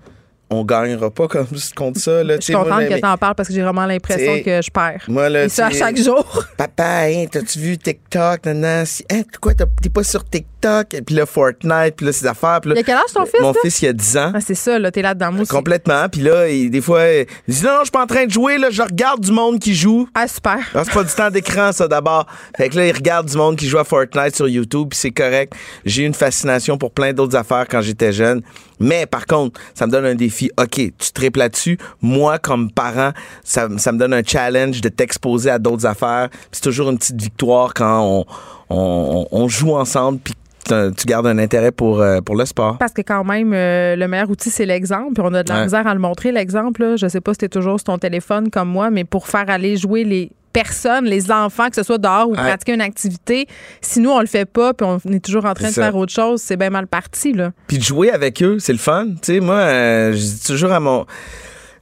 on 0.52 0.64
gagnera 0.66 1.10
pas 1.10 1.28
comme 1.28 1.48
contre 1.76 2.00
ça, 2.00 2.24
là. 2.24 2.36
Je 2.36 2.42
suis 2.42 2.54
contente 2.54 2.88
que 2.88 3.00
tu 3.00 3.06
en 3.06 3.18
parles 3.18 3.36
parce 3.36 3.48
que 3.50 3.56
j'ai 3.56 3.62
vraiment 3.62 3.86
l'impression 3.86 4.42
que 4.44 4.62
je 4.62 4.70
perds. 4.70 5.06
Moi, 5.08 5.30
là, 5.30 5.46
Et 5.46 5.50
ça 5.50 5.68
à 5.68 5.72
chaque 5.72 5.98
jour. 5.98 6.26
Papa, 6.58 7.04
hein, 7.08 7.26
t'as-tu 7.32 7.60
vu 7.60 7.78
TikTok? 7.78 8.46
Nan, 8.46 8.60
nan, 8.60 8.86
si- 8.86 9.06
hein, 9.12 9.22
quoi, 9.42 9.54
t'es 9.54 9.90
pas 9.90 10.04
sur 10.04 10.24
TikTok? 10.24 10.51
TikTok, 10.62 10.94
et 10.94 11.02
puis 11.02 11.16
là, 11.16 11.26
Fortnite, 11.26 11.96
puis 11.98 12.06
là, 12.06 12.14
ces 12.14 12.26
affaires. 12.28 12.60
Puis 12.62 12.70
là, 12.70 12.76
Il 12.78 12.80
a 12.80 12.84
quel 12.84 12.96
âge 12.96 13.14
ton 13.14 13.26
fils, 13.26 13.42
Mon 13.42 13.52
là? 13.52 13.60
fils, 13.64 13.82
il 13.82 13.88
a 13.88 13.94
10 13.94 14.18
ans. 14.18 14.32
Ah, 14.36 14.42
c'est 14.42 14.56
ça, 14.56 14.78
là, 14.78 14.92
t'es 14.92 15.02
là-dedans. 15.02 15.32
Moi 15.32 15.42
aussi. 15.42 15.52
Complètement. 15.52 16.08
Puis 16.10 16.22
là, 16.22 16.48
il- 16.50 16.70
des 16.70 16.82
fois, 16.82 17.04
il 17.10 17.26
dit 17.48 17.64
non, 17.64 17.72
non, 17.72 17.78
je 17.80 17.86
suis 17.86 17.92
pas 17.92 18.04
en 18.04 18.08
train 18.08 18.26
de 18.26 18.32
jouer, 18.32 18.58
là, 18.58 18.70
je 18.70 18.82
regarde 18.82 19.22
du 19.22 19.32
monde 19.32 19.60
qui 19.60 19.74
joue. 19.76 20.08
Ah, 20.14 20.28
super. 20.28 20.58
Non, 20.76 20.82
c'est 20.84 20.94
pas 20.94 21.04
du 21.04 21.12
temps 21.14 21.30
d'écran, 21.32 21.72
ça, 21.72 21.88
d'abord. 21.88 22.28
Fait 22.56 22.70
que 22.70 22.78
là, 22.78 22.86
il 22.88 22.92
regarde 22.96 23.28
du 23.28 23.38
monde 23.38 23.56
qui 23.56 23.68
joue 23.68 23.80
à 23.80 23.84
Fortnite 23.84 24.36
sur 24.36 24.48
YouTube, 24.48 24.90
puis 24.92 25.00
c'est 25.00 25.12
correct. 25.12 25.54
J'ai 25.86 26.04
eu 26.04 26.06
une 26.06 26.14
fascination 26.14 26.78
pour 26.78 26.92
plein 26.92 27.14
d'autres 27.14 27.36
affaires 27.36 27.66
quand 27.70 27.82
j'étais 27.82 28.14
jeune. 28.14 28.42
Mais 28.80 29.06
par 29.06 29.26
contre, 29.26 29.60
ça 29.76 29.86
me 29.88 29.92
donne 29.92 30.06
un 30.06 30.16
défi. 30.16 30.52
OK, 30.60 30.76
tu 30.76 31.12
triples 31.14 31.40
là-dessus. 31.40 31.78
Moi, 32.02 32.40
comme 32.40 32.72
parent, 32.72 33.12
ça, 33.44 33.68
ça 33.78 33.92
me 33.92 33.98
donne 34.00 34.14
un 34.14 34.24
challenge 34.24 34.82
de 34.82 34.90
t'exposer 34.90 35.50
à 35.50 35.60
d'autres 35.60 35.86
affaires. 35.86 36.30
C'est 36.52 36.64
toujours 36.64 36.90
une 36.90 36.98
petite 36.98 37.22
victoire 37.22 37.74
quand 37.76 38.02
on, 38.02 38.26
on, 38.70 39.28
on 39.32 39.48
joue 39.48 39.76
ensemble, 39.76 40.20
puis 40.24 40.34
tu 40.66 41.06
gardes 41.06 41.28
un 41.28 41.38
intérêt 41.38 41.72
pour, 41.72 42.02
euh, 42.02 42.22
pour 42.22 42.36
le 42.36 42.46
sport. 42.46 42.78
Parce 42.78 42.94
que 42.94 43.02
quand 43.02 43.24
même, 43.24 43.52
euh, 43.54 43.96
le 43.96 44.08
meilleur 44.08 44.30
outil, 44.30 44.50
c'est 44.50 44.66
l'exemple. 44.66 45.14
Puis 45.14 45.24
on 45.26 45.34
a 45.34 45.44
de 45.44 45.50
la 45.50 45.56
Ouais. 45.60 45.64
misère 45.64 45.88
à 45.88 45.94
le 45.94 46.00
montrer, 46.00 46.32
l'exemple. 46.32 46.96
Je 46.98 47.08
sais 47.08 47.22
pas 47.22 47.34
si 47.34 47.40
t'es 47.40 47.50
toujours 47.50 47.80
sur 47.80 47.86
ton 47.86 47.98
téléphone 47.98 48.50
comme 48.50 48.70
moi, 48.70 48.90
mais 48.90 49.04
pour 49.04 49.28
faire 49.28 49.50
aller 49.50 49.78
jouer 49.78 50.04
les 50.04 50.32
personnes, 50.54 51.06
les 51.06 51.32
enfants, 51.32 51.70
que 51.70 51.76
ce 51.78 51.84
soit 51.84 51.98
dehors 51.98 52.28
ou 52.28 52.32
Ouais. 52.32 52.38
pratiquer 52.38 52.74
une 52.74 52.82
activité, 52.82 53.48
si 53.80 54.02
nous, 54.02 54.10
on 54.10 54.20
le 54.20 54.26
fait 54.28 54.44
pas, 54.46 54.74
puis 54.74 54.86
on 54.86 54.98
est 55.12 55.24
toujours 55.24 55.46
en 55.46 55.54
train 55.54 55.70
de 55.70 55.74
faire 55.74 55.96
autre 55.96 56.12
chose, 56.12 56.42
c'est 56.42 56.58
bien 56.58 56.70
mal 56.70 56.88
parti, 56.88 57.32
là. 57.32 57.52
Puis 57.68 57.78
de 57.78 57.84
jouer 57.84 58.12
avec 58.12 58.44
eux, 58.44 58.58
c'est 58.60 58.74
le 58.74 58.78
fun. 58.80 59.06
Tu 59.22 59.36
sais, 59.36 59.40
moi, 59.40 59.56
euh, 59.56 60.12
je 60.12 60.18
dis 60.18 60.44
toujours 60.46 60.74
à 60.74 60.82
mon 60.82 61.06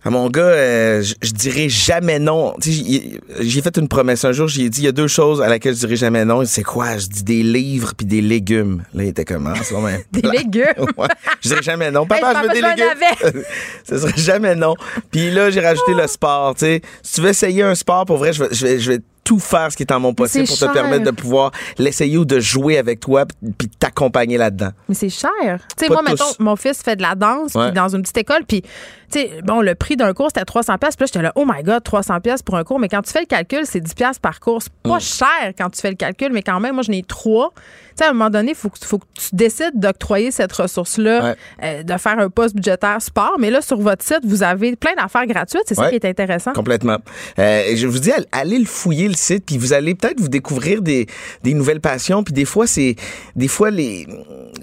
à 0.04 0.10
mon 0.10 0.30
gars, 0.30 0.42
euh, 0.42 1.02
je, 1.02 1.14
je 1.22 1.32
dirais 1.32 1.68
jamais 1.68 2.20
non. 2.20 2.54
J'ai- 2.64 3.62
fait 3.62 3.78
une 3.78 3.88
promesse 3.90 4.24
un 4.24 4.32
jour. 4.32 4.48
J'ai 4.48 4.70
dit 4.70 4.82
il 4.82 4.86
y 4.86 4.88
a 4.88 4.94
deux 4.94 5.08
choses 5.08 5.42
à 5.42 5.50
laquelle 5.50 5.74
je 5.76 5.80
dirais 5.82 5.98
jamais 5.98 6.24
non. 6.24 6.44
C'est 6.46 6.64
quoi? 6.64 6.98
Je 6.98 7.08
dis 7.08 7.24
des 7.24 7.44
livres 7.44 7.94
puis 7.98 8.06
des 8.06 8.22
légumes. 8.22 8.84
Là, 8.94 9.04
il 9.04 9.10
était 9.10 9.26
comment 9.26 9.54
vraiment 9.54 9.98
Des 10.14 10.22
légumes? 10.38 10.64
Ouais. 10.98 11.08
Je 11.42 11.50
dirais 11.50 11.62
jamais 11.64 11.92
non. 11.92 12.06
Papa, 12.06 12.32
Hey, 12.32 12.38
je 12.38 12.48
veux 12.48 12.54
des 12.54 12.62
légumes. 12.62 13.44
Ce 13.84 13.98
serait 13.98 14.14
jamais 14.22 14.56
non. 14.56 14.76
Puis 15.12 15.32
là, 15.32 15.50
j'ai 15.52 15.60
rajouté 15.60 15.94
le 15.94 16.08
sport. 16.08 16.56
Tu 16.56 16.60
sais, 16.66 16.82
si 17.04 17.16
tu 17.16 17.22
veux 17.22 17.30
essayer 17.30 17.64
un 17.64 17.76
sport, 17.76 18.06
pour 18.06 18.18
vrai, 18.18 18.32
je 18.32 18.44
vais, 18.44 18.50
je 18.54 18.66
vais, 18.66 18.80
je 18.80 18.92
vais 18.94 19.00
tout 19.30 19.38
faire 19.38 19.72
ce 19.72 19.78
qui 19.78 19.84
est 19.84 19.92
en 19.92 20.00
mon 20.00 20.16
possible 20.16 20.48
pour 20.48 20.58
te 20.58 20.66
permettre 20.74 21.04
de 21.04 21.12
pouvoir 21.12 21.52
l'essayer 21.78 22.18
ou 22.18 22.26
de 22.26 22.40
jouer 22.40 22.80
avec 22.80 23.00
toi 23.00 23.26
puis- 23.60 23.68
t'accompagner 23.68 24.40
là-dedans. 24.40 24.72
Mais 24.88 24.96
c'est 24.96 25.10
cher. 25.10 25.30
Tu 25.78 25.86
sais, 25.86 25.88
moi, 25.88 26.02
mettons, 26.02 26.26
mon 26.40 26.56
fils 26.56 26.82
fait 26.82 26.96
de 26.96 27.04
la 27.04 27.14
danse 27.14 27.52
puis 27.52 27.62
Ouais. 27.62 27.72
dans 27.72 27.90
une 27.96 28.02
petite 28.02 28.18
école, 28.18 28.44
puis, 28.48 28.64
tu 28.64 28.68
sais, 29.12 29.42
bon, 29.44 29.62
le 29.62 29.76
prix 29.76 29.96
d'un 29.98 30.14
cours, 30.14 30.30
c'était 30.34 30.46
300 30.46 30.80
pièces. 30.80 30.96
Puis 30.96 31.04
là, 31.04 31.08
j'étais 31.14 31.22
là, 31.22 31.32
oh 31.36 31.46
my 31.48 31.62
God, 31.62 31.84
300 31.84 32.20
pièces 32.22 32.42
pour 32.42 32.56
un 32.56 32.64
cours. 32.64 32.80
Mais 32.80 32.90
quand 32.90 33.04
tu 33.04 33.12
fais 33.12 33.20
le 33.22 33.26
calcul, 33.28 33.62
c'est 33.66 33.80
10 33.82 33.94
pièces 33.94 34.18
par 34.18 34.40
cours. 34.40 34.64
C'est 34.64 34.72
Mm. 34.84 34.90
pas 34.90 35.00
cher 35.00 35.54
quand 35.56 35.70
tu 35.70 35.80
fais 35.80 35.92
le 35.92 35.96
calcul, 35.96 36.32
mais 36.34 36.42
quand 36.42 36.60
même, 36.60 36.74
moi, 36.74 36.82
j'en 36.84 36.94
ai 36.94 37.04
trois. 37.04 37.52
Tu 37.56 38.06
sais, 38.06 38.06
à 38.06 38.10
un 38.12 38.14
moment 38.14 38.30
donné, 38.32 38.52
il 38.52 38.56
faut, 38.56 38.70
que- 38.70 38.80
faut 38.84 38.98
que 38.98 39.06
tu 39.14 39.28
décides 39.34 39.74
d'octroyer 39.76 40.32
cette 40.32 40.54
ressource-là, 40.54 41.22
Ouais. 41.24 41.36
euh, 41.64 41.84
de 41.84 41.98
faire 41.98 42.18
un 42.18 42.30
poste 42.30 42.56
budgétaire 42.56 43.02
sport. 43.02 43.36
Mais 43.40 43.50
là, 43.52 43.62
sur 43.62 43.78
votre 43.80 44.04
site, 44.06 44.22
vous 44.24 44.42
avez 44.42 44.76
plein 44.76 44.94
d'affaires 44.96 45.26
gratuites. 45.28 45.64
C'est 45.68 45.76
ça 45.76 45.90
qui 45.90 45.96
est 45.96 46.06
intéressant. 46.06 46.54
Complètement. 46.54 46.98
Euh, 47.38 47.64
je 47.76 47.86
vous 47.88 48.00
dis, 48.00 48.12
all- 48.12 48.26
allez 48.32 48.58
le 48.58 48.66
fouiller 48.66 49.08
le 49.10 49.16
site, 49.20 49.46
puis 49.46 49.58
vous 49.58 49.74
allez 49.74 49.96
peut-être 49.96 50.20
vous 50.20 50.30
découvrir 50.30 50.82
des, 50.82 51.06
des 51.44 51.54
nouvelles 51.54 51.82
passions. 51.82 52.24
Puis 52.24 52.34
des 52.34 52.46
fois, 52.46 52.68
c'est 52.68 52.96
des 53.36 53.48
fois 53.48 53.70
les, 53.70 54.06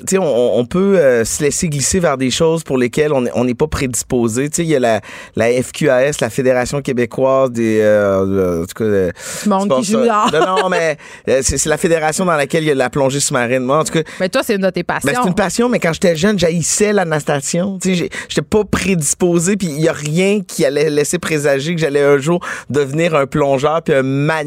tu 0.01 0.05
sais, 0.11 0.19
on, 0.19 0.59
on 0.59 0.65
peut 0.67 0.99
euh, 0.99 1.25
se 1.25 1.43
laisser 1.43 1.69
glisser 1.69 2.01
vers 2.01 2.17
des 2.17 2.31
choses 2.31 2.65
pour 2.65 2.79
lesquelles 2.79 3.13
on 3.13 3.27
est- 3.27 3.31
on 3.35 3.45
n'est 3.45 3.55
pas 3.55 3.67
prédisposé. 3.69 4.49
Tu 4.51 4.57
sais, 4.57 4.63
il 4.65 4.69
y 4.69 4.77
a 4.77 4.81
la, 4.81 5.01
la 5.37 5.51
FQAS, 5.63 6.13
la 6.21 6.31
Fédération 6.31 6.81
québécoise 6.83 7.51
des, 7.53 7.81
euh, 7.81 8.63
en 8.63 8.67
tout 8.67 8.75
cas, 8.75 8.85
euh, 8.85 9.11
Du 9.43 9.49
monde 9.49 9.63
c'est 9.63 9.69
pas 9.69 9.77
qui 9.81 9.85
joue 9.85 10.01
dehors. 10.01 10.31
Non, 10.33 10.63
non, 10.63 10.69
mais 10.69 10.97
euh, 11.29 11.41
c'est 11.43 11.65
la 11.67 11.77
fédération 11.77 12.25
dans 12.25 12.37
laquelle 12.37 12.65
il 12.65 12.69
y 12.69 12.71
a 12.71 12.75
la 12.75 12.91
plongée 12.91 13.21
sous-marine. 13.21 13.61
Moi, 13.63 13.79
en 13.79 13.85
tout 13.85 13.93
cas, 13.93 14.03
Mais 14.21 14.29
toi, 14.29 14.43
c'est 14.45 14.55
une 14.55 14.63
de 14.63 14.71
tes 14.71 14.83
passions. 14.85 15.11
ben, 15.13 15.19
c'est 15.23 15.29
une 15.29 15.35
passion, 15.35 15.69
mais 15.69 15.79
quand 15.79 15.93
j'étais 15.93 16.17
jeune, 16.17 16.39
j'haïssais 16.39 16.93
la 16.93 17.05
natation. 17.05 17.79
Tu 17.81 17.95
sais, 17.97 18.09
j'étais 18.29 18.43
pas 18.43 18.65
prédisposé, 18.65 19.57
puis 19.57 19.69
il 19.69 19.81
y 19.81 19.89
a 19.89 19.93
rien 19.93 20.41
qui 20.47 20.65
allait 20.65 20.91
laisser 20.91 21.19
présager 21.19 21.75
que 21.75 21.81
j'allais 21.81 22.03
un 22.03 22.19
jour 22.19 22.41
devenir 22.71 23.15
un 23.15 23.27
plongeur 23.27 23.83
puis 23.83 23.95
un 23.95 24.03
maniaque 24.03 24.46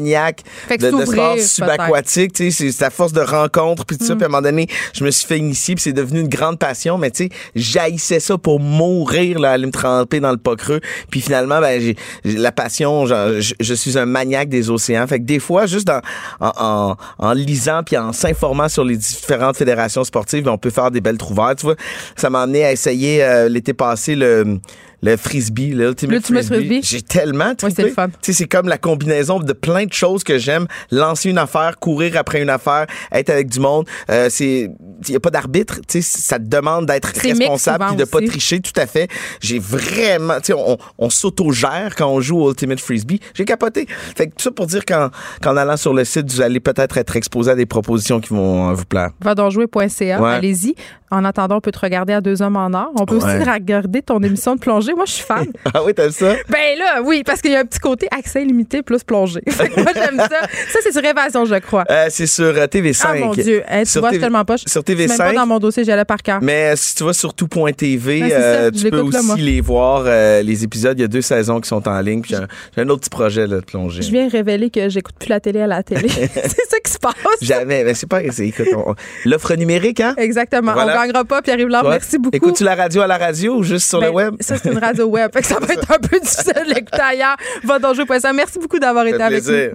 Fait 0.68 0.78
que 0.78 0.82
de, 0.90 0.98
de 0.98 1.04
sport 1.04 1.38
subaquatique. 1.38 2.32
Tu 2.32 2.50
sais, 2.50 2.72
c'est- 2.72 2.84
à 2.84 2.90
force 2.90 3.12
de 3.12 3.20
rencontres 3.20 3.84
puis 3.84 3.96
tout 3.98 4.04
Mm. 4.04 4.08
ça. 4.08 4.14
Puis 4.16 4.24
à 4.24 4.26
un 4.26 4.30
moment 4.30 4.42
donné, 4.42 4.66
je 4.94 5.04
me 5.04 5.10
suis 5.10 5.26
fait 5.26 5.38
initier, 5.38 5.74
puis 5.74 5.82
c'est 5.82 5.92
devenu 5.92 6.20
une 6.20 6.28
grande 6.28 6.58
passion. 6.58 6.98
Mais 6.98 7.10
tu 7.10 7.24
sais, 7.24 7.30
j'haïssais 7.54 8.20
ça 8.20 8.38
pour 8.38 8.60
mourir 8.60 9.38
là, 9.38 9.52
aller 9.52 9.66
me 9.66 9.72
tremper 9.72 10.20
dans 10.20 10.30
le 10.30 10.36
pas 10.38 10.56
creux. 10.56 10.80
Puis 11.10 11.20
finalement, 11.20 11.60
ben 11.60 11.80
j'ai 11.80 11.96
la 12.24 12.52
passion. 12.52 13.06
genre, 13.06 13.40
je, 13.40 13.54
je 13.60 13.74
suis 13.74 13.98
un 13.98 14.06
maniaque 14.06 14.48
des 14.48 14.70
océans. 14.70 15.06
Fait 15.06 15.18
que 15.18 15.24
des 15.24 15.38
fois, 15.38 15.66
juste 15.66 15.86
dans- 15.86 16.00
en, 16.40 16.52
en, 16.58 16.96
en 17.18 17.32
lisant 17.32 17.82
puis 17.84 17.96
en 17.96 18.12
s'informant 18.12 18.68
sur 18.68 18.84
les 18.84 18.96
différentes 18.96 19.56
fédérations 19.56 20.04
sportives, 20.04 20.44
ben, 20.44 20.52
on 20.52 20.58
peut 20.58 20.70
faire 20.70 20.90
des 20.90 21.00
belles 21.00 21.18
trouvailles. 21.18 21.56
Tu 21.56 21.66
vois, 21.66 21.76
ça 22.16 22.30
m'a 22.30 22.42
amené 22.42 22.64
à 22.64 22.72
essayer 22.72 23.22
euh, 23.22 23.48
l'été 23.48 23.74
passé 23.74 24.14
le 24.14 24.58
le 25.02 25.16
frisbee, 25.16 25.70
L'Ultimate 25.72 26.24
Frisbee. 26.24 26.80
J'ai 26.82 27.02
tellement 27.02 27.54
trippé. 27.54 27.92
sais, 28.22 28.32
c'est 28.32 28.46
comme 28.48 28.68
la 28.68 28.78
combinaison 28.78 29.40
de 29.40 29.52
plein 29.52 29.86
de 29.86 29.92
choses 29.92 30.24
que 30.24 30.38
j'aime. 30.38 30.66
Lancer 30.90 31.30
une 31.30 31.38
affaire, 31.38 31.78
courir 31.78 32.16
après 32.16 32.42
une 32.42 32.50
affaire, 32.50 32.86
être 33.12 33.30
avec 33.30 33.48
du 33.48 33.60
monde. 33.60 33.86
Euh, 34.10 34.28
c'est, 34.30 34.70
il 35.06 35.12
y 35.12 35.16
a 35.16 35.20
pas 35.20 35.30
d'arbitre. 35.30 35.80
Tu 35.88 36.02
sais, 36.02 36.20
ça 36.20 36.38
te 36.38 36.44
demande 36.44 36.86
d'être 36.86 37.06
responsable 37.06 37.84
puis 37.88 37.96
de 37.96 38.04
pas 38.04 38.18
aussi. 38.18 38.28
tricher. 38.28 38.60
Tout 38.60 38.78
à 38.78 38.86
fait. 38.86 39.08
J'ai 39.40 39.58
vraiment, 39.58 40.36
tu 40.40 40.46
sais, 40.46 40.52
on, 40.54 40.76
on 40.98 41.10
s'auto-gère 41.10 41.94
quand 41.96 42.08
on 42.08 42.20
joue 42.20 42.40
au 42.40 42.50
Ultimate 42.50 42.80
Frisbee. 42.80 43.20
J'ai 43.34 43.44
capoté. 43.44 43.86
Fait 43.88 44.26
que 44.26 44.32
tout 44.32 44.42
ça 44.42 44.50
pour 44.50 44.66
dire 44.66 44.84
qu'en, 44.84 45.08
qu'en 45.42 45.56
allant 45.56 45.76
sur 45.76 45.94
le 45.94 46.04
site, 46.04 46.30
vous 46.30 46.42
allez 46.42 46.60
peut-être 46.60 46.98
être 46.98 47.16
exposé 47.16 47.50
à 47.50 47.54
des 47.54 47.66
propositions 47.66 48.20
qui 48.20 48.30
vont 48.30 48.70
euh, 48.70 48.74
vous 48.74 48.84
plaire. 48.84 49.10
vadonjouer.ca. 49.20 50.20
Ouais. 50.20 50.30
Allez-y. 50.30 50.74
En 51.10 51.24
attendant, 51.24 51.56
on 51.56 51.60
peut 51.60 51.72
te 51.72 51.78
regarder 51.80 52.12
à 52.12 52.20
Deux 52.20 52.40
Hommes 52.42 52.56
en 52.56 52.72
or. 52.72 52.92
On 52.96 53.04
peut 53.04 53.16
Ouais. 53.16 53.24
aussi 53.40 53.50
regarder 53.50 54.00
ton 54.02 54.22
émission 54.22 54.54
de 54.54 54.60
plongée. 54.60 54.94
Moi, 54.94 55.04
je 55.06 55.12
suis 55.12 55.24
fan. 55.24 55.46
Ah 55.74 55.82
oui, 55.84 55.92
t'aimes 55.94 56.10
ça? 56.12 56.34
ben 56.48 56.78
là, 56.78 57.02
oui, 57.04 57.22
parce 57.24 57.40
qu'il 57.40 57.50
y 57.52 57.56
a 57.56 57.60
un 57.60 57.64
petit 57.64 57.78
côté 57.80 58.06
accès 58.10 58.42
illimité 58.42 58.82
plus 58.82 59.02
plongée. 59.02 59.42
Moi, 59.76 59.92
j'aime 59.94 60.16
ça. 60.18 60.28
Ça, 60.72 60.78
c'est 60.82 60.92
sur 60.92 61.04
Évasion, 61.04 61.44
je 61.44 61.56
crois. 61.56 61.84
Euh, 61.90 62.06
c'est 62.10 62.26
sur 62.26 62.44
euh, 62.44 62.66
TV5. 62.66 63.04
Ah 63.08 63.14
mon 63.14 63.32
Dieu. 63.32 63.62
Hey, 63.68 63.84
tu 63.84 63.90
Sur 63.90 64.00
vois, 64.02 64.10
TV 64.10 64.20
tellement 64.22 64.44
pas. 64.44 64.56
sur 64.58 64.68
C'est 64.68 64.88
même 64.88 65.08
pas 65.08 65.14
TV5. 65.30 65.34
dans 65.34 65.46
mon 65.46 65.58
dossier, 65.58 65.84
j'allais 65.84 66.04
par 66.04 66.22
cœur. 66.22 66.38
Mais 66.42 66.74
si 66.76 66.94
tu 66.94 67.04
vas 67.04 67.12
sur 67.12 67.34
tout.tv, 67.34 68.28
ça, 68.30 68.34
euh, 68.36 68.70
je 68.74 68.80
tu 68.84 68.90
peux 68.90 68.96
là, 68.98 69.04
aussi 69.04 69.26
moi. 69.26 69.36
les 69.36 69.60
voir, 69.60 70.04
euh, 70.06 70.42
les 70.42 70.64
épisodes. 70.64 70.98
Il 70.98 71.02
y 71.02 71.04
a 71.04 71.08
deux 71.08 71.22
saisons 71.22 71.60
qui 71.60 71.68
sont 71.68 71.86
en 71.88 72.00
ligne. 72.00 72.22
Puis 72.22 72.34
j'ai 72.74 72.82
un, 72.82 72.88
autre 72.88 73.00
petit 73.00 73.10
projet 73.10 73.46
là, 73.46 73.56
de 73.56 73.64
plonger. 73.64 74.02
Je 74.02 74.10
viens 74.10 74.28
révéler 74.28 74.70
que 74.70 74.88
j'écoute 74.88 75.14
plus 75.18 75.28
la 75.28 75.40
télé 75.40 75.60
à 75.60 75.66
la 75.66 75.82
télé. 75.82 76.08
c'est 76.08 76.38
ça 76.68 76.78
qui 76.84 76.92
se 76.92 76.98
passe. 76.98 77.14
Jamais. 77.42 77.84
Mais 77.84 77.94
c'est 77.94 78.08
pas. 78.08 78.20
c'est- 78.30 78.46
écoute, 78.48 78.68
on- 78.76 78.94
l'offre 79.24 79.54
numérique, 79.54 80.00
hein? 80.00 80.14
Exactement. 80.16 80.72
Voilà. 80.72 80.96
On 80.96 80.99
gagnera 81.06 81.24
pas, 81.24 81.42
Pierre-Yves 81.42 81.68
Lard. 81.68 81.82
Toi, 81.82 81.90
Merci 81.92 82.18
beaucoup. 82.18 82.36
Écoutes-tu 82.36 82.64
la 82.64 82.74
radio 82.74 83.02
à 83.02 83.06
la 83.06 83.18
radio 83.18 83.56
ou 83.56 83.62
juste 83.62 83.88
sur 83.88 84.00
Ben, 84.00 84.06
le 84.06 84.12
web? 84.12 84.34
Ça, 84.40 84.56
c'est 84.56 84.70
une 84.70 84.78
radio 84.78 85.06
web. 85.06 85.30
Fait 85.32 85.40
que 85.42 85.46
ça 85.46 85.58
va 85.60 85.72
être 85.74 85.90
un 85.90 85.98
peu 85.98 86.18
difficile 86.20 86.52
de 86.68 86.74
l'écouter 86.74 87.00
ailleurs. 87.00 87.36
Va 87.64 87.78
donc 87.78 87.94
jouer 87.94 88.20
ça. 88.20 88.32
Merci 88.32 88.58
beaucoup 88.58 88.78
d'avoir 88.78 89.06
été 89.06 89.22
avec 89.22 89.42
nous. 89.44 89.48
plaisir. 89.50 89.74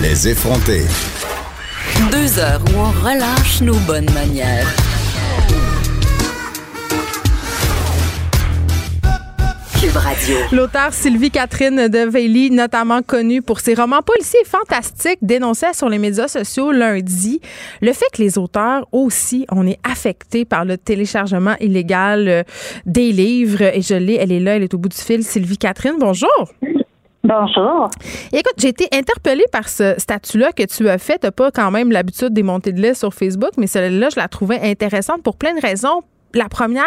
Les 0.00 0.28
effrontés. 0.28 0.84
Deux 2.10 2.38
heures 2.38 2.60
où 2.74 2.78
on 2.78 2.90
relâche 3.06 3.60
nos 3.60 3.74
bonnes 3.80 4.10
manières. 4.12 4.66
Cube 9.80 9.96
Radio. 9.96 10.36
L'auteur 10.52 10.92
Sylvie 10.92 11.30
Catherine 11.30 11.88
de 11.88 12.06
Veilly, 12.06 12.50
notamment 12.50 13.00
connue 13.00 13.40
pour 13.40 13.60
ses 13.60 13.72
romans 13.72 14.02
policiers 14.02 14.44
fantastiques, 14.44 15.20
dénonçait 15.22 15.72
sur 15.72 15.88
les 15.88 15.98
médias 15.98 16.28
sociaux 16.28 16.70
lundi 16.70 17.40
le 17.80 17.94
fait 17.94 18.04
que 18.12 18.20
les 18.20 18.36
auteurs 18.36 18.86
aussi, 18.92 19.46
on 19.50 19.66
est 19.66 19.78
affectés 19.82 20.44
par 20.44 20.66
le 20.66 20.76
téléchargement 20.76 21.54
illégal 21.60 22.28
euh, 22.28 22.42
des 22.84 23.10
livres. 23.10 23.62
Et 23.62 23.80
je 23.80 23.94
l'ai, 23.94 24.16
elle 24.16 24.32
est 24.32 24.40
là, 24.40 24.56
elle 24.56 24.64
est 24.64 24.74
au 24.74 24.78
bout 24.78 24.90
du 24.90 24.98
fil. 24.98 25.24
Sylvie 25.24 25.56
Catherine, 25.56 25.96
bonjour. 25.98 26.52
Bonjour. 27.24 27.88
Et 28.34 28.38
écoute, 28.38 28.54
j'ai 28.58 28.68
été 28.68 28.86
interpellée 28.92 29.46
par 29.50 29.70
ce 29.70 29.94
statut-là 29.96 30.52
que 30.52 30.64
tu 30.64 30.90
as 30.90 30.98
fait. 30.98 31.20
Tu 31.20 31.26
n'as 31.26 31.30
pas 31.30 31.50
quand 31.50 31.70
même 31.70 31.90
l'habitude 31.90 32.34
des 32.34 32.42
montées 32.42 32.72
de 32.72 32.82
lait 32.82 32.94
sur 32.94 33.14
Facebook, 33.14 33.52
mais 33.56 33.66
celle-là, 33.66 34.10
je 34.10 34.20
la 34.20 34.28
trouvais 34.28 34.60
intéressante 34.60 35.22
pour 35.22 35.36
plein 35.36 35.54
de 35.54 35.60
raisons. 35.60 36.02
La 36.34 36.48
première, 36.48 36.84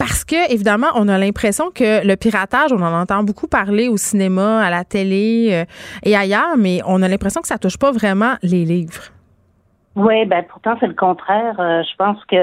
parce 0.00 0.24
que, 0.24 0.50
évidemment, 0.50 0.86
on 0.94 1.08
a 1.08 1.18
l'impression 1.18 1.66
que 1.70 2.06
le 2.06 2.16
piratage, 2.16 2.72
on 2.72 2.80
en 2.80 3.02
entend 3.02 3.22
beaucoup 3.22 3.46
parler 3.46 3.88
au 3.88 3.98
cinéma, 3.98 4.64
à 4.64 4.70
la 4.70 4.82
télé 4.82 5.50
euh, 5.52 5.64
et 6.04 6.16
ailleurs, 6.16 6.56
mais 6.56 6.80
on 6.86 7.02
a 7.02 7.08
l'impression 7.08 7.42
que 7.42 7.48
ça 7.48 7.58
touche 7.58 7.76
pas 7.76 7.92
vraiment 7.92 8.34
les 8.42 8.64
livres. 8.64 9.12
Oui, 9.96 10.24
ben 10.24 10.42
pourtant 10.48 10.76
c'est 10.80 10.86
le 10.86 10.94
contraire. 10.94 11.58
Euh, 11.58 11.82
je 11.82 11.96
pense 11.98 12.24
que 12.24 12.36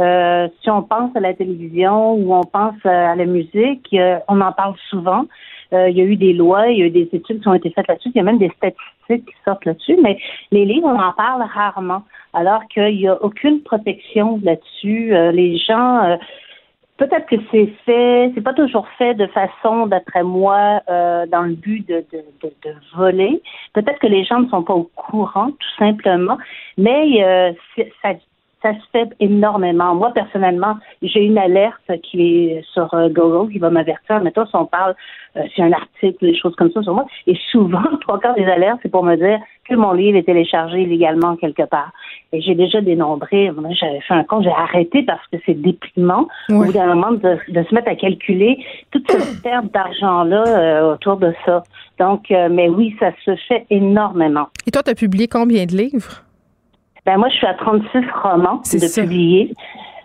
euh, 0.00 0.48
si 0.60 0.68
on 0.68 0.82
pense 0.82 1.16
à 1.16 1.20
la 1.20 1.32
télévision 1.32 2.12
ou 2.12 2.34
on 2.34 2.42
pense 2.44 2.74
à 2.84 3.14
la 3.14 3.24
musique, 3.24 3.96
on 4.28 4.40
en 4.42 4.52
parle 4.52 4.74
souvent. 4.90 5.24
Il 5.72 5.96
y 5.96 6.00
a 6.00 6.04
eu 6.04 6.16
des 6.16 6.32
lois, 6.32 6.68
il 6.68 6.78
y 6.78 6.82
a 6.82 6.86
eu 6.86 6.90
des 6.90 7.08
études 7.12 7.40
qui 7.40 7.48
ont 7.48 7.54
été 7.54 7.70
faites 7.70 7.86
là-dessus, 7.88 8.10
il 8.14 8.18
y 8.18 8.20
a 8.20 8.24
même 8.24 8.38
des 8.38 8.50
statistiques 8.56 8.97
qui 9.16 9.34
sortent 9.44 9.64
là-dessus, 9.64 9.96
mais 10.02 10.18
les 10.50 10.64
livres, 10.64 10.86
on 10.86 11.00
en 11.00 11.12
parle 11.12 11.42
rarement, 11.42 12.02
alors 12.32 12.66
qu'il 12.68 12.96
n'y 12.96 13.08
a 13.08 13.22
aucune 13.22 13.62
protection 13.62 14.40
là-dessus. 14.42 15.14
Euh, 15.14 15.32
les 15.32 15.56
gens, 15.58 16.04
euh, 16.04 16.16
peut-être 16.98 17.26
que 17.26 17.36
c'est 17.50 17.72
fait, 17.84 18.30
c'est 18.34 18.42
pas 18.42 18.54
toujours 18.54 18.86
fait 18.98 19.14
de 19.14 19.26
façon, 19.28 19.86
d'après 19.86 20.22
moi, 20.22 20.82
euh, 20.88 21.26
dans 21.26 21.42
le 21.42 21.54
but 21.54 21.86
de, 21.88 22.04
de, 22.12 22.24
de, 22.42 22.52
de 22.64 22.74
voler. 22.96 23.42
Peut-être 23.72 23.98
que 23.98 24.06
les 24.06 24.24
gens 24.24 24.40
ne 24.40 24.48
sont 24.48 24.62
pas 24.62 24.74
au 24.74 24.90
courant, 24.94 25.50
tout 25.50 25.76
simplement, 25.78 26.38
mais 26.76 27.54
ça, 28.02 28.10
ça 28.62 28.72
se 28.74 28.80
fait 28.92 29.08
énormément. 29.20 29.94
Moi, 29.94 30.12
personnellement, 30.12 30.76
j'ai 31.02 31.20
une 31.20 31.38
alerte 31.38 31.90
qui 32.02 32.22
est 32.22 32.64
sur 32.72 32.92
euh, 32.92 33.08
Google 33.08 33.52
qui 33.52 33.58
va 33.58 33.70
m'avertir. 33.70 34.20
Mettons, 34.20 34.46
si 34.46 34.56
on 34.56 34.66
parle, 34.66 34.96
euh, 35.36 35.42
sur 35.54 35.64
un 35.64 35.72
article, 35.72 36.16
des 36.20 36.36
choses 36.36 36.56
comme 36.56 36.70
ça 36.72 36.82
sur 36.82 36.94
moi. 36.94 37.06
Et 37.26 37.36
souvent, 37.52 37.84
trois 38.00 38.18
quarts 38.18 38.34
des 38.34 38.44
alertes, 38.44 38.80
c'est 38.82 38.90
pour 38.90 39.04
me 39.04 39.14
dire 39.16 39.38
que 39.68 39.74
mon 39.76 39.92
livre 39.92 40.18
est 40.18 40.24
téléchargé 40.24 40.82
illégalement 40.82 41.36
quelque 41.36 41.62
part. 41.62 41.92
Et 42.32 42.40
j'ai 42.40 42.54
déjà 42.54 42.80
dénombré, 42.80 43.52
j'avais 43.78 44.00
fait 44.00 44.14
un 44.14 44.24
compte, 44.24 44.42
j'ai 44.42 44.50
arrêté 44.50 45.02
parce 45.02 45.24
que 45.32 45.38
c'est 45.46 45.54
déprimant 45.54 46.26
au 46.50 46.64
bout 46.64 46.72
d'un 46.72 46.94
moment 46.94 47.12
de, 47.12 47.38
se 47.48 47.74
mettre 47.74 47.88
à 47.88 47.94
calculer 47.94 48.58
toute 48.90 49.10
cette 49.10 49.42
perte 49.42 49.72
d'argent-là 49.72 50.44
euh, 50.46 50.94
autour 50.94 51.16
de 51.16 51.32
ça. 51.44 51.62
Donc, 51.98 52.30
mais 52.30 52.68
oui, 52.68 52.94
ça 53.00 53.10
se 53.24 53.34
fait 53.48 53.66
énormément. 53.70 54.46
Et 54.66 54.70
toi, 54.70 54.82
tu 54.82 54.90
as 54.90 54.94
publié 54.94 55.26
combien 55.26 55.66
de 55.66 55.76
livres? 55.76 56.22
Ben 57.08 57.16
moi, 57.16 57.30
je 57.30 57.36
suis 57.36 57.46
à 57.46 57.54
36 57.54 58.04
romans 58.22 58.60
de 58.70 59.00
publier. 59.00 59.54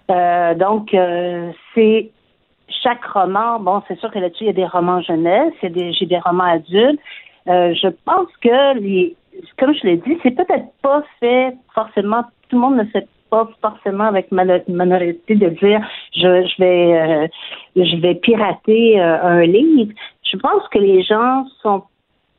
Euh, 0.09 0.55
donc, 0.55 0.93
euh, 0.93 1.51
c'est 1.75 2.11
chaque 2.81 3.03
roman. 3.03 3.59
Bon, 3.59 3.83
c'est 3.89 3.99
sûr 3.99 4.09
que 4.09 4.19
là-dessus, 4.19 4.45
il 4.45 4.47
y 4.47 4.51
a 4.51 4.53
des 4.53 4.65
romans 4.65 5.01
jeunesse, 5.01 5.51
j'ai 5.61 5.67
des, 5.67 5.91
des 5.99 6.19
romans 6.19 6.45
adultes. 6.45 7.01
Euh, 7.49 7.73
je 7.73 7.89
pense 8.05 8.29
que 8.39 8.79
les, 8.79 9.17
comme 9.59 9.73
je 9.73 9.85
l'ai 9.85 9.97
dit, 9.97 10.17
c'est 10.23 10.31
peut-être 10.31 10.67
pas 10.81 11.03
fait 11.19 11.53
forcément. 11.75 12.23
Tout 12.47 12.55
le 12.55 12.59
monde 12.59 12.77
ne 12.77 12.85
fait 12.85 13.05
pas 13.29 13.49
forcément 13.61 14.05
avec 14.05 14.31
minorité 14.31 15.35
de 15.35 15.49
dire 15.49 15.85
je, 16.15 16.47
je 16.47 16.63
vais 16.63 17.29
je 17.75 17.97
vais 17.97 18.15
pirater 18.15 18.97
un 19.01 19.41
livre. 19.41 19.91
Je 20.23 20.37
pense 20.37 20.65
que 20.69 20.79
les 20.79 21.03
gens 21.03 21.47
sont 21.61 21.83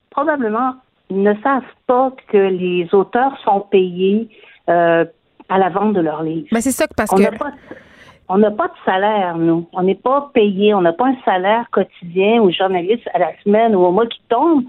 probablement 0.08 0.72
ne 1.10 1.34
savent 1.42 1.62
pas 1.86 2.12
que 2.28 2.38
les 2.38 2.88
auteurs 2.94 3.36
sont 3.44 3.60
payés 3.60 4.30
euh, 4.68 5.04
à 5.48 5.58
la 5.58 5.68
vente 5.68 5.92
de 5.92 6.00
leurs 6.00 6.22
livres. 6.22 6.48
Mais 6.52 6.60
c'est 6.60 6.70
ça 6.70 6.86
parce 6.96 7.12
on 7.12 7.16
que. 7.16 7.22
on 8.28 8.38
n'a 8.38 8.50
pas 8.50 8.68
de 8.68 8.74
salaire, 8.84 9.36
nous. 9.36 9.68
On 9.72 9.82
n'est 9.82 9.94
pas 9.94 10.30
payé. 10.32 10.74
On 10.74 10.80
n'a 10.80 10.92
pas 10.92 11.08
un 11.08 11.16
salaire 11.24 11.66
quotidien 11.70 12.40
ou 12.40 12.50
journaliste 12.50 13.08
à 13.12 13.18
la 13.18 13.30
semaine 13.42 13.74
ou 13.74 13.80
au 13.80 13.92
mois 13.92 14.06
qui 14.06 14.20
tombe. 14.28 14.64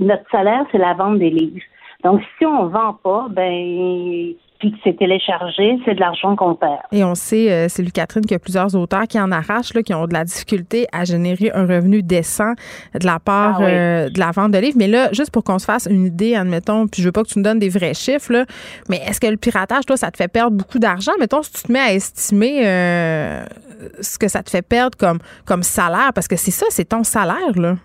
Notre 0.00 0.30
salaire, 0.30 0.64
c'est 0.72 0.78
la 0.78 0.94
vente 0.94 1.18
des 1.18 1.30
livres. 1.30 1.60
Donc, 2.02 2.22
si 2.38 2.46
on 2.46 2.68
vend 2.68 2.94
pas, 2.94 3.26
ben, 3.30 4.34
puis 4.60 4.72
que 4.72 4.78
c'est 4.84 4.96
téléchargé, 4.96 5.78
c'est 5.84 5.94
de 5.94 6.00
l'argent 6.00 6.36
qu'on 6.36 6.54
perd. 6.54 6.82
Et 6.92 7.02
on 7.02 7.14
sait, 7.14 7.50
euh, 7.50 7.66
c'est 7.68 7.82
lui 7.82 7.90
Catherine, 7.90 8.22
qu'il 8.22 8.32
y 8.32 8.36
a 8.36 8.38
plusieurs 8.38 8.76
auteurs 8.76 9.08
qui 9.08 9.18
en 9.18 9.32
arrachent, 9.32 9.74
là, 9.74 9.82
qui 9.82 9.94
ont 9.94 10.06
de 10.06 10.12
la 10.12 10.24
difficulté 10.24 10.86
à 10.92 11.04
générer 11.04 11.50
un 11.54 11.66
revenu 11.66 12.02
décent 12.02 12.52
de 12.94 13.06
la 13.06 13.18
part 13.18 13.56
ah 13.60 13.64
euh, 13.64 14.10
de 14.10 14.18
la 14.20 14.30
vente 14.30 14.52
de 14.52 14.58
livres. 14.58 14.76
Mais 14.78 14.86
là, 14.86 15.08
juste 15.12 15.30
pour 15.30 15.44
qu'on 15.44 15.58
se 15.58 15.64
fasse 15.64 15.88
une 15.90 16.06
idée, 16.06 16.34
admettons, 16.34 16.86
puis 16.86 17.00
je 17.00 17.08
veux 17.08 17.12
pas 17.12 17.22
que 17.22 17.28
tu 17.28 17.38
nous 17.38 17.44
donnes 17.44 17.58
des 17.58 17.70
vrais 17.70 17.94
chiffres, 17.94 18.32
là, 18.32 18.44
mais 18.88 18.98
est-ce 19.06 19.18
que 19.18 19.26
le 19.26 19.38
piratage, 19.38 19.86
toi, 19.86 19.96
ça 19.96 20.10
te 20.10 20.18
fait 20.18 20.28
perdre 20.28 20.56
beaucoup 20.56 20.78
d'argent? 20.78 21.12
Mettons, 21.18 21.42
si 21.42 21.52
tu 21.52 21.62
te 21.62 21.72
mets 21.72 21.80
à 21.80 21.94
estimer 21.94 22.66
euh, 22.66 23.44
ce 24.00 24.18
que 24.18 24.28
ça 24.28 24.42
te 24.42 24.50
fait 24.50 24.62
perdre 24.62 24.96
comme, 24.98 25.20
comme 25.46 25.62
salaire, 25.62 26.12
parce 26.14 26.28
que 26.28 26.36
c'est 26.36 26.50
ça, 26.50 26.66
c'est 26.68 26.90
ton 26.90 27.02
salaire, 27.02 27.56
là. 27.56 27.76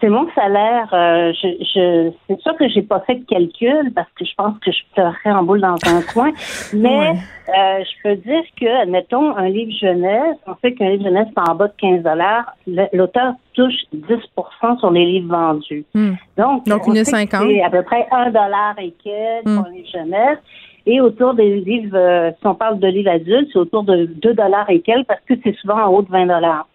C'est 0.00 0.08
mon 0.08 0.26
salaire. 0.34 0.88
Euh, 0.92 1.32
je, 1.34 1.48
je 1.60 2.10
c'est 2.26 2.40
sûr 2.40 2.56
que 2.56 2.68
j'ai 2.68 2.82
pas 2.82 3.00
fait 3.00 3.16
de 3.16 3.24
calcul 3.24 3.92
parce 3.94 4.08
que 4.18 4.24
je 4.24 4.34
pense 4.34 4.58
que 4.60 4.72
je 4.72 4.78
pleurerais 4.94 5.30
en 5.30 5.42
boule 5.42 5.60
dans 5.60 5.76
un 5.86 6.02
coin. 6.12 6.32
Mais 6.72 7.10
euh, 7.48 7.84
je 7.84 8.02
peux 8.02 8.16
dire 8.16 8.42
que, 8.58 8.82
admettons, 8.82 9.36
un 9.36 9.48
livre 9.48 9.72
jeunesse, 9.78 10.36
on 10.46 10.54
sait 10.62 10.72
qu'un 10.72 10.90
livre 10.90 11.04
jeunesse 11.04 11.28
c'est 11.34 11.50
en 11.50 11.54
bas 11.54 11.68
de 11.68 11.74
15 11.78 12.02
dollars. 12.02 12.54
L'auteur 12.92 13.34
touche 13.54 13.74
10% 13.94 14.78
sur 14.78 14.90
les 14.90 15.04
livres 15.04 15.28
vendus. 15.36 15.84
Hmm. 15.94 16.12
Donc, 16.38 16.66
Donc 16.66 16.86
une 16.86 17.04
C'est 17.04 17.62
à 17.62 17.70
peu 17.70 17.82
près 17.82 18.06
un 18.10 18.30
dollar 18.30 18.74
et 18.78 18.94
quelques 19.04 19.46
hmm. 19.46 19.56
pour 19.56 19.70
les 19.70 19.84
jeunesse. 19.84 20.38
Et 20.86 21.00
autour 21.00 21.34
des 21.34 21.60
livres, 21.60 21.96
euh, 21.96 22.30
si 22.40 22.46
on 22.46 22.54
parle 22.54 22.78
de 22.78 22.86
livres 22.86 23.10
adultes, 23.10 23.50
c'est 23.52 23.58
autour 23.58 23.82
de 23.82 24.06
2 24.06 24.32
dollars 24.32 24.68
et 24.70 24.80
quelques 24.80 25.06
parce 25.06 25.20
que 25.28 25.34
c'est 25.44 25.54
souvent 25.56 25.82
en 25.82 25.88
haut 25.88 26.02
de 26.02 26.10
20 26.10 26.26
dollars. 26.26 26.66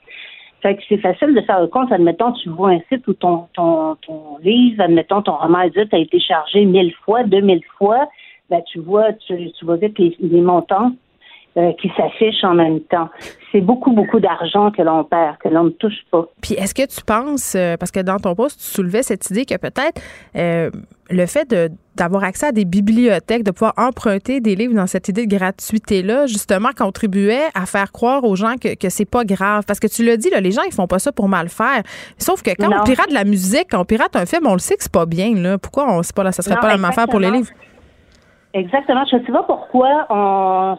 Fait 0.66 0.78
que 0.78 0.82
c'est 0.90 0.98
facile 0.98 1.36
de 1.36 1.42
faire 1.42 1.62
le 1.62 1.68
compte. 1.68 1.92
Admettons, 1.92 2.32
tu 2.32 2.50
vois 2.50 2.72
un 2.72 2.80
site 2.92 3.08
où 3.08 3.14
ton, 3.14 3.46
ton, 3.54 3.96
ton 3.98 4.40
livre, 4.42 4.82
admettons, 4.82 5.22
ton 5.22 5.34
roman 5.34 5.60
adulte 5.60 5.94
a 5.94 6.00
été 6.00 6.20
chargé 6.20 6.66
mille 6.66 6.92
fois, 7.06 7.24
deux 7.24 7.42
mille 7.42 7.62
fois. 7.78 8.10
Ben, 8.50 8.64
tu 8.66 8.80
vois, 8.80 9.14
tu, 9.14 9.52
vois 9.62 9.76
vite 9.76 10.00
les, 10.00 10.18
les 10.20 10.42
montants 10.42 10.92
euh, 11.56 11.72
qui 11.74 11.92
s'affichent 11.96 12.44
en 12.44 12.56
même 12.56 12.80
temps. 12.80 13.10
C'est 13.56 13.62
beaucoup, 13.62 13.94
beaucoup 13.94 14.20
d'argent 14.20 14.70
que 14.70 14.82
l'on 14.82 15.06
perd, 15.06 15.38
que 15.38 15.48
l'on 15.48 15.64
ne 15.64 15.70
touche 15.70 16.04
pas. 16.12 16.28
Puis 16.42 16.56
est-ce 16.56 16.74
que 16.74 16.86
tu 16.86 17.02
penses, 17.06 17.56
euh, 17.56 17.78
parce 17.78 17.90
que 17.90 18.02
dans 18.02 18.18
ton 18.18 18.36
poste, 18.36 18.60
tu 18.60 18.66
soulevais 18.66 19.02
cette 19.02 19.30
idée 19.30 19.46
que 19.46 19.56
peut-être 19.56 20.02
euh, 20.36 20.70
le 21.10 21.26
fait 21.26 21.50
de 21.50 21.70
d'avoir 21.96 22.26
accès 22.26 22.48
à 22.48 22.52
des 22.52 22.66
bibliothèques, 22.66 23.44
de 23.44 23.52
pouvoir 23.52 23.72
emprunter 23.78 24.42
des 24.42 24.58
livres 24.58 24.74
dans 24.74 24.88
cette 24.88 25.08
idée 25.08 25.26
de 25.26 25.34
gratuité-là, 25.34 26.28
justement, 26.28 26.72
contribuait 26.78 27.46
à 27.54 27.66
faire 27.66 27.94
croire 27.94 28.26
aux 28.26 28.36
gens 28.36 28.56
que, 28.62 28.76
que 28.76 28.90
c'est 28.90 29.10
pas 29.10 29.24
grave. 29.24 29.64
Parce 29.66 29.80
que 29.80 29.88
tu 29.88 30.04
l'as 30.04 30.18
dit, 30.18 30.30
là, 30.30 30.42
les 30.42 30.52
gens, 30.52 30.64
ils 30.64 30.74
font 30.74 30.88
pas 30.88 31.00
ça 31.00 31.14
pour 31.14 31.30
mal 31.30 31.48
faire. 31.48 31.84
Sauf 32.18 32.42
que 32.42 32.52
quand 32.60 32.68
on 32.78 32.84
pirate 32.84 33.08
de 33.08 33.14
la 33.14 33.24
musique, 33.24 33.68
quand 33.72 33.80
on 33.80 33.86
pirate 33.86 34.14
un 34.18 34.26
film, 34.26 34.46
on 34.48 34.54
le 34.54 34.60
sait 34.60 34.76
que 34.76 34.84
c'est 34.84 34.92
pas 34.92 35.06
bien, 35.06 35.34
là. 35.36 35.58
Pourquoi 35.58 35.90
on 35.90 36.04
sait 36.04 36.12
pas, 36.12 36.26
là, 36.26 36.34
ça 36.34 36.42
serait 36.42 36.60
pas 36.60 36.68
la 36.68 36.76
même 36.76 36.84
affaire 36.84 37.08
pour 37.08 37.22
les 37.22 37.32
livres? 37.32 37.48
Exactement. 38.56 39.04
Je 39.12 39.18
ne 39.18 39.26
sais 39.26 39.34
pas 39.34 39.44
pourquoi 39.44 40.06
on, 40.10 40.78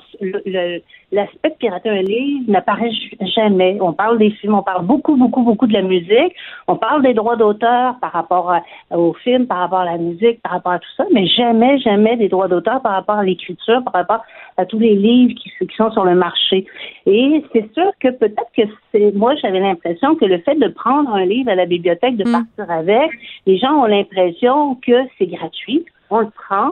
l'aspect 1.12 1.50
de 1.50 1.54
pirater 1.56 1.90
un 1.90 2.00
livre 2.00 2.50
n'apparaît 2.50 2.90
jamais. 3.20 3.76
On 3.82 3.92
parle 3.92 4.16
des 4.16 4.30
films, 4.30 4.54
on 4.54 4.62
parle 4.62 4.86
beaucoup, 4.86 5.14
beaucoup, 5.16 5.42
beaucoup 5.42 5.66
de 5.66 5.74
la 5.74 5.82
musique. 5.82 6.34
On 6.68 6.76
parle 6.76 7.02
des 7.02 7.12
droits 7.12 7.36
d'auteur 7.36 7.96
par 8.00 8.12
rapport 8.12 8.50
aux 8.92 9.12
films, 9.12 9.46
par 9.46 9.58
rapport 9.58 9.80
à 9.80 9.84
la 9.84 9.98
musique, 9.98 10.40
par 10.40 10.52
rapport 10.52 10.72
à 10.72 10.78
tout 10.78 10.88
ça, 10.96 11.04
mais 11.12 11.26
jamais, 11.26 11.78
jamais 11.80 12.16
des 12.16 12.30
droits 12.30 12.48
d'auteur 12.48 12.80
par 12.80 12.92
rapport 12.92 13.16
à 13.16 13.24
l'écriture, 13.24 13.84
par 13.84 13.92
rapport 13.92 14.24
à 14.56 14.64
tous 14.64 14.78
les 14.78 14.94
livres 14.94 15.34
qui, 15.34 15.50
qui 15.66 15.76
sont 15.76 15.90
sur 15.90 16.06
le 16.06 16.14
marché. 16.14 16.64
Et 17.04 17.44
c'est 17.52 17.70
sûr 17.74 17.92
que 18.00 18.08
peut-être 18.08 18.50
que 18.56 18.62
c'est, 18.90 19.14
moi, 19.14 19.34
j'avais 19.34 19.60
l'impression 19.60 20.14
que 20.14 20.24
le 20.24 20.38
fait 20.38 20.54
de 20.54 20.68
prendre 20.68 21.14
un 21.14 21.26
livre 21.26 21.50
à 21.50 21.54
la 21.54 21.66
bibliothèque, 21.66 22.16
de 22.16 22.26
mm. 22.26 22.32
partir 22.32 22.74
avec, 22.74 23.10
les 23.44 23.58
gens 23.58 23.82
ont 23.82 23.84
l'impression 23.84 24.76
que 24.76 24.96
c'est 25.18 25.26
gratuit. 25.26 25.84
On 26.08 26.20
le 26.20 26.30
prend 26.30 26.70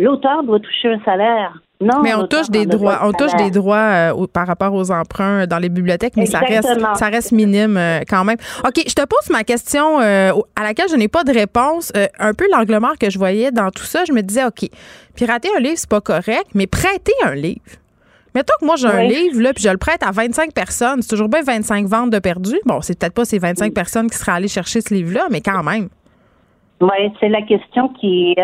l'auteur 0.00 0.42
doit 0.42 0.60
toucher 0.60 0.92
un 0.92 1.00
salaire. 1.04 1.60
Non, 1.82 2.02
mais 2.02 2.14
on 2.14 2.26
touche 2.26 2.50
des 2.50 2.66
droits, 2.66 2.98
on 3.04 3.12
touche 3.12 3.34
des 3.38 3.50
droits 3.50 4.12
euh, 4.12 4.26
par 4.26 4.46
rapport 4.46 4.74
aux 4.74 4.90
emprunts 4.90 5.46
dans 5.46 5.58
les 5.58 5.70
bibliothèques, 5.70 6.14
mais 6.14 6.26
ça 6.26 6.40
reste, 6.40 6.78
ça 6.94 7.06
reste 7.06 7.32
minime 7.32 7.78
euh, 7.78 8.00
quand 8.06 8.22
même. 8.22 8.36
Ok, 8.66 8.82
je 8.86 8.92
te 8.92 9.00
pose 9.00 9.30
ma 9.30 9.44
question 9.44 9.98
euh, 9.98 10.32
à 10.56 10.62
laquelle 10.62 10.90
je 10.90 10.96
n'ai 10.96 11.08
pas 11.08 11.24
de 11.24 11.32
réponse. 11.32 11.90
un 12.18 12.34
peu 12.34 12.44
l'angle 12.52 12.78
mort 12.80 12.98
que 13.00 13.08
je 13.08 13.18
voyais 13.18 13.50
dans 13.50 13.70
tout 13.70 13.84
ça, 13.84 14.04
je 14.06 14.12
me 14.12 14.20
disais, 14.20 14.44
ok, 14.44 14.68
pirater 15.14 15.48
un 15.56 15.60
livre 15.60 15.76
c'est 15.76 15.88
pas 15.88 16.02
correct, 16.02 16.48
mais 16.54 16.66
prêter 16.66 17.14
un 17.24 17.34
livre. 17.34 17.62
Mettons 18.34 18.54
que 18.60 18.66
moi 18.66 18.76
j'ai 18.76 18.86
un 18.86 19.04
livre 19.04 19.40
là, 19.40 19.54
puis 19.54 19.64
je 19.64 19.70
le 19.70 19.78
prête 19.78 20.02
à 20.02 20.10
25 20.10 20.52
personnes, 20.52 21.00
c'est 21.00 21.08
toujours 21.08 21.30
bien 21.30 21.40
25 21.42 21.86
ventes 21.86 22.10
de 22.10 22.18
perdues. 22.18 22.60
Bon, 22.66 22.82
c'est 22.82 22.98
peut-être 22.98 23.14
pas 23.14 23.24
ces 23.24 23.38
25 23.38 23.72
personnes 23.72 24.10
qui 24.10 24.18
seraient 24.18 24.32
allées 24.32 24.48
chercher 24.48 24.82
ce 24.82 24.92
livre-là, 24.92 25.28
mais 25.30 25.40
quand 25.40 25.62
même. 25.62 25.88
Oui, 26.82 27.12
c'est 27.20 27.28
la 27.28 27.42
question 27.42 27.88
qui 27.88 28.34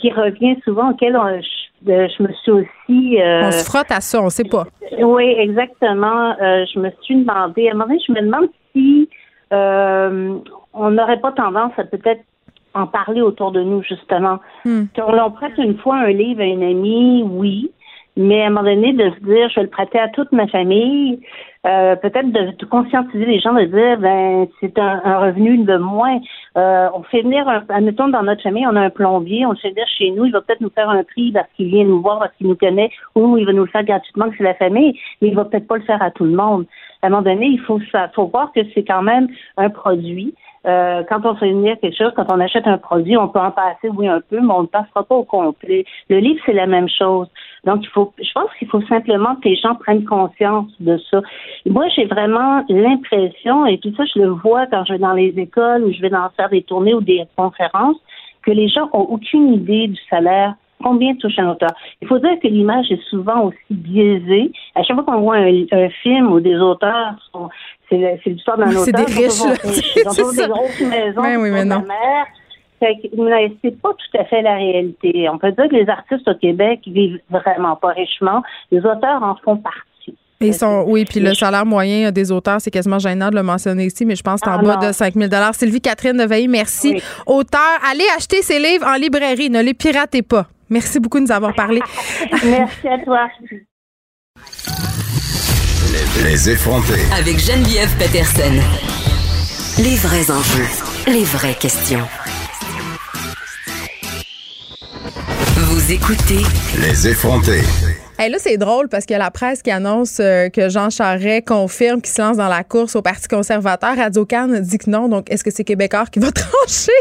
qui, 0.00 0.10
revient 0.10 0.56
souvent, 0.64 0.90
auquel 0.90 1.16
euh, 1.16 1.40
je, 1.86 2.22
me 2.22 2.32
suis 2.32 2.50
aussi... 2.50 3.20
Euh, 3.20 3.46
on 3.46 3.50
se 3.50 3.64
frotte 3.64 3.90
à 3.90 4.00
ça, 4.00 4.20
on 4.22 4.30
sait 4.30 4.44
pas. 4.44 4.66
Oui, 5.00 5.34
exactement. 5.38 6.34
Euh, 6.40 6.64
je 6.72 6.78
me 6.78 6.90
suis 7.02 7.16
demandé, 7.16 7.68
à 7.68 7.72
un 7.72 7.74
moment 7.74 7.86
donné, 7.86 8.00
je 8.06 8.12
me 8.12 8.20
demande 8.20 8.48
si 8.72 9.08
on 9.50 10.90
n'aurait 10.90 11.20
pas 11.20 11.32
tendance 11.32 11.72
à 11.78 11.84
peut-être 11.84 12.22
en 12.74 12.86
parler 12.86 13.22
autour 13.22 13.52
de 13.52 13.62
nous, 13.62 13.82
justement. 13.82 14.38
Hmm. 14.64 14.84
Quand 14.94 15.12
on 15.12 15.30
prête 15.30 15.56
une 15.58 15.78
fois 15.78 15.96
un 15.96 16.10
livre 16.10 16.42
à 16.42 16.44
une 16.44 16.62
amie, 16.62 17.22
oui, 17.24 17.70
mais 18.18 18.42
à 18.42 18.46
un 18.46 18.50
moment 18.50 18.64
donné, 18.64 18.92
de 18.92 19.10
se 19.10 19.24
dire, 19.24 19.48
je 19.48 19.54
vais 19.54 19.62
le 19.62 19.68
prêter 19.68 20.00
à 20.00 20.08
toute 20.08 20.32
ma 20.32 20.48
famille, 20.48 21.20
euh, 21.66 21.94
peut-être 21.94 22.32
de, 22.32 22.64
conscientiser 22.64 23.24
les 23.24 23.38
gens, 23.38 23.52
de 23.52 23.64
dire, 23.64 23.96
ben, 23.98 24.48
c'est 24.58 24.76
un, 24.76 25.20
revenu 25.20 25.58
de 25.58 25.76
moins. 25.76 26.18
Euh, 26.56 26.88
on 26.94 27.04
fait 27.04 27.22
venir, 27.22 27.48
un, 27.48 27.62
admettons, 27.68 28.08
dans 28.08 28.24
notre 28.24 28.42
famille, 28.42 28.66
on 28.66 28.74
a 28.74 28.80
un 28.80 28.90
plombier, 28.90 29.46
on 29.46 29.52
le 29.52 29.56
fait 29.56 29.70
venir 29.70 29.86
chez 29.86 30.10
nous, 30.10 30.24
il 30.24 30.32
va 30.32 30.40
peut-être 30.40 30.60
nous 30.60 30.70
faire 30.70 30.90
un 30.90 31.04
prix 31.04 31.30
parce 31.30 31.46
qu'il 31.56 31.68
vient 31.68 31.84
nous 31.84 32.02
voir, 32.02 32.18
parce 32.18 32.34
qu'il 32.34 32.48
nous 32.48 32.56
connaît, 32.56 32.90
ou 33.14 33.38
il 33.38 33.46
va 33.46 33.52
nous 33.52 33.64
le 33.64 33.70
faire 33.70 33.84
gratuitement, 33.84 34.28
que 34.30 34.36
c'est 34.36 34.44
la 34.44 34.54
famille, 34.54 34.98
mais 35.22 35.28
il 35.28 35.36
va 35.36 35.44
peut-être 35.44 35.68
pas 35.68 35.76
le 35.76 35.84
faire 35.84 36.02
à 36.02 36.10
tout 36.10 36.24
le 36.24 36.32
monde. 36.32 36.66
À 37.02 37.06
un 37.06 37.10
moment 37.10 37.22
donné, 37.22 37.46
il 37.46 37.60
faut, 37.60 37.78
ça, 37.92 38.08
faut 38.16 38.26
voir 38.26 38.50
que 38.52 38.60
c'est 38.74 38.84
quand 38.84 39.02
même 39.02 39.28
un 39.56 39.70
produit. 39.70 40.34
Euh, 40.66 41.02
quand 41.08 41.24
on 41.24 41.36
fait 41.36 41.50
venir 41.50 41.78
quelque 41.80 41.96
chose, 41.96 42.12
quand 42.16 42.26
on 42.30 42.40
achète 42.40 42.66
un 42.66 42.78
produit, 42.78 43.16
on 43.16 43.28
peut 43.28 43.38
en 43.38 43.52
passer, 43.52 43.88
oui, 43.94 44.08
un 44.08 44.20
peu, 44.20 44.40
mais 44.40 44.52
on 44.52 44.62
ne 44.62 44.66
passera 44.66 45.04
pas 45.04 45.14
au 45.14 45.22
complet. 45.22 45.84
Le 46.10 46.18
livre, 46.18 46.40
c'est 46.44 46.52
la 46.52 46.66
même 46.66 46.88
chose. 46.88 47.28
Donc, 47.68 47.84
il 47.84 47.88
faut, 47.90 48.14
je 48.18 48.32
pense 48.32 48.50
qu'il 48.58 48.66
faut 48.68 48.80
simplement 48.88 49.36
que 49.36 49.48
les 49.50 49.56
gens 49.56 49.74
prennent 49.74 50.06
conscience 50.06 50.70
de 50.80 50.98
ça. 51.10 51.20
moi, 51.66 51.84
j'ai 51.94 52.06
vraiment 52.06 52.64
l'impression, 52.70 53.66
et 53.66 53.76
tout 53.76 53.92
ça, 53.94 54.04
je 54.06 54.20
le 54.20 54.28
vois 54.28 54.66
quand 54.68 54.84
je 54.86 54.94
vais 54.94 54.98
dans 54.98 55.12
les 55.12 55.34
écoles 55.36 55.84
ou 55.84 55.92
je 55.92 56.00
vais 56.00 56.08
dans 56.08 56.30
faire 56.34 56.48
des 56.48 56.62
tournées 56.62 56.94
ou 56.94 57.02
des 57.02 57.24
conférences, 57.36 57.98
que 58.40 58.52
les 58.52 58.68
gens 58.68 58.88
ont 58.94 59.06
aucune 59.10 59.52
idée 59.52 59.88
du 59.88 60.00
salaire 60.08 60.54
Combien 60.82 61.12
touche 61.16 61.36
un 61.38 61.50
auteur? 61.50 61.72
Il 62.00 62.06
faut 62.06 62.20
dire 62.20 62.38
que 62.40 62.46
l'image 62.46 62.86
est 62.92 63.02
souvent 63.10 63.46
aussi 63.46 63.58
biaisée. 63.68 64.52
À 64.76 64.84
chaque 64.84 64.94
fois 64.94 65.04
qu'on 65.04 65.22
voit 65.22 65.38
un, 65.38 65.88
film 66.02 66.30
où 66.30 66.38
des 66.38 66.56
auteurs 66.56 67.14
sont, 67.32 67.48
c'est 67.88 68.20
l'histoire 68.26 68.58
d'un 68.58 68.70
auteur. 68.70 68.84
C'est 68.84 68.92
des 68.92 69.04
riches, 69.04 69.96
Ils 69.96 70.08
ont 70.08 70.32
des 70.36 70.46
grosses 70.46 70.80
maisons, 70.80 71.22
ben 71.22 71.36
oui, 71.40 71.50
mais 71.50 71.64
non. 71.64 71.82
C'est 72.80 73.80
pas 73.80 73.90
tout 73.90 74.18
à 74.18 74.24
fait 74.24 74.42
la 74.42 74.54
réalité. 74.54 75.28
On 75.28 75.38
peut 75.38 75.52
dire 75.52 75.68
que 75.68 75.74
les 75.74 75.88
artistes 75.88 76.28
au 76.28 76.34
Québec 76.34 76.80
vivent 76.86 77.20
vraiment 77.30 77.76
pas 77.76 77.88
richement. 77.88 78.42
Les 78.70 78.78
auteurs 78.78 79.22
en 79.22 79.36
font 79.36 79.56
partie. 79.56 80.16
Ils 80.40 80.54
sont, 80.54 80.84
oui, 80.86 81.04
puis 81.04 81.18
le 81.18 81.34
salaire 81.34 81.66
moyen 81.66 82.12
des 82.12 82.30
auteurs, 82.30 82.60
c'est 82.60 82.70
quasiment 82.70 83.00
gênant 83.00 83.28
de 83.30 83.34
le 83.34 83.42
mentionner 83.42 83.86
ici, 83.86 84.06
mais 84.06 84.14
je 84.14 84.22
pense 84.22 84.40
que 84.40 84.48
c'est 84.48 84.56
en 84.56 84.60
ah, 84.60 84.76
bas 84.76 84.86
de 84.88 84.92
5 84.92 85.14
000 85.14 85.28
Sylvie 85.52 85.80
Catherine 85.80 86.16
de 86.16 86.24
Veilly, 86.24 86.46
merci. 86.46 87.02
Auteur, 87.26 87.60
allez 87.90 88.04
acheter 88.16 88.42
ses 88.42 88.60
livres 88.60 88.86
en 88.86 88.94
librairie, 88.94 89.50
ne 89.50 89.60
les 89.60 89.74
piratez 89.74 90.22
pas. 90.22 90.46
Merci 90.70 91.00
beaucoup 91.00 91.18
de 91.18 91.24
nous 91.24 91.32
avoir 91.32 91.54
parlé. 91.54 91.80
merci 92.44 92.88
à 92.88 92.98
toi. 92.98 93.28
Les 96.22 96.50
effronter. 96.50 97.00
Avec 97.18 97.38
Geneviève 97.38 97.90
Peterson. 97.98 98.62
Les 99.82 99.96
vrais 99.96 100.30
enjeux, 100.30 100.68
les 101.06 101.24
vraies 101.24 101.54
questions. 101.54 102.06
Vous 105.88 105.94
écoutez. 105.94 106.42
Les 106.82 107.08
effronter. 107.08 107.62
Hey, 108.18 108.30
là, 108.30 108.36
c'est 108.38 108.58
drôle 108.58 108.90
parce 108.90 109.06
que 109.06 109.14
la 109.14 109.30
presse 109.30 109.62
qui 109.62 109.70
annonce 109.70 110.18
euh, 110.20 110.50
que 110.50 110.68
Jean 110.68 110.90
Charest 110.90 111.48
confirme 111.48 112.02
qu'il 112.02 112.12
se 112.12 112.20
lance 112.20 112.36
dans 112.36 112.48
la 112.48 112.62
course 112.62 112.94
au 112.94 113.00
Parti 113.00 113.26
conservateur. 113.26 113.96
Radio 113.96 114.26
Cannes 114.26 114.60
dit 114.60 114.76
que 114.76 114.90
non. 114.90 115.08
Donc, 115.08 115.30
est-ce 115.30 115.42
que 115.42 115.50
c'est 115.50 115.64
Québécois 115.64 116.04
qui 116.12 116.18
va 116.18 116.30
trancher? 116.32 116.92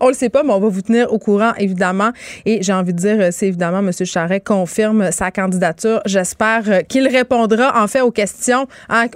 on 0.00 0.06
le 0.06 0.14
sait 0.14 0.28
pas, 0.28 0.44
mais 0.44 0.52
on 0.52 0.60
va 0.60 0.68
vous 0.68 0.82
tenir 0.82 1.12
au 1.12 1.18
courant, 1.18 1.54
évidemment. 1.58 2.12
Et 2.44 2.62
j'ai 2.62 2.72
envie 2.72 2.92
de 2.92 2.98
dire, 2.98 3.16
euh, 3.18 3.28
c'est 3.32 3.48
évidemment 3.48 3.80
M. 3.80 3.90
Charest 3.90 4.44
confirme 4.46 5.10
sa 5.10 5.32
candidature. 5.32 6.00
J'espère 6.06 6.62
euh, 6.68 6.80
qu'il 6.82 7.08
répondra, 7.08 7.82
en 7.82 7.88
fait, 7.88 8.02
aux 8.02 8.12
questions. 8.12 8.68
Hein, 8.88 9.06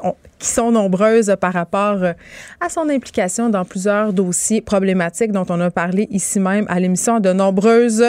qui 0.40 0.48
sont 0.48 0.72
nombreuses 0.72 1.36
par 1.40 1.52
rapport 1.52 2.02
euh, 2.02 2.12
à 2.60 2.68
son 2.68 2.88
implication 2.88 3.48
dans 3.48 3.64
plusieurs 3.64 4.12
dossiers 4.12 4.60
problématiques 4.60 5.30
dont 5.30 5.46
on 5.48 5.60
a 5.60 5.70
parlé 5.70 6.08
ici 6.10 6.40
même 6.40 6.66
à 6.68 6.80
l'émission 6.80 7.20
de 7.20 7.32
nombreuses 7.32 8.04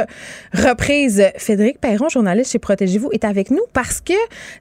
reprises. 0.54 1.24
Frédéric 1.38 1.80
Perron, 1.80 2.10
journaliste 2.10 2.54
chez 2.54 2.60
Protégez-vous, 2.60 3.12
est 3.12 3.26
avec 3.26 3.52
nous 3.52 3.64
parce 3.74 4.02
que 4.02 4.14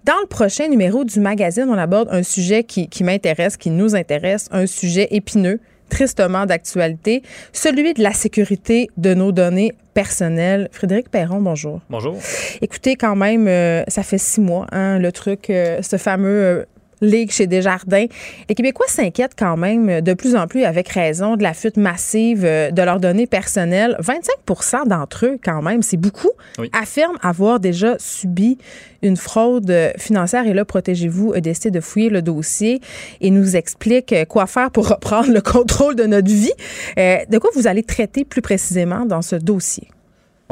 dans 0.04 0.18
le 0.20 0.26
prochain 0.26 0.68
numéro 0.68 1.04
du 1.04 1.20
magazine, 1.20 1.66
on 1.68 1.78
aborde 1.78 2.08
un 2.10 2.22
sujet 2.22 2.64
qui, 2.64 2.88
qui 2.88 3.04
m'intéresse, 3.04 3.56
qui 3.56 3.70
nous 3.70 3.94
intéresse, 3.94 4.48
un 4.50 4.66
sujet 4.66 5.08
épineux 5.12 5.60
tristement 5.90 6.46
d'actualité, 6.46 7.22
celui 7.52 7.94
de 7.94 8.02
la 8.02 8.12
sécurité 8.12 8.88
de 8.96 9.12
nos 9.12 9.32
données 9.32 9.74
personnelles. 9.92 10.68
Frédéric 10.72 11.10
Perron, 11.10 11.42
bonjour. 11.42 11.80
Bonjour. 11.90 12.16
Écoutez, 12.62 12.94
quand 12.94 13.16
même, 13.16 13.48
euh, 13.48 13.82
ça 13.88 14.02
fait 14.02 14.18
six 14.18 14.40
mois, 14.40 14.66
hein, 14.72 14.98
le 14.98 15.12
truc, 15.12 15.50
euh, 15.50 15.82
ce 15.82 15.96
fameux 15.96 16.64
Ligue 17.00 17.30
chez 17.30 17.46
Desjardins. 17.46 18.06
Les 18.48 18.54
Québécois 18.54 18.86
s'inquiètent 18.88 19.36
quand 19.38 19.56
même 19.56 20.00
de 20.00 20.14
plus 20.14 20.36
en 20.36 20.46
plus, 20.46 20.64
avec 20.64 20.88
raison, 20.88 21.36
de 21.36 21.42
la 21.42 21.54
fuite 21.54 21.76
massive 21.76 22.44
euh, 22.44 22.70
de 22.70 22.82
leurs 22.82 23.00
données 23.00 23.26
personnelles. 23.26 23.96
25% 24.00 24.88
d'entre 24.88 25.26
eux, 25.26 25.38
quand 25.42 25.62
même, 25.62 25.82
c'est 25.82 25.96
beaucoup, 25.96 26.30
affirment 26.72 27.18
avoir 27.22 27.60
déjà 27.60 27.96
subi 27.98 28.58
une 29.02 29.16
fraude 29.16 29.72
financière. 29.98 30.46
Et 30.46 30.52
là, 30.52 30.64
Protégez-vous 30.64 31.32
a 31.32 31.40
décidé 31.40 31.70
de 31.70 31.80
fouiller 31.80 32.10
le 32.10 32.22
dossier 32.22 32.80
et 33.20 33.30
nous 33.30 33.56
explique 33.56 34.14
quoi 34.28 34.46
faire 34.46 34.70
pour 34.70 34.88
reprendre 34.90 35.32
le 35.32 35.40
contrôle 35.40 35.96
de 35.96 36.04
notre 36.04 36.28
vie. 36.28 36.52
Euh, 36.98 37.18
de 37.28 37.38
quoi 37.38 37.50
vous 37.54 37.66
allez 37.66 37.82
traiter 37.82 38.24
plus 38.24 38.42
précisément 38.42 39.06
dans 39.06 39.22
ce 39.22 39.36
dossier? 39.36 39.88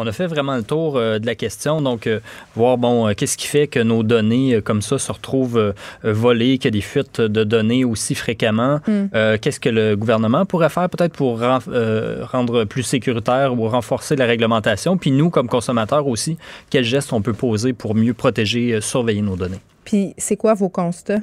On 0.00 0.06
a 0.06 0.12
fait 0.12 0.28
vraiment 0.28 0.54
le 0.54 0.62
tour 0.62 0.96
euh, 0.96 1.18
de 1.18 1.26
la 1.26 1.34
question, 1.34 1.82
donc 1.82 2.06
euh, 2.06 2.20
voir 2.54 2.78
bon 2.78 3.08
euh, 3.08 3.14
qu'est-ce 3.14 3.36
qui 3.36 3.48
fait 3.48 3.66
que 3.66 3.80
nos 3.80 4.04
données 4.04 4.62
comme 4.62 4.80
ça 4.80 4.96
se 4.96 5.10
retrouvent 5.10 5.74
volées, 6.04 6.58
qu'il 6.58 6.66
y 6.66 6.68
a 6.68 6.70
des 6.70 6.80
fuites 6.80 7.20
de 7.20 7.42
données 7.42 7.84
aussi 7.84 8.14
fréquemment. 8.14 8.78
Mm. 8.86 9.38
qu'est-ce 9.40 9.58
que 9.58 9.68
le 9.68 9.96
gouvernement 9.96 10.46
pourrait 10.46 10.68
faire 10.68 10.88
peut-être 10.88 11.14
pour 11.14 11.40
rendre 11.40 12.64
plus 12.64 12.84
sécuritaire 12.84 13.58
ou 13.58 13.66
renforcer 13.68 14.14
la 14.14 14.26
réglementation, 14.26 14.96
puis 14.96 15.10
nous 15.10 15.30
comme 15.30 15.48
consommateurs 15.48 16.06
aussi, 16.06 16.38
quels 16.70 16.84
gestes 16.84 17.12
on 17.12 17.20
peut 17.20 17.32
poser 17.32 17.72
pour 17.72 17.96
mieux 17.96 18.14
protéger, 18.14 18.80
surveiller 18.80 19.22
nos 19.22 19.36
données? 19.36 19.60
Puis 19.84 20.14
c'est 20.16 20.36
quoi 20.36 20.54
vos 20.54 20.68
constats? 20.68 21.20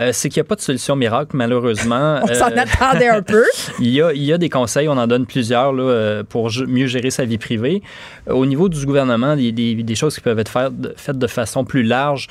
Euh, 0.00 0.10
c'est 0.12 0.28
qu'il 0.28 0.40
n'y 0.40 0.46
a 0.46 0.48
pas 0.48 0.56
de 0.56 0.60
solution 0.60 0.96
miracle, 0.96 1.36
malheureusement. 1.36 2.20
on 2.22 2.26
s'en 2.26 2.50
euh, 2.50 2.56
attendait 2.56 3.08
un 3.08 3.22
peu. 3.22 3.44
il, 3.80 3.90
y 3.90 4.02
a, 4.02 4.12
il 4.12 4.24
y 4.24 4.32
a 4.32 4.38
des 4.38 4.48
conseils, 4.48 4.88
on 4.88 4.96
en 4.96 5.06
donne 5.06 5.26
plusieurs 5.26 5.72
là, 5.72 5.82
euh, 5.82 6.22
pour 6.24 6.50
mieux 6.66 6.86
gérer 6.86 7.10
sa 7.10 7.24
vie 7.24 7.38
privée. 7.38 7.82
Au 8.28 8.44
niveau 8.44 8.68
du 8.68 8.84
gouvernement, 8.84 9.34
il 9.34 9.44
y 9.44 9.80
a 9.80 9.82
des, 9.82 9.94
choses 9.94 10.16
qui 10.16 10.20
peuvent 10.20 10.38
être 10.38 10.50
faites 10.96 11.18
de, 11.18 11.26
façon 11.26 11.64
plus 11.64 11.82
large. 11.82 12.28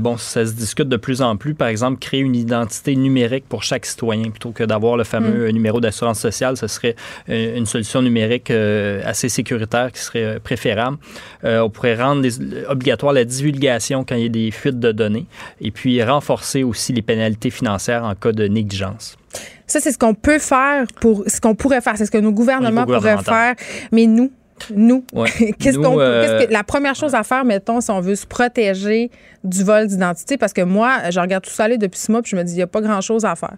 bon, 0.00 0.16
ça 0.16 0.46
se 0.46 0.52
discute 0.52 0.88
de 0.88 0.96
plus 0.96 1.20
en 1.20 1.36
plus. 1.36 1.54
Par 1.54 1.68
exemple, 1.68 1.98
créer 1.98 2.20
une 2.20 2.36
identité 2.36 2.96
numérique 2.96 3.44
pour 3.48 3.62
chaque 3.62 3.84
citoyen 3.86 4.30
plutôt 4.30 4.52
que 4.52 4.64
d'avoir 4.64 4.96
le 4.96 5.04
fameux 5.04 5.48
mm. 5.48 5.52
numéro 5.52 5.80
d'assurance 5.80 6.20
sociale. 6.20 6.56
Ce 6.56 6.66
serait 6.66 6.94
une 7.28 7.66
solution 7.66 8.02
numérique 8.02 8.50
assez 8.50 9.28
sécuritaire 9.28 9.92
qui 9.92 10.00
serait 10.00 10.38
préférable. 10.40 10.96
on 11.44 11.70
pourrait 11.70 11.96
rendre 11.96 12.26
obligatoire 12.68 13.12
la 13.12 13.24
divulgation 13.24 14.04
quand 14.04 14.14
il 14.14 14.22
y 14.22 14.26
a 14.26 14.28
des 14.28 14.50
fuites 14.50 14.80
de 14.80 14.92
données 14.92 15.26
et 15.60 15.70
puis 15.70 16.02
renforcer 16.02 16.62
aussi 16.62 16.92
les 16.92 17.01
pénalités 17.02 17.50
financières 17.50 18.04
en 18.04 18.14
cas 18.14 18.32
de 18.32 18.46
négligence. 18.46 19.16
Ça, 19.66 19.80
c'est 19.80 19.92
ce 19.92 19.98
qu'on 19.98 20.14
peut 20.14 20.38
faire 20.38 20.86
pour 21.00 21.24
ce 21.26 21.40
qu'on 21.40 21.54
pourrait 21.54 21.80
faire. 21.80 21.96
C'est 21.96 22.06
ce 22.06 22.10
que 22.10 22.18
nos 22.18 22.32
gouvernements 22.32 22.84
pourraient 22.84 23.22
faire. 23.22 23.54
Mais 23.90 24.06
nous, 24.06 24.30
nous, 24.74 25.04
qu'est-ce 25.58 25.78
qu'on 25.78 25.98
euh, 25.98 26.46
la 26.50 26.62
première 26.62 26.94
chose 26.94 27.14
à 27.14 27.22
faire, 27.22 27.44
mettons, 27.44 27.80
si 27.80 27.90
on 27.90 28.00
veut 28.00 28.14
se 28.14 28.26
protéger 28.26 29.10
du 29.44 29.64
vol 29.64 29.86
d'identité, 29.86 30.36
parce 30.36 30.52
que 30.52 30.62
moi, 30.62 31.10
je 31.10 31.18
regarde 31.18 31.44
tout 31.44 31.50
ça 31.50 31.64
aller 31.64 31.78
depuis 31.78 31.98
ce 31.98 32.12
mois, 32.12 32.22
puis 32.22 32.30
je 32.30 32.36
me 32.36 32.44
dis, 32.44 32.52
il 32.52 32.56
n'y 32.56 32.62
a 32.62 32.66
pas 32.66 32.80
grand-chose 32.80 33.24
à 33.24 33.34
faire 33.34 33.56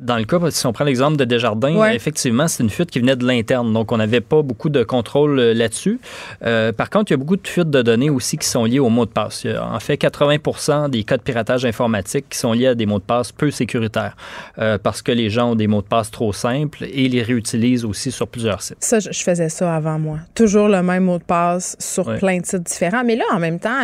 dans 0.00 0.16
le 0.16 0.24
cas, 0.24 0.38
si 0.50 0.66
on 0.66 0.72
prend 0.72 0.84
l'exemple 0.84 1.16
de 1.16 1.24
Desjardins, 1.24 1.90
effectivement, 1.90 2.48
c'est 2.48 2.62
une 2.62 2.70
fuite 2.70 2.90
qui 2.90 3.00
venait 3.00 3.16
de 3.16 3.26
l'interne. 3.26 3.72
Donc, 3.72 3.92
on 3.92 3.96
n'avait 3.96 4.20
pas 4.20 4.42
beaucoup 4.42 4.68
de 4.68 4.82
contrôle 4.82 5.38
euh, 5.38 5.54
là-dessus. 5.54 6.00
Euh, 6.44 6.72
par 6.72 6.90
contre, 6.90 7.10
il 7.10 7.14
y 7.14 7.16
a 7.16 7.16
beaucoup 7.16 7.36
de 7.36 7.46
fuites 7.46 7.70
de 7.70 7.82
données 7.82 8.10
aussi 8.10 8.36
qui 8.36 8.46
sont 8.46 8.64
liées 8.64 8.78
aux 8.78 8.88
mots 8.88 9.06
de 9.06 9.10
passe. 9.10 9.44
Il 9.44 9.52
y 9.52 9.54
a, 9.54 9.66
en 9.66 9.80
fait, 9.80 9.96
80% 9.96 10.90
des 10.90 11.04
cas 11.04 11.16
de 11.16 11.22
piratage 11.22 11.64
informatique 11.64 12.26
qui 12.28 12.38
sont 12.38 12.52
liés 12.52 12.68
à 12.68 12.74
des 12.74 12.86
mots 12.86 12.98
de 12.98 13.04
passe 13.04 13.32
peu 13.32 13.50
sécuritaires 13.50 14.16
euh, 14.58 14.78
parce 14.78 15.02
que 15.02 15.12
les 15.12 15.30
gens 15.30 15.52
ont 15.52 15.54
des 15.54 15.66
mots 15.66 15.82
de 15.82 15.86
passe 15.86 16.10
trop 16.10 16.32
simples 16.32 16.84
et 16.84 17.08
les 17.08 17.22
réutilisent 17.22 17.84
aussi 17.84 18.10
sur 18.10 18.28
plusieurs 18.28 18.62
sites. 18.62 18.76
Ça, 18.80 18.98
je 19.00 19.22
faisais 19.22 19.48
ça 19.48 19.74
avant 19.74 19.98
moi. 19.98 20.18
Toujours 20.34 20.68
le 20.68 20.82
même 20.82 21.04
mot 21.04 21.18
de 21.18 21.24
passe 21.24 21.76
sur 21.78 22.16
plein 22.16 22.40
de 22.40 22.46
sites 22.46 22.64
différents. 22.64 23.04
Mais 23.04 23.16
là, 23.16 23.24
en 23.32 23.38
même 23.38 23.58
temps, 23.58 23.82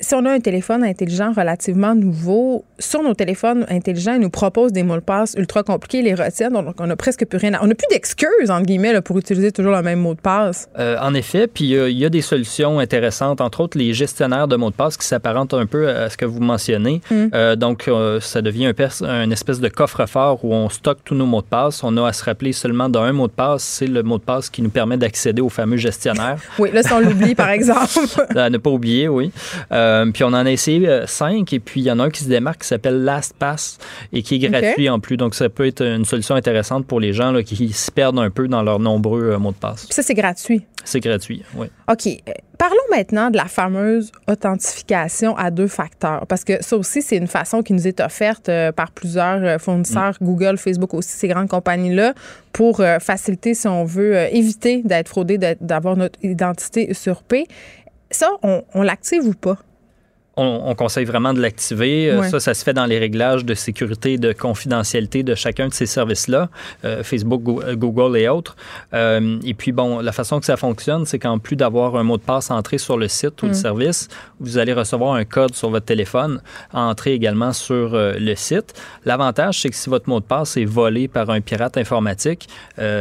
si 0.00 0.14
on 0.14 0.24
a 0.24 0.30
un 0.30 0.40
téléphone 0.40 0.84
intelligent 0.84 1.32
relativement 1.32 1.94
nouveau, 1.94 2.64
sur 2.78 3.02
nos 3.02 3.14
téléphones 3.14 3.66
intelligents, 3.68 4.14
ils 4.14 4.20
nous 4.20 4.30
proposent 4.30 4.72
des 4.72 4.82
mots 4.82 4.96
de 4.96 5.00
passe 5.00 5.34
ultra 5.36 5.62
compliqués, 5.62 6.02
les 6.02 6.14
retiennent, 6.14 6.52
donc 6.52 6.74
on 6.78 6.86
n'a 6.86 6.96
presque 6.96 7.26
plus 7.26 7.38
rien. 7.38 7.54
À... 7.54 7.62
On 7.62 7.66
n'a 7.66 7.74
plus 7.74 7.86
d'excuses, 7.90 8.50
entre 8.50 8.66
guillemets, 8.66 9.00
pour 9.00 9.18
utiliser 9.18 9.52
toujours 9.52 9.72
le 9.72 9.82
même 9.82 10.00
mot 10.00 10.14
de 10.14 10.20
passe. 10.20 10.68
Euh, 10.78 10.96
en 11.00 11.14
effet, 11.14 11.46
puis 11.46 11.70
il 11.70 11.98
y 11.98 12.04
a 12.04 12.08
des 12.08 12.22
solutions 12.22 12.78
intéressantes, 12.78 13.40
entre 13.40 13.60
autres 13.60 13.78
les 13.78 13.92
gestionnaires 13.92 14.48
de 14.48 14.56
mots 14.56 14.70
de 14.70 14.74
passe 14.74 14.96
qui 14.96 15.06
s'apparentent 15.06 15.54
un 15.54 15.66
peu 15.66 15.88
à 15.88 16.10
ce 16.10 16.16
que 16.16 16.24
vous 16.24 16.40
mentionnez. 16.40 17.00
Mm. 17.10 17.26
Euh, 17.34 17.56
donc, 17.56 17.88
euh, 17.88 18.20
ça 18.20 18.42
devient 18.42 18.72
un, 19.02 19.30
espèce 19.30 19.60
de 19.60 19.68
coffre-fort 19.68 20.44
où 20.44 20.54
on 20.54 20.68
stocke 20.68 20.98
tous 21.04 21.14
nos 21.14 21.26
mots 21.26 21.42
de 21.42 21.46
passe. 21.46 21.82
On 21.84 21.96
a 21.96 22.08
à 22.08 22.12
se 22.12 22.24
rappeler 22.24 22.52
seulement 22.52 22.88
d'un 22.88 23.12
mot 23.12 23.26
de 23.26 23.32
passe, 23.32 23.62
c'est 23.62 23.86
le 23.86 24.02
mot 24.02 24.18
de 24.18 24.22
passe 24.22 24.50
qui 24.50 24.62
nous 24.62 24.70
permet 24.70 24.96
d'accéder 24.96 25.42
au 25.42 25.48
fameux 25.48 25.76
gestionnaire. 25.76 26.38
oui, 26.58 26.70
là, 26.72 26.82
si 26.82 26.92
on 26.92 27.00
l'oublie, 27.00 27.34
par 27.34 27.50
exemple. 27.50 27.80
à 28.36 28.50
ne 28.50 28.58
pas 28.58 28.70
oublier, 28.70 29.08
oui. 29.08 29.32
Euh, 29.80 30.10
puis 30.12 30.24
on 30.24 30.28
en 30.28 30.46
a 30.46 30.50
essayé 30.50 30.86
euh, 30.88 31.06
cinq, 31.06 31.52
et 31.52 31.60
puis 31.60 31.80
il 31.80 31.84
y 31.84 31.90
en 31.90 31.98
a 31.98 32.04
un 32.04 32.10
qui 32.10 32.24
se 32.24 32.28
démarque 32.28 32.62
qui 32.62 32.68
s'appelle 32.68 33.02
LastPass 33.02 33.78
et 34.12 34.22
qui 34.22 34.36
est 34.36 34.48
gratuit 34.48 34.88
en 34.88 35.00
plus. 35.00 35.16
Donc 35.16 35.34
ça 35.34 35.48
peut 35.48 35.66
être 35.66 35.82
une 35.82 36.04
solution 36.04 36.34
intéressante 36.34 36.86
pour 36.86 37.00
les 37.00 37.12
gens 37.12 37.34
qui 37.42 37.72
se 37.72 37.90
perdent 37.90 38.18
un 38.18 38.30
peu 38.30 38.48
dans 38.48 38.62
leurs 38.62 38.78
nombreux 38.78 39.30
euh, 39.30 39.38
mots 39.38 39.52
de 39.52 39.56
passe. 39.56 39.86
ça, 39.90 40.02
c'est 40.02 40.14
gratuit. 40.14 40.66
C'est 40.84 41.00
gratuit, 41.00 41.42
oui. 41.56 41.66
OK. 41.90 42.08
Parlons 42.56 42.76
maintenant 42.90 43.30
de 43.30 43.36
la 43.36 43.46
fameuse 43.46 44.10
authentification 44.28 45.36
à 45.36 45.50
deux 45.50 45.66
facteurs, 45.66 46.26
parce 46.26 46.42
que 46.44 46.62
ça 46.62 46.76
aussi, 46.76 47.02
c'est 47.02 47.16
une 47.16 47.26
façon 47.26 47.62
qui 47.62 47.72
nous 47.74 47.86
est 47.86 48.00
offerte 48.00 48.50
par 48.76 48.90
plusieurs 48.90 49.60
fournisseurs, 49.60 50.14
mm. 50.20 50.24
Google, 50.24 50.56
Facebook 50.56 50.94
aussi, 50.94 51.10
ces 51.10 51.28
grandes 51.28 51.48
compagnies-là, 51.48 52.14
pour 52.52 52.82
faciliter, 53.00 53.54
si 53.54 53.68
on 53.68 53.84
veut, 53.84 54.14
éviter 54.34 54.82
d'être 54.82 55.08
fraudé, 55.08 55.38
d'avoir 55.60 55.96
notre 55.96 56.18
identité 56.22 56.90
usurpée. 56.90 57.46
Ça, 58.10 58.30
on, 58.42 58.62
on 58.74 58.82
l'active 58.82 59.26
ou 59.26 59.34
pas? 59.34 59.58
On, 60.40 60.74
conseille 60.74 61.04
vraiment 61.04 61.34
de 61.34 61.40
l'activer. 61.40 62.10
Euh, 62.10 62.22
ça, 62.24 62.40
ça 62.40 62.54
se 62.54 62.64
fait 62.64 62.72
dans 62.72 62.86
les 62.86 62.98
réglages 62.98 63.44
de 63.44 63.54
sécurité 63.54 64.14
et 64.14 64.18
de 64.18 64.32
confidentialité 64.32 65.22
de 65.22 65.34
chacun 65.34 65.68
de 65.68 65.74
ces 65.74 65.86
services-là, 65.86 66.48
euh, 66.84 67.02
Facebook, 67.02 67.42
euh, 67.46 67.76
Google 67.76 68.16
et 68.16 68.28
autres. 68.28 68.56
et 68.92 69.54
puis, 69.54 69.72
bon, 69.72 70.00
la 70.00 70.12
façon 70.12 70.40
que 70.40 70.46
ça 70.46 70.56
fonctionne, 70.56 71.04
c'est 71.04 71.18
qu'en 71.18 71.38
plus 71.38 71.56
d'avoir 71.56 71.96
un 71.96 72.02
mot 72.02 72.16
de 72.16 72.22
passe 72.22 72.50
entré 72.50 72.78
sur 72.78 72.96
le 72.96 73.08
site 73.08 73.42
ou 73.42 73.46
le 73.46 73.52
mm. 73.52 73.54
service, 73.54 74.08
vous 74.38 74.58
allez 74.58 74.72
recevoir 74.72 75.14
un 75.14 75.24
code 75.24 75.54
sur 75.54 75.70
votre 75.70 75.86
téléphone, 75.86 76.40
entré 76.72 77.12
également 77.12 77.52
sur 77.52 77.90
le 77.94 78.34
site. 78.34 78.74
L'avantage, 79.04 79.60
c'est 79.60 79.68
que 79.68 79.76
si 79.76 79.90
votre 79.90 80.08
mot 80.08 80.20
de 80.20 80.24
passe 80.24 80.56
est 80.56 80.64
volé 80.64 81.08
par 81.08 81.30
un 81.30 81.40
pirate 81.40 81.76
informatique, 81.76 82.48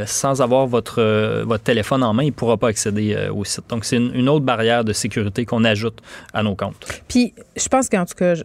sans 0.05 0.41
avoir 0.41 0.67
votre, 0.67 1.43
votre 1.43 1.63
téléphone 1.63 2.03
en 2.03 2.13
main, 2.13 2.23
il 2.23 2.27
ne 2.27 2.31
pourra 2.31 2.57
pas 2.57 2.67
accéder 2.67 3.29
au 3.33 3.43
site. 3.45 3.65
Donc, 3.69 3.85
c'est 3.85 3.97
une, 3.97 4.13
une 4.13 4.29
autre 4.29 4.45
barrière 4.45 4.83
de 4.83 4.93
sécurité 4.93 5.45
qu'on 5.45 5.63
ajoute 5.63 5.99
à 6.33 6.43
nos 6.43 6.55
comptes. 6.55 6.85
Puis, 7.07 7.28
je 7.55 7.67
pense 7.67 7.89
qu'en 7.89 8.05
tout 8.05 8.15
cas, 8.15 8.35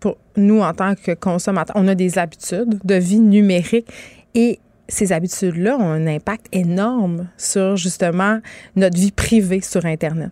pour 0.00 0.16
nous, 0.36 0.60
en 0.60 0.72
tant 0.72 0.94
que 0.94 1.12
consommateurs, 1.12 1.76
on 1.76 1.88
a 1.88 1.94
des 1.94 2.18
habitudes 2.18 2.80
de 2.84 2.94
vie 2.94 3.20
numérique 3.20 3.88
et 4.34 4.58
ces 4.88 5.12
habitudes-là 5.12 5.76
ont 5.76 5.90
un 5.90 6.06
impact 6.06 6.46
énorme 6.52 7.28
sur 7.36 7.76
justement 7.76 8.40
notre 8.76 8.96
vie 8.96 9.12
privée 9.12 9.60
sur 9.60 9.86
Internet. 9.86 10.30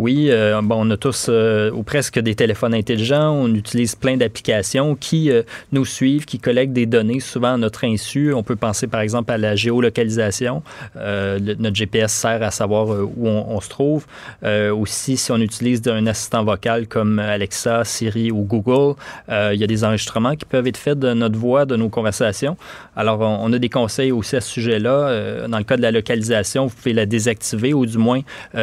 Oui, 0.00 0.26
euh, 0.28 0.60
bon, 0.60 0.84
on 0.84 0.90
a 0.90 0.96
tous 0.96 1.28
euh, 1.28 1.70
ou 1.70 1.84
presque 1.84 2.18
des 2.18 2.34
téléphones 2.34 2.74
intelligents. 2.74 3.30
On 3.32 3.54
utilise 3.54 3.94
plein 3.94 4.16
d'applications 4.16 4.96
qui 4.96 5.30
euh, 5.30 5.42
nous 5.70 5.84
suivent, 5.84 6.24
qui 6.24 6.40
collectent 6.40 6.72
des 6.72 6.86
données 6.86 7.20
souvent 7.20 7.54
à 7.54 7.56
notre 7.56 7.84
insu. 7.84 8.34
On 8.34 8.42
peut 8.42 8.56
penser 8.56 8.88
par 8.88 9.02
exemple 9.02 9.30
à 9.30 9.38
la 9.38 9.54
géolocalisation. 9.54 10.64
notre 10.96 11.76
GPS 11.76 12.12
sert 12.12 12.42
à 12.42 12.50
savoir 12.50 12.88
où 12.88 13.28
on, 13.28 13.60
se 13.60 13.68
trouve. 13.68 14.06
aussi, 14.42 15.16
si 15.16 15.30
on 15.30 15.38
utilise 15.38 15.86
un 15.86 16.06
assistant 16.06 16.44
vocal 16.44 16.88
comme 16.88 17.18
Alexa, 17.18 17.84
Siri 17.84 18.32
ou 18.32 18.42
Google, 18.42 18.96
il 19.28 19.58
y 19.58 19.64
a 19.64 19.66
des 19.66 19.84
enregistrements 19.84 20.34
qui 20.34 20.44
peuvent 20.44 20.66
être 20.66 20.76
faits 20.76 20.98
de 20.98 21.12
notre 21.12 21.38
voix, 21.38 21.66
de 21.66 21.76
nos 21.76 21.88
conversations. 21.88 22.56
Alors, 22.96 23.20
on, 23.20 23.52
a 23.52 23.58
des 23.58 23.68
conseils 23.68 24.12
aussi 24.12 24.36
à 24.36 24.40
ce 24.40 24.50
sujet-là. 24.50 25.46
dans 25.48 25.58
le 25.58 25.64
cas 25.64 25.76
de 25.76 25.82
la 25.82 25.90
localisation, 25.90 26.66
vous 26.66 26.74
pouvez 26.74 26.92
la 26.92 27.06
désactiver 27.06 27.74
ou 27.74 27.86
du 27.86 27.98
moins 27.98 28.20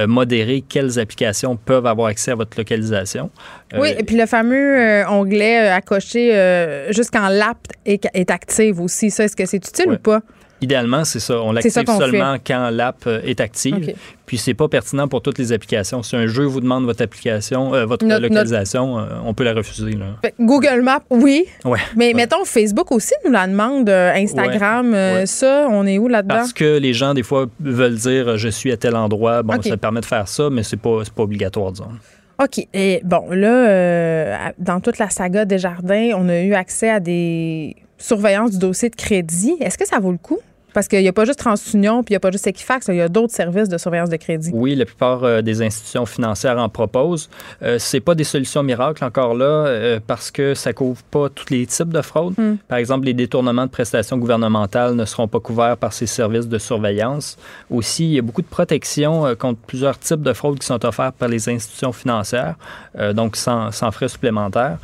modérer 0.08 0.64
quelles 0.68 1.00
applications 1.00 1.21
peuvent 1.66 1.86
avoir 1.86 2.08
accès 2.08 2.32
à 2.32 2.36
votre 2.36 2.58
localisation. 2.58 3.30
oui, 3.74 3.90
euh, 3.90 4.00
et 4.00 4.04
puis 4.04 4.16
le 4.16 4.26
fameux 4.26 4.80
euh, 4.80 5.08
onglet 5.08 5.68
euh, 5.70 5.76
à 5.76 5.82
cocher 5.82 6.86
jusqu'en 6.90 7.30
l'app 7.30 7.60
est, 7.86 8.08
est, 8.14 8.32
active 8.32 8.80
aussi. 8.82 9.12
Ça, 9.12 9.26
est-ce 9.26 9.36
que 9.36 9.46
c'est 9.46 9.58
utile 9.58 9.92
ou 9.92 9.98
pas? 9.98 10.22
Idéalement, 10.62 11.04
c'est 11.04 11.20
ça. 11.20 11.42
On 11.42 11.52
l'active 11.52 11.84
seulement 11.98 12.38
quand 12.46 12.70
l'app 12.72 13.08
est 13.08 13.42
active. 13.42 13.96
Puis 14.26 14.38
c'est 14.38 14.54
pas 14.54 14.70
pertinent 14.70 15.08
pour 15.08 15.22
toutes 15.22 15.38
les 15.40 15.52
applications. 15.52 16.04
Si 16.04 16.16
un 16.16 16.28
jeu 16.28 16.44
vous 16.44 16.62
demande 16.62 16.86
votre 16.86 17.04
application, 17.04 17.72
votre 17.86 18.06
localisation, 18.06 18.98
on 19.26 19.34
peut 19.34 19.44
la 19.44 19.54
refuser. 19.54 19.98
Google 20.40 20.82
Maps, 20.82 21.02
oui. 21.10 21.46
Ouais, 21.66 21.80
Mais 21.96 22.14
mettons 22.14 22.46
Facebook 22.46 22.92
aussi 22.92 23.14
nous 23.26 23.32
la 23.32 23.48
demande. 23.48 23.90
Instagram, 23.90 24.96
ça, 25.26 25.68
on 25.70 25.86
est 25.86 25.98
où 25.98 26.08
là-dedans? 26.08 26.36
Parce 26.36 26.54
que 26.54 26.78
les 26.78 26.94
gens, 26.94 27.14
des 27.14 27.24
fois, 27.24 27.48
veulent 27.60 27.96
dire 27.96 28.38
je 28.38 28.50
suis 28.50 28.72
à 28.72 28.78
tel 28.78 28.96
endroit. 28.96 29.44
Bon, 29.44 29.62
ça 29.62 29.78
permet 29.78 30.02
de 30.02 30.06
faire 30.06 30.28
ça, 30.28 30.50
mais 30.52 30.64
c'est 30.64 30.78
pas, 30.78 31.02
pas 31.16 31.24
obligatoire, 31.24 31.72
disons. 31.72 31.90
OK. 32.42 32.68
Et 32.74 33.02
bon, 33.04 33.30
là, 33.32 34.54
dans 34.58 34.80
toute 34.80 35.00
la 35.00 35.10
saga 35.10 35.46
des 35.46 35.60
jardins, 35.60 36.12
on 36.16 36.30
a 36.30 36.40
eu 36.40 36.54
accès 36.54 36.90
à 36.90 37.00
des 37.00 37.76
surveillances 37.98 38.52
du 38.52 38.58
dossier 38.60 38.90
de 38.90 38.96
crédit. 38.96 39.56
Est-ce 39.60 39.78
que 39.78 39.88
ça 39.88 40.00
vaut 40.00 40.12
le 40.12 40.18
coup? 40.18 40.40
Parce 40.74 40.88
qu'il 40.88 41.02
n'y 41.02 41.08
a 41.08 41.14
pas 41.14 41.26
juste 41.26 41.40
TransUnion, 41.40 42.04
puis 42.04 42.14
il 42.14 42.14
n'y 42.14 42.18
a 42.18 42.20
pas 42.20 42.32
juste 42.32 42.48
Equifax, 42.48 42.88
il 42.88 42.96
y 42.96 43.02
a 43.02 43.10
d'autres 43.10 43.34
services 43.34 43.70
de 43.70 43.78
surveillance 43.78 44.10
de 44.10 44.16
crédit. 44.16 44.52
Oui, 44.54 44.76
la 44.76 44.86
plupart 44.86 45.24
euh, 45.24 45.42
des 45.42 45.62
institutions 45.62 46.06
financières 46.06 46.58
en 46.58 46.70
proposent. 46.70 47.30
Euh, 47.62 47.78
c'est 47.80 48.00
pas 48.00 48.16
des 48.16 48.24
solutions 48.24 48.64
miracles 48.64 49.04
encore 49.04 49.34
là, 49.34 49.46
euh, 49.46 50.00
parce 50.06 50.32
que 50.32 50.54
ça 50.54 50.74
couvre 50.74 51.02
pas 51.04 51.30
tous 51.30 51.50
les 51.50 51.66
types 51.66 51.90
de 51.90 52.02
fraudes. 52.02 52.34
Hmm. 52.38 52.56
Par 52.68 52.78
exemple, 52.78 53.06
les 53.06 53.14
détournements 53.14 53.66
de 53.66 53.72
prestations 53.72 54.18
gouvernementales 54.18 54.96
ne 54.96 55.06
seront 55.06 55.28
pas 55.28 55.40
couverts 55.40 55.78
par 55.78 55.94
ces 55.94 56.08
services 56.08 56.48
de 56.48 56.58
surveillance. 56.58 57.38
Aussi, 57.70 58.06
il 58.06 58.14
y 58.14 58.20
a 58.20 58.22
beaucoup 58.22 58.42
de 58.42 58.48
protections 58.48 59.36
contre 59.36 59.60
plusieurs 59.62 60.00
types 60.00 60.22
de 60.22 60.34
fraudes 60.34 60.60
qui 60.60 60.66
sont 60.66 60.84
offertes 60.86 61.16
par 61.16 61.28
les 61.28 61.50
institutions 61.50 61.92
financières, 61.92 62.56
donc 63.14 63.36
sans, 63.36 63.72
sans 63.72 63.92
frais 63.92 64.08
supplémentaires. 64.08 64.78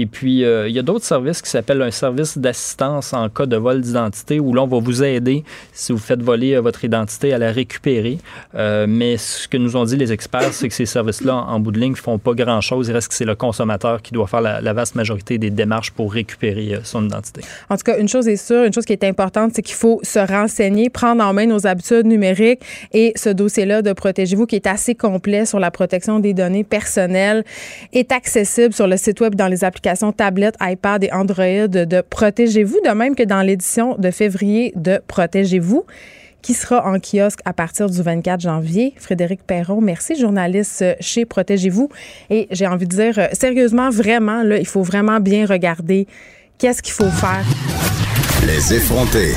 Et 0.00 0.06
puis, 0.06 0.44
euh, 0.44 0.66
il 0.66 0.74
y 0.74 0.78
a 0.78 0.82
d'autres 0.82 1.04
services 1.04 1.42
qui 1.42 1.50
s'appellent 1.50 1.82
un 1.82 1.90
service 1.90 2.38
d'assistance 2.38 3.12
en 3.12 3.28
cas 3.28 3.44
de 3.44 3.58
vol 3.58 3.82
d'identité 3.82 4.40
où 4.40 4.54
l'on 4.54 4.66
va 4.66 4.78
vous 4.78 5.04
aider 5.04 5.44
si 5.74 5.92
vous 5.92 5.98
faites 5.98 6.22
voler 6.22 6.54
euh, 6.54 6.62
votre 6.62 6.82
identité 6.86 7.34
à 7.34 7.38
la 7.38 7.52
récupérer. 7.52 8.16
Euh, 8.54 8.86
mais 8.88 9.18
ce 9.18 9.46
que 9.46 9.58
nous 9.58 9.76
ont 9.76 9.84
dit 9.84 9.96
les 9.96 10.10
experts, 10.10 10.54
c'est 10.54 10.68
que 10.68 10.74
ces 10.74 10.86
services-là, 10.86 11.34
en 11.34 11.60
bout 11.60 11.70
de 11.70 11.78
ligne, 11.78 11.90
ne 11.90 11.96
font 11.96 12.16
pas 12.16 12.32
grand-chose. 12.32 12.88
Il 12.88 12.94
reste 12.94 13.08
que 13.08 13.14
c'est 13.14 13.26
le 13.26 13.34
consommateur 13.34 14.00
qui 14.00 14.12
doit 14.12 14.26
faire 14.26 14.40
la, 14.40 14.72
vaste 14.72 14.94
majorité 14.94 15.36
des 15.36 15.50
démarches 15.50 15.90
pour 15.90 16.14
récupérer 16.14 16.78
son 16.82 17.04
identité. 17.04 17.42
En 17.68 17.76
tout 17.76 17.82
cas, 17.82 17.98
une 17.98 18.08
chose 18.08 18.26
est 18.26 18.36
sûre, 18.36 18.64
une 18.64 18.72
chose 18.72 18.86
qui 18.86 18.94
est 18.94 19.04
importante, 19.04 19.52
c'est 19.54 19.62
qu'il 19.62 19.74
faut 19.74 20.00
se 20.02 20.18
renseigner, 20.18 20.88
prendre 20.88 21.22
en 21.22 21.34
main 21.34 21.44
nos 21.44 21.66
habitudes 21.66 22.06
numériques 22.06 22.62
et 22.94 23.12
ce 23.16 23.28
dossier-là 23.28 23.82
de 23.82 23.92
Protégez-vous 23.92 24.46
qui 24.46 24.56
est 24.56 24.66
assez 24.66 24.94
complet 24.94 25.44
sur 25.44 25.60
la 25.60 25.70
protection 25.70 26.20
des 26.20 26.32
données 26.32 26.64
personnelles 26.64 27.44
est 27.92 28.12
accessible 28.12 28.72
sur 28.72 28.86
le 28.86 28.96
site 28.96 29.20
web 29.20 29.34
dans 29.34 29.48
les 29.48 29.62
applications 29.62 29.89
tablette, 30.16 30.56
iPad 30.60 31.04
et 31.04 31.12
Android 31.12 31.68
de 31.68 32.00
Protégez-vous, 32.00 32.78
de 32.84 32.90
même 32.90 33.14
que 33.14 33.22
dans 33.22 33.42
l'édition 33.42 33.96
de 33.96 34.10
février 34.10 34.72
de 34.76 35.00
Protégez-vous 35.06 35.84
qui 36.42 36.54
sera 36.54 36.86
en 36.86 36.98
kiosque 36.98 37.40
à 37.44 37.52
partir 37.52 37.88
du 37.88 38.00
24 38.00 38.40
janvier. 38.40 38.94
Frédéric 38.96 39.42
Perron, 39.46 39.80
merci, 39.80 40.18
journaliste 40.18 40.84
chez 41.00 41.24
Protégez-vous. 41.24 41.90
Et 42.30 42.48
j'ai 42.50 42.66
envie 42.66 42.86
de 42.86 42.94
dire, 42.94 43.28
sérieusement, 43.32 43.90
vraiment, 43.90 44.42
là, 44.42 44.58
il 44.58 44.66
faut 44.66 44.82
vraiment 44.82 45.20
bien 45.20 45.46
regarder 45.46 46.06
qu'est-ce 46.58 46.82
qu'il 46.82 46.94
faut 46.94 47.10
faire. 47.10 47.44
Les 48.46 48.74
effronter. 48.74 49.34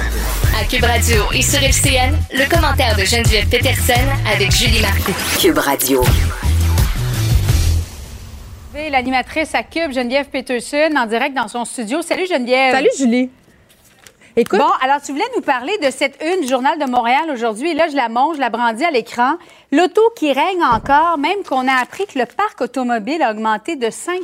À 0.59 0.65
Cube 0.65 0.84
Radio 0.84 1.23
et 1.34 1.41
sur 1.41 1.61
FCN, 1.61 2.13
le 2.31 2.49
commentaire 2.49 2.95
de 2.95 3.03
Geneviève 3.03 3.47
Peterson 3.49 3.93
avec 4.34 4.51
Julie 4.51 4.81
Marcoux. 4.81 5.13
Cube 5.39 5.57
Radio. 5.57 6.03
L'animatrice 8.76 9.54
à 9.54 9.62
Cube, 9.62 9.91
Geneviève 9.91 10.30
Peterson, 10.30 10.95
en 10.98 11.06
direct 11.06 11.36
dans 11.36 11.48
son 11.48 11.64
studio. 11.64 12.02
Salut 12.02 12.26
Geneviève. 12.26 12.74
Salut 12.74 12.90
Julie. 12.98 13.30
Écoute. 14.36 14.58
Bon, 14.58 14.70
alors 14.82 15.00
tu 15.00 15.12
voulais 15.12 15.24
nous 15.36 15.44
parler 15.44 15.78
de 15.78 15.91
cette 15.91 16.20
une 16.24 16.41
du 16.41 16.48
Journal 16.48 16.80
de 16.80 16.86
Montréal 16.86 17.30
aujourd'hui. 17.32 17.70
Et 17.70 17.74
là, 17.76 17.88
je 17.88 17.95
la 17.95 18.10
montre, 18.10 18.36
je 18.36 18.40
la 18.40 18.50
brandis 18.50 18.84
à 18.84 18.90
l'écran. 18.90 19.36
L'auto 19.72 20.02
qui 20.16 20.34
règne 20.34 20.64
encore, 20.64 21.20
même 21.20 21.44
qu'on 21.48 21.68
a 21.68 21.76
appris 21.84 22.08
que 22.08 22.18
le 22.18 22.26
parc 22.26 22.62
automobile 22.62 23.22
a 23.22 23.30
augmenté 23.32 23.76
de 23.76 23.91
5 23.91 24.22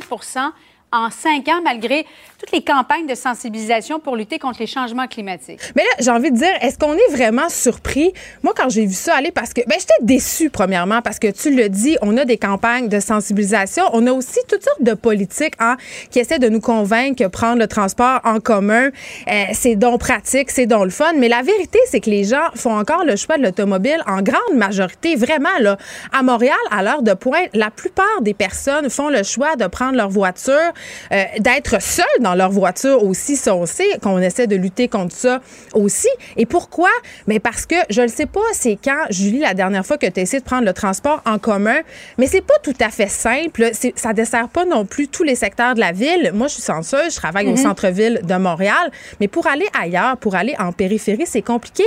en 0.92 1.10
cinq 1.10 1.48
ans, 1.48 1.60
malgré 1.62 2.06
toutes 2.38 2.52
les 2.52 2.62
campagnes 2.62 3.06
de 3.06 3.14
sensibilisation 3.14 4.00
pour 4.00 4.16
lutter 4.16 4.38
contre 4.38 4.60
les 4.60 4.66
changements 4.66 5.06
climatiques. 5.06 5.60
Mais 5.76 5.82
là, 5.82 5.90
j'ai 6.00 6.10
envie 6.10 6.30
de 6.30 6.36
dire, 6.36 6.52
est-ce 6.62 6.78
qu'on 6.78 6.94
est 6.94 7.10
vraiment 7.10 7.48
surpris? 7.48 8.12
Moi, 8.42 8.54
quand 8.56 8.68
j'ai 8.70 8.86
vu 8.86 8.94
ça 8.94 9.14
aller, 9.14 9.30
parce 9.30 9.52
que, 9.52 9.60
ben, 9.66 9.76
j'étais 9.78 9.92
déçue, 10.00 10.48
premièrement, 10.48 11.02
parce 11.02 11.18
que 11.18 11.30
tu 11.30 11.54
le 11.54 11.68
dis, 11.68 11.96
on 12.02 12.16
a 12.16 12.24
des 12.24 12.38
campagnes 12.38 12.88
de 12.88 12.98
sensibilisation. 12.98 13.84
On 13.92 14.06
a 14.06 14.12
aussi 14.12 14.38
toutes 14.48 14.64
sortes 14.64 14.82
de 14.82 14.94
politiques 14.94 15.54
hein, 15.58 15.76
qui 16.10 16.18
essaient 16.18 16.38
de 16.38 16.48
nous 16.48 16.60
convaincre 16.60 17.24
que 17.24 17.28
prendre 17.28 17.58
le 17.58 17.66
transport 17.66 18.20
en 18.24 18.40
commun, 18.40 18.88
euh, 19.28 19.44
c'est 19.52 19.76
donc 19.76 20.00
pratique, 20.00 20.50
c'est 20.50 20.66
donc 20.66 20.84
le 20.84 20.90
fun. 20.90 21.12
Mais 21.16 21.28
la 21.28 21.42
vérité, 21.42 21.78
c'est 21.86 22.00
que 22.00 22.10
les 22.10 22.24
gens 22.24 22.48
font 22.54 22.74
encore 22.74 23.04
le 23.04 23.16
choix 23.16 23.36
de 23.36 23.42
l'automobile 23.42 24.02
en 24.06 24.22
grande 24.22 24.54
majorité. 24.54 25.14
Vraiment, 25.14 25.48
là, 25.60 25.76
à 26.12 26.22
Montréal, 26.22 26.56
à 26.70 26.82
l'heure 26.82 27.02
de 27.02 27.12
pointe, 27.12 27.50
la 27.52 27.70
plupart 27.70 28.22
des 28.22 28.34
personnes 28.34 28.88
font 28.88 29.08
le 29.08 29.22
choix 29.22 29.56
de 29.56 29.66
prendre 29.66 29.96
leur 29.96 30.08
voiture 30.08 30.72
euh, 31.12 31.24
d'être 31.38 31.80
seuls 31.80 32.04
dans 32.20 32.34
leur 32.34 32.50
voiture 32.50 33.02
aussi, 33.04 33.36
ça 33.36 33.54
on 33.54 33.66
sait 33.66 33.98
qu'on 34.02 34.18
essaie 34.18 34.46
de 34.46 34.56
lutter 34.56 34.88
contre 34.88 35.14
ça 35.14 35.40
aussi. 35.74 36.08
Et 36.36 36.46
pourquoi? 36.46 36.90
Mais 37.26 37.38
parce 37.38 37.66
que 37.66 37.76
je 37.88 38.02
ne 38.02 38.08
sais 38.08 38.26
pas, 38.26 38.40
c'est 38.52 38.78
quand, 38.82 39.06
Julie, 39.10 39.40
la 39.40 39.54
dernière 39.54 39.84
fois 39.84 39.98
que 39.98 40.06
tu 40.06 40.20
as 40.20 40.22
essayé 40.22 40.40
de 40.40 40.44
prendre 40.44 40.64
le 40.64 40.72
transport 40.72 41.22
en 41.26 41.38
commun, 41.38 41.80
mais 42.18 42.26
c'est 42.26 42.40
pas 42.40 42.58
tout 42.62 42.74
à 42.80 42.90
fait 42.90 43.08
simple. 43.08 43.70
Ça 43.94 44.12
dessert 44.12 44.48
pas 44.48 44.64
non 44.64 44.84
plus 44.84 45.08
tous 45.08 45.22
les 45.22 45.34
secteurs 45.34 45.74
de 45.74 45.80
la 45.80 45.92
ville. 45.92 46.32
Moi, 46.34 46.48
je 46.48 46.54
suis 46.54 46.62
senseuse, 46.62 47.14
je 47.14 47.16
travaille 47.16 47.46
au 47.46 47.52
mhm. 47.52 47.56
centre-ville 47.56 48.20
de 48.22 48.34
Montréal, 48.34 48.90
mais 49.20 49.28
pour 49.28 49.46
aller 49.46 49.66
ailleurs, 49.78 50.16
pour 50.16 50.34
aller 50.34 50.54
en 50.58 50.72
périphérie, 50.72 51.26
c'est 51.26 51.42
compliqué 51.42 51.84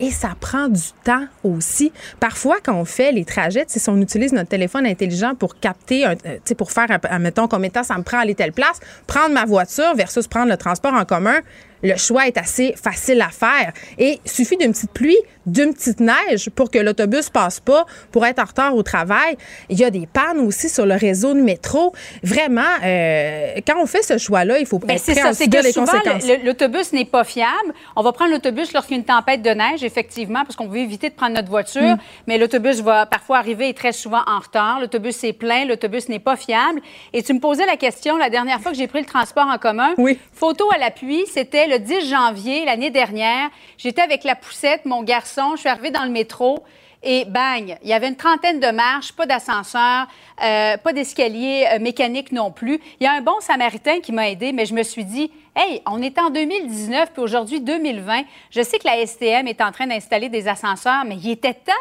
et 0.00 0.10
ça 0.10 0.30
prend 0.40 0.68
du 0.68 0.82
temps 1.04 1.26
aussi. 1.44 1.92
Parfois, 2.20 2.56
quand 2.62 2.74
on 2.74 2.84
fait 2.84 3.12
les 3.12 3.24
trajets, 3.24 3.64
si 3.66 3.80
on 3.88 4.00
utilise 4.00 4.32
notre 4.32 4.48
téléphone 4.48 4.86
intelligent 4.86 5.34
pour 5.34 5.58
capter, 5.58 6.06
euh, 6.06 6.14
pour 6.56 6.70
faire, 6.72 6.86
mettons, 7.20 7.48
combien 7.48 7.68
de 7.68 7.74
temps 7.74 7.82
ça 7.82 7.96
me 7.96 8.02
prend 8.02 8.18
à 8.18 8.22
aller 8.22 8.34
telle 8.34 8.52
place, 8.52 8.80
prendre 9.06 9.34
ma 9.34 9.44
voiture 9.44 9.94
versus 9.94 10.26
prendre 10.26 10.50
le 10.50 10.56
transport 10.56 10.94
en 10.94 11.04
commun, 11.04 11.40
le 11.82 11.96
choix 11.96 12.26
est 12.26 12.36
assez 12.36 12.74
facile 12.80 13.20
à 13.20 13.28
faire. 13.28 13.72
Et 13.98 14.20
il 14.24 14.30
suffit 14.30 14.56
d'une 14.56 14.72
petite 14.72 14.92
pluie, 14.92 15.18
d'une 15.46 15.74
petite 15.74 16.00
neige 16.00 16.50
pour 16.50 16.70
que 16.70 16.78
l'autobus 16.78 17.30
passe 17.30 17.60
pas, 17.60 17.86
pour 18.12 18.26
être 18.26 18.40
en 18.40 18.44
retard 18.44 18.74
au 18.74 18.82
travail. 18.82 19.36
Il 19.68 19.78
y 19.78 19.84
a 19.84 19.90
des 19.90 20.06
pannes 20.06 20.40
aussi 20.40 20.68
sur 20.68 20.86
le 20.86 20.94
réseau 20.94 21.34
de 21.34 21.40
métro. 21.40 21.92
Vraiment, 22.22 22.62
euh, 22.84 23.54
quand 23.66 23.80
on 23.80 23.86
fait 23.86 24.02
ce 24.02 24.18
choix-là, 24.18 24.58
il 24.58 24.66
faut 24.66 24.78
ben, 24.78 24.96
être 24.96 25.02
prêt 25.02 25.14
ça, 25.14 25.28
à 25.28 25.62
les 25.62 25.72
conséquences. 25.72 26.24
L'autobus 26.44 26.92
n'est 26.92 27.04
pas 27.04 27.24
fiable. 27.24 27.72
On 27.94 28.02
va 28.02 28.12
prendre 28.12 28.32
l'autobus 28.32 28.72
lorsqu'il 28.72 28.96
y 28.96 28.98
a 28.98 29.00
une 29.00 29.04
tempête 29.04 29.42
de 29.42 29.50
neige, 29.50 29.84
effectivement, 29.84 30.44
parce 30.44 30.56
qu'on 30.56 30.68
veut 30.68 30.78
éviter 30.78 31.10
de 31.10 31.14
prendre 31.14 31.34
notre 31.34 31.48
voiture. 31.48 31.82
Mm. 31.82 31.98
Mais 32.26 32.38
l'autobus 32.38 32.80
va 32.80 33.06
parfois 33.06 33.38
arriver 33.38 33.72
très 33.74 33.92
souvent 33.92 34.22
en 34.26 34.40
retard. 34.40 34.80
L'autobus 34.80 35.22
est 35.24 35.32
plein, 35.32 35.64
l'autobus 35.64 36.08
n'est 36.08 36.18
pas 36.18 36.36
fiable. 36.36 36.80
Et 37.12 37.22
tu 37.22 37.32
me 37.34 37.40
posais 37.40 37.66
la 37.66 37.76
question 37.76 38.16
la 38.16 38.30
dernière 38.30 38.60
fois 38.60 38.72
que 38.72 38.78
j'ai 38.78 38.88
pris 38.88 39.00
le 39.00 39.06
transport 39.06 39.46
en 39.46 39.58
commun. 39.58 39.94
Oui. 39.98 40.18
Photo 40.32 40.68
à 40.74 40.78
l'appui, 40.78 41.24
c'était 41.32 41.65
le 41.66 41.78
10 41.78 42.08
janvier 42.08 42.64
l'année 42.64 42.90
dernière. 42.90 43.50
J'étais 43.78 44.02
avec 44.02 44.24
la 44.24 44.34
poussette, 44.34 44.84
mon 44.84 45.02
garçon. 45.02 45.52
Je 45.54 45.60
suis 45.60 45.68
arrivée 45.68 45.90
dans 45.90 46.04
le 46.04 46.10
métro. 46.10 46.64
Et 47.02 47.24
bang, 47.24 47.76
il 47.82 47.88
y 47.88 47.92
avait 47.92 48.08
une 48.08 48.16
trentaine 48.16 48.58
de 48.58 48.68
marches, 48.68 49.12
pas 49.12 49.26
d'ascenseur, 49.26 50.08
euh, 50.42 50.76
pas 50.76 50.92
d'escalier 50.92 51.66
euh, 51.72 51.78
mécanique 51.78 52.32
non 52.32 52.50
plus. 52.50 52.80
Il 52.98 53.04
y 53.04 53.06
a 53.06 53.12
un 53.12 53.20
bon 53.20 53.38
samaritain 53.40 54.00
qui 54.00 54.12
m'a 54.12 54.28
aidé, 54.28 54.52
mais 54.52 54.66
je 54.66 54.74
me 54.74 54.82
suis 54.82 55.04
dit, 55.04 55.30
hey, 55.54 55.82
on 55.86 56.02
est 56.02 56.18
en 56.18 56.30
2019, 56.30 57.12
puis 57.12 57.22
aujourd'hui 57.22 57.60
2020. 57.60 58.24
Je 58.50 58.62
sais 58.62 58.78
que 58.78 58.86
la 58.86 59.06
STM 59.06 59.46
est 59.46 59.60
en 59.60 59.70
train 59.70 59.86
d'installer 59.86 60.28
des 60.28 60.48
ascenseurs, 60.48 61.04
mais 61.06 61.16
il 61.16 61.30
était 61.30 61.54
temps. 61.54 61.72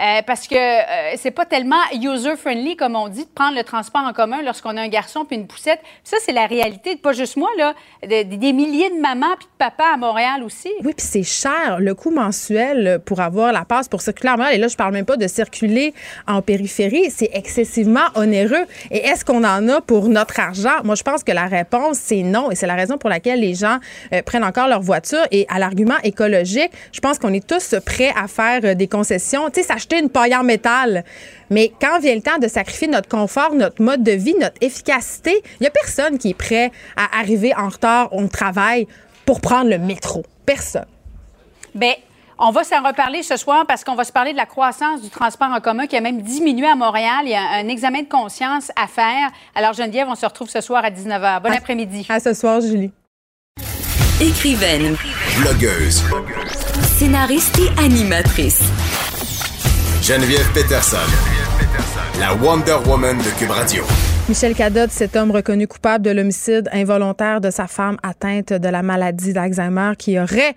Euh, 0.00 0.22
parce 0.26 0.48
que 0.48 0.54
euh, 0.54 1.16
c'est 1.16 1.30
pas 1.30 1.44
tellement 1.44 1.80
user-friendly, 1.92 2.76
comme 2.76 2.96
on 2.96 3.08
dit, 3.08 3.24
de 3.24 3.30
prendre 3.34 3.56
le 3.56 3.64
transport 3.64 4.02
en 4.02 4.12
commun 4.12 4.42
lorsqu'on 4.42 4.76
a 4.76 4.82
un 4.82 4.88
garçon 4.88 5.24
puis 5.24 5.36
une 5.36 5.46
poussette. 5.46 5.80
ça, 6.04 6.16
c'est 6.24 6.32
la 6.32 6.46
réalité, 6.46 6.96
pas 6.96 7.12
juste 7.12 7.36
moi, 7.36 7.50
là, 7.58 7.74
des 8.02 8.52
milliers 8.52 8.90
de 8.90 9.00
mamans 9.00 9.34
puis 9.38 9.46
de 9.46 9.58
papas 9.58 9.94
à 9.94 9.96
Montréal 9.96 10.42
aussi. 10.42 10.70
Oui, 10.82 10.92
puis 10.96 11.06
c'est 11.06 11.22
cher. 11.22 11.78
Le 11.78 11.94
coût 11.94 12.10
mensuel 12.10 13.00
pour 13.04 13.20
avoir 13.20 13.52
la 13.52 13.64
passe 13.64 13.88
pour 13.88 14.00
circuler 14.00 14.30
à 14.30 14.36
Montréal, 14.36 14.54
et 14.54 14.58
là, 14.58 14.68
je 14.68 14.76
parle 14.76 14.92
même 14.92 15.04
pas 15.04 15.16
de 15.16 15.26
circuler 15.26 15.94
en 16.26 16.42
périphérie, 16.42 17.10
c'est 17.10 17.30
excessivement 17.32 18.06
onéreux. 18.14 18.64
Et 18.90 18.98
est-ce 18.98 19.24
qu'on 19.24 19.44
en 19.44 19.68
a 19.68 19.80
pour 19.80 20.08
notre 20.08 20.40
argent? 20.40 20.82
Moi, 20.84 20.94
je 20.94 21.02
pense 21.02 21.22
que 21.22 21.32
la 21.32 21.46
réponse, 21.46 21.98
c'est 21.98 22.22
non. 22.22 22.50
Et 22.50 22.54
c'est 22.54 22.66
la 22.66 22.74
raison 22.74 22.98
pour 22.98 23.10
laquelle 23.10 23.40
les 23.40 23.54
gens 23.54 23.78
euh, 24.12 24.22
prennent 24.22 24.44
encore 24.44 24.68
leur 24.68 24.80
voiture. 24.80 25.22
Et 25.30 25.46
à 25.48 25.58
l'argument 25.58 25.98
écologique, 26.02 26.70
je 26.92 27.00
pense 27.00 27.18
qu'on 27.18 27.32
est 27.32 27.46
tous 27.46 27.74
prêts 27.84 28.12
à 28.16 28.28
faire 28.28 28.74
des 28.76 28.88
concessions. 28.88 29.48
Tu 29.50 29.60
sais, 29.60 29.66
ça 29.66 29.76
une 29.90 30.10
paille 30.10 30.34
en 30.36 30.42
métal. 30.42 31.04
Mais 31.50 31.72
quand 31.80 31.98
vient 32.00 32.14
le 32.14 32.22
temps 32.22 32.38
de 32.38 32.48
sacrifier 32.48 32.88
notre 32.88 33.08
confort, 33.08 33.54
notre 33.54 33.82
mode 33.82 34.02
de 34.02 34.12
vie, 34.12 34.34
notre 34.34 34.56
efficacité, 34.60 35.42
il 35.60 35.62
n'y 35.62 35.66
a 35.66 35.70
personne 35.70 36.18
qui 36.18 36.30
est 36.30 36.34
prêt 36.34 36.72
à 36.96 37.18
arriver 37.18 37.54
en 37.54 37.68
retard 37.68 38.12
au 38.14 38.26
travail 38.28 38.86
pour 39.26 39.40
prendre 39.40 39.70
le 39.70 39.78
métro. 39.78 40.22
Personne. 40.46 40.86
Bien, 41.74 41.94
on 42.38 42.50
va 42.50 42.64
s'en 42.64 42.82
reparler 42.82 43.22
ce 43.22 43.36
soir 43.36 43.64
parce 43.66 43.84
qu'on 43.84 43.94
va 43.94 44.04
se 44.04 44.12
parler 44.12 44.32
de 44.32 44.36
la 44.36 44.46
croissance 44.46 45.00
du 45.00 45.10
transport 45.10 45.50
en 45.50 45.60
commun 45.60 45.86
qui 45.86 45.96
a 45.96 46.00
même 46.00 46.22
diminué 46.22 46.66
à 46.66 46.74
Montréal. 46.74 47.20
Il 47.24 47.30
y 47.30 47.34
a 47.34 47.50
un 47.58 47.68
examen 47.68 48.02
de 48.02 48.08
conscience 48.08 48.72
à 48.74 48.86
faire. 48.88 49.30
Alors, 49.54 49.72
Geneviève, 49.74 50.08
on 50.08 50.14
se 50.14 50.26
retrouve 50.26 50.48
ce 50.48 50.60
soir 50.60 50.84
à 50.84 50.90
19h. 50.90 51.42
Bon 51.42 51.52
après-midi. 51.52 52.06
À 52.08 52.18
ce 52.18 52.34
soir, 52.34 52.60
Julie. 52.60 52.90
Écrivaine. 54.20 54.96
Blogueuse. 55.40 56.02
Scénariste 56.98 57.58
et 57.58 57.80
animatrice. 57.80 58.62
Geneviève 60.02 60.52
Peterson, 60.52 60.96
la 62.18 62.34
Wonder 62.34 62.74
Woman 62.88 63.18
de 63.18 63.38
Cube 63.38 63.50
Radio. 63.50 63.84
Michel 64.28 64.52
Cadotte, 64.52 64.90
cet 64.90 65.14
homme 65.14 65.30
reconnu 65.30 65.68
coupable 65.68 66.04
de 66.04 66.10
l'homicide 66.10 66.68
involontaire 66.72 67.40
de 67.40 67.50
sa 67.50 67.68
femme 67.68 67.98
atteinte 68.02 68.52
de 68.52 68.68
la 68.68 68.82
maladie 68.82 69.32
d'Alzheimer 69.32 69.92
qui 69.96 70.18
aurait 70.18 70.54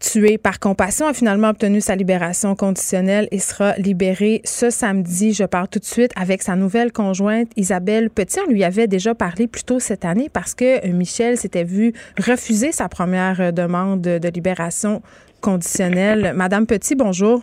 tué 0.00 0.36
par 0.36 0.60
compassion, 0.60 1.06
a 1.06 1.14
finalement 1.14 1.48
obtenu 1.48 1.80
sa 1.80 1.96
libération 1.96 2.54
conditionnelle 2.54 3.26
et 3.30 3.38
sera 3.38 3.74
libéré 3.78 4.42
ce 4.44 4.68
samedi. 4.68 5.32
Je 5.32 5.44
pars 5.44 5.66
tout 5.66 5.78
de 5.78 5.86
suite 5.86 6.12
avec 6.14 6.42
sa 6.42 6.54
nouvelle 6.54 6.92
conjointe 6.92 7.48
Isabelle 7.56 8.10
Petit. 8.10 8.38
On 8.46 8.50
lui 8.50 8.64
avait 8.64 8.86
déjà 8.86 9.14
parlé 9.14 9.46
plus 9.46 9.64
tôt 9.64 9.80
cette 9.80 10.04
année 10.04 10.28
parce 10.30 10.54
que 10.54 10.86
Michel 10.88 11.38
s'était 11.38 11.64
vu 11.64 11.94
refuser 12.18 12.70
sa 12.70 12.90
première 12.90 13.50
demande 13.50 14.02
de 14.02 14.28
libération 14.28 15.00
conditionnelle. 15.40 16.34
Madame 16.36 16.66
Petit, 16.66 16.94
bonjour. 16.94 17.42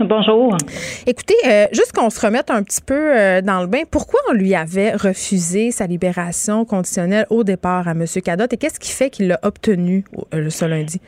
Bonjour. 0.00 0.56
Écoutez, 1.06 1.34
euh, 1.46 1.66
juste 1.72 1.92
qu'on 1.92 2.10
se 2.10 2.24
remette 2.24 2.50
un 2.50 2.62
petit 2.62 2.80
peu 2.86 2.94
euh, 2.94 3.40
dans 3.42 3.60
le 3.60 3.66
bain, 3.66 3.82
pourquoi 3.90 4.20
on 4.30 4.34
lui 4.34 4.54
avait 4.54 4.92
refusé 4.92 5.70
sa 5.70 5.86
libération 5.86 6.64
conditionnelle 6.64 7.26
au 7.30 7.44
départ 7.44 7.88
à 7.88 7.92
M. 7.92 8.04
Cadotte 8.24 8.52
et 8.52 8.56
qu'est-ce 8.56 8.80
qui 8.80 8.92
fait 8.92 9.10
qu'il 9.10 9.28
l'a 9.28 9.38
obtenu 9.42 10.04
euh, 10.34 10.48
ce 10.50 10.64
lundi? 10.64 11.00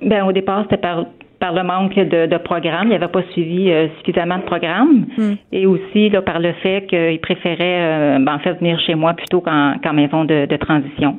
Bien, 0.00 0.26
au 0.26 0.32
départ, 0.32 0.62
c'était 0.62 0.80
par, 0.80 1.06
par 1.38 1.52
le 1.52 1.62
manque 1.62 1.94
de, 1.94 2.36
programme. 2.38 2.88
Il 2.88 2.90
n'avait 2.90 3.08
pas 3.08 3.22
suivi 3.32 3.70
suffisamment 3.98 4.38
de 4.38 4.44
programme. 4.44 5.06
Hmm. 5.16 5.34
Et 5.52 5.66
aussi 5.66 6.08
là, 6.08 6.22
par 6.22 6.40
le 6.40 6.52
fait 6.54 6.86
qu'il 6.88 7.20
préférait 7.20 8.18
ben, 8.18 8.34
en 8.34 8.38
fait 8.38 8.54
venir 8.54 8.80
chez 8.80 8.94
moi 8.94 9.14
plutôt 9.14 9.40
qu'en 9.40 9.92
maison 9.92 10.24
de 10.24 10.56
transition. 10.56 11.18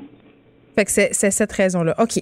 Fait 0.76 0.86
que 0.86 0.92
c'est 0.92 1.32
cette 1.32 1.52
raison-là. 1.52 1.96
OK. 2.00 2.18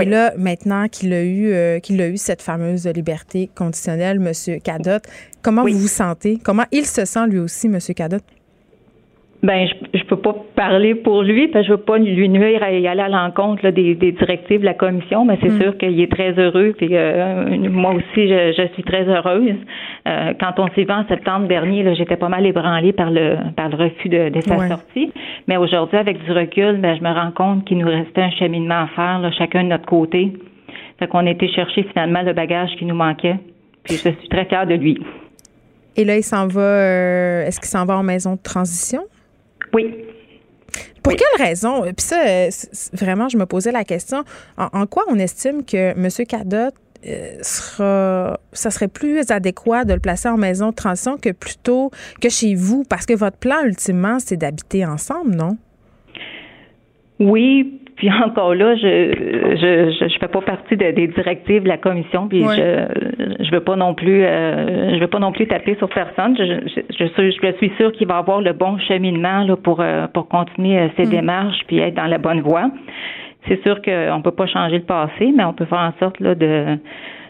Et 0.00 0.04
là, 0.04 0.32
maintenant 0.36 0.88
qu'il 0.88 1.12
a 1.12 1.22
eu 1.22 1.52
euh, 1.52 1.78
qu'il 1.80 2.00
a 2.00 2.08
eu 2.08 2.16
cette 2.16 2.42
fameuse 2.42 2.86
liberté 2.86 3.50
conditionnelle, 3.54 4.16
M. 4.16 4.60
Cadotte, 4.60 5.04
comment 5.42 5.64
vous 5.64 5.76
vous 5.76 5.88
sentez? 5.88 6.38
Comment 6.42 6.64
il 6.70 6.86
se 6.86 7.04
sent 7.04 7.26
lui 7.26 7.38
aussi, 7.38 7.66
M. 7.66 7.78
Cadotte? 7.94 8.24
Ben, 9.42 9.66
je, 9.66 9.98
je 9.98 10.04
peux 10.04 10.18
pas 10.18 10.34
parler 10.54 10.94
pour 10.94 11.22
lui, 11.22 11.48
parce 11.48 11.64
que 11.64 11.72
je 11.72 11.76
veux 11.76 11.82
pas 11.82 11.96
lui 11.96 12.28
nuire 12.28 12.62
à 12.62 12.72
y 12.72 12.86
aller 12.86 13.00
à 13.00 13.08
l'encontre 13.08 13.70
des, 13.70 13.94
des, 13.94 14.12
directives 14.12 14.60
de 14.60 14.66
la 14.66 14.74
commission, 14.74 15.24
mais 15.24 15.38
c'est 15.40 15.48
mm. 15.48 15.60
sûr 15.60 15.78
qu'il 15.78 15.98
est 15.98 16.12
très 16.12 16.32
heureux. 16.32 16.74
Puis 16.76 16.90
euh, 16.92 17.56
moi 17.70 17.94
aussi, 17.94 18.28
je, 18.28 18.52
je, 18.54 18.72
suis 18.74 18.82
très 18.82 19.08
heureuse. 19.08 19.56
Euh, 20.06 20.34
quand 20.38 20.58
on 20.58 20.68
s'est 20.74 20.84
vu 20.84 20.90
en 20.90 21.06
septembre 21.08 21.48
dernier, 21.48 21.94
j'étais 21.94 22.16
pas 22.16 22.28
mal 22.28 22.44
ébranlée 22.44 22.92
par 22.92 23.10
le 23.10 23.36
par 23.56 23.70
le 23.70 23.76
refus 23.76 24.10
de, 24.10 24.28
de 24.28 24.40
sa 24.42 24.68
sortie. 24.68 25.10
Mais 25.48 25.56
aujourd'hui, 25.56 25.96
avec 25.96 26.22
du 26.22 26.32
recul, 26.32 26.76
ben, 26.76 26.96
je 26.98 27.02
me 27.02 27.12
rends 27.12 27.32
compte 27.32 27.64
qu'il 27.64 27.78
nous 27.78 27.88
restait 27.88 28.22
un 28.22 28.30
cheminement 28.32 28.82
à 28.82 28.88
faire, 28.88 29.20
là, 29.20 29.30
chacun 29.32 29.64
de 29.64 29.68
notre 29.68 29.86
côté. 29.86 30.34
Fait 30.98 31.06
qu'on 31.06 31.26
a 31.26 31.30
été 31.30 31.48
chercher 31.48 31.84
finalement 31.84 32.20
le 32.20 32.34
bagage 32.34 32.76
qui 32.78 32.84
nous 32.84 32.94
manquait. 32.94 33.36
Puis 33.84 33.94
je 33.94 34.10
suis 34.10 34.28
très 34.28 34.44
fière 34.44 34.66
de 34.66 34.74
lui. 34.74 34.98
Et 35.96 36.04
là, 36.04 36.16
il 36.16 36.22
s'en 36.22 36.46
va. 36.46 36.60
Euh, 36.60 37.46
est-ce 37.46 37.58
qu'il 37.58 37.70
s'en 37.70 37.86
va 37.86 37.96
en 37.96 38.02
maison 38.02 38.34
de 38.34 38.42
transition? 38.42 39.00
Oui. 39.72 39.94
Pour 41.02 41.14
quelle 41.14 41.46
raison? 41.46 41.82
Puis 41.82 42.06
ça, 42.06 42.22
euh, 42.26 42.50
vraiment, 42.92 43.28
je 43.28 43.36
me 43.36 43.46
posais 43.46 43.72
la 43.72 43.84
question. 43.84 44.24
En, 44.56 44.86
quoi 44.86 45.04
on 45.08 45.18
estime 45.18 45.64
que 45.64 45.92
M. 45.92 46.08
Cadotte 46.28 46.74
euh, 47.06 47.38
sera, 47.40 48.38
ça 48.52 48.70
serait 48.70 48.88
plus 48.88 49.30
adéquat 49.30 49.84
de 49.84 49.94
le 49.94 50.00
placer 50.00 50.28
en 50.28 50.36
maison 50.36 50.70
de 50.70 50.74
transition 50.74 51.16
que 51.16 51.30
plutôt 51.30 51.90
que 52.20 52.28
chez 52.28 52.54
vous? 52.54 52.84
Parce 52.84 53.06
que 53.06 53.14
votre 53.14 53.38
plan, 53.38 53.62
ultimement, 53.64 54.18
c'est 54.18 54.36
d'habiter 54.36 54.84
ensemble, 54.84 55.34
non? 55.34 55.56
Oui, 57.18 57.80
puis 58.00 58.10
encore 58.10 58.54
là, 58.54 58.76
je 58.76 59.12
je 59.60 60.08
je, 60.08 60.18
fais 60.18 60.28
pas 60.28 60.40
partie 60.40 60.74
des 60.74 61.06
directives 61.06 61.64
de 61.64 61.68
la 61.68 61.76
commission, 61.76 62.28
puis 62.28 62.40
je 62.40 62.86
je 63.40 63.50
veux 63.50 63.60
pas 63.60 63.76
non 63.76 63.92
plus 63.92 64.24
euh, 64.24 64.94
je 64.94 65.00
veux 65.00 65.06
pas 65.06 65.18
non 65.18 65.32
plus 65.32 65.46
taper 65.46 65.74
sur 65.74 65.90
personne. 65.90 66.34
Je 66.34 66.44
je, 66.44 66.80
je, 66.98 67.30
je 67.30 67.56
suis 67.58 67.70
sûre 67.76 67.92
qu'il 67.92 68.08
va 68.08 68.16
avoir 68.16 68.40
le 68.40 68.54
bon 68.54 68.78
cheminement 68.78 69.44
là 69.44 69.54
pour 69.54 69.82
euh, 69.82 70.06
pour 70.06 70.28
continuer 70.28 70.78
euh, 70.78 70.88
ses 70.96 71.04
mm. 71.04 71.10
démarches 71.10 71.60
puis 71.66 71.78
être 71.78 71.94
dans 71.94 72.06
la 72.06 72.16
bonne 72.16 72.40
voie. 72.40 72.70
C'est 73.46 73.62
sûr 73.62 73.82
qu'on 73.82 74.22
peut 74.22 74.30
pas 74.30 74.46
changer 74.46 74.78
le 74.78 74.84
passé, 74.84 75.34
mais 75.36 75.44
on 75.44 75.52
peut 75.52 75.66
faire 75.66 75.80
en 75.80 75.92
sorte 75.98 76.20
là 76.20 76.34
de 76.34 76.78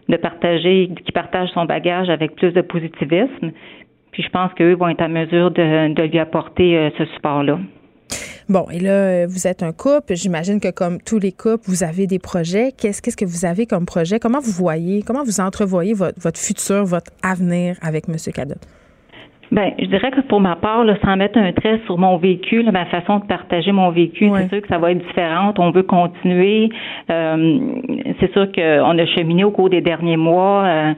de 0.08 0.16
partager, 0.18 0.88
qu'il 1.04 1.12
partage 1.12 1.48
son 1.48 1.64
bagage 1.64 2.08
avec 2.10 2.36
plus 2.36 2.52
de 2.52 2.60
positivisme. 2.60 3.50
Puis 4.12 4.22
je 4.22 4.28
pense 4.28 4.54
qu'eux 4.54 4.74
vont 4.74 4.88
être 4.88 5.02
en 5.02 5.08
mesure 5.08 5.50
de, 5.50 5.92
de 5.94 6.02
lui 6.04 6.18
apporter 6.20 6.90
ce 6.96 7.04
support-là. 7.06 7.58
Bon, 8.50 8.66
et 8.68 8.80
là, 8.80 9.28
vous 9.28 9.46
êtes 9.46 9.62
un 9.62 9.70
couple. 9.70 10.16
J'imagine 10.16 10.58
que 10.58 10.72
comme 10.72 10.98
tous 11.00 11.20
les 11.20 11.30
couples, 11.30 11.62
vous 11.68 11.84
avez 11.84 12.08
des 12.08 12.18
projets. 12.18 12.72
Qu'est-ce, 12.76 13.00
qu'est-ce 13.00 13.16
que 13.16 13.24
vous 13.24 13.44
avez 13.44 13.64
comme 13.64 13.86
projet? 13.86 14.18
Comment 14.18 14.40
vous 14.40 14.50
voyez, 14.50 15.04
comment 15.06 15.22
vous 15.22 15.38
entrevoyez 15.38 15.94
votre, 15.94 16.36
futur, 16.36 16.84
votre 16.84 17.12
avenir 17.22 17.76
avec 17.80 18.08
M. 18.08 18.16
Cadotte? 18.34 18.66
Ben, 19.52 19.70
je 19.78 19.86
dirais 19.86 20.10
que 20.10 20.22
pour 20.22 20.40
ma 20.40 20.56
part, 20.56 20.82
là, 20.82 20.96
sans 21.04 21.16
mettre 21.16 21.38
un 21.38 21.52
trait 21.52 21.80
sur 21.86 21.96
mon 21.96 22.16
vécu, 22.16 22.64
ma 22.64 22.86
façon 22.86 23.20
de 23.20 23.24
partager 23.26 23.70
mon 23.70 23.92
vécu, 23.92 24.28
c'est 24.34 24.48
sûr 24.48 24.62
que 24.62 24.68
ça 24.68 24.78
va 24.78 24.90
être 24.90 25.06
différent. 25.06 25.54
On 25.58 25.70
veut 25.70 25.84
continuer. 25.84 26.70
Euh, 27.08 27.58
c'est 28.18 28.32
sûr 28.32 28.50
qu'on 28.50 28.98
a 28.98 29.06
cheminé 29.14 29.44
au 29.44 29.52
cours 29.52 29.70
des 29.70 29.80
derniers 29.80 30.16
mois. 30.16 30.64
Euh, 30.64 30.94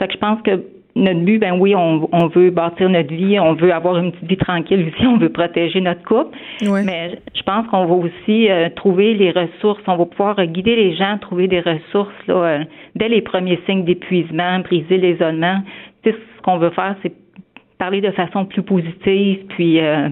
fait 0.00 0.08
que 0.08 0.14
je 0.14 0.18
pense 0.18 0.42
que 0.42 0.60
notre 0.96 1.20
but, 1.20 1.38
ben 1.38 1.58
oui, 1.58 1.74
on, 1.74 2.08
on, 2.12 2.26
veut 2.28 2.50
bâtir 2.50 2.88
notre 2.88 3.12
vie, 3.14 3.38
on 3.38 3.54
veut 3.54 3.72
avoir 3.72 3.96
une 3.98 4.12
petite 4.12 4.28
vie 4.28 4.36
tranquille 4.36 4.88
aussi, 4.88 5.06
on 5.06 5.18
veut 5.18 5.28
protéger 5.28 5.80
notre 5.80 6.02
couple. 6.02 6.36
Mais 6.62 7.18
je 7.34 7.42
pense 7.42 7.66
qu'on 7.68 7.86
va 7.86 7.94
aussi 7.94 8.50
euh, 8.50 8.68
trouver 8.74 9.14
les 9.14 9.30
ressources, 9.30 9.80
on 9.86 9.96
va 9.96 10.06
pouvoir 10.06 10.44
guider 10.46 10.76
les 10.76 10.96
gens, 10.96 11.18
trouver 11.18 11.48
des 11.48 11.60
ressources 11.60 12.26
là, 12.26 12.34
euh, 12.34 12.64
dès 12.96 13.08
les 13.08 13.22
premiers 13.22 13.60
signes 13.66 13.84
d'épuisement, 13.84 14.60
briser 14.60 14.98
l'isolement. 14.98 15.62
Tu 16.02 16.12
ce 16.12 16.42
qu'on 16.42 16.58
veut 16.58 16.70
faire, 16.70 16.96
c'est 17.02 17.12
parler 17.78 18.00
de 18.00 18.10
façon 18.10 18.44
plus 18.44 18.62
positive, 18.62 19.38
puis 19.48 19.80
euh, 19.80 20.08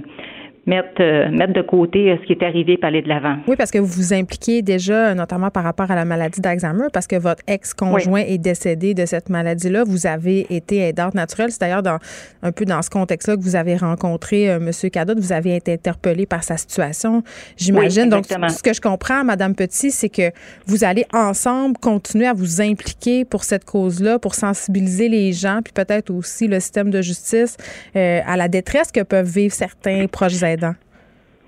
mettre, 0.69 1.01
euh, 1.01 1.31
mettre 1.31 1.55
de 1.55 1.63
côté 1.63 2.11
euh, 2.11 2.17
ce 2.21 2.27
qui 2.27 2.33
est 2.35 2.45
arrivé 2.45 2.79
et 2.81 2.87
aller 2.87 3.03
de 3.03 3.09
l'avant. 3.09 3.37
Oui, 3.49 3.57
parce 3.57 3.71
que 3.71 3.79
vous 3.79 3.87
vous 3.87 4.13
impliquez 4.13 4.61
déjà, 4.61 5.15
notamment 5.15 5.51
par 5.51 5.65
rapport 5.65 5.91
à 5.91 5.95
la 5.95 6.05
maladie 6.05 6.41
d'Alzheimer, 6.41 6.89
parce 6.93 7.07
que 7.07 7.17
votre 7.17 7.43
ex-conjoint 7.47 8.21
est 8.21 8.39
décédé 8.39 8.93
de 8.93 9.07
cette 9.07 9.31
maladie-là. 9.31 9.85
Vous 9.85 10.07
avez 10.07 10.47
été 10.55 10.79
aidante 10.79 11.15
naturelle. 11.15 11.51
C'est 11.51 11.63
d'ailleurs 11.63 11.83
dans, 11.83 11.99
un 12.43 12.53
peu 12.53 12.67
dans 12.67 12.83
ce 12.83 12.91
contexte-là 12.91 13.37
que 13.37 13.43
vous 13.43 13.57
avez 13.57 13.77
rencontré 13.77 14.51
euh, 14.51 14.59
M. 14.59 14.91
Cadotte. 14.91 15.19
Vous 15.19 15.33
avez 15.33 15.57
été 15.57 15.73
interpellé 15.73 16.27
par 16.27 16.45
sa 16.45 16.59
situation, 16.59 17.23
j'imagine. 17.57 18.11
Donc, 18.11 18.27
ce 18.27 18.63
que 18.63 18.75
je 18.75 18.81
comprends, 18.81 19.25
Mme 19.25 19.55
Petit, 19.55 19.91
c'est 19.91 20.11
que 20.11 20.31
vous 20.67 20.85
allez 20.85 21.07
ensemble 21.15 21.79
continuer 21.79 22.27
à 22.27 22.35
vous 22.35 22.61
impliquer 22.61 23.25
pour 23.25 23.45
cette 23.45 23.65
cause-là, 23.65 24.19
pour 24.19 24.35
sensibiliser 24.35 25.09
les 25.09 25.33
gens, 25.33 25.61
puis 25.65 25.73
peut-être 25.73 26.11
aussi 26.11 26.47
le 26.47 26.61
système 26.61 26.91
de 26.91 27.01
justice 27.01 27.57
à 27.95 28.37
la 28.37 28.49
détresse 28.49 28.93
que 28.93 29.01
peuvent 29.01 29.27
vivre 29.27 29.55
certains 29.55 30.07
proches 30.07 30.43
aidants. 30.43 30.58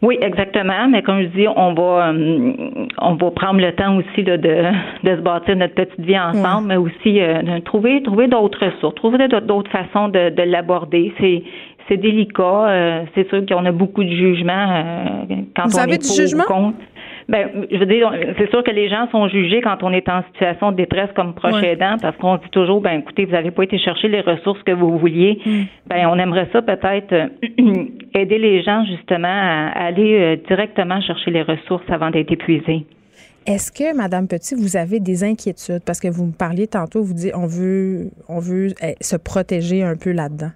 Oui, 0.02 0.16
exactement. 0.22 0.88
Mais 0.88 1.02
comme 1.02 1.20
je 1.20 1.26
dis, 1.26 1.46
on 1.46 1.74
va 1.74 2.08
euh, 2.08 2.86
on 3.02 3.14
va 3.16 3.30
prendre 3.32 3.60
le 3.60 3.70
temps 3.72 3.96
aussi 3.96 4.22
de, 4.22 4.36
de 4.36 5.16
se 5.16 5.20
bâtir 5.20 5.56
notre 5.56 5.74
petite 5.74 6.00
vie 6.00 6.18
ensemble, 6.18 6.68
mais 6.68 6.76
aussi 6.76 7.20
euh, 7.20 7.42
de 7.42 7.58
trouver 7.60 8.02
trouver 8.02 8.26
d'autres 8.26 8.64
ressources, 8.64 8.94
trouver 8.94 9.28
d'autres 9.28 9.70
façons 9.70 10.08
de, 10.08 10.30
de 10.30 10.42
l'aborder. 10.42 11.12
C'est 11.20 11.42
c'est 11.88 11.98
délicat. 11.98 12.68
Euh, 12.68 13.02
c'est 13.14 13.28
sûr 13.28 13.44
qu'on 13.44 13.66
a 13.66 13.72
beaucoup 13.72 14.02
de 14.02 14.08
jugements 14.08 15.26
quand 15.54 15.66
Vous 15.66 15.76
on 15.76 15.82
avez 15.82 15.94
est 15.94 15.98
du 15.98 16.22
jugement? 16.22 16.44
Contre. 16.44 16.78
Ben, 17.30 17.48
je 17.70 17.76
veux 17.76 17.86
dire, 17.86 18.12
c'est 18.38 18.50
sûr 18.50 18.64
que 18.64 18.72
les 18.72 18.88
gens 18.88 19.08
sont 19.12 19.28
jugés 19.28 19.60
quand 19.60 19.84
on 19.84 19.92
est 19.92 20.08
en 20.08 20.24
situation 20.34 20.72
de 20.72 20.76
détresse 20.76 21.10
comme 21.14 21.32
proche 21.34 21.62
aidant 21.62 21.94
parce 22.02 22.16
qu'on 22.16 22.36
dit 22.38 22.50
toujours, 22.50 22.80
ben 22.80 22.98
écoutez, 22.98 23.24
vous 23.24 23.32
n'avez 23.32 23.52
pas 23.52 23.62
été 23.62 23.78
chercher 23.78 24.08
les 24.08 24.20
ressources 24.20 24.60
que 24.64 24.72
vous 24.72 24.98
vouliez. 24.98 25.38
Mm. 25.46 25.62
Ben, 25.86 26.08
on 26.08 26.18
aimerait 26.18 26.48
ça 26.52 26.60
peut-être 26.60 27.12
euh, 27.12 27.28
aider 28.14 28.38
les 28.38 28.64
gens 28.64 28.84
justement 28.84 29.28
à, 29.28 29.68
aller 29.76 30.18
euh, 30.18 30.36
directement 30.48 31.00
chercher 31.02 31.30
les 31.30 31.42
ressources 31.42 31.88
avant 31.88 32.10
d'être 32.10 32.32
épuisés. 32.32 32.84
Est-ce 33.46 33.70
que, 33.70 33.96
Madame 33.96 34.26
Petit, 34.26 34.56
vous 34.56 34.76
avez 34.76 34.98
des 34.98 35.22
inquiétudes? 35.22 35.84
Parce 35.86 36.00
que 36.00 36.08
vous 36.08 36.26
me 36.26 36.32
parliez 36.32 36.66
tantôt, 36.66 37.02
vous 37.02 37.14
dites, 37.14 37.32
on 37.36 37.46
veut, 37.46 38.10
on 38.28 38.40
veut 38.40 38.68
eh, 38.82 38.96
se 39.00 39.16
protéger 39.16 39.84
un 39.84 39.94
peu 39.96 40.10
là-dedans. 40.10 40.50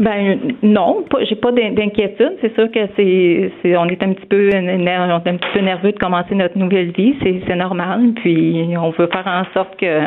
Ben 0.00 0.38
non, 0.62 1.04
j'ai 1.28 1.34
pas 1.34 1.50
d'inquiétude. 1.50 2.36
C'est 2.40 2.54
sûr 2.54 2.70
que 2.70 2.80
c'est, 2.96 3.76
on 3.76 3.86
est 3.86 4.00
un 4.02 4.12
petit 4.12 4.26
peu, 4.26 4.50
on 4.54 4.68
est 4.68 4.96
un 4.96 5.36
petit 5.36 5.52
peu 5.52 5.60
nerveux 5.60 5.90
de 5.90 5.98
commencer 5.98 6.36
notre 6.36 6.56
nouvelle 6.56 6.92
vie. 6.92 7.16
C'est, 7.20 7.56
normal. 7.56 8.12
Puis 8.16 8.76
on 8.76 8.90
veut 8.90 9.08
faire 9.08 9.26
en 9.26 9.44
sorte 9.52 9.76
que 9.78 10.00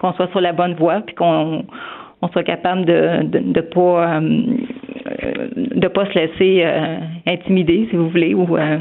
qu'on 0.00 0.12
soit 0.12 0.28
sur 0.30 0.40
la 0.40 0.52
bonne 0.52 0.74
voie, 0.74 1.00
puis 1.00 1.14
qu'on 1.16 1.64
on 2.22 2.28
soit 2.28 2.44
capable 2.44 2.84
de 2.84 3.24
de, 3.24 3.38
de 3.40 3.60
pas 3.60 4.20
euh, 4.20 4.20
de 5.54 5.88
pas 5.88 6.06
se 6.06 6.18
laisser 6.18 6.62
euh, 6.64 6.98
intimider, 7.26 7.88
si 7.90 7.96
vous 7.96 8.10
voulez, 8.10 8.34
ou 8.34 8.56
euh, 8.56 8.78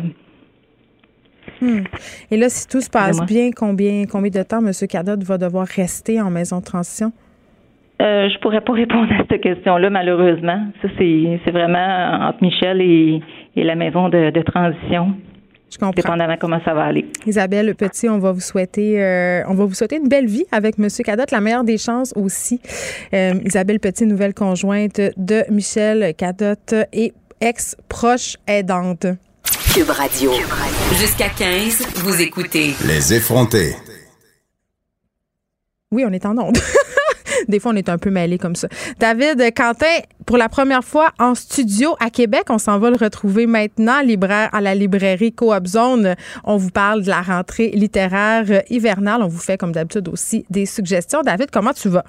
hmm. 1.62 1.84
Et 2.30 2.38
là, 2.38 2.50
si 2.50 2.68
tout 2.68 2.82
se 2.82 2.92
passe 2.92 3.26
bien, 3.26 3.50
combien 3.56 4.06
combien 4.06 4.30
de 4.30 4.44
temps 4.44 4.60
M. 4.60 4.72
Cadotte 4.88 5.24
va 5.24 5.40
devoir 5.40 5.66
rester 5.66 6.22
en 6.22 6.30
maison 6.30 6.60
de 6.60 6.66
transition? 6.66 7.12
Euh, 8.04 8.30
je 8.30 8.40
pourrais 8.40 8.62
pas 8.62 8.74
répondre 8.74 9.12
à 9.14 9.24
cette 9.30 9.42
question-là, 9.42 9.90
malheureusement. 9.90 10.68
Ça, 10.82 10.88
c'est, 10.98 11.52
vraiment 11.52 12.28
entre 12.28 12.42
Michel 12.42 12.82
et, 12.82 13.22
et 13.56 13.64
la 13.64 13.76
maison 13.76 14.10
de, 14.10 14.30
de, 14.30 14.42
transition. 14.42 15.14
Je 15.72 15.78
comprends. 15.78 15.92
Dépendamment 15.96 16.36
comment 16.40 16.60
ça 16.64 16.74
va 16.74 16.86
aller. 16.86 17.06
Isabelle 17.26 17.74
Petit, 17.76 18.08
on 18.08 18.20
va 18.20 18.32
vous 18.32 18.42
souhaiter, 18.42 19.02
euh, 19.02 19.42
on 19.48 19.56
va 19.56 19.66
vous 19.66 19.74
souhaiter 19.74 19.98
une 19.98 20.08
belle 20.08 20.28
vie 20.28 20.46
avec 20.52 20.76
M. 20.78 20.88
Cadotte, 21.04 21.32
la 21.32 21.42
meilleure 21.42 21.64
des 21.64 21.80
chances 21.80 22.14
aussi. 22.16 22.62
Euh, 23.14 23.34
Isabelle 23.44 23.80
Petit, 23.80 24.06
nouvelle 24.06 24.36
conjointe 24.36 25.02
de 25.18 25.44
Michel 25.50 26.14
Cadotte 26.16 26.76
et 26.94 27.14
ex-proche 27.42 28.38
aidante. 28.48 29.08
Cube 29.74 29.90
Radio. 29.90 30.32
Jusqu'à 30.92 31.30
15, 31.30 32.04
vous 32.04 32.22
écoutez. 32.22 32.74
Les 32.88 33.16
effrontés. 33.16 33.74
Oui, 35.92 36.06
on 36.08 36.12
est 36.12 36.26
en 36.26 36.38
onde. 36.38 36.58
Des 37.48 37.60
fois, 37.60 37.72
on 37.74 37.76
est 37.76 37.90
un 37.90 37.98
peu 37.98 38.10
mêlés 38.10 38.38
comme 38.38 38.56
ça. 38.56 38.68
David 39.00 39.54
Quentin, 39.56 40.00
pour 40.26 40.38
la 40.38 40.50
première 40.50 40.84
fois 40.84 41.12
en 41.20 41.36
studio 41.36 41.96
à 42.00 42.10
Québec, 42.10 42.44
on 42.50 42.58
s'en 42.58 42.80
va 42.80 42.90
le 42.90 42.98
retrouver 42.98 43.46
maintenant, 43.46 44.02
libraire 44.02 44.50
à 44.54 44.62
la 44.62 44.76
librairie 44.76 45.34
Coop 45.34 45.68
Zone. 45.68 46.16
On 46.44 46.58
vous 46.58 46.72
parle 46.72 47.04
de 47.04 47.10
la 47.10 47.22
rentrée 47.22 47.70
littéraire 47.70 48.64
hivernale. 48.70 49.22
On 49.24 49.28
vous 49.28 49.40
fait, 49.40 49.58
comme 49.58 49.72
d'habitude, 49.72 50.08
aussi 50.10 50.46
des 50.50 50.66
suggestions. 50.66 51.22
David, 51.22 51.52
comment 51.52 51.74
tu 51.74 51.90
vas? 51.90 52.04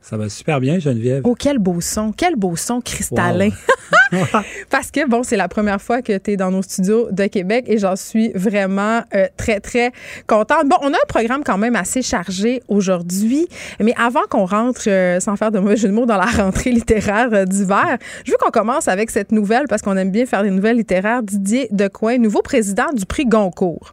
Ça 0.00 0.16
va 0.16 0.28
super 0.28 0.60
bien, 0.60 0.78
Geneviève. 0.78 1.22
Oh, 1.24 1.34
quel 1.38 1.58
beau 1.58 1.80
son, 1.80 2.12
quel 2.12 2.36
beau 2.36 2.56
son 2.56 2.80
cristallin. 2.80 3.50
Parce 4.70 4.90
que, 4.90 5.06
bon, 5.06 5.22
c'est 5.22 5.36
la 5.36 5.48
première 5.48 5.80
fois 5.80 6.02
que 6.02 6.16
tu 6.16 6.32
es 6.32 6.36
dans 6.36 6.50
nos 6.50 6.62
studios 6.62 7.08
de 7.10 7.26
Québec 7.26 7.64
et 7.68 7.78
j'en 7.78 7.96
suis 7.96 8.30
vraiment 8.34 9.02
euh, 9.14 9.26
très, 9.36 9.60
très 9.60 9.92
contente. 10.26 10.66
Bon, 10.66 10.76
on 10.82 10.92
a 10.92 10.96
un 10.96 11.08
programme 11.08 11.42
quand 11.44 11.58
même 11.58 11.76
assez 11.76 12.02
chargé 12.02 12.62
aujourd'hui, 12.68 13.48
mais 13.80 13.94
avant 13.98 14.22
qu'on 14.30 14.46
rentre, 14.46 14.82
euh, 14.86 15.20
sans 15.20 15.36
faire 15.36 15.50
de 15.50 15.58
mauvais 15.58 15.76
jeu 15.76 15.88
de 15.88 15.94
mots, 15.94 16.06
dans 16.06 16.16
la 16.16 16.26
rentrée 16.26 16.70
littéraire 16.70 17.28
euh, 17.32 17.44
d'hiver, 17.44 17.98
je 18.24 18.30
veux 18.30 18.38
qu'on 18.38 18.50
commence 18.50 18.88
avec 18.88 19.10
cette 19.10 19.32
nouvelle 19.32 19.66
parce 19.68 19.82
qu'on 19.82 19.96
aime 19.96 20.10
bien 20.10 20.26
faire 20.26 20.42
des 20.42 20.50
nouvelles 20.50 20.76
littéraires. 20.76 21.22
Didier 21.22 21.68
Decoing, 21.70 22.18
nouveau 22.18 22.42
président 22.42 22.92
du 22.92 23.04
prix 23.04 23.26
Goncourt. 23.26 23.92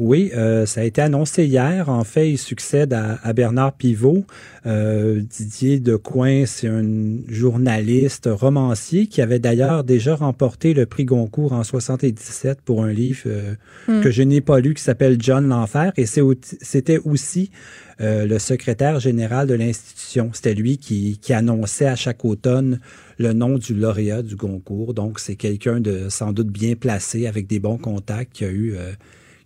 Oui, 0.00 0.32
euh, 0.34 0.66
ça 0.66 0.80
a 0.80 0.84
été 0.84 1.00
annoncé 1.00 1.44
hier. 1.44 1.88
En 1.88 2.02
fait, 2.02 2.28
il 2.28 2.38
succède 2.38 2.92
à, 2.92 3.32
Bernard 3.32 3.74
Pivot. 3.74 4.24
Euh, 4.66 5.20
Didier 5.20 5.78
Decoing, 5.78 6.46
c'est 6.46 6.66
un 6.66 6.84
journaliste 7.28 8.28
romancier 8.30 9.06
qui 9.06 9.22
avait 9.22 9.38
d'ailleurs 9.38 9.84
déjà 9.84 10.16
remporté 10.16 10.74
le 10.74 10.86
prix 10.86 11.04
Goncourt 11.04 11.52
en 11.52 11.62
77 11.62 12.60
pour 12.62 12.82
un 12.82 12.92
livre 12.92 13.22
euh, 13.26 13.54
hmm. 13.86 14.00
que 14.00 14.10
je 14.10 14.22
n'ai 14.24 14.40
pas 14.40 14.58
lu 14.58 14.74
qui 14.74 14.82
s'appelle 14.82 15.16
John 15.20 15.46
l'enfer. 15.46 15.92
Et 15.96 16.06
c'était 16.06 16.98
aussi 16.98 17.50
le 18.00 18.38
secrétaire 18.38 18.98
général 18.98 19.46
de 19.46 19.54
l'institution. 19.54 20.30
C'était 20.32 20.54
lui 20.54 20.78
qui, 20.78 21.20
qui 21.22 21.32
annonçait 21.32 21.86
à 21.86 21.94
chaque 21.94 22.24
automne 22.24 22.80
le 23.18 23.32
nom 23.32 23.58
du 23.58 23.74
lauréat 23.74 24.22
du 24.22 24.34
Goncourt. 24.34 24.94
Donc, 24.94 25.20
c'est 25.20 25.36
quelqu'un 25.36 25.78
de 25.78 26.08
sans 26.08 26.32
doute 26.32 26.48
bien 26.48 26.74
placé 26.74 27.28
avec 27.28 27.46
des 27.46 27.60
bons 27.60 27.78
contacts 27.78 28.32
qui 28.32 28.44
a 28.44 28.50
eu 28.50 28.76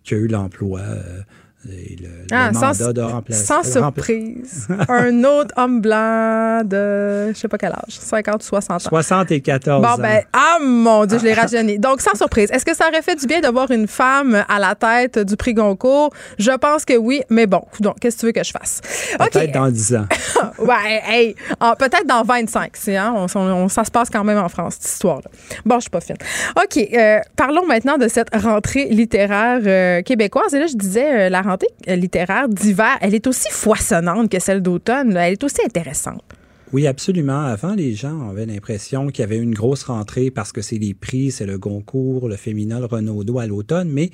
qui 0.03 0.13
a 0.13 0.17
eu 0.17 0.27
l'emploi 0.27 0.79
euh, 0.81 1.21
et 1.67 1.97
le, 2.01 2.07
ah, 2.31 2.51
mandat 2.53 2.93
de 2.93 3.01
remplacer. 3.01 3.43
Sans 3.43 3.63
surprise. 3.63 4.67
un 4.87 5.23
autre 5.25 5.53
homme 5.57 5.81
blanc 5.81 6.61
de, 6.63 7.33
je 7.33 7.37
sais 7.37 7.49
pas 7.49 7.57
quel 7.57 7.73
âge, 7.73 7.89
50 7.89 8.35
ou 8.35 8.45
60 8.45 8.75
ans. 8.85 8.89
74 8.89 9.81
bon, 9.81 10.01
ben, 10.01 10.21
ah 10.31 10.57
mon 10.61 11.05
Dieu, 11.05 11.19
je 11.19 11.25
l'ai 11.25 11.33
rajeuni. 11.33 11.77
Donc, 11.77 11.99
sans 11.99 12.15
surprise. 12.15 12.49
Est-ce 12.51 12.63
que 12.63 12.73
ça 12.73 12.87
aurait 12.87 13.01
fait 13.01 13.15
du 13.15 13.27
bien 13.27 13.41
d'avoir 13.41 13.71
une 13.71 13.87
femme 13.87 14.45
à 14.47 14.59
la 14.59 14.73
tête 14.75 15.19
du 15.19 15.35
prix 15.35 15.53
Goncourt? 15.53 16.11
Je 16.37 16.51
pense 16.51 16.85
que 16.85 16.95
oui, 16.95 17.23
mais 17.29 17.45
bon, 17.45 17.61
donc, 17.81 17.99
qu'est-ce 17.99 18.15
que 18.15 18.19
tu 18.21 18.25
veux 18.27 18.31
que 18.31 18.43
je 18.43 18.51
fasse? 18.51 18.79
Peut-être 19.17 19.51
dans 19.51 19.69
10 19.69 19.95
ans. 19.95 20.05
ouais, 20.59 21.01
hey, 21.07 21.35
ah, 21.59 21.75
peut-être 21.77 22.07
dans 22.07 22.23
25, 22.23 22.71
hein, 22.87 23.13
on, 23.35 23.67
ça 23.67 23.83
se 23.83 23.91
passe 23.91 24.09
quand 24.09 24.23
même 24.23 24.37
en 24.37 24.47
France, 24.47 24.75
cette 24.79 24.91
histoire-là. 24.93 25.29
Bon, 25.65 25.75
je 25.75 25.81
suis 25.81 25.89
pas 25.89 25.99
fine. 25.99 26.15
OK, 26.55 26.77
euh, 26.77 27.19
parlons 27.35 27.65
maintenant 27.65 27.97
de 27.97 28.07
cette 28.07 28.33
rentrée 28.33 28.85
littéraire 28.85 29.59
euh, 29.65 30.01
québécoise. 30.03 30.53
Et 30.53 30.59
là, 30.59 30.67
je 30.67 30.75
disais, 30.75 31.27
euh, 31.27 31.29
la 31.29 31.41
euh, 31.87 31.95
littéraire 31.95 32.49
d'hiver, 32.49 32.97
elle 33.01 33.15
est 33.15 33.27
aussi 33.27 33.49
foisonnante 33.51 34.29
que 34.29 34.39
celle 34.39 34.61
d'automne. 34.61 35.15
Elle 35.15 35.33
est 35.33 35.43
aussi 35.43 35.61
intéressante. 35.65 36.23
Oui, 36.71 36.85
absolument. 36.85 37.41
Avant, 37.41 37.73
les 37.73 37.95
gens 37.95 38.29
avaient 38.29 38.45
l'impression 38.45 39.07
qu'il 39.07 39.21
y 39.21 39.23
avait 39.23 39.39
une 39.39 39.55
grosse 39.55 39.83
rentrée 39.83 40.29
parce 40.29 40.51
que 40.51 40.61
c'est 40.61 40.77
les 40.77 40.93
prix, 40.93 41.31
c'est 41.31 41.47
le 41.47 41.57
Goncourt, 41.57 42.29
le 42.29 42.35
Féminin, 42.35 42.79
le 42.79 42.85
Renaudot 42.85 43.39
à 43.39 43.47
l'automne, 43.47 43.89
mais 43.89 44.11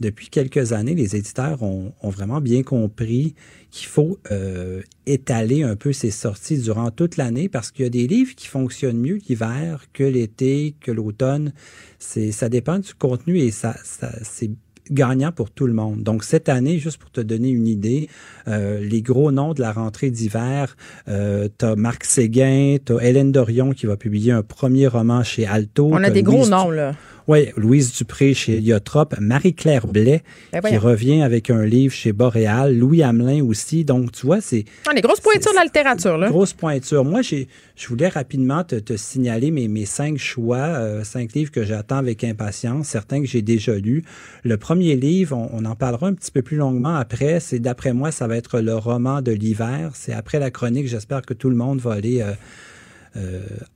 depuis 0.00 0.28
quelques 0.28 0.72
années, 0.72 0.96
les 0.96 1.14
éditeurs 1.14 1.62
ont, 1.62 1.92
vraiment 2.02 2.40
bien 2.40 2.64
compris 2.64 3.36
qu'il 3.70 3.86
faut 3.86 4.18
euh, 4.32 4.82
étaler 5.06 5.62
un 5.62 5.76
peu 5.76 5.92
ces 5.92 6.10
sorties 6.10 6.58
durant 6.58 6.90
toute 6.90 7.16
l'année 7.16 7.48
parce 7.48 7.70
qu'il 7.70 7.84
y 7.84 7.86
a 7.86 7.90
des 7.90 8.08
livres 8.08 8.34
qui 8.34 8.48
fonctionnent 8.48 8.98
mieux 8.98 9.20
l'hiver 9.28 9.84
que 9.92 10.02
l'été, 10.02 10.74
que 10.80 10.90
l'automne. 10.90 11.52
C'est, 12.00 12.32
ça 12.32 12.48
dépend 12.48 12.80
du 12.80 12.94
contenu 12.94 13.38
et 13.38 13.52
ça 13.52 13.76
c'est 13.84 14.50
gagnant 14.90 15.32
pour 15.32 15.50
tout 15.50 15.66
le 15.66 15.72
monde. 15.72 16.02
Donc 16.02 16.24
cette 16.24 16.48
année, 16.48 16.78
juste 16.78 16.98
pour 16.98 17.10
te 17.10 17.20
donner 17.20 17.48
une 17.48 17.66
idée, 17.66 18.08
euh, 18.48 18.80
les 18.80 19.02
gros 19.02 19.30
noms 19.30 19.54
de 19.54 19.60
la 19.60 19.72
rentrée 19.72 20.10
d'hiver, 20.10 20.76
euh, 21.08 21.48
tu 21.58 21.64
as 21.64 21.76
Marc 21.76 22.04
Séguin, 22.04 22.76
tu 22.84 22.94
as 22.94 23.02
Hélène 23.04 23.32
Dorion 23.32 23.72
qui 23.72 23.86
va 23.86 23.96
publier 23.96 24.32
un 24.32 24.42
premier 24.42 24.86
roman 24.86 25.22
chez 25.22 25.46
Alto. 25.46 25.90
On 25.92 26.02
a 26.02 26.10
des 26.10 26.22
gros 26.22 26.46
noms, 26.46 26.70
là. 26.70 26.92
Oui, 27.28 27.50
Louise 27.56 27.92
Dupré 27.92 28.34
chez 28.34 28.58
Yotrop, 28.58 29.14
Marie-Claire 29.20 29.86
Blais 29.86 30.22
ben 30.52 30.60
qui 30.60 30.76
revient 30.76 31.22
avec 31.22 31.50
un 31.50 31.64
livre 31.64 31.94
chez 31.94 32.12
Boréal, 32.12 32.76
Louis 32.76 33.02
Hamelin 33.02 33.44
aussi. 33.44 33.84
Donc, 33.84 34.10
tu 34.12 34.26
vois, 34.26 34.40
c'est... 34.40 34.64
Ah, 34.88 34.92
les 34.92 35.00
grosses 35.00 35.20
pointures 35.20 35.52
de 35.52 35.56
la 35.56 35.64
littérature, 35.64 36.18
là. 36.18 36.30
Grosses 36.30 36.52
pointures. 36.52 37.04
Moi, 37.04 37.22
j'ai, 37.22 37.46
je 37.76 37.86
voulais 37.86 38.08
rapidement 38.08 38.64
te, 38.64 38.76
te 38.76 38.96
signaler 38.96 39.50
mes, 39.50 39.68
mes 39.68 39.86
cinq 39.86 40.18
choix, 40.18 40.56
euh, 40.56 41.04
cinq 41.04 41.32
livres 41.34 41.52
que 41.52 41.64
j'attends 41.64 41.98
avec 41.98 42.24
impatience, 42.24 42.88
certains 42.88 43.20
que 43.20 43.28
j'ai 43.28 43.42
déjà 43.42 43.76
lus. 43.76 44.04
Le 44.42 44.56
premier 44.56 44.96
livre, 44.96 45.36
on, 45.36 45.64
en 45.64 45.76
parlera 45.76 46.08
un 46.08 46.14
petit 46.14 46.32
peu 46.32 46.42
plus 46.42 46.56
longuement 46.56 46.96
après, 46.96 47.38
c'est 47.38 47.60
d'après 47.60 47.92
moi, 47.92 48.10
ça 48.10 48.26
va 48.26 48.36
être 48.36 48.60
le 48.60 48.74
roman 48.74 49.22
de 49.22 49.30
l'hiver. 49.32 49.92
C'est 49.94 50.12
après 50.12 50.40
la 50.40 50.50
chronique, 50.50 50.88
j'espère 50.88 51.22
que 51.22 51.34
tout 51.34 51.50
le 51.50 51.56
monde 51.56 51.78
va 51.80 51.92
aller... 51.92 52.20
Euh, 52.20 52.32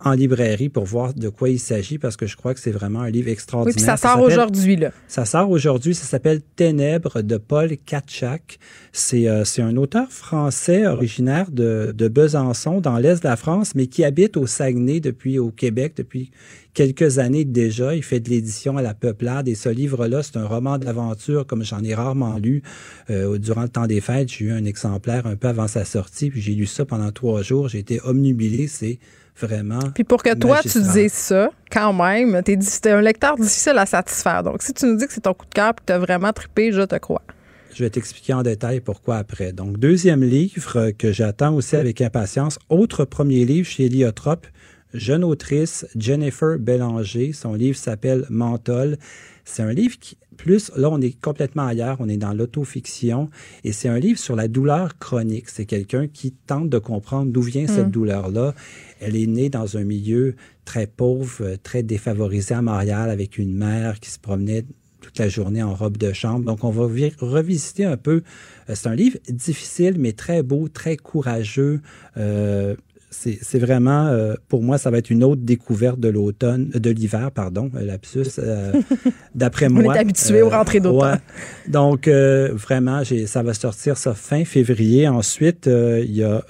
en 0.01 0.13
librairie 0.13 0.69
pour 0.69 0.85
voir 0.85 1.13
de 1.13 1.29
quoi 1.29 1.51
il 1.51 1.59
s'agit 1.59 1.99
parce 1.99 2.17
que 2.17 2.27
je 2.27 2.37
crois 2.37 2.55
que 2.55 2.61
c'est 2.61 2.71
vraiment 2.71 3.01
un 3.01 3.11
livre 3.11 3.29
extraordinaire. 3.29 3.75
Oui, 3.77 3.83
puis 3.83 3.85
ça 3.85 3.97
sort 3.97 4.21
aujourd'hui, 4.21 4.77
là. 4.77 4.93
Ça 5.09 5.25
sort 5.25 5.51
aujourd'hui. 5.51 5.95
Ça 5.95 6.05
s'appelle 6.05 6.41
Ténèbres 6.57 7.23
de 7.23 7.37
Paul 7.37 7.77
Katchak. 7.85 8.59
C'est 8.99 9.63
un 9.63 9.77
auteur 9.77 10.11
français 10.11 10.87
originaire 10.87 11.51
de, 11.51 11.93
de 11.95 12.09
Besançon, 12.09 12.81
dans 12.81 12.97
l'est 12.97 13.23
de 13.23 13.29
la 13.29 13.37
France, 13.37 13.75
mais 13.75 13.89
qui 13.89 14.05
habite 14.05 14.39
au 14.39 14.47
Saguenay 14.47 15.01
depuis, 15.01 15.39
au 15.39 15.51
Québec 15.51 15.93
depuis 15.99 16.31
quelques 16.73 17.19
années 17.19 17.45
déjà. 17.45 17.95
Il 17.95 18.03
fait 18.03 18.21
de 18.21 18.31
l'édition 18.31 18.79
à 18.79 18.83
la 18.83 18.95
Peuplade 18.95 19.49
et 19.49 19.55
ce 19.55 19.69
livre-là, 19.69 20.23
c'est 20.23 20.39
un 20.39 20.47
roman 20.47 20.79
d'aventure 20.79 21.47
comme 21.47 21.63
j'en 21.63 21.85
ai 21.85 21.95
rarement 21.95 22.39
lu. 22.39 22.63
Euh, 23.11 23.37
durant 23.37 23.63
le 23.63 23.69
temps 23.69 23.87
des 23.87 24.01
fêtes, 24.01 24.31
j'ai 24.31 24.47
eu 24.47 24.53
un 24.53 24.65
exemplaire 24.65 25.27
un 25.27 25.37
peu 25.37 25.49
avant 25.49 25.69
sa 25.69 25.85
sortie, 25.85 26.31
puis 26.31 26.41
j'ai 26.41 26.55
lu 26.55 26.65
ça 26.65 26.87
pendant 26.87 27.13
trois 27.13 27.43
jours. 27.43 27.69
J'ai 27.69 27.81
été 27.81 28.01
omnubilé. 28.03 28.67
C'est 28.67 28.99
vraiment. 29.39 29.91
Puis 29.95 30.05
pour 30.05 30.23
que 30.23 30.35
toi, 30.35 30.61
tu 30.63 30.81
dises 30.81 31.13
ça, 31.13 31.51
quand 31.71 31.93
même, 31.93 32.43
tu 32.43 32.53
es, 32.53 32.91
un 32.91 33.03
lecteur 33.03 33.37
difficile 33.37 33.77
à 33.77 33.85
satisfaire. 33.85 34.43
Donc, 34.43 34.63
si 34.63 34.73
tu 34.73 34.87
nous 34.87 34.97
dis 34.97 35.07
que 35.07 35.13
c'est 35.13 35.21
ton 35.21 35.35
coup 35.35 35.45
de 35.45 35.55
cœur 35.55 35.71
et 35.71 35.75
que 35.75 35.83
tu 35.87 35.93
as 35.93 35.99
vraiment 35.99 36.33
trippé, 36.33 36.73
je 36.73 36.83
te 36.83 36.97
crois. 36.97 37.23
Je 37.77 37.85
vais 37.85 37.91
t'expliquer 37.91 38.33
en 38.33 38.43
détail 38.43 38.81
pourquoi 38.81 39.19
après. 39.19 39.53
Donc, 39.53 39.79
deuxième 39.79 40.25
livre 40.25 40.93
que 40.93 41.13
j'attends 41.13 41.55
aussi 41.55 41.77
avec 41.77 42.01
impatience, 42.01 42.59
autre 42.71 43.05
premier 43.05 43.45
livre 43.45 43.69
chez 43.69 43.91
Liotrope, 43.91 44.47
jeune 44.95 45.23
autrice 45.23 45.87
Jennifer 45.95 46.59
Bélanger. 46.59 47.35
Son 47.35 47.53
livre 47.53 47.77
s'appelle 47.77 48.25
Menthol. 48.31 48.97
C'est 49.45 49.63
un 49.63 49.75
livre 49.75 49.99
qui, 49.99 50.17
plus, 50.39 50.73
là, 50.75 50.89
on 50.89 51.03
est 51.03 51.21
complètement 51.21 51.67
ailleurs, 51.67 51.99
on 52.01 52.09
est 52.09 52.17
dans 52.17 52.33
l'autofiction, 52.33 53.29
et 53.63 53.73
c'est 53.73 53.89
un 53.89 53.99
livre 53.99 54.19
sur 54.19 54.37
la 54.37 54.49
douleur 54.49 54.99
chronique. 54.99 55.51
C'est 55.51 55.67
quelqu'un 55.67 56.09
qui 56.09 56.33
tente 56.33 56.71
de 56.71 56.79
comprendre 56.79 57.31
d'où 57.31 57.43
vient 57.43 57.67
cette 57.67 57.89
mm. 57.89 57.91
douleur-là. 57.91 58.55
Elle 59.01 59.17
est 59.17 59.27
née 59.27 59.51
dans 59.51 59.77
un 59.77 59.85
milieu 59.85 60.35
très 60.65 60.87
pauvre, 60.87 61.57
très 61.63 61.83
défavorisé 61.83 62.55
à 62.55 62.63
Montréal, 62.63 63.11
avec 63.11 63.37
une 63.37 63.55
mère 63.55 64.01
qui 64.01 64.09
se 64.09 64.19
promenait 64.19 64.65
toute 65.17 65.25
la 65.25 65.29
journée 65.31 65.63
en 65.63 65.75
robe 65.75 65.97
de 65.97 66.13
chambre. 66.13 66.45
Donc, 66.45 66.63
on 66.63 66.71
va 66.71 66.83
revisiter 67.21 67.85
un 67.85 67.97
peu. 67.97 68.23
Euh, 68.69 68.75
c'est 68.75 68.89
un 68.89 68.95
livre 68.95 69.19
difficile, 69.29 69.97
mais 69.99 70.13
très 70.13 70.43
beau, 70.43 70.69
très 70.69 70.97
courageux. 70.97 71.81
Euh, 72.19 72.77
c'est 73.11 73.59
vraiment, 73.59 74.09
euh, 74.09 74.35
pour 74.49 74.63
moi, 74.63 74.77
ça 74.77 74.91
va 74.91 74.99
être 74.99 75.09
une 75.09 75.25
autre 75.25 75.41
découverte 75.41 75.99
de 75.99 76.09
l'automne, 76.09 76.69
de 76.69 76.91
l'hiver, 76.91 77.31
pardon, 77.31 77.71
lapsus, 77.73 78.39
d'après 79.35 79.71
moi. 79.71 79.85
On 79.87 79.95
est 79.95 79.99
habitué 79.99 80.43
aux 80.43 80.51
rentrées 80.51 80.81
d'automne. 80.81 81.21
Donc, 81.67 82.09
vraiment, 82.09 83.03
ça 83.25 83.43
va 83.43 83.55
sortir 83.55 83.97
ça 83.97 84.13
fin 84.13 84.45
février. 84.45 85.09
Ensuite, 85.09 85.67
il 85.67 86.15
y 86.15 86.25
a 86.25 86.45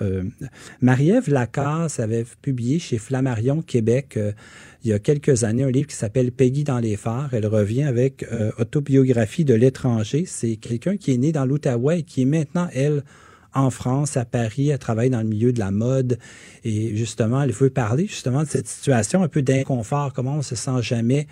Marie-Ève 0.80 1.30
Lacasse 1.30 2.00
avait 2.00 2.24
publié 2.42 2.80
chez 2.80 2.98
Flammarion 2.98 3.62
Québec 3.62 4.18
il 4.86 4.90
y 4.90 4.92
a 4.92 5.00
quelques 5.00 5.42
années 5.42 5.64
un 5.64 5.70
livre 5.70 5.88
qui 5.88 5.96
s'appelle 5.96 6.30
Peggy 6.30 6.62
dans 6.62 6.78
les 6.78 6.96
phares. 6.96 7.30
Elle 7.32 7.46
revient 7.46 7.82
avec 7.82 8.24
euh, 8.30 8.52
Autobiographie 8.56 9.44
de 9.44 9.52
l'étranger. 9.52 10.24
C'est 10.26 10.54
quelqu'un 10.56 10.96
qui 10.96 11.12
est 11.12 11.16
né 11.16 11.32
dans 11.32 11.44
l'Outaouais 11.44 12.00
et 12.00 12.02
qui 12.04 12.22
est 12.22 12.26
maintenant, 12.26 12.68
elle, 12.72 13.02
en 13.52 13.70
France, 13.70 14.16
à 14.16 14.24
Paris, 14.24 14.68
elle 14.68 14.78
travaille 14.78 15.10
dans 15.10 15.22
le 15.22 15.26
milieu 15.26 15.52
de 15.52 15.58
la 15.58 15.72
mode. 15.72 16.20
Et 16.62 16.94
justement, 16.94 17.42
elle 17.42 17.50
veut 17.50 17.70
parler 17.70 18.06
justement 18.06 18.44
de 18.44 18.48
cette 18.48 18.68
situation 18.68 19.24
un 19.24 19.28
peu 19.28 19.42
d'inconfort, 19.42 20.12
comment 20.12 20.36
on 20.36 20.42
se 20.42 20.54
sent 20.54 20.82
jamais 20.82 21.26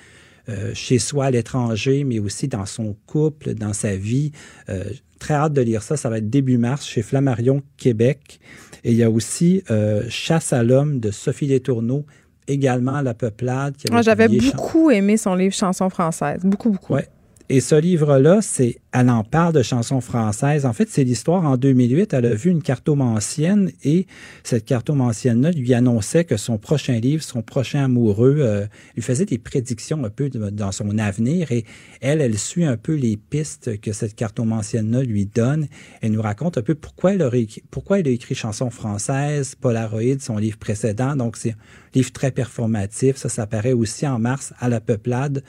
euh, 0.48 0.72
chez 0.74 0.98
soi 0.98 1.26
à 1.26 1.30
l'étranger, 1.30 2.02
mais 2.02 2.18
aussi 2.18 2.48
dans 2.48 2.66
son 2.66 2.96
couple, 3.06 3.54
dans 3.54 3.72
sa 3.72 3.96
vie. 3.96 4.32
Euh, 4.68 4.82
très 5.20 5.34
hâte 5.34 5.52
de 5.52 5.62
lire 5.62 5.84
ça. 5.84 5.96
Ça 5.96 6.10
va 6.10 6.18
être 6.18 6.28
début 6.28 6.58
mars 6.58 6.84
chez 6.84 7.02
Flammarion, 7.02 7.62
Québec. 7.76 8.40
Et 8.82 8.90
il 8.90 8.96
y 8.96 9.04
a 9.04 9.10
aussi 9.10 9.62
Chasse 10.10 10.52
à 10.52 10.62
l'homme 10.62 11.00
de 11.00 11.10
Sophie 11.10 11.46
Letourneau 11.46 12.04
également 12.48 13.00
La 13.00 13.14
Peuplade. 13.14 13.74
Moi, 13.90 14.02
j'avais 14.02 14.28
beaucoup 14.28 14.90
aimé 14.90 15.16
son 15.16 15.34
livre 15.34 15.54
Chansons 15.54 15.90
françaises. 15.90 16.40
Beaucoup, 16.44 16.70
beaucoup. 16.70 16.94
Ouais. 16.94 17.08
Et 17.50 17.60
ce 17.60 17.74
livre-là, 17.74 18.40
c'est, 18.40 18.78
elle 18.92 19.10
en 19.10 19.22
parle 19.22 19.52
de 19.52 19.62
chansons 19.62 20.00
françaises. 20.00 20.64
En 20.64 20.72
fait, 20.72 20.88
c'est 20.88 21.04
l'histoire 21.04 21.44
en 21.44 21.58
2008. 21.58 22.14
Elle 22.14 22.24
a 22.24 22.34
vu 22.34 22.50
une 22.50 22.62
cartomancienne 22.62 23.70
et 23.82 24.06
cette 24.44 24.64
cartomancienne-là 24.64 25.50
lui 25.50 25.74
annonçait 25.74 26.24
que 26.24 26.38
son 26.38 26.56
prochain 26.56 26.98
livre, 27.00 27.22
son 27.22 27.42
prochain 27.42 27.84
amoureux, 27.84 28.38
euh, 28.38 28.64
lui 28.94 29.02
faisait 29.02 29.26
des 29.26 29.36
prédictions 29.36 30.02
un 30.06 30.08
peu 30.08 30.30
dans 30.30 30.72
son 30.72 30.96
avenir. 30.96 31.52
Et 31.52 31.66
elle, 32.00 32.22
elle 32.22 32.38
suit 32.38 32.64
un 32.64 32.78
peu 32.78 32.94
les 32.94 33.18
pistes 33.18 33.78
que 33.78 33.92
cette 33.92 34.14
cartomancienne-là 34.14 35.02
lui 35.02 35.26
donne. 35.26 35.68
Elle 36.00 36.12
nous 36.12 36.22
raconte 36.22 36.56
un 36.56 36.62
peu 36.62 36.74
pourquoi 36.74 37.12
elle, 37.12 37.22
aurait, 37.22 37.46
pourquoi 37.70 37.98
elle 37.98 38.08
a 38.08 38.10
écrit 38.10 38.34
chansons 38.34 38.70
françaises, 38.70 39.54
Polaroid, 39.54 40.18
son 40.18 40.38
livre 40.38 40.56
précédent. 40.56 41.14
Donc, 41.14 41.36
c'est 41.36 41.50
un 41.50 41.56
livre 41.94 42.10
très 42.10 42.30
performatif. 42.30 43.16
Ça, 43.16 43.28
ça 43.28 43.46
paraît 43.46 43.74
aussi 43.74 44.06
en 44.06 44.18
mars 44.18 44.54
à 44.60 44.70
la 44.70 44.80
Peuplade. 44.80 45.44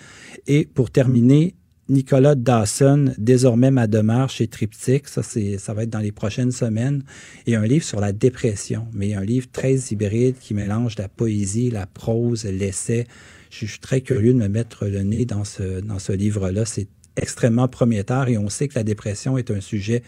Et 0.46 0.66
pour 0.66 0.92
terminer, 0.92 1.56
Nicolas 1.88 2.34
Dawson, 2.34 3.14
désormais 3.20 3.70
ma 3.70 3.86
demeure 3.86 4.30
chez 4.30 4.48
Triptyque. 4.48 5.08
Ça, 5.08 5.22
ça 5.22 5.74
va 5.74 5.84
être 5.84 5.90
dans 5.90 6.00
les 6.00 6.12
prochaines 6.12 6.52
semaines. 6.52 7.04
Et 7.46 7.56
un 7.56 7.66
livre 7.66 7.86
sur 7.86 8.00
la 8.00 8.12
dépression, 8.12 8.88
mais 8.94 9.14
un 9.14 9.24
livre 9.24 9.48
très 9.52 9.76
hybride 9.76 10.36
qui 10.40 10.56
mélange 10.56 10.98
la 10.98 11.08
poésie, 11.08 11.70
la 11.70 11.86
prose, 11.86 12.46
l'essai. 12.46 13.06
Je 13.52 13.66
suis 13.68 13.80
très 13.80 14.02
curieux 14.02 14.34
de 14.34 14.40
me 14.40 14.48
mettre 14.48 14.88
le 14.88 15.04
nez 15.04 15.26
dans 15.26 15.44
ce, 15.44 15.80
dans 15.82 16.00
ce 16.00 16.12
livre-là. 16.12 16.66
C'est 16.66 16.88
extrêmement 17.18 17.68
prometteur 17.68 18.28
et 18.30 18.38
on 18.38 18.50
sait 18.50 18.68
que 18.68 18.76
la 18.76 18.84
dépression 18.84 19.38
est 19.38 19.52
un 19.52 19.62
sujet 19.62 20.02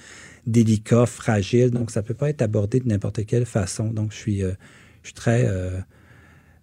délicat, 0.47 1.05
fragile, 1.05 1.71
donc 1.71 1.91
ça 1.91 2.01
peut 2.01 2.13
pas 2.13 2.29
être 2.29 2.41
abordé 2.41 2.79
de 2.79 2.87
n'importe 2.87 3.25
quelle 3.25 3.45
façon. 3.45 3.91
Donc, 3.91 4.11
je 4.11 4.17
suis, 4.17 4.43
euh, 4.43 4.53
je 5.03 5.09
suis 5.09 5.13
très... 5.13 5.45
Euh, 5.45 5.79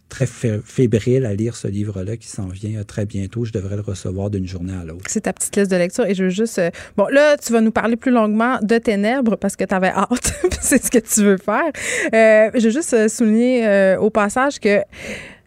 très 0.09 0.27
fébrile 0.27 1.27
à 1.27 1.35
lire 1.35 1.57
ce 1.57 1.67
livre-là 1.67 2.17
qui 2.17 2.29
s'en 2.29 2.47
vient 2.47 2.81
euh, 2.81 2.85
très 2.85 3.07
bientôt. 3.07 3.45
Je 3.45 3.53
devrais 3.53 3.77
le 3.77 3.83
recevoir 3.83 4.31
d'une 4.31 4.47
journée 4.47 4.75
à 4.75 4.85
l'autre. 4.85 5.05
C'est 5.09 5.23
ta 5.23 5.33
petite 5.33 5.57
liste 5.57 5.71
de 5.71 5.77
lecture 5.77 6.07
et 6.07 6.15
je 6.15 6.25
veux 6.25 6.31
juste... 6.31 6.59
Euh, 6.59 6.71
bon, 6.97 7.07
là, 7.09 7.37
tu 7.37 7.53
vas 7.53 7.61
nous 7.61 7.73
parler 7.73 7.97
plus 7.97 8.13
longuement 8.13 8.59
de 8.63 8.79
Ténèbres 8.79 9.37
parce 9.37 9.57
que 9.57 9.65
tu 9.65 9.75
avais 9.75 9.89
hâte. 9.95 10.35
C'est 10.61 10.85
ce 10.85 10.91
que 10.91 10.99
tu 10.99 11.25
veux 11.25 11.39
faire. 11.39 11.71
Euh, 12.15 12.51
je 12.55 12.65
veux 12.65 12.71
juste 12.71 13.09
souligner 13.09 13.97
au 14.01 14.11
passage 14.11 14.61
que 14.61 14.81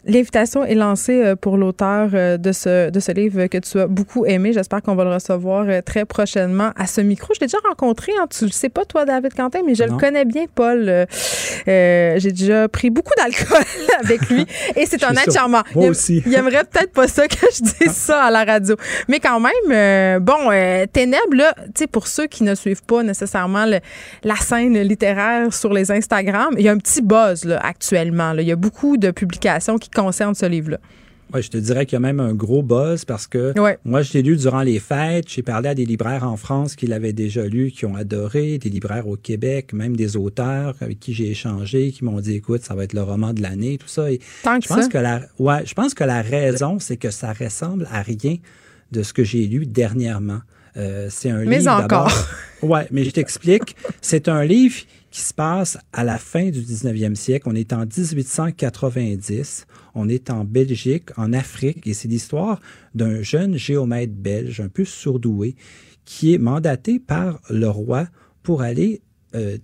L'invitation 0.07 0.63
est 0.63 0.73
lancée 0.73 1.21
euh, 1.21 1.35
pour 1.35 1.57
l'auteur 1.57 2.11
euh, 2.13 2.38
de 2.38 2.53
ce, 2.53 2.89
de 2.89 2.99
ce 3.01 3.11
livre 3.11 3.47
que 3.47 3.57
tu 3.57 3.77
as 3.77 3.88
beaucoup 3.88 4.25
aimé. 4.25 4.53
J'espère 4.53 4.81
qu'on 4.81 4.95
va 4.95 5.03
le 5.03 5.13
recevoir 5.13 5.65
euh, 5.67 5.81
très 5.81 6.05
prochainement 6.05 6.71
à 6.77 6.88
ce 6.88 7.01
micro. 7.01 7.34
Je 7.35 7.41
l'ai 7.41 7.47
déjà 7.47 7.57
rencontré, 7.67 8.13
hein, 8.17 8.25
tu 8.29 8.45
le 8.45 8.51
sais 8.51 8.69
pas, 8.69 8.85
toi, 8.85 9.03
David 9.03 9.34
Quentin, 9.34 9.59
mais 9.65 9.75
je 9.75 9.84
le 9.84 9.97
connais 9.97 10.23
bien, 10.23 10.45
Paul. 10.55 11.05
J'ai 11.67 12.31
déjà 12.31 12.69
pris 12.69 12.89
beaucoup 12.89 13.11
d'alcool 13.17 13.63
avec 14.03 14.29
lui 14.29 14.45
et 14.77 14.85
c'est 14.85 15.03
un 15.03 15.11
être 15.11 15.34
charmant. 15.34 15.63
Moi 15.75 15.89
aussi. 15.89 16.23
Il 16.25 16.34
aimerait 16.34 16.63
peut-être 16.63 16.93
pas 16.93 17.09
ça 17.09 17.27
que 17.27 17.35
je 17.51 17.63
dise 17.63 17.91
ça 17.91 18.23
à 18.23 18.31
la 18.31 18.45
radio. 18.45 18.77
Mais 19.09 19.19
quand 19.19 19.41
même, 19.41 20.19
bon, 20.21 20.49
Ténèbres, 20.93 21.35
là, 21.35 21.53
tu 21.57 21.71
sais, 21.79 21.88
pour 21.88 22.07
ceux 22.07 22.27
qui 22.27 22.43
ne 22.43 22.55
suivent 22.55 22.84
pas 22.84 23.03
nécessairement 23.03 23.65
la 24.23 24.35
scène 24.38 24.79
littéraire 24.79 25.53
sur 25.53 25.73
les 25.73 25.91
Instagram, 25.91 26.55
il 26.57 26.63
y 26.63 26.69
a 26.69 26.71
un 26.71 26.77
petit 26.77 27.01
buzz 27.01 27.43
là, 27.43 27.59
actuellement. 27.61 28.31
Là. 28.31 28.41
Il 28.41 28.47
y 28.47 28.53
a 28.53 28.55
beaucoup 28.55 28.95
de 28.95 29.11
publications 29.11 29.77
qui 29.77 29.89
concerne 30.02 30.36
ce 30.36 30.45
livre-là. 30.45 30.80
Oui, 31.34 31.41
je 31.41 31.49
te 31.49 31.57
dirais 31.57 31.86
qu'il 31.86 31.95
y 31.95 31.98
a 31.98 31.99
même 31.99 32.22
un 32.22 32.34
gros 32.34 32.64
buzz 32.64 33.03
parce 33.03 33.28
que 33.28 33.53
moi, 33.84 34.02
je 34.02 34.14
l'ai 34.14 34.22
lu 34.22 34.38
durant 34.38 34.61
les 34.61 34.80
fêtes. 34.80 35.26
J'ai 35.28 35.41
parlé 35.41 35.69
à 35.69 35.76
des 35.76 35.86
libraires 35.86 36.24
en 36.24 36.38
France 36.38 36.76
qui 36.76 36.88
l'avaient 36.88 37.11
déjà 37.11 37.45
lu, 37.45 37.72
qui 37.72 37.86
ont 37.86 37.95
adoré, 37.95 38.57
des 38.57 38.69
libraires 38.69 39.07
au 39.10 39.18
Québec, 39.18 39.74
même 39.74 39.98
des 39.98 40.15
auteurs 40.15 40.76
avec 40.80 40.99
qui 41.02 41.14
j'ai 41.14 41.30
échangé, 41.30 41.91
qui 41.91 42.06
m'ont 42.06 42.22
dit, 42.22 42.36
écoute, 42.36 42.64
ça 42.64 42.76
va 42.76 42.86
être 42.86 42.94
le 42.94 43.03
roman 43.03 43.34
de 43.34 43.41
l'année, 43.41 43.78
tout 43.78 43.90
ça. 43.90 44.10
Et 44.10 44.19
Tant 44.44 44.60
je 44.61 44.68
pense 44.68 44.88
que 44.88 44.98
la, 44.98 45.22
ouais, 45.40 45.65
je 45.65 45.74
pense 45.74 45.94
que 45.94 46.06
la 46.06 46.22
raison, 46.22 46.80
c'est 46.80 46.98
que 46.98 47.11
ça 47.11 47.34
ressemble 47.34 47.90
à 47.91 48.02
rien 48.02 48.38
de 48.94 49.03
ce 49.03 49.11
que 49.11 49.26
j'ai 49.26 49.45
lu 49.48 49.65
dernièrement. 49.65 50.40
Euh, 50.78 51.07
c'est 51.10 51.30
un 51.30 51.44
mais 51.44 51.60
livre. 51.60 51.78
Mais 51.78 51.84
encore. 51.84 52.11
ouais, 52.61 52.88
mais 52.91 53.03
je 53.03 53.10
t'explique. 53.10 53.76
c'est 54.02 54.30
un 54.30 54.45
livre 54.45 54.78
qui 55.18 55.23
se 55.23 55.34
passe 55.34 55.80
à 55.94 56.03
la 56.03 56.19
fin 56.19 56.52
du 56.52 56.61
19e 56.61 57.15
siècle. 57.15 57.49
On 57.49 57.56
est 57.56 57.73
en 57.73 57.88
1890. 57.88 59.65
On 59.95 60.07
est 60.10 60.30
en 60.30 60.44
Belgique, 60.44 61.10
en 61.18 61.34
Afrique, 61.34 61.88
et 61.88 61.95
c'est 61.95 62.07
l'histoire 62.07 62.60
d'un 62.94 63.23
jeune 63.23 63.57
géomètre 63.57 64.14
belge, 64.14 64.61
un 64.61 64.69
peu 64.69 64.85
surdoué, 64.85 65.56
qui 66.06 66.35
est 66.35 66.38
mandaté 66.38 66.99
par 66.99 67.41
le 67.49 67.68
roi 67.68 68.07
pour 68.44 68.61
aller 68.61 69.02
euh, 69.34 69.57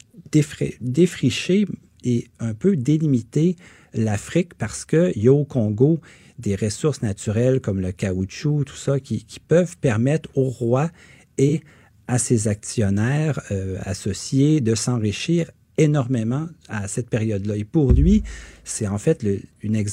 défricher 0.82 1.68
et 2.04 2.30
un 2.40 2.56
peu 2.56 2.76
délimiter 2.76 3.56
l'Afrique 3.94 4.56
parce 4.56 4.86
qu'il 4.86 5.22
y 5.24 5.28
a 5.28 5.34
au 5.34 5.46
Congo 5.46 6.00
des 6.40 6.56
ressources 6.56 7.04
naturelles 7.04 7.62
comme 7.62 7.80
le 7.80 7.92
caoutchouc, 7.92 8.64
tout 8.64 8.76
ça, 8.76 9.00
qui, 9.00 9.24
qui 9.24 9.40
peuvent 9.40 9.78
permettre 9.78 10.32
au 10.34 10.46
roi 10.46 10.90
et 11.38 11.62
à 12.08 12.18
ses 12.18 12.48
actionnaires 12.48 13.40
euh, 13.52 13.78
associés 13.84 14.62
de 14.62 14.76
s'enrichir 14.76 15.50
énormément 15.78 16.48
à 16.70 16.88
cette 16.88 17.10
période-là. 17.10 17.56
Et 17.58 17.64
pour 17.64 17.94
lui, 17.94 18.24
c'est 18.64 18.88
en 18.88 18.98
fait 18.98 19.26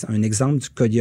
un 0.08 0.22
exemple 0.22 0.58
du, 0.58 1.00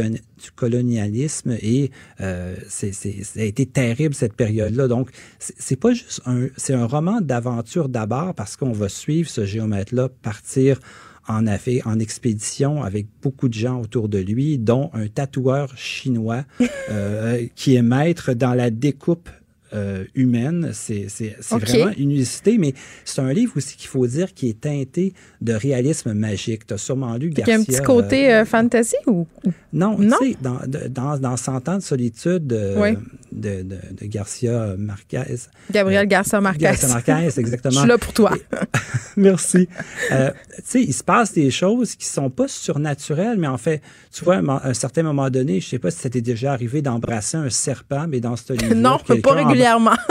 colonialisme 0.56 1.56
et 1.60 1.90
euh, 2.20 2.56
c'est, 2.68 2.92
ça 2.92 3.40
a 3.40 3.42
été 3.42 3.66
terrible 3.66 4.14
cette 4.14 4.34
période-là. 4.34 4.88
Donc, 4.88 5.10
c'est 5.38 5.76
pas 5.76 5.92
juste 5.92 6.22
un, 6.26 6.46
c'est 6.56 6.74
un 6.74 6.86
roman 6.86 7.20
d'aventure 7.20 7.88
d'abord 7.88 8.34
parce 8.34 8.56
qu'on 8.56 8.72
va 8.72 8.88
suivre 8.88 9.28
ce 9.28 9.44
géomètre-là 9.44 10.08
partir 10.22 10.80
en 11.28 11.46
a 11.46 11.58
fait 11.58 11.82
en 11.86 11.98
expédition 11.98 12.82
avec 12.82 13.06
beaucoup 13.22 13.48
de 13.48 13.54
gens 13.54 13.80
autour 13.80 14.08
de 14.08 14.18
lui, 14.18 14.58
dont 14.58 14.90
un 14.94 15.06
tatoueur 15.06 15.76
chinois 15.76 16.44
euh, 16.90 17.46
qui 17.54 17.76
est 17.76 17.82
maître 17.82 18.32
dans 18.32 18.54
la 18.54 18.70
découpe 18.70 19.28
euh, 19.72 20.04
humaine. 20.16 20.70
C'est 20.72 21.06
vraiment 21.50 21.92
une 21.96 22.10
unicité, 22.10 22.58
mais 22.58 22.74
c'est 23.04 23.20
un 23.20 23.32
livre 23.32 23.52
aussi 23.56 23.76
qu'il 23.76 23.88
faut 23.88 24.04
dire 24.04 24.34
qui 24.34 24.48
est 24.48 24.60
teinté 24.60 25.14
de 25.40 25.52
réalisme 25.52 26.12
magique. 26.12 26.66
Tu 26.66 26.74
as 26.74 26.78
sûrement 26.78 27.14
lu 27.14 27.30
Garcia. 27.30 27.54
Il 27.54 27.56
y 27.56 27.58
a 27.58 27.60
un 27.60 27.64
petit 27.64 27.82
côté 27.82 28.34
euh, 28.34 28.44
fantasy 28.44 28.96
ou? 29.06 29.28
Non, 29.72 29.96
non? 29.96 30.16
tu 30.20 30.32
sais, 30.32 30.36
dans, 30.40 30.58
dans, 30.66 31.18
dans 31.18 31.36
100 31.36 31.68
ans 31.68 31.76
de 31.76 31.82
solitude 31.82 32.52
euh, 32.52 32.96
de, 33.30 33.62
de, 33.62 33.76
de, 33.92 34.06
Garcia 34.06 34.74
Marquez. 34.76 35.22
Gabriel 35.70 36.08
Garcia 36.08 36.40
Marquez. 36.40 36.64
Garcia 36.64 36.88
Marquez, 36.88 37.38
exactement. 37.38 37.70
Je 37.74 37.78
suis 37.78 37.88
là 37.88 37.98
pour 37.98 38.12
toi. 38.12 38.32
merci. 39.16 39.68
tu 39.68 40.16
sais, 40.64 40.82
il 40.82 40.92
se 40.92 41.04
passe 41.04 41.32
des 41.32 41.52
choses 41.52 41.94
qui 41.94 42.06
sont 42.06 42.28
pas 42.28 42.48
surnaturelles, 42.48 43.38
mais 43.38 43.46
en 43.46 43.58
fait, 43.58 43.82
tu 44.12 44.24
vois, 44.24 44.38
à 44.38 44.68
un 44.68 44.74
certain 44.74 45.04
moment 45.04 45.30
donné, 45.30 45.60
je 45.60 45.68
sais 45.68 45.78
pas 45.78 45.92
si 45.92 46.00
c'était 46.00 46.20
déjà 46.20 46.52
arrivé 46.52 46.82
d'embrasser 46.82 47.36
un 47.36 47.50
serpent, 47.50 48.06
mais 48.08 48.18
dans 48.18 48.34
ce 48.34 48.52
livre 48.52 48.74
Non, 48.74 48.98
pas 48.98 49.34
régulièrement 49.34 49.59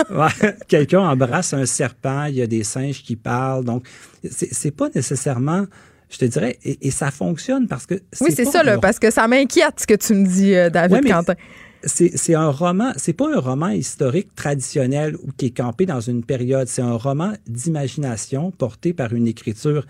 Quelqu'un 0.68 1.02
embrasse 1.02 1.54
un 1.54 1.66
serpent, 1.66 2.26
il 2.26 2.36
y 2.36 2.42
a 2.42 2.48
des 2.48 2.64
singes 2.64 3.04
qui 3.04 3.16
parlent. 3.16 3.64
Donc, 3.64 3.86
c'est 4.30 4.72
pas 4.72 4.90
nécessairement 4.94 5.66
je 6.10 6.18
te 6.18 6.26
dirais, 6.26 6.58
et, 6.64 6.92
ça 6.92 7.12
fonctionne 7.12 7.68
parce 7.68 7.86
que. 7.86 7.96
Oui, 8.22 8.32
c'est 8.36 8.46
ça, 8.46 8.64
là, 8.64 8.80
parce 8.80 9.00
que 9.00 9.12
ça 9.12 9.28
m'inquiète 9.28 9.80
ce 9.80 9.88
que 9.88 9.94
tu 9.94 10.16
me 10.16 10.26
dis, 10.26 10.56
euh, 10.56 10.70
David 10.70 11.06
Quentin. 11.08 11.36
C'est 11.84 12.34
un 12.36 12.50
roman, 12.50 12.92
c'est 12.98 13.14
pas 13.14 13.34
un 13.34 13.40
roman 13.40 13.70
historique 13.70 14.36
traditionnel 14.36 15.16
ou 15.16 15.32
qui 15.38 15.46
est 15.46 15.56
campé 15.56 15.86
dans 15.86 16.02
une 16.02 16.26
période. 16.26 16.68
C'est 16.68 16.82
un 16.82 16.96
roman 16.96 17.34
d'imagination 17.48 18.52
porté 18.52 18.92
par 18.92 19.14
une 19.14 19.28
écriture 19.28 19.86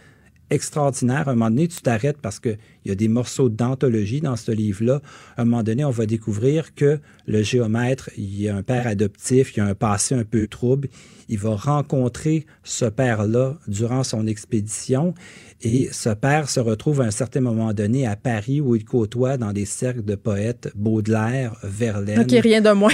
extraordinaire. 0.49 1.27
À 1.27 1.31
un 1.31 1.35
moment 1.35 1.49
donné, 1.49 1.67
tu 1.67 1.81
t'arrêtes 1.81 2.17
parce 2.21 2.39
qu'il 2.39 2.57
y 2.85 2.91
a 2.91 2.95
des 2.95 3.07
morceaux 3.07 3.49
d'anthologie 3.49 4.21
dans 4.21 4.35
ce 4.35 4.51
livre-là. 4.51 5.01
À 5.37 5.41
un 5.41 5.45
moment 5.45 5.63
donné, 5.63 5.85
on 5.85 5.91
va 5.91 6.05
découvrir 6.05 6.75
que 6.75 6.99
le 7.27 7.43
géomètre, 7.43 8.09
il 8.17 8.41
y 8.41 8.49
a 8.49 8.55
un 8.55 8.63
père 8.63 8.87
adoptif, 8.87 9.55
il 9.55 9.59
y 9.59 9.61
a 9.61 9.65
un 9.65 9.75
passé 9.75 10.15
un 10.15 10.23
peu 10.23 10.47
trouble. 10.47 10.89
Il 11.27 11.37
va 11.37 11.55
rencontrer 11.55 12.45
ce 12.63 12.85
père-là 12.85 13.57
durant 13.67 14.03
son 14.03 14.25
expédition 14.27 15.13
et 15.61 15.89
ce 15.91 16.09
père 16.09 16.49
se 16.49 16.59
retrouve 16.59 17.01
à 17.01 17.05
un 17.05 17.11
certain 17.11 17.41
moment 17.41 17.73
donné 17.73 18.07
à 18.07 18.15
Paris 18.15 18.61
où 18.61 18.75
il 18.75 18.85
côtoie 18.85 19.37
dans 19.37 19.53
des 19.53 19.65
cercles 19.65 20.03
de 20.03 20.15
poètes 20.15 20.71
Baudelaire, 20.75 21.55
Verlaine. 21.63 22.21
OK, 22.21 22.31
rien 22.31 22.61
de 22.61 22.71
moins. 22.71 22.93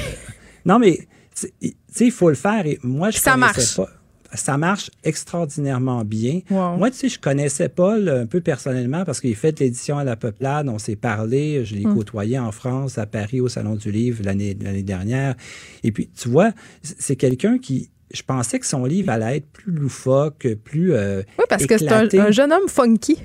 non, 0.65 0.79
mais 0.79 1.07
tu 1.33 1.47
sais, 1.87 2.05
il 2.05 2.11
faut 2.11 2.29
le 2.29 2.35
faire 2.35 2.65
et 2.65 2.79
moi, 2.83 3.09
je 3.11 3.19
ne 3.19 3.23
connaissais 3.23 3.75
pas 3.81 3.89
ça 4.35 4.57
marche 4.57 4.91
extraordinairement 5.03 6.03
bien. 6.03 6.41
Moi, 6.49 6.91
tu 6.91 6.97
sais, 6.97 7.09
je 7.09 7.19
connaissais 7.19 7.69
Paul 7.69 8.09
un 8.09 8.25
peu 8.25 8.41
personnellement 8.41 9.05
parce 9.05 9.19
qu'il 9.21 9.35
fait 9.35 9.59
l'édition 9.59 9.97
à 9.97 10.03
la 10.03 10.15
Peuplade. 10.15 10.69
On 10.69 10.79
s'est 10.79 10.95
parlé. 10.95 11.65
Je 11.65 11.75
l'ai 11.75 11.85
hmm. 11.85 11.95
côtoyé 11.95 12.39
en 12.39 12.51
France, 12.51 12.97
à 12.97 13.05
Paris, 13.05 13.41
au 13.41 13.47
Salon 13.47 13.75
du 13.75 13.91
Livre 13.91 14.23
l'année 14.23 14.53
dernière. 14.53 15.35
Et 15.83 15.91
puis, 15.91 16.09
tu 16.15 16.29
vois, 16.29 16.51
c'est 16.81 17.15
quelqu'un 17.15 17.57
qui, 17.57 17.89
je 18.13 18.23
pensais 18.23 18.59
que 18.59 18.65
son 18.65 18.85
livre 18.85 19.09
allait 19.09 19.37
être 19.37 19.47
plus 19.47 19.71
loufoque, 19.71 20.47
plus. 20.63 20.93
Euh, 20.93 21.21
oui, 21.39 21.45
parce 21.49 21.65
que 21.65 21.77
c'est 21.77 22.19
un, 22.19 22.31
jeune 22.31 22.51
homme 22.51 22.67
funky. 22.67 23.21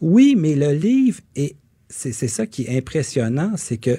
Oui, 0.00 0.34
mais 0.36 0.54
le 0.54 0.72
livre, 0.72 1.20
et 1.36 1.56
c'est 1.88 2.12
ça 2.12 2.46
qui 2.46 2.62
est 2.62 2.76
impressionnant, 2.76 3.52
c'est 3.56 3.76
que 3.76 3.98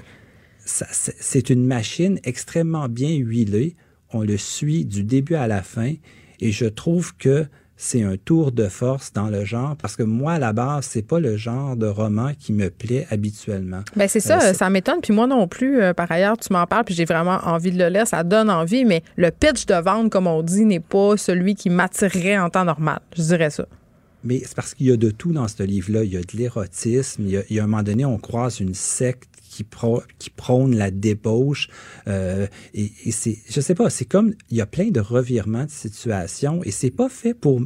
c'est 0.65 1.49
une 1.49 1.65
machine 1.65 2.19
extrêmement 2.23 2.88
bien 2.88 3.15
huilée. 3.15 3.76
On 4.14 4.22
le 4.22 4.38
suit 4.38 4.86
du 4.86 5.03
début 5.03 5.36
à 5.36 5.48
la 5.48 5.61
fin. 5.61 5.94
Et 6.41 6.51
je 6.51 6.65
trouve 6.65 7.15
que 7.15 7.45
c'est 7.77 8.03
un 8.03 8.15
tour 8.15 8.51
de 8.51 8.68
force 8.68 9.11
dans 9.11 9.30
le 9.30 9.43
genre 9.43 9.76
parce 9.76 9.95
que 9.95 10.03
moi 10.03 10.34
à 10.34 10.39
la 10.39 10.53
base 10.53 10.85
c'est 10.85 11.01
pas 11.01 11.19
le 11.19 11.35
genre 11.35 11.76
de 11.76 11.88
roman 11.88 12.34
qui 12.38 12.53
me 12.53 12.69
plaît 12.69 13.07
habituellement. 13.09 13.81
Ben 13.95 14.07
c'est 14.07 14.19
ça, 14.19 14.39
euh, 14.39 14.53
ça 14.53 14.69
m'étonne 14.69 15.01
puis 15.01 15.13
moi 15.13 15.26
non 15.26 15.47
plus 15.47 15.81
euh, 15.81 15.91
par 15.91 16.11
ailleurs 16.11 16.38
tu 16.38 16.53
m'en 16.53 16.68
parles 16.68 16.85
puis 16.85 16.93
j'ai 16.93 17.05
vraiment 17.05 17.39
envie 17.43 17.72
de 17.72 17.80
le 17.80 17.89
lire, 17.89 18.05
ça 18.05 18.23
donne 18.23 18.51
envie 18.51 18.85
mais 18.85 19.01
le 19.15 19.31
pitch 19.31 19.65
de 19.65 19.73
vente 19.73 20.11
comme 20.11 20.27
on 20.27 20.43
dit 20.43 20.63
n'est 20.63 20.80
pas 20.80 21.18
celui 21.18 21.55
qui 21.55 21.72
m'attirerait 21.72 22.38
en 22.38 22.51
temps 22.51 22.65
normal, 22.65 22.99
je 23.18 23.23
dirais 23.23 23.49
ça. 23.49 23.65
Mais 24.23 24.43
c'est 24.45 24.55
parce 24.55 24.76
qu'il 24.76 24.85
y 24.85 24.91
a 24.91 24.97
de 24.97 25.09
tout 25.09 25.34
dans 25.34 25.47
ce 25.47 25.63
livre-là. 25.63 26.03
Il 26.03 26.13
y 26.13 26.18
a 26.18 26.22
de 26.22 26.38
l'érotisme. 26.38 27.23
Il, 27.26 27.43
il, 27.49 27.55
y 27.55 27.59
a 27.59 27.63
un 27.63 27.65
moment 27.65 27.81
donné, 27.81 28.05
on 28.05 28.19
croise 28.19 28.59
une 28.59 28.76
secte 28.76 29.31
qui, 30.20 30.30
prône 30.30 30.76
la 30.76 30.92
débauche. 30.92 31.70
Euh, 32.08 32.48
et, 32.74 32.92
c'est, 33.12 33.38
je 33.50 33.62
sais 33.62 33.76
pas, 33.76 33.90
c'est 33.90 34.06
comme, 34.06 34.34
il 34.50 34.58
y 34.58 34.62
a 34.62 34.66
plein 34.66 34.90
de 34.90 35.00
revirements 35.00 35.66
de 35.66 35.72
situation 35.72 36.64
et 36.64 36.72
c'est 36.72 36.92
pas 36.92 37.10
fait 37.10 37.34
pour 37.34 37.62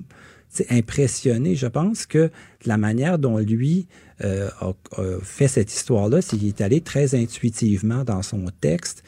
impressionner. 0.69 1.55
Je 1.55 1.67
pense 1.67 2.05
que 2.05 2.29
la 2.65 2.77
manière 2.77 3.19
dont 3.19 3.37
lui 3.37 3.87
euh, 4.23 4.49
a, 4.61 4.73
fait 5.21 5.47
cette 5.47 5.73
histoire-là, 5.73 6.21
c'est 6.21 6.37
qu'il 6.37 6.47
est 6.47 6.61
allé 6.61 6.81
très 6.81 7.15
intuitivement 7.15 8.03
dans 8.03 8.21
son 8.21 8.45
texte 8.61 9.03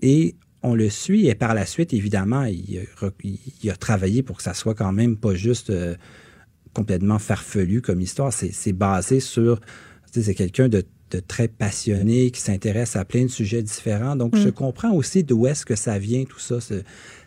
et 0.00 0.36
on 0.62 0.74
le 0.74 0.88
suit 0.88 1.28
et 1.28 1.34
par 1.34 1.54
la 1.54 1.66
suite, 1.66 1.92
évidemment, 1.92 2.44
il, 2.44 2.86
il, 3.62 3.70
a 3.70 3.76
travaillé 3.76 4.22
pour 4.22 4.38
que 4.38 4.42
ça 4.42 4.54
soit 4.54 4.74
quand 4.74 4.92
même 4.92 5.16
pas 5.16 5.34
juste 5.34 5.68
euh, 5.68 5.94
complètement 6.72 7.18
farfelu 7.18 7.82
comme 7.82 8.00
histoire. 8.00 8.32
C'est 8.32 8.72
basé 8.72 9.20
sur, 9.20 9.60
c'est 10.10 10.34
quelqu'un 10.34 10.68
de 10.68 10.82
très 11.20 11.48
passionné, 11.48 12.30
qui 12.30 12.40
s'intéresse 12.40 12.96
à 12.96 13.04
plein 13.04 13.22
de 13.22 13.30
sujets 13.30 13.62
différents. 13.62 14.16
Donc, 14.16 14.36
je 14.36 14.48
mm. 14.48 14.52
comprends 14.52 14.92
aussi 14.92 15.24
d'où 15.24 15.46
est-ce 15.46 15.64
que 15.64 15.76
ça 15.76 15.98
vient, 15.98 16.24
tout 16.24 16.38
ça, 16.38 16.58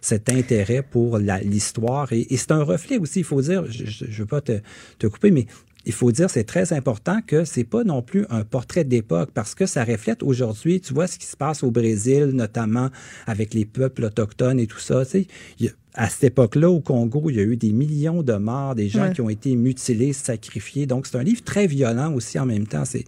cet 0.01 0.29
intérêt 0.29 0.81
pour 0.81 1.17
l'histoire. 1.17 2.11
Et, 2.13 2.25
c'est 2.37 2.51
un 2.51 2.63
reflet 2.63 2.97
aussi, 2.97 3.19
il 3.19 3.25
faut 3.25 3.41
dire, 3.41 3.65
je 3.69 4.05
ne 4.05 4.11
veux 4.11 4.25
pas 4.25 4.41
te, 4.41 4.59
te, 4.99 5.07
couper, 5.07 5.31
mais 5.31 5.47
il 5.87 5.93
faut 5.93 6.11
dire, 6.11 6.29
c'est 6.29 6.43
très 6.43 6.73
important 6.73 7.21
que 7.25 7.45
c'est 7.45 7.63
pas 7.63 7.85
non 7.85 8.01
plus 8.01 8.25
un 8.29 8.43
portrait 8.43 8.83
d'époque 8.83 9.29
parce 9.33 9.55
que 9.55 9.65
ça 9.65 9.85
reflète 9.85 10.21
aujourd'hui, 10.21 10.81
tu 10.81 10.93
vois 10.93 11.07
ce 11.07 11.17
qui 11.17 11.25
se 11.25 11.37
passe 11.37 11.63
au 11.63 11.71
Brésil, 11.71 12.31
notamment 12.33 12.89
avec 13.25 13.53
les 13.53 13.63
peuples 13.63 14.03
autochtones 14.03 14.59
et 14.59 14.67
tout 14.67 14.79
ça. 14.79 15.05
Tu 15.05 15.27
sais, 15.59 15.73
à 15.93 16.09
cette 16.09 16.25
époque-là, 16.25 16.69
au 16.69 16.81
Congo, 16.81 17.29
il 17.29 17.37
y 17.37 17.39
a 17.39 17.43
eu 17.43 17.55
des 17.55 17.71
millions 17.71 18.21
de 18.21 18.33
morts, 18.33 18.75
des 18.75 18.89
gens 18.89 19.11
qui 19.11 19.21
ont 19.21 19.29
été 19.29 19.55
mutilés, 19.55 20.13
sacrifiés. 20.13 20.85
Donc, 20.85 21.07
c'est 21.07 21.17
un 21.17 21.23
livre 21.23 21.43
très 21.43 21.67
violent 21.67 22.13
aussi 22.13 22.37
en 22.37 22.45
même 22.45 22.67
temps. 22.67 22.85
C'est 22.85 23.05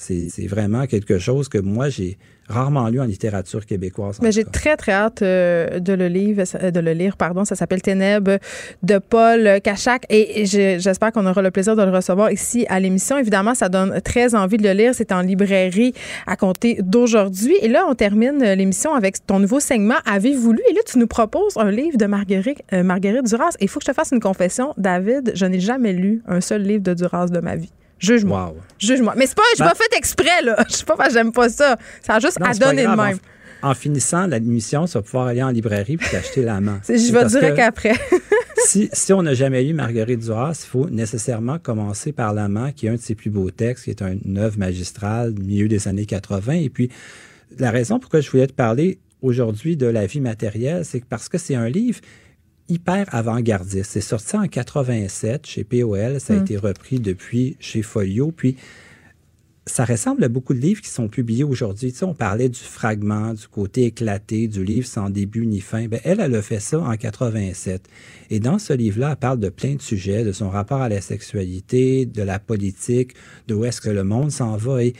c'est 0.00 0.46
vraiment 0.46 0.86
quelque 0.86 1.18
chose 1.18 1.48
que 1.48 1.58
moi, 1.58 1.90
j'ai 1.90 2.16
rarement 2.48 2.88
lu 2.88 3.00
en 3.00 3.04
littérature 3.04 3.66
québécoise. 3.66 4.18
Mais 4.22 4.32
j'ai 4.32 4.44
très, 4.44 4.76
très 4.76 4.92
hâte 4.92 5.22
euh, 5.22 5.78
de 5.78 5.92
le 5.92 6.08
lire. 6.08 6.36
De 6.36 6.80
le 6.80 6.92
lire 6.92 7.16
pardon. 7.16 7.44
Ça 7.44 7.54
s'appelle 7.54 7.82
Ténèbres 7.82 8.38
de 8.82 8.98
Paul 8.98 9.60
Cachac. 9.62 10.06
Et, 10.08 10.46
j'espère 10.46 11.12
qu'on 11.12 11.26
aura 11.26 11.42
le 11.42 11.50
plaisir 11.50 11.76
de 11.76 11.82
le 11.82 11.90
recevoir 11.90 12.32
ici 12.32 12.66
à 12.68 12.80
l'émission. 12.80 13.18
Évidemment, 13.18 13.54
ça 13.54 13.68
donne 13.68 14.00
très 14.00 14.34
envie 14.34 14.56
de 14.56 14.62
le 14.62 14.72
lire. 14.72 14.94
C'est 14.94 15.12
en 15.12 15.20
librairie 15.20 15.92
à 16.26 16.36
compter 16.36 16.78
d'aujourd'hui. 16.82 17.54
Et 17.60 17.68
là, 17.68 17.84
on 17.88 17.94
termine 17.94 18.42
l'émission 18.42 18.94
avec 18.94 19.24
ton 19.26 19.38
nouveau 19.38 19.60
segment 19.60 19.96
Avez-vous 20.06 20.52
lu? 20.52 20.62
Et 20.70 20.72
là, 20.72 20.80
tu 20.86 20.98
nous 20.98 21.06
proposes 21.06 21.56
un 21.56 21.70
livre 21.70 21.98
de 21.98 22.06
Marguerite, 22.06 22.62
euh, 22.72 22.82
Marguerite 22.82 23.26
Duras. 23.26 23.54
Et 23.60 23.64
il 23.64 23.68
faut 23.68 23.78
que 23.78 23.84
je 23.84 23.92
te 23.92 23.94
fasse 23.94 24.12
une 24.12 24.20
confession. 24.20 24.72
David, 24.78 25.32
je 25.34 25.44
n'ai 25.44 25.60
jamais 25.60 25.92
lu 25.92 26.22
un 26.26 26.40
seul 26.40 26.62
livre 26.62 26.82
de 26.82 26.94
Duras 26.94 27.26
de 27.26 27.40
ma 27.40 27.54
vie. 27.54 27.70
Juge-moi. 28.00 28.54
Juge-moi. 28.78 29.14
Mais 29.16 29.26
c'est 29.26 29.36
pas, 29.36 29.42
je 29.54 29.62
ben, 29.62 29.68
pas 29.68 29.74
fait 29.74 29.96
exprès, 29.96 30.42
là. 30.42 30.56
Je 30.68 30.76
sais 30.76 30.84
pas, 30.84 31.08
j'aime 31.10 31.32
pas 31.32 31.48
ça. 31.48 31.76
Ça 32.02 32.14
a 32.14 32.20
juste 32.20 32.38
à 32.40 32.52
donner 32.54 32.84
de 32.84 32.88
même. 32.88 33.18
En, 33.62 33.74
finissant 33.74 34.26
l'admission, 34.26 34.86
tu 34.86 34.92
vas 34.92 35.02
pouvoir 35.02 35.26
aller 35.26 35.42
en 35.42 35.50
librairie 35.50 35.98
puis 35.98 36.08
t'acheter 36.10 36.42
la 36.42 36.62
main. 36.62 36.80
Je 36.88 37.12
vais 37.12 37.26
dire 37.26 37.54
qu'après. 37.54 37.92
si, 38.64 38.88
si, 38.90 39.12
on 39.12 39.22
n'a 39.22 39.34
jamais 39.34 39.62
lu 39.62 39.74
Marguerite 39.74 40.20
Duras, 40.20 40.58
il 40.64 40.68
faut 40.68 40.88
nécessairement 40.88 41.58
commencer 41.58 42.12
par 42.12 42.32
l'amant, 42.32 42.72
qui 42.72 42.86
est 42.86 42.90
un 42.90 42.94
de 42.94 43.00
ses 43.00 43.14
plus 43.14 43.28
beaux 43.28 43.50
textes, 43.50 43.84
qui 43.84 43.90
est 43.90 44.00
une 44.00 44.38
œuvre 44.38 44.58
magistrale 44.58 45.34
du 45.34 45.42
milieu 45.42 45.68
des 45.68 45.88
années 45.88 46.06
80. 46.06 46.54
Et 46.54 46.70
puis, 46.70 46.90
la 47.58 47.70
raison 47.70 47.98
pourquoi 47.98 48.20
je 48.20 48.30
voulais 48.30 48.46
te 48.46 48.54
parler 48.54 48.98
aujourd'hui 49.20 49.76
de 49.76 49.86
la 49.86 50.06
vie 50.06 50.20
matérielle, 50.20 50.86
c'est 50.86 51.04
parce 51.04 51.28
que 51.28 51.36
c'est 51.36 51.54
un 51.54 51.68
livre 51.68 52.00
hyper 52.70 53.06
avant-gardiste. 53.14 53.90
C'est 53.92 54.00
sorti 54.00 54.36
en 54.36 54.46
87 54.46 55.46
chez 55.46 55.64
POL, 55.64 56.20
ça 56.20 56.34
a 56.34 56.36
mm. 56.36 56.42
été 56.42 56.56
repris 56.56 57.00
depuis 57.00 57.56
chez 57.60 57.82
Folio, 57.82 58.32
puis 58.32 58.56
ça 59.66 59.84
ressemble 59.84 60.24
à 60.24 60.28
beaucoup 60.28 60.54
de 60.54 60.58
livres 60.58 60.80
qui 60.80 60.88
sont 60.88 61.08
publiés 61.08 61.44
aujourd'hui. 61.44 61.92
Tu 61.92 61.98
sais, 61.98 62.04
on 62.04 62.14
parlait 62.14 62.48
du 62.48 62.58
fragment, 62.58 63.34
du 63.34 63.46
côté 63.46 63.84
éclaté, 63.84 64.48
du 64.48 64.64
livre 64.64 64.86
sans 64.86 65.10
début 65.10 65.46
ni 65.46 65.60
fin. 65.60 65.86
Bien, 65.86 66.00
elle, 66.04 66.20
elle 66.20 66.34
a 66.34 66.42
fait 66.42 66.60
ça 66.60 66.80
en 66.80 66.96
87. 66.96 67.88
Et 68.30 68.40
dans 68.40 68.58
ce 68.58 68.72
livre-là, 68.72 69.10
elle 69.12 69.16
parle 69.16 69.38
de 69.38 69.48
plein 69.48 69.74
de 69.74 69.82
sujets, 69.82 70.24
de 70.24 70.32
son 70.32 70.48
rapport 70.48 70.80
à 70.80 70.88
la 70.88 71.00
sexualité, 71.00 72.06
de 72.06 72.22
la 72.22 72.38
politique, 72.38 73.14
de 73.48 73.54
où 73.54 73.64
est-ce 73.64 73.80
que 73.80 73.90
le 73.90 74.02
monde 74.02 74.30
s'en 74.30 74.56
va. 74.56 74.82
Et, 74.82 74.94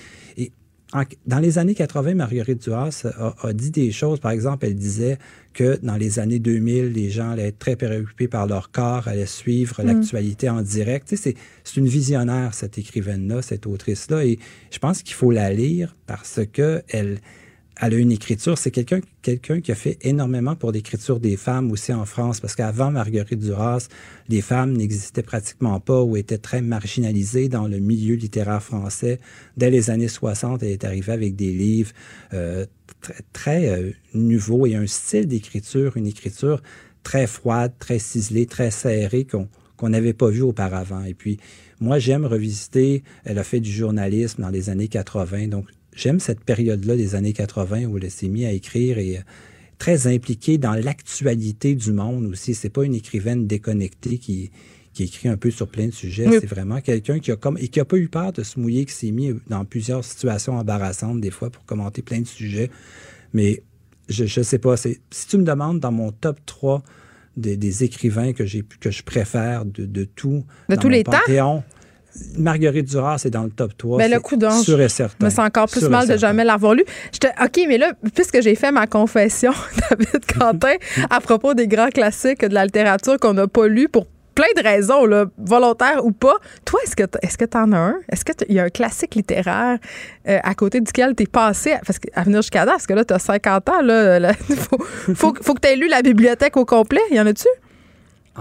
dans 1.26 1.38
les 1.38 1.58
années 1.58 1.74
80, 1.74 2.14
Marguerite 2.14 2.62
Duras 2.62 3.06
a, 3.42 3.52
dit 3.52 3.70
des 3.70 3.92
choses. 3.92 4.18
Par 4.18 4.32
exemple, 4.32 4.66
elle 4.66 4.74
disait 4.74 5.18
que 5.52 5.78
dans 5.82 5.96
les 5.96 6.18
années 6.18 6.40
2000, 6.40 6.92
les 6.92 7.10
gens 7.10 7.30
allaient 7.30 7.48
être 7.48 7.58
très 7.58 7.76
préoccupés 7.76 8.28
par 8.28 8.46
leur 8.46 8.70
corps, 8.72 9.06
allaient 9.06 9.26
suivre 9.26 9.82
mm. 9.82 9.86
l'actualité 9.86 10.48
en 10.48 10.62
direct. 10.62 11.08
Tu 11.08 11.16
sais, 11.16 11.34
c'est 11.64 11.76
une 11.76 11.86
visionnaire, 11.86 12.54
cette 12.54 12.78
écrivaine-là, 12.78 13.42
cette 13.42 13.66
autrice-là. 13.66 14.24
Et 14.24 14.38
je 14.70 14.78
pense 14.78 15.02
qu'il 15.02 15.14
faut 15.14 15.30
la 15.30 15.52
lire 15.52 15.94
parce 16.06 16.40
que 16.52 16.82
elle, 16.88 17.18
elle 17.80 17.94
a 17.94 17.96
une 17.96 18.12
écriture. 18.12 18.58
C'est 18.58 18.70
quelqu'un 18.70 19.00
qui 19.60 19.72
a 19.72 19.74
fait 19.74 19.98
énormément 20.02 20.54
pour 20.54 20.70
l'écriture 20.70 21.18
des 21.18 21.36
femmes 21.36 21.70
aussi 21.70 21.92
en 21.92 22.04
France, 22.04 22.40
parce 22.40 22.54
qu'avant 22.54 22.90
Marguerite 22.90 23.38
Duras, 23.38 23.88
les 24.28 24.42
femmes 24.42 24.74
n'existaient 24.76 25.22
pratiquement 25.22 25.80
pas 25.80 26.02
ou 26.02 26.16
étaient 26.16 26.38
très 26.38 26.60
marginalisées 26.60 27.48
dans 27.48 27.66
le 27.66 27.78
milieu 27.78 28.14
littéraire 28.16 28.62
français. 28.62 29.18
Dès 29.56 29.70
les 29.70 29.90
années 29.90 30.08
60, 30.08 30.62
elle 30.62 30.70
est 30.70 30.84
arrivée 30.84 31.12
avec 31.12 31.36
des 31.36 31.52
livres 31.52 31.92
euh, 32.34 32.66
très, 33.00 33.14
très 33.32 33.68
euh, 33.68 33.90
nouveaux 34.12 34.66
et 34.66 34.74
un 34.74 34.86
style 34.86 35.26
d'écriture, 35.26 35.96
une 35.96 36.06
écriture 36.06 36.62
très 37.02 37.26
froide, 37.26 37.72
très 37.78 37.98
ciselée, 37.98 38.44
très 38.46 38.70
serrée 38.70 39.24
qu'on 39.24 39.48
qu'on 39.80 39.88
n'avait 39.88 40.12
pas 40.12 40.28
vu 40.28 40.42
auparavant. 40.42 41.02
Et 41.04 41.14
puis, 41.14 41.38
moi, 41.80 41.98
j'aime 41.98 42.26
revisiter. 42.26 43.02
Elle 43.24 43.38
a 43.38 43.44
fait 43.44 43.60
du 43.60 43.72
journalisme 43.72 44.42
dans 44.42 44.50
les 44.50 44.68
années 44.68 44.88
80, 44.88 45.48
donc 45.48 45.64
j'aime 45.94 46.20
cette 46.20 46.44
période-là 46.44 46.96
des 46.96 47.14
années 47.14 47.32
80 47.32 47.84
où 47.84 47.98
elle 47.98 48.10
s'est 48.10 48.28
mise 48.28 48.46
à 48.46 48.52
écrire 48.52 48.98
et 48.98 49.18
euh, 49.18 49.22
très 49.78 50.06
impliquée 50.06 50.58
dans 50.58 50.74
l'actualité 50.74 51.74
du 51.74 51.92
monde 51.92 52.26
aussi. 52.26 52.54
C'est 52.54 52.70
pas 52.70 52.84
une 52.84 52.94
écrivaine 52.94 53.46
déconnectée 53.46 54.18
qui, 54.18 54.50
qui 54.92 55.04
écrit 55.04 55.28
un 55.28 55.36
peu 55.36 55.50
sur 55.50 55.68
plein 55.68 55.86
de 55.86 55.92
sujets. 55.92 56.26
C'est 56.30 56.46
vraiment 56.46 56.80
quelqu'un 56.80 57.18
qui 57.18 57.32
a 57.32 57.36
comme 57.36 57.56
et 57.58 57.68
qui 57.68 57.80
a 57.80 57.84
pas 57.84 57.96
eu 57.96 58.08
peur 58.08 58.32
de 58.32 58.42
se 58.42 58.58
mouiller, 58.58 58.84
qui 58.84 58.92
s'est 58.92 59.10
mis 59.10 59.32
dans 59.48 59.64
plusieurs 59.64 60.04
situations 60.04 60.58
embarrassantes 60.58 61.20
des 61.20 61.30
fois 61.30 61.50
pour 61.50 61.64
commenter 61.64 62.02
plein 62.02 62.20
de 62.20 62.26
sujets. 62.26 62.70
Mais 63.32 63.62
je 64.08 64.24
ne 64.24 64.44
sais 64.44 64.58
pas. 64.58 64.76
Si 64.76 65.26
tu 65.28 65.38
me 65.38 65.44
demandes 65.44 65.80
dans 65.80 65.92
mon 65.92 66.12
top 66.12 66.38
3 66.46 66.82
des, 67.36 67.84
écrivains 67.84 68.32
que 68.32 68.44
j'ai 68.44 68.64
que 68.80 68.90
je 68.90 69.02
préfère 69.02 69.64
de, 69.64 69.86
de 69.86 70.04
tout, 70.04 70.44
de 70.68 70.76
tous 70.76 70.88
les 70.88 71.04
temps, 71.04 71.64
Marguerite 72.36 72.88
Duras, 72.88 73.18
c'est 73.18 73.30
dans 73.30 73.44
le 73.44 73.50
top 73.50 73.76
3. 73.76 73.98
Mais 73.98 74.08
ben, 74.08 74.14
le 74.16 74.20
coup 74.20 74.36
d'ange. 74.36 74.64
Sûr 74.64 74.80
et 74.80 74.88
certain. 74.88 75.24
Mais 75.24 75.30
c'est 75.30 75.40
encore 75.40 75.68
plus 75.68 75.88
mal 75.88 76.08
de 76.08 76.16
jamais 76.16 76.44
l'avoir 76.44 76.74
lu. 76.74 76.84
OK, 77.42 77.60
mais 77.68 77.78
là, 77.78 77.92
puisque 78.14 78.40
j'ai 78.40 78.54
fait 78.54 78.72
ma 78.72 78.86
confession, 78.86 79.52
David 79.90 80.26
Quentin, 80.26 80.74
à 81.08 81.20
propos 81.20 81.54
des 81.54 81.68
grands 81.68 81.90
classiques 81.90 82.44
de 82.44 82.54
la 82.54 82.64
littérature 82.64 83.18
qu'on 83.18 83.34
n'a 83.34 83.46
pas 83.46 83.68
lu 83.68 83.88
pour 83.88 84.06
plein 84.34 84.46
de 84.56 84.62
raisons, 84.62 85.04
là, 85.04 85.26
volontaires 85.38 86.04
ou 86.04 86.12
pas. 86.12 86.36
Toi, 86.64 86.80
est-ce 86.84 86.96
que 86.96 87.02
est-ce 87.22 87.36
que 87.36 87.44
en 87.56 87.72
as 87.72 87.76
un? 87.76 87.94
Est-ce 88.10 88.24
qu'il 88.24 88.54
y 88.54 88.58
a 88.58 88.64
un 88.64 88.70
classique 88.70 89.14
littéraire 89.14 89.78
euh, 90.28 90.38
à 90.42 90.54
côté 90.54 90.80
duquel 90.80 91.14
tu 91.14 91.24
es 91.24 91.26
passé? 91.26 91.76
Parce 91.84 91.98
que, 91.98 92.08
à 92.14 92.22
venir 92.22 92.40
jusqu'à 92.40 92.64
là, 92.64 92.72
parce 92.72 92.86
que 92.86 92.94
là, 92.94 93.04
tu 93.04 93.12
as 93.12 93.18
50 93.18 93.68
ans, 93.68 93.82
là, 93.82 94.32
faut, 94.56 94.78
faut, 95.14 95.34
faut 95.40 95.54
que 95.54 95.60
tu 95.60 95.68
aies 95.68 95.76
lu 95.76 95.88
la 95.88 96.02
bibliothèque 96.02 96.56
au 96.56 96.64
complet. 96.64 97.00
Y 97.10 97.20
en 97.20 97.26
a-tu? 97.26 97.48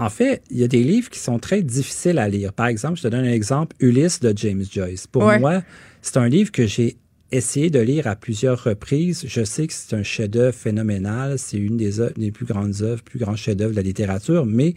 En 0.00 0.08
fait, 0.08 0.42
il 0.50 0.56
y 0.56 0.64
a 0.64 0.68
des 0.68 0.82
livres 0.82 1.10
qui 1.10 1.18
sont 1.18 1.38
très 1.38 1.62
difficiles 1.62 2.18
à 2.18 2.26
lire. 2.26 2.54
Par 2.54 2.68
exemple, 2.68 2.96
je 2.96 3.02
te 3.02 3.08
donne 3.08 3.26
un 3.26 3.32
exemple, 3.32 3.76
Ulysse 3.80 4.20
de 4.20 4.32
James 4.34 4.64
Joyce. 4.64 5.06
Pour 5.06 5.24
moi, 5.38 5.62
c'est 6.00 6.16
un 6.16 6.26
livre 6.26 6.50
que 6.50 6.66
j'ai 6.66 6.96
essayé 7.30 7.68
de 7.68 7.80
lire 7.80 8.06
à 8.06 8.16
plusieurs 8.16 8.64
reprises. 8.64 9.24
Je 9.26 9.44
sais 9.44 9.66
que 9.66 9.74
c'est 9.74 9.94
un 9.94 10.02
chef-d'œuvre 10.02 10.56
phénoménal, 10.56 11.38
c'est 11.38 11.58
une 11.58 11.76
des, 11.76 11.92
des, 12.16 12.32
plus 12.32 12.46
grandes 12.46 12.80
œuvres, 12.80 13.02
plus 13.02 13.18
grands 13.18 13.36
chefs-d'œuvre 13.36 13.72
de 13.72 13.76
la 13.76 13.82
littérature, 13.82 14.46
mais 14.46 14.74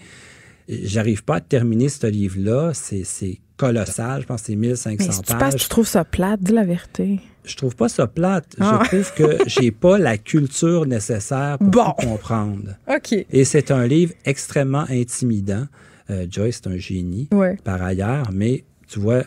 j'arrive 0.68 1.24
pas 1.24 1.38
à 1.38 1.42
terminer 1.42 1.88
ce 1.88 2.06
livre-là. 2.06 2.74
C'est 2.74 3.40
colossal, 3.66 4.22
je 4.22 4.28
pense 4.28 4.42
que 4.42 4.48
c'est 4.48 4.56
1500 4.56 4.98
mais 5.00 5.24
tu 5.26 5.38
pages. 5.38 5.56
Tu 5.56 5.70
trouves 5.70 5.88
ça 5.88 6.04
plate, 6.04 6.42
dis 6.42 6.54
la 6.54 6.64
vérité. 6.64 7.20
Je 7.46 7.56
trouve 7.56 7.76
pas 7.76 7.90
ça 7.90 8.08
plate. 8.08 8.56
Je 8.58 8.64
ah. 8.64 8.82
trouve 8.86 9.14
que 9.14 9.38
j'ai 9.48 9.72
pas 9.72 9.98
la 9.98 10.18
culture 10.18 10.86
nécessaire 10.86 11.58
pour 11.60 11.96
comprendre. 11.96 12.76
OK. 12.90 13.14
Et 13.30 13.46
c'est 13.46 13.72
un 13.72 13.86
livre 13.86 14.14
extrêmement 14.26 14.86
intimidant. 14.90 15.66
Euh, 16.10 16.26
Joyce 16.30 16.62
est 16.64 16.68
un 16.68 16.78
génie 16.78 17.30
par 17.64 17.82
ailleurs, 17.82 18.30
mais 18.32 18.64
tu 18.88 19.00
vois, 19.00 19.24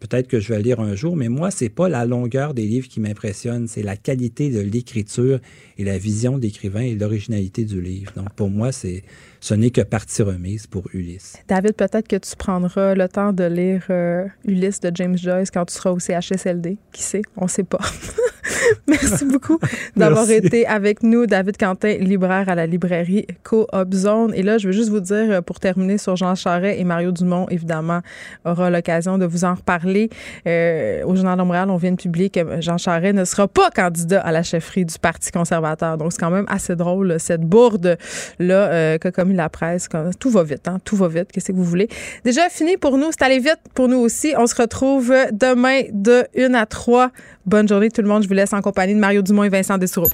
peut-être 0.00 0.28
que 0.28 0.40
je 0.40 0.52
vais 0.52 0.60
lire 0.60 0.80
un 0.80 0.94
jour, 0.94 1.16
mais 1.16 1.28
moi, 1.28 1.50
c'est 1.50 1.68
pas 1.68 1.88
la 1.88 2.04
longueur 2.04 2.54
des 2.54 2.66
livres 2.66 2.88
qui 2.88 3.00
m'impressionne, 3.00 3.68
c'est 3.68 3.82
la 3.82 3.96
qualité 3.96 4.50
de 4.50 4.60
l'écriture 4.60 5.38
et 5.78 5.84
la 5.84 5.98
vision 5.98 6.38
d'écrivain 6.38 6.82
et 6.82 6.94
l'originalité 6.94 7.64
du 7.64 7.80
livre. 7.80 8.12
Donc, 8.16 8.30
pour 8.34 8.50
moi, 8.50 8.72
c'est 8.72 9.04
ce 9.40 9.54
n'est 9.54 9.70
que 9.70 9.80
partie 9.80 10.22
remise 10.22 10.66
pour 10.66 10.84
Ulysse. 10.92 11.36
David, 11.48 11.72
peut-être 11.74 12.06
que 12.06 12.16
tu 12.16 12.36
prendras 12.36 12.94
le 12.94 13.08
temps 13.08 13.32
de 13.32 13.44
lire 13.44 13.84
euh, 13.90 14.26
Ulysse 14.44 14.80
de 14.80 14.90
James 14.94 15.16
Joyce 15.16 15.50
quand 15.50 15.64
tu 15.64 15.74
seras 15.74 15.90
au 15.90 15.98
CHSLD. 15.98 16.76
Qui 16.92 17.02
sait? 17.02 17.22
On 17.36 17.44
ne 17.44 17.50
sait 17.50 17.64
pas. 17.64 17.80
Merci 18.86 19.24
beaucoup 19.24 19.58
d'avoir 19.96 20.30
été 20.30 20.66
avec 20.66 21.02
nous, 21.02 21.26
David 21.26 21.56
Quentin, 21.56 21.94
libraire 21.98 22.48
à 22.48 22.54
la 22.54 22.66
librairie 22.66 23.26
Co-op 23.42 23.94
Zone. 23.94 24.32
Et 24.34 24.42
là, 24.42 24.58
je 24.58 24.68
veux 24.68 24.72
juste 24.72 24.90
vous 24.90 25.00
dire, 25.00 25.30
euh, 25.30 25.40
pour 25.40 25.60
terminer 25.60 25.98
sur 25.98 26.16
Jean 26.16 26.34
Charest 26.34 26.78
et 26.78 26.84
Mario 26.84 27.12
Dumont, 27.12 27.46
évidemment, 27.48 28.00
aura 28.44 28.70
l'occasion 28.70 29.18
de 29.18 29.26
vous 29.26 29.44
en 29.44 29.54
reparler. 29.54 30.10
Euh, 30.46 31.02
au 31.04 31.14
Journal 31.14 31.38
de 31.38 31.42
Montréal, 31.42 31.70
on 31.70 31.76
vient 31.76 31.92
de 31.92 31.96
publier 31.96 32.30
que 32.30 32.60
Jean 32.60 32.78
Charest 32.78 33.14
ne 33.14 33.24
sera 33.24 33.48
pas 33.48 33.70
candidat 33.70 34.20
à 34.20 34.32
la 34.32 34.42
chefferie 34.42 34.84
du 34.84 34.98
Parti 34.98 35.30
conservateur. 35.30 35.96
Donc, 35.96 36.12
c'est 36.12 36.20
quand 36.20 36.30
même 36.30 36.46
assez 36.48 36.76
drôle, 36.76 37.16
cette 37.18 37.42
bourde-là, 37.42 37.98
euh, 38.38 38.98
que 38.98 39.08
comme 39.08 39.29
la 39.36 39.48
presse, 39.48 39.88
tout 40.18 40.30
va 40.30 40.42
vite, 40.42 40.68
hein, 40.68 40.78
tout 40.84 40.96
va 40.96 41.08
vite, 41.08 41.32
qu'est-ce 41.32 41.48
que 41.48 41.56
vous 41.56 41.64
voulez. 41.64 41.88
Déjà 42.24 42.48
fini 42.48 42.76
pour 42.76 42.98
nous, 42.98 43.08
c'est 43.10 43.22
allé 43.22 43.38
vite 43.38 43.60
pour 43.74 43.88
nous 43.88 43.98
aussi. 43.98 44.34
On 44.36 44.46
se 44.46 44.54
retrouve 44.54 45.14
demain 45.32 45.82
de 45.92 46.24
1 46.36 46.54
à 46.54 46.66
3. 46.66 47.10
Bonne 47.46 47.68
journée 47.68 47.90
tout 47.90 48.02
le 48.02 48.08
monde. 48.08 48.22
Je 48.22 48.28
vous 48.28 48.34
laisse 48.34 48.52
en 48.52 48.60
compagnie 48.60 48.94
de 48.94 49.00
Mario 49.00 49.22
Dumont 49.22 49.44
et 49.44 49.48
Vincent 49.48 49.78
Dessoureau. 49.78 50.08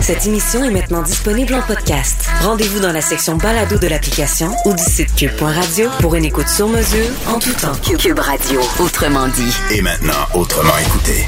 Cette 0.00 0.26
émission 0.26 0.64
est 0.64 0.70
maintenant 0.70 1.02
disponible 1.02 1.54
en 1.54 1.62
podcast. 1.62 2.28
Rendez-vous 2.42 2.80
dans 2.80 2.90
la 2.90 3.00
section 3.00 3.36
balado 3.36 3.78
de 3.78 3.86
l'application 3.86 4.50
ou 4.64 4.72
du 4.72 4.82
site 4.82 5.14
cube.radio 5.14 5.88
pour 6.00 6.16
une 6.16 6.24
écoute 6.24 6.48
sur 6.48 6.68
mesure 6.68 7.06
en 7.28 7.38
tout 7.38 7.52
temps. 7.52 7.76
Cube 7.96 8.18
Radio, 8.18 8.60
autrement 8.80 9.28
dit. 9.28 9.54
Et 9.70 9.82
maintenant, 9.82 10.26
autrement 10.34 10.76
écouté. 10.78 11.26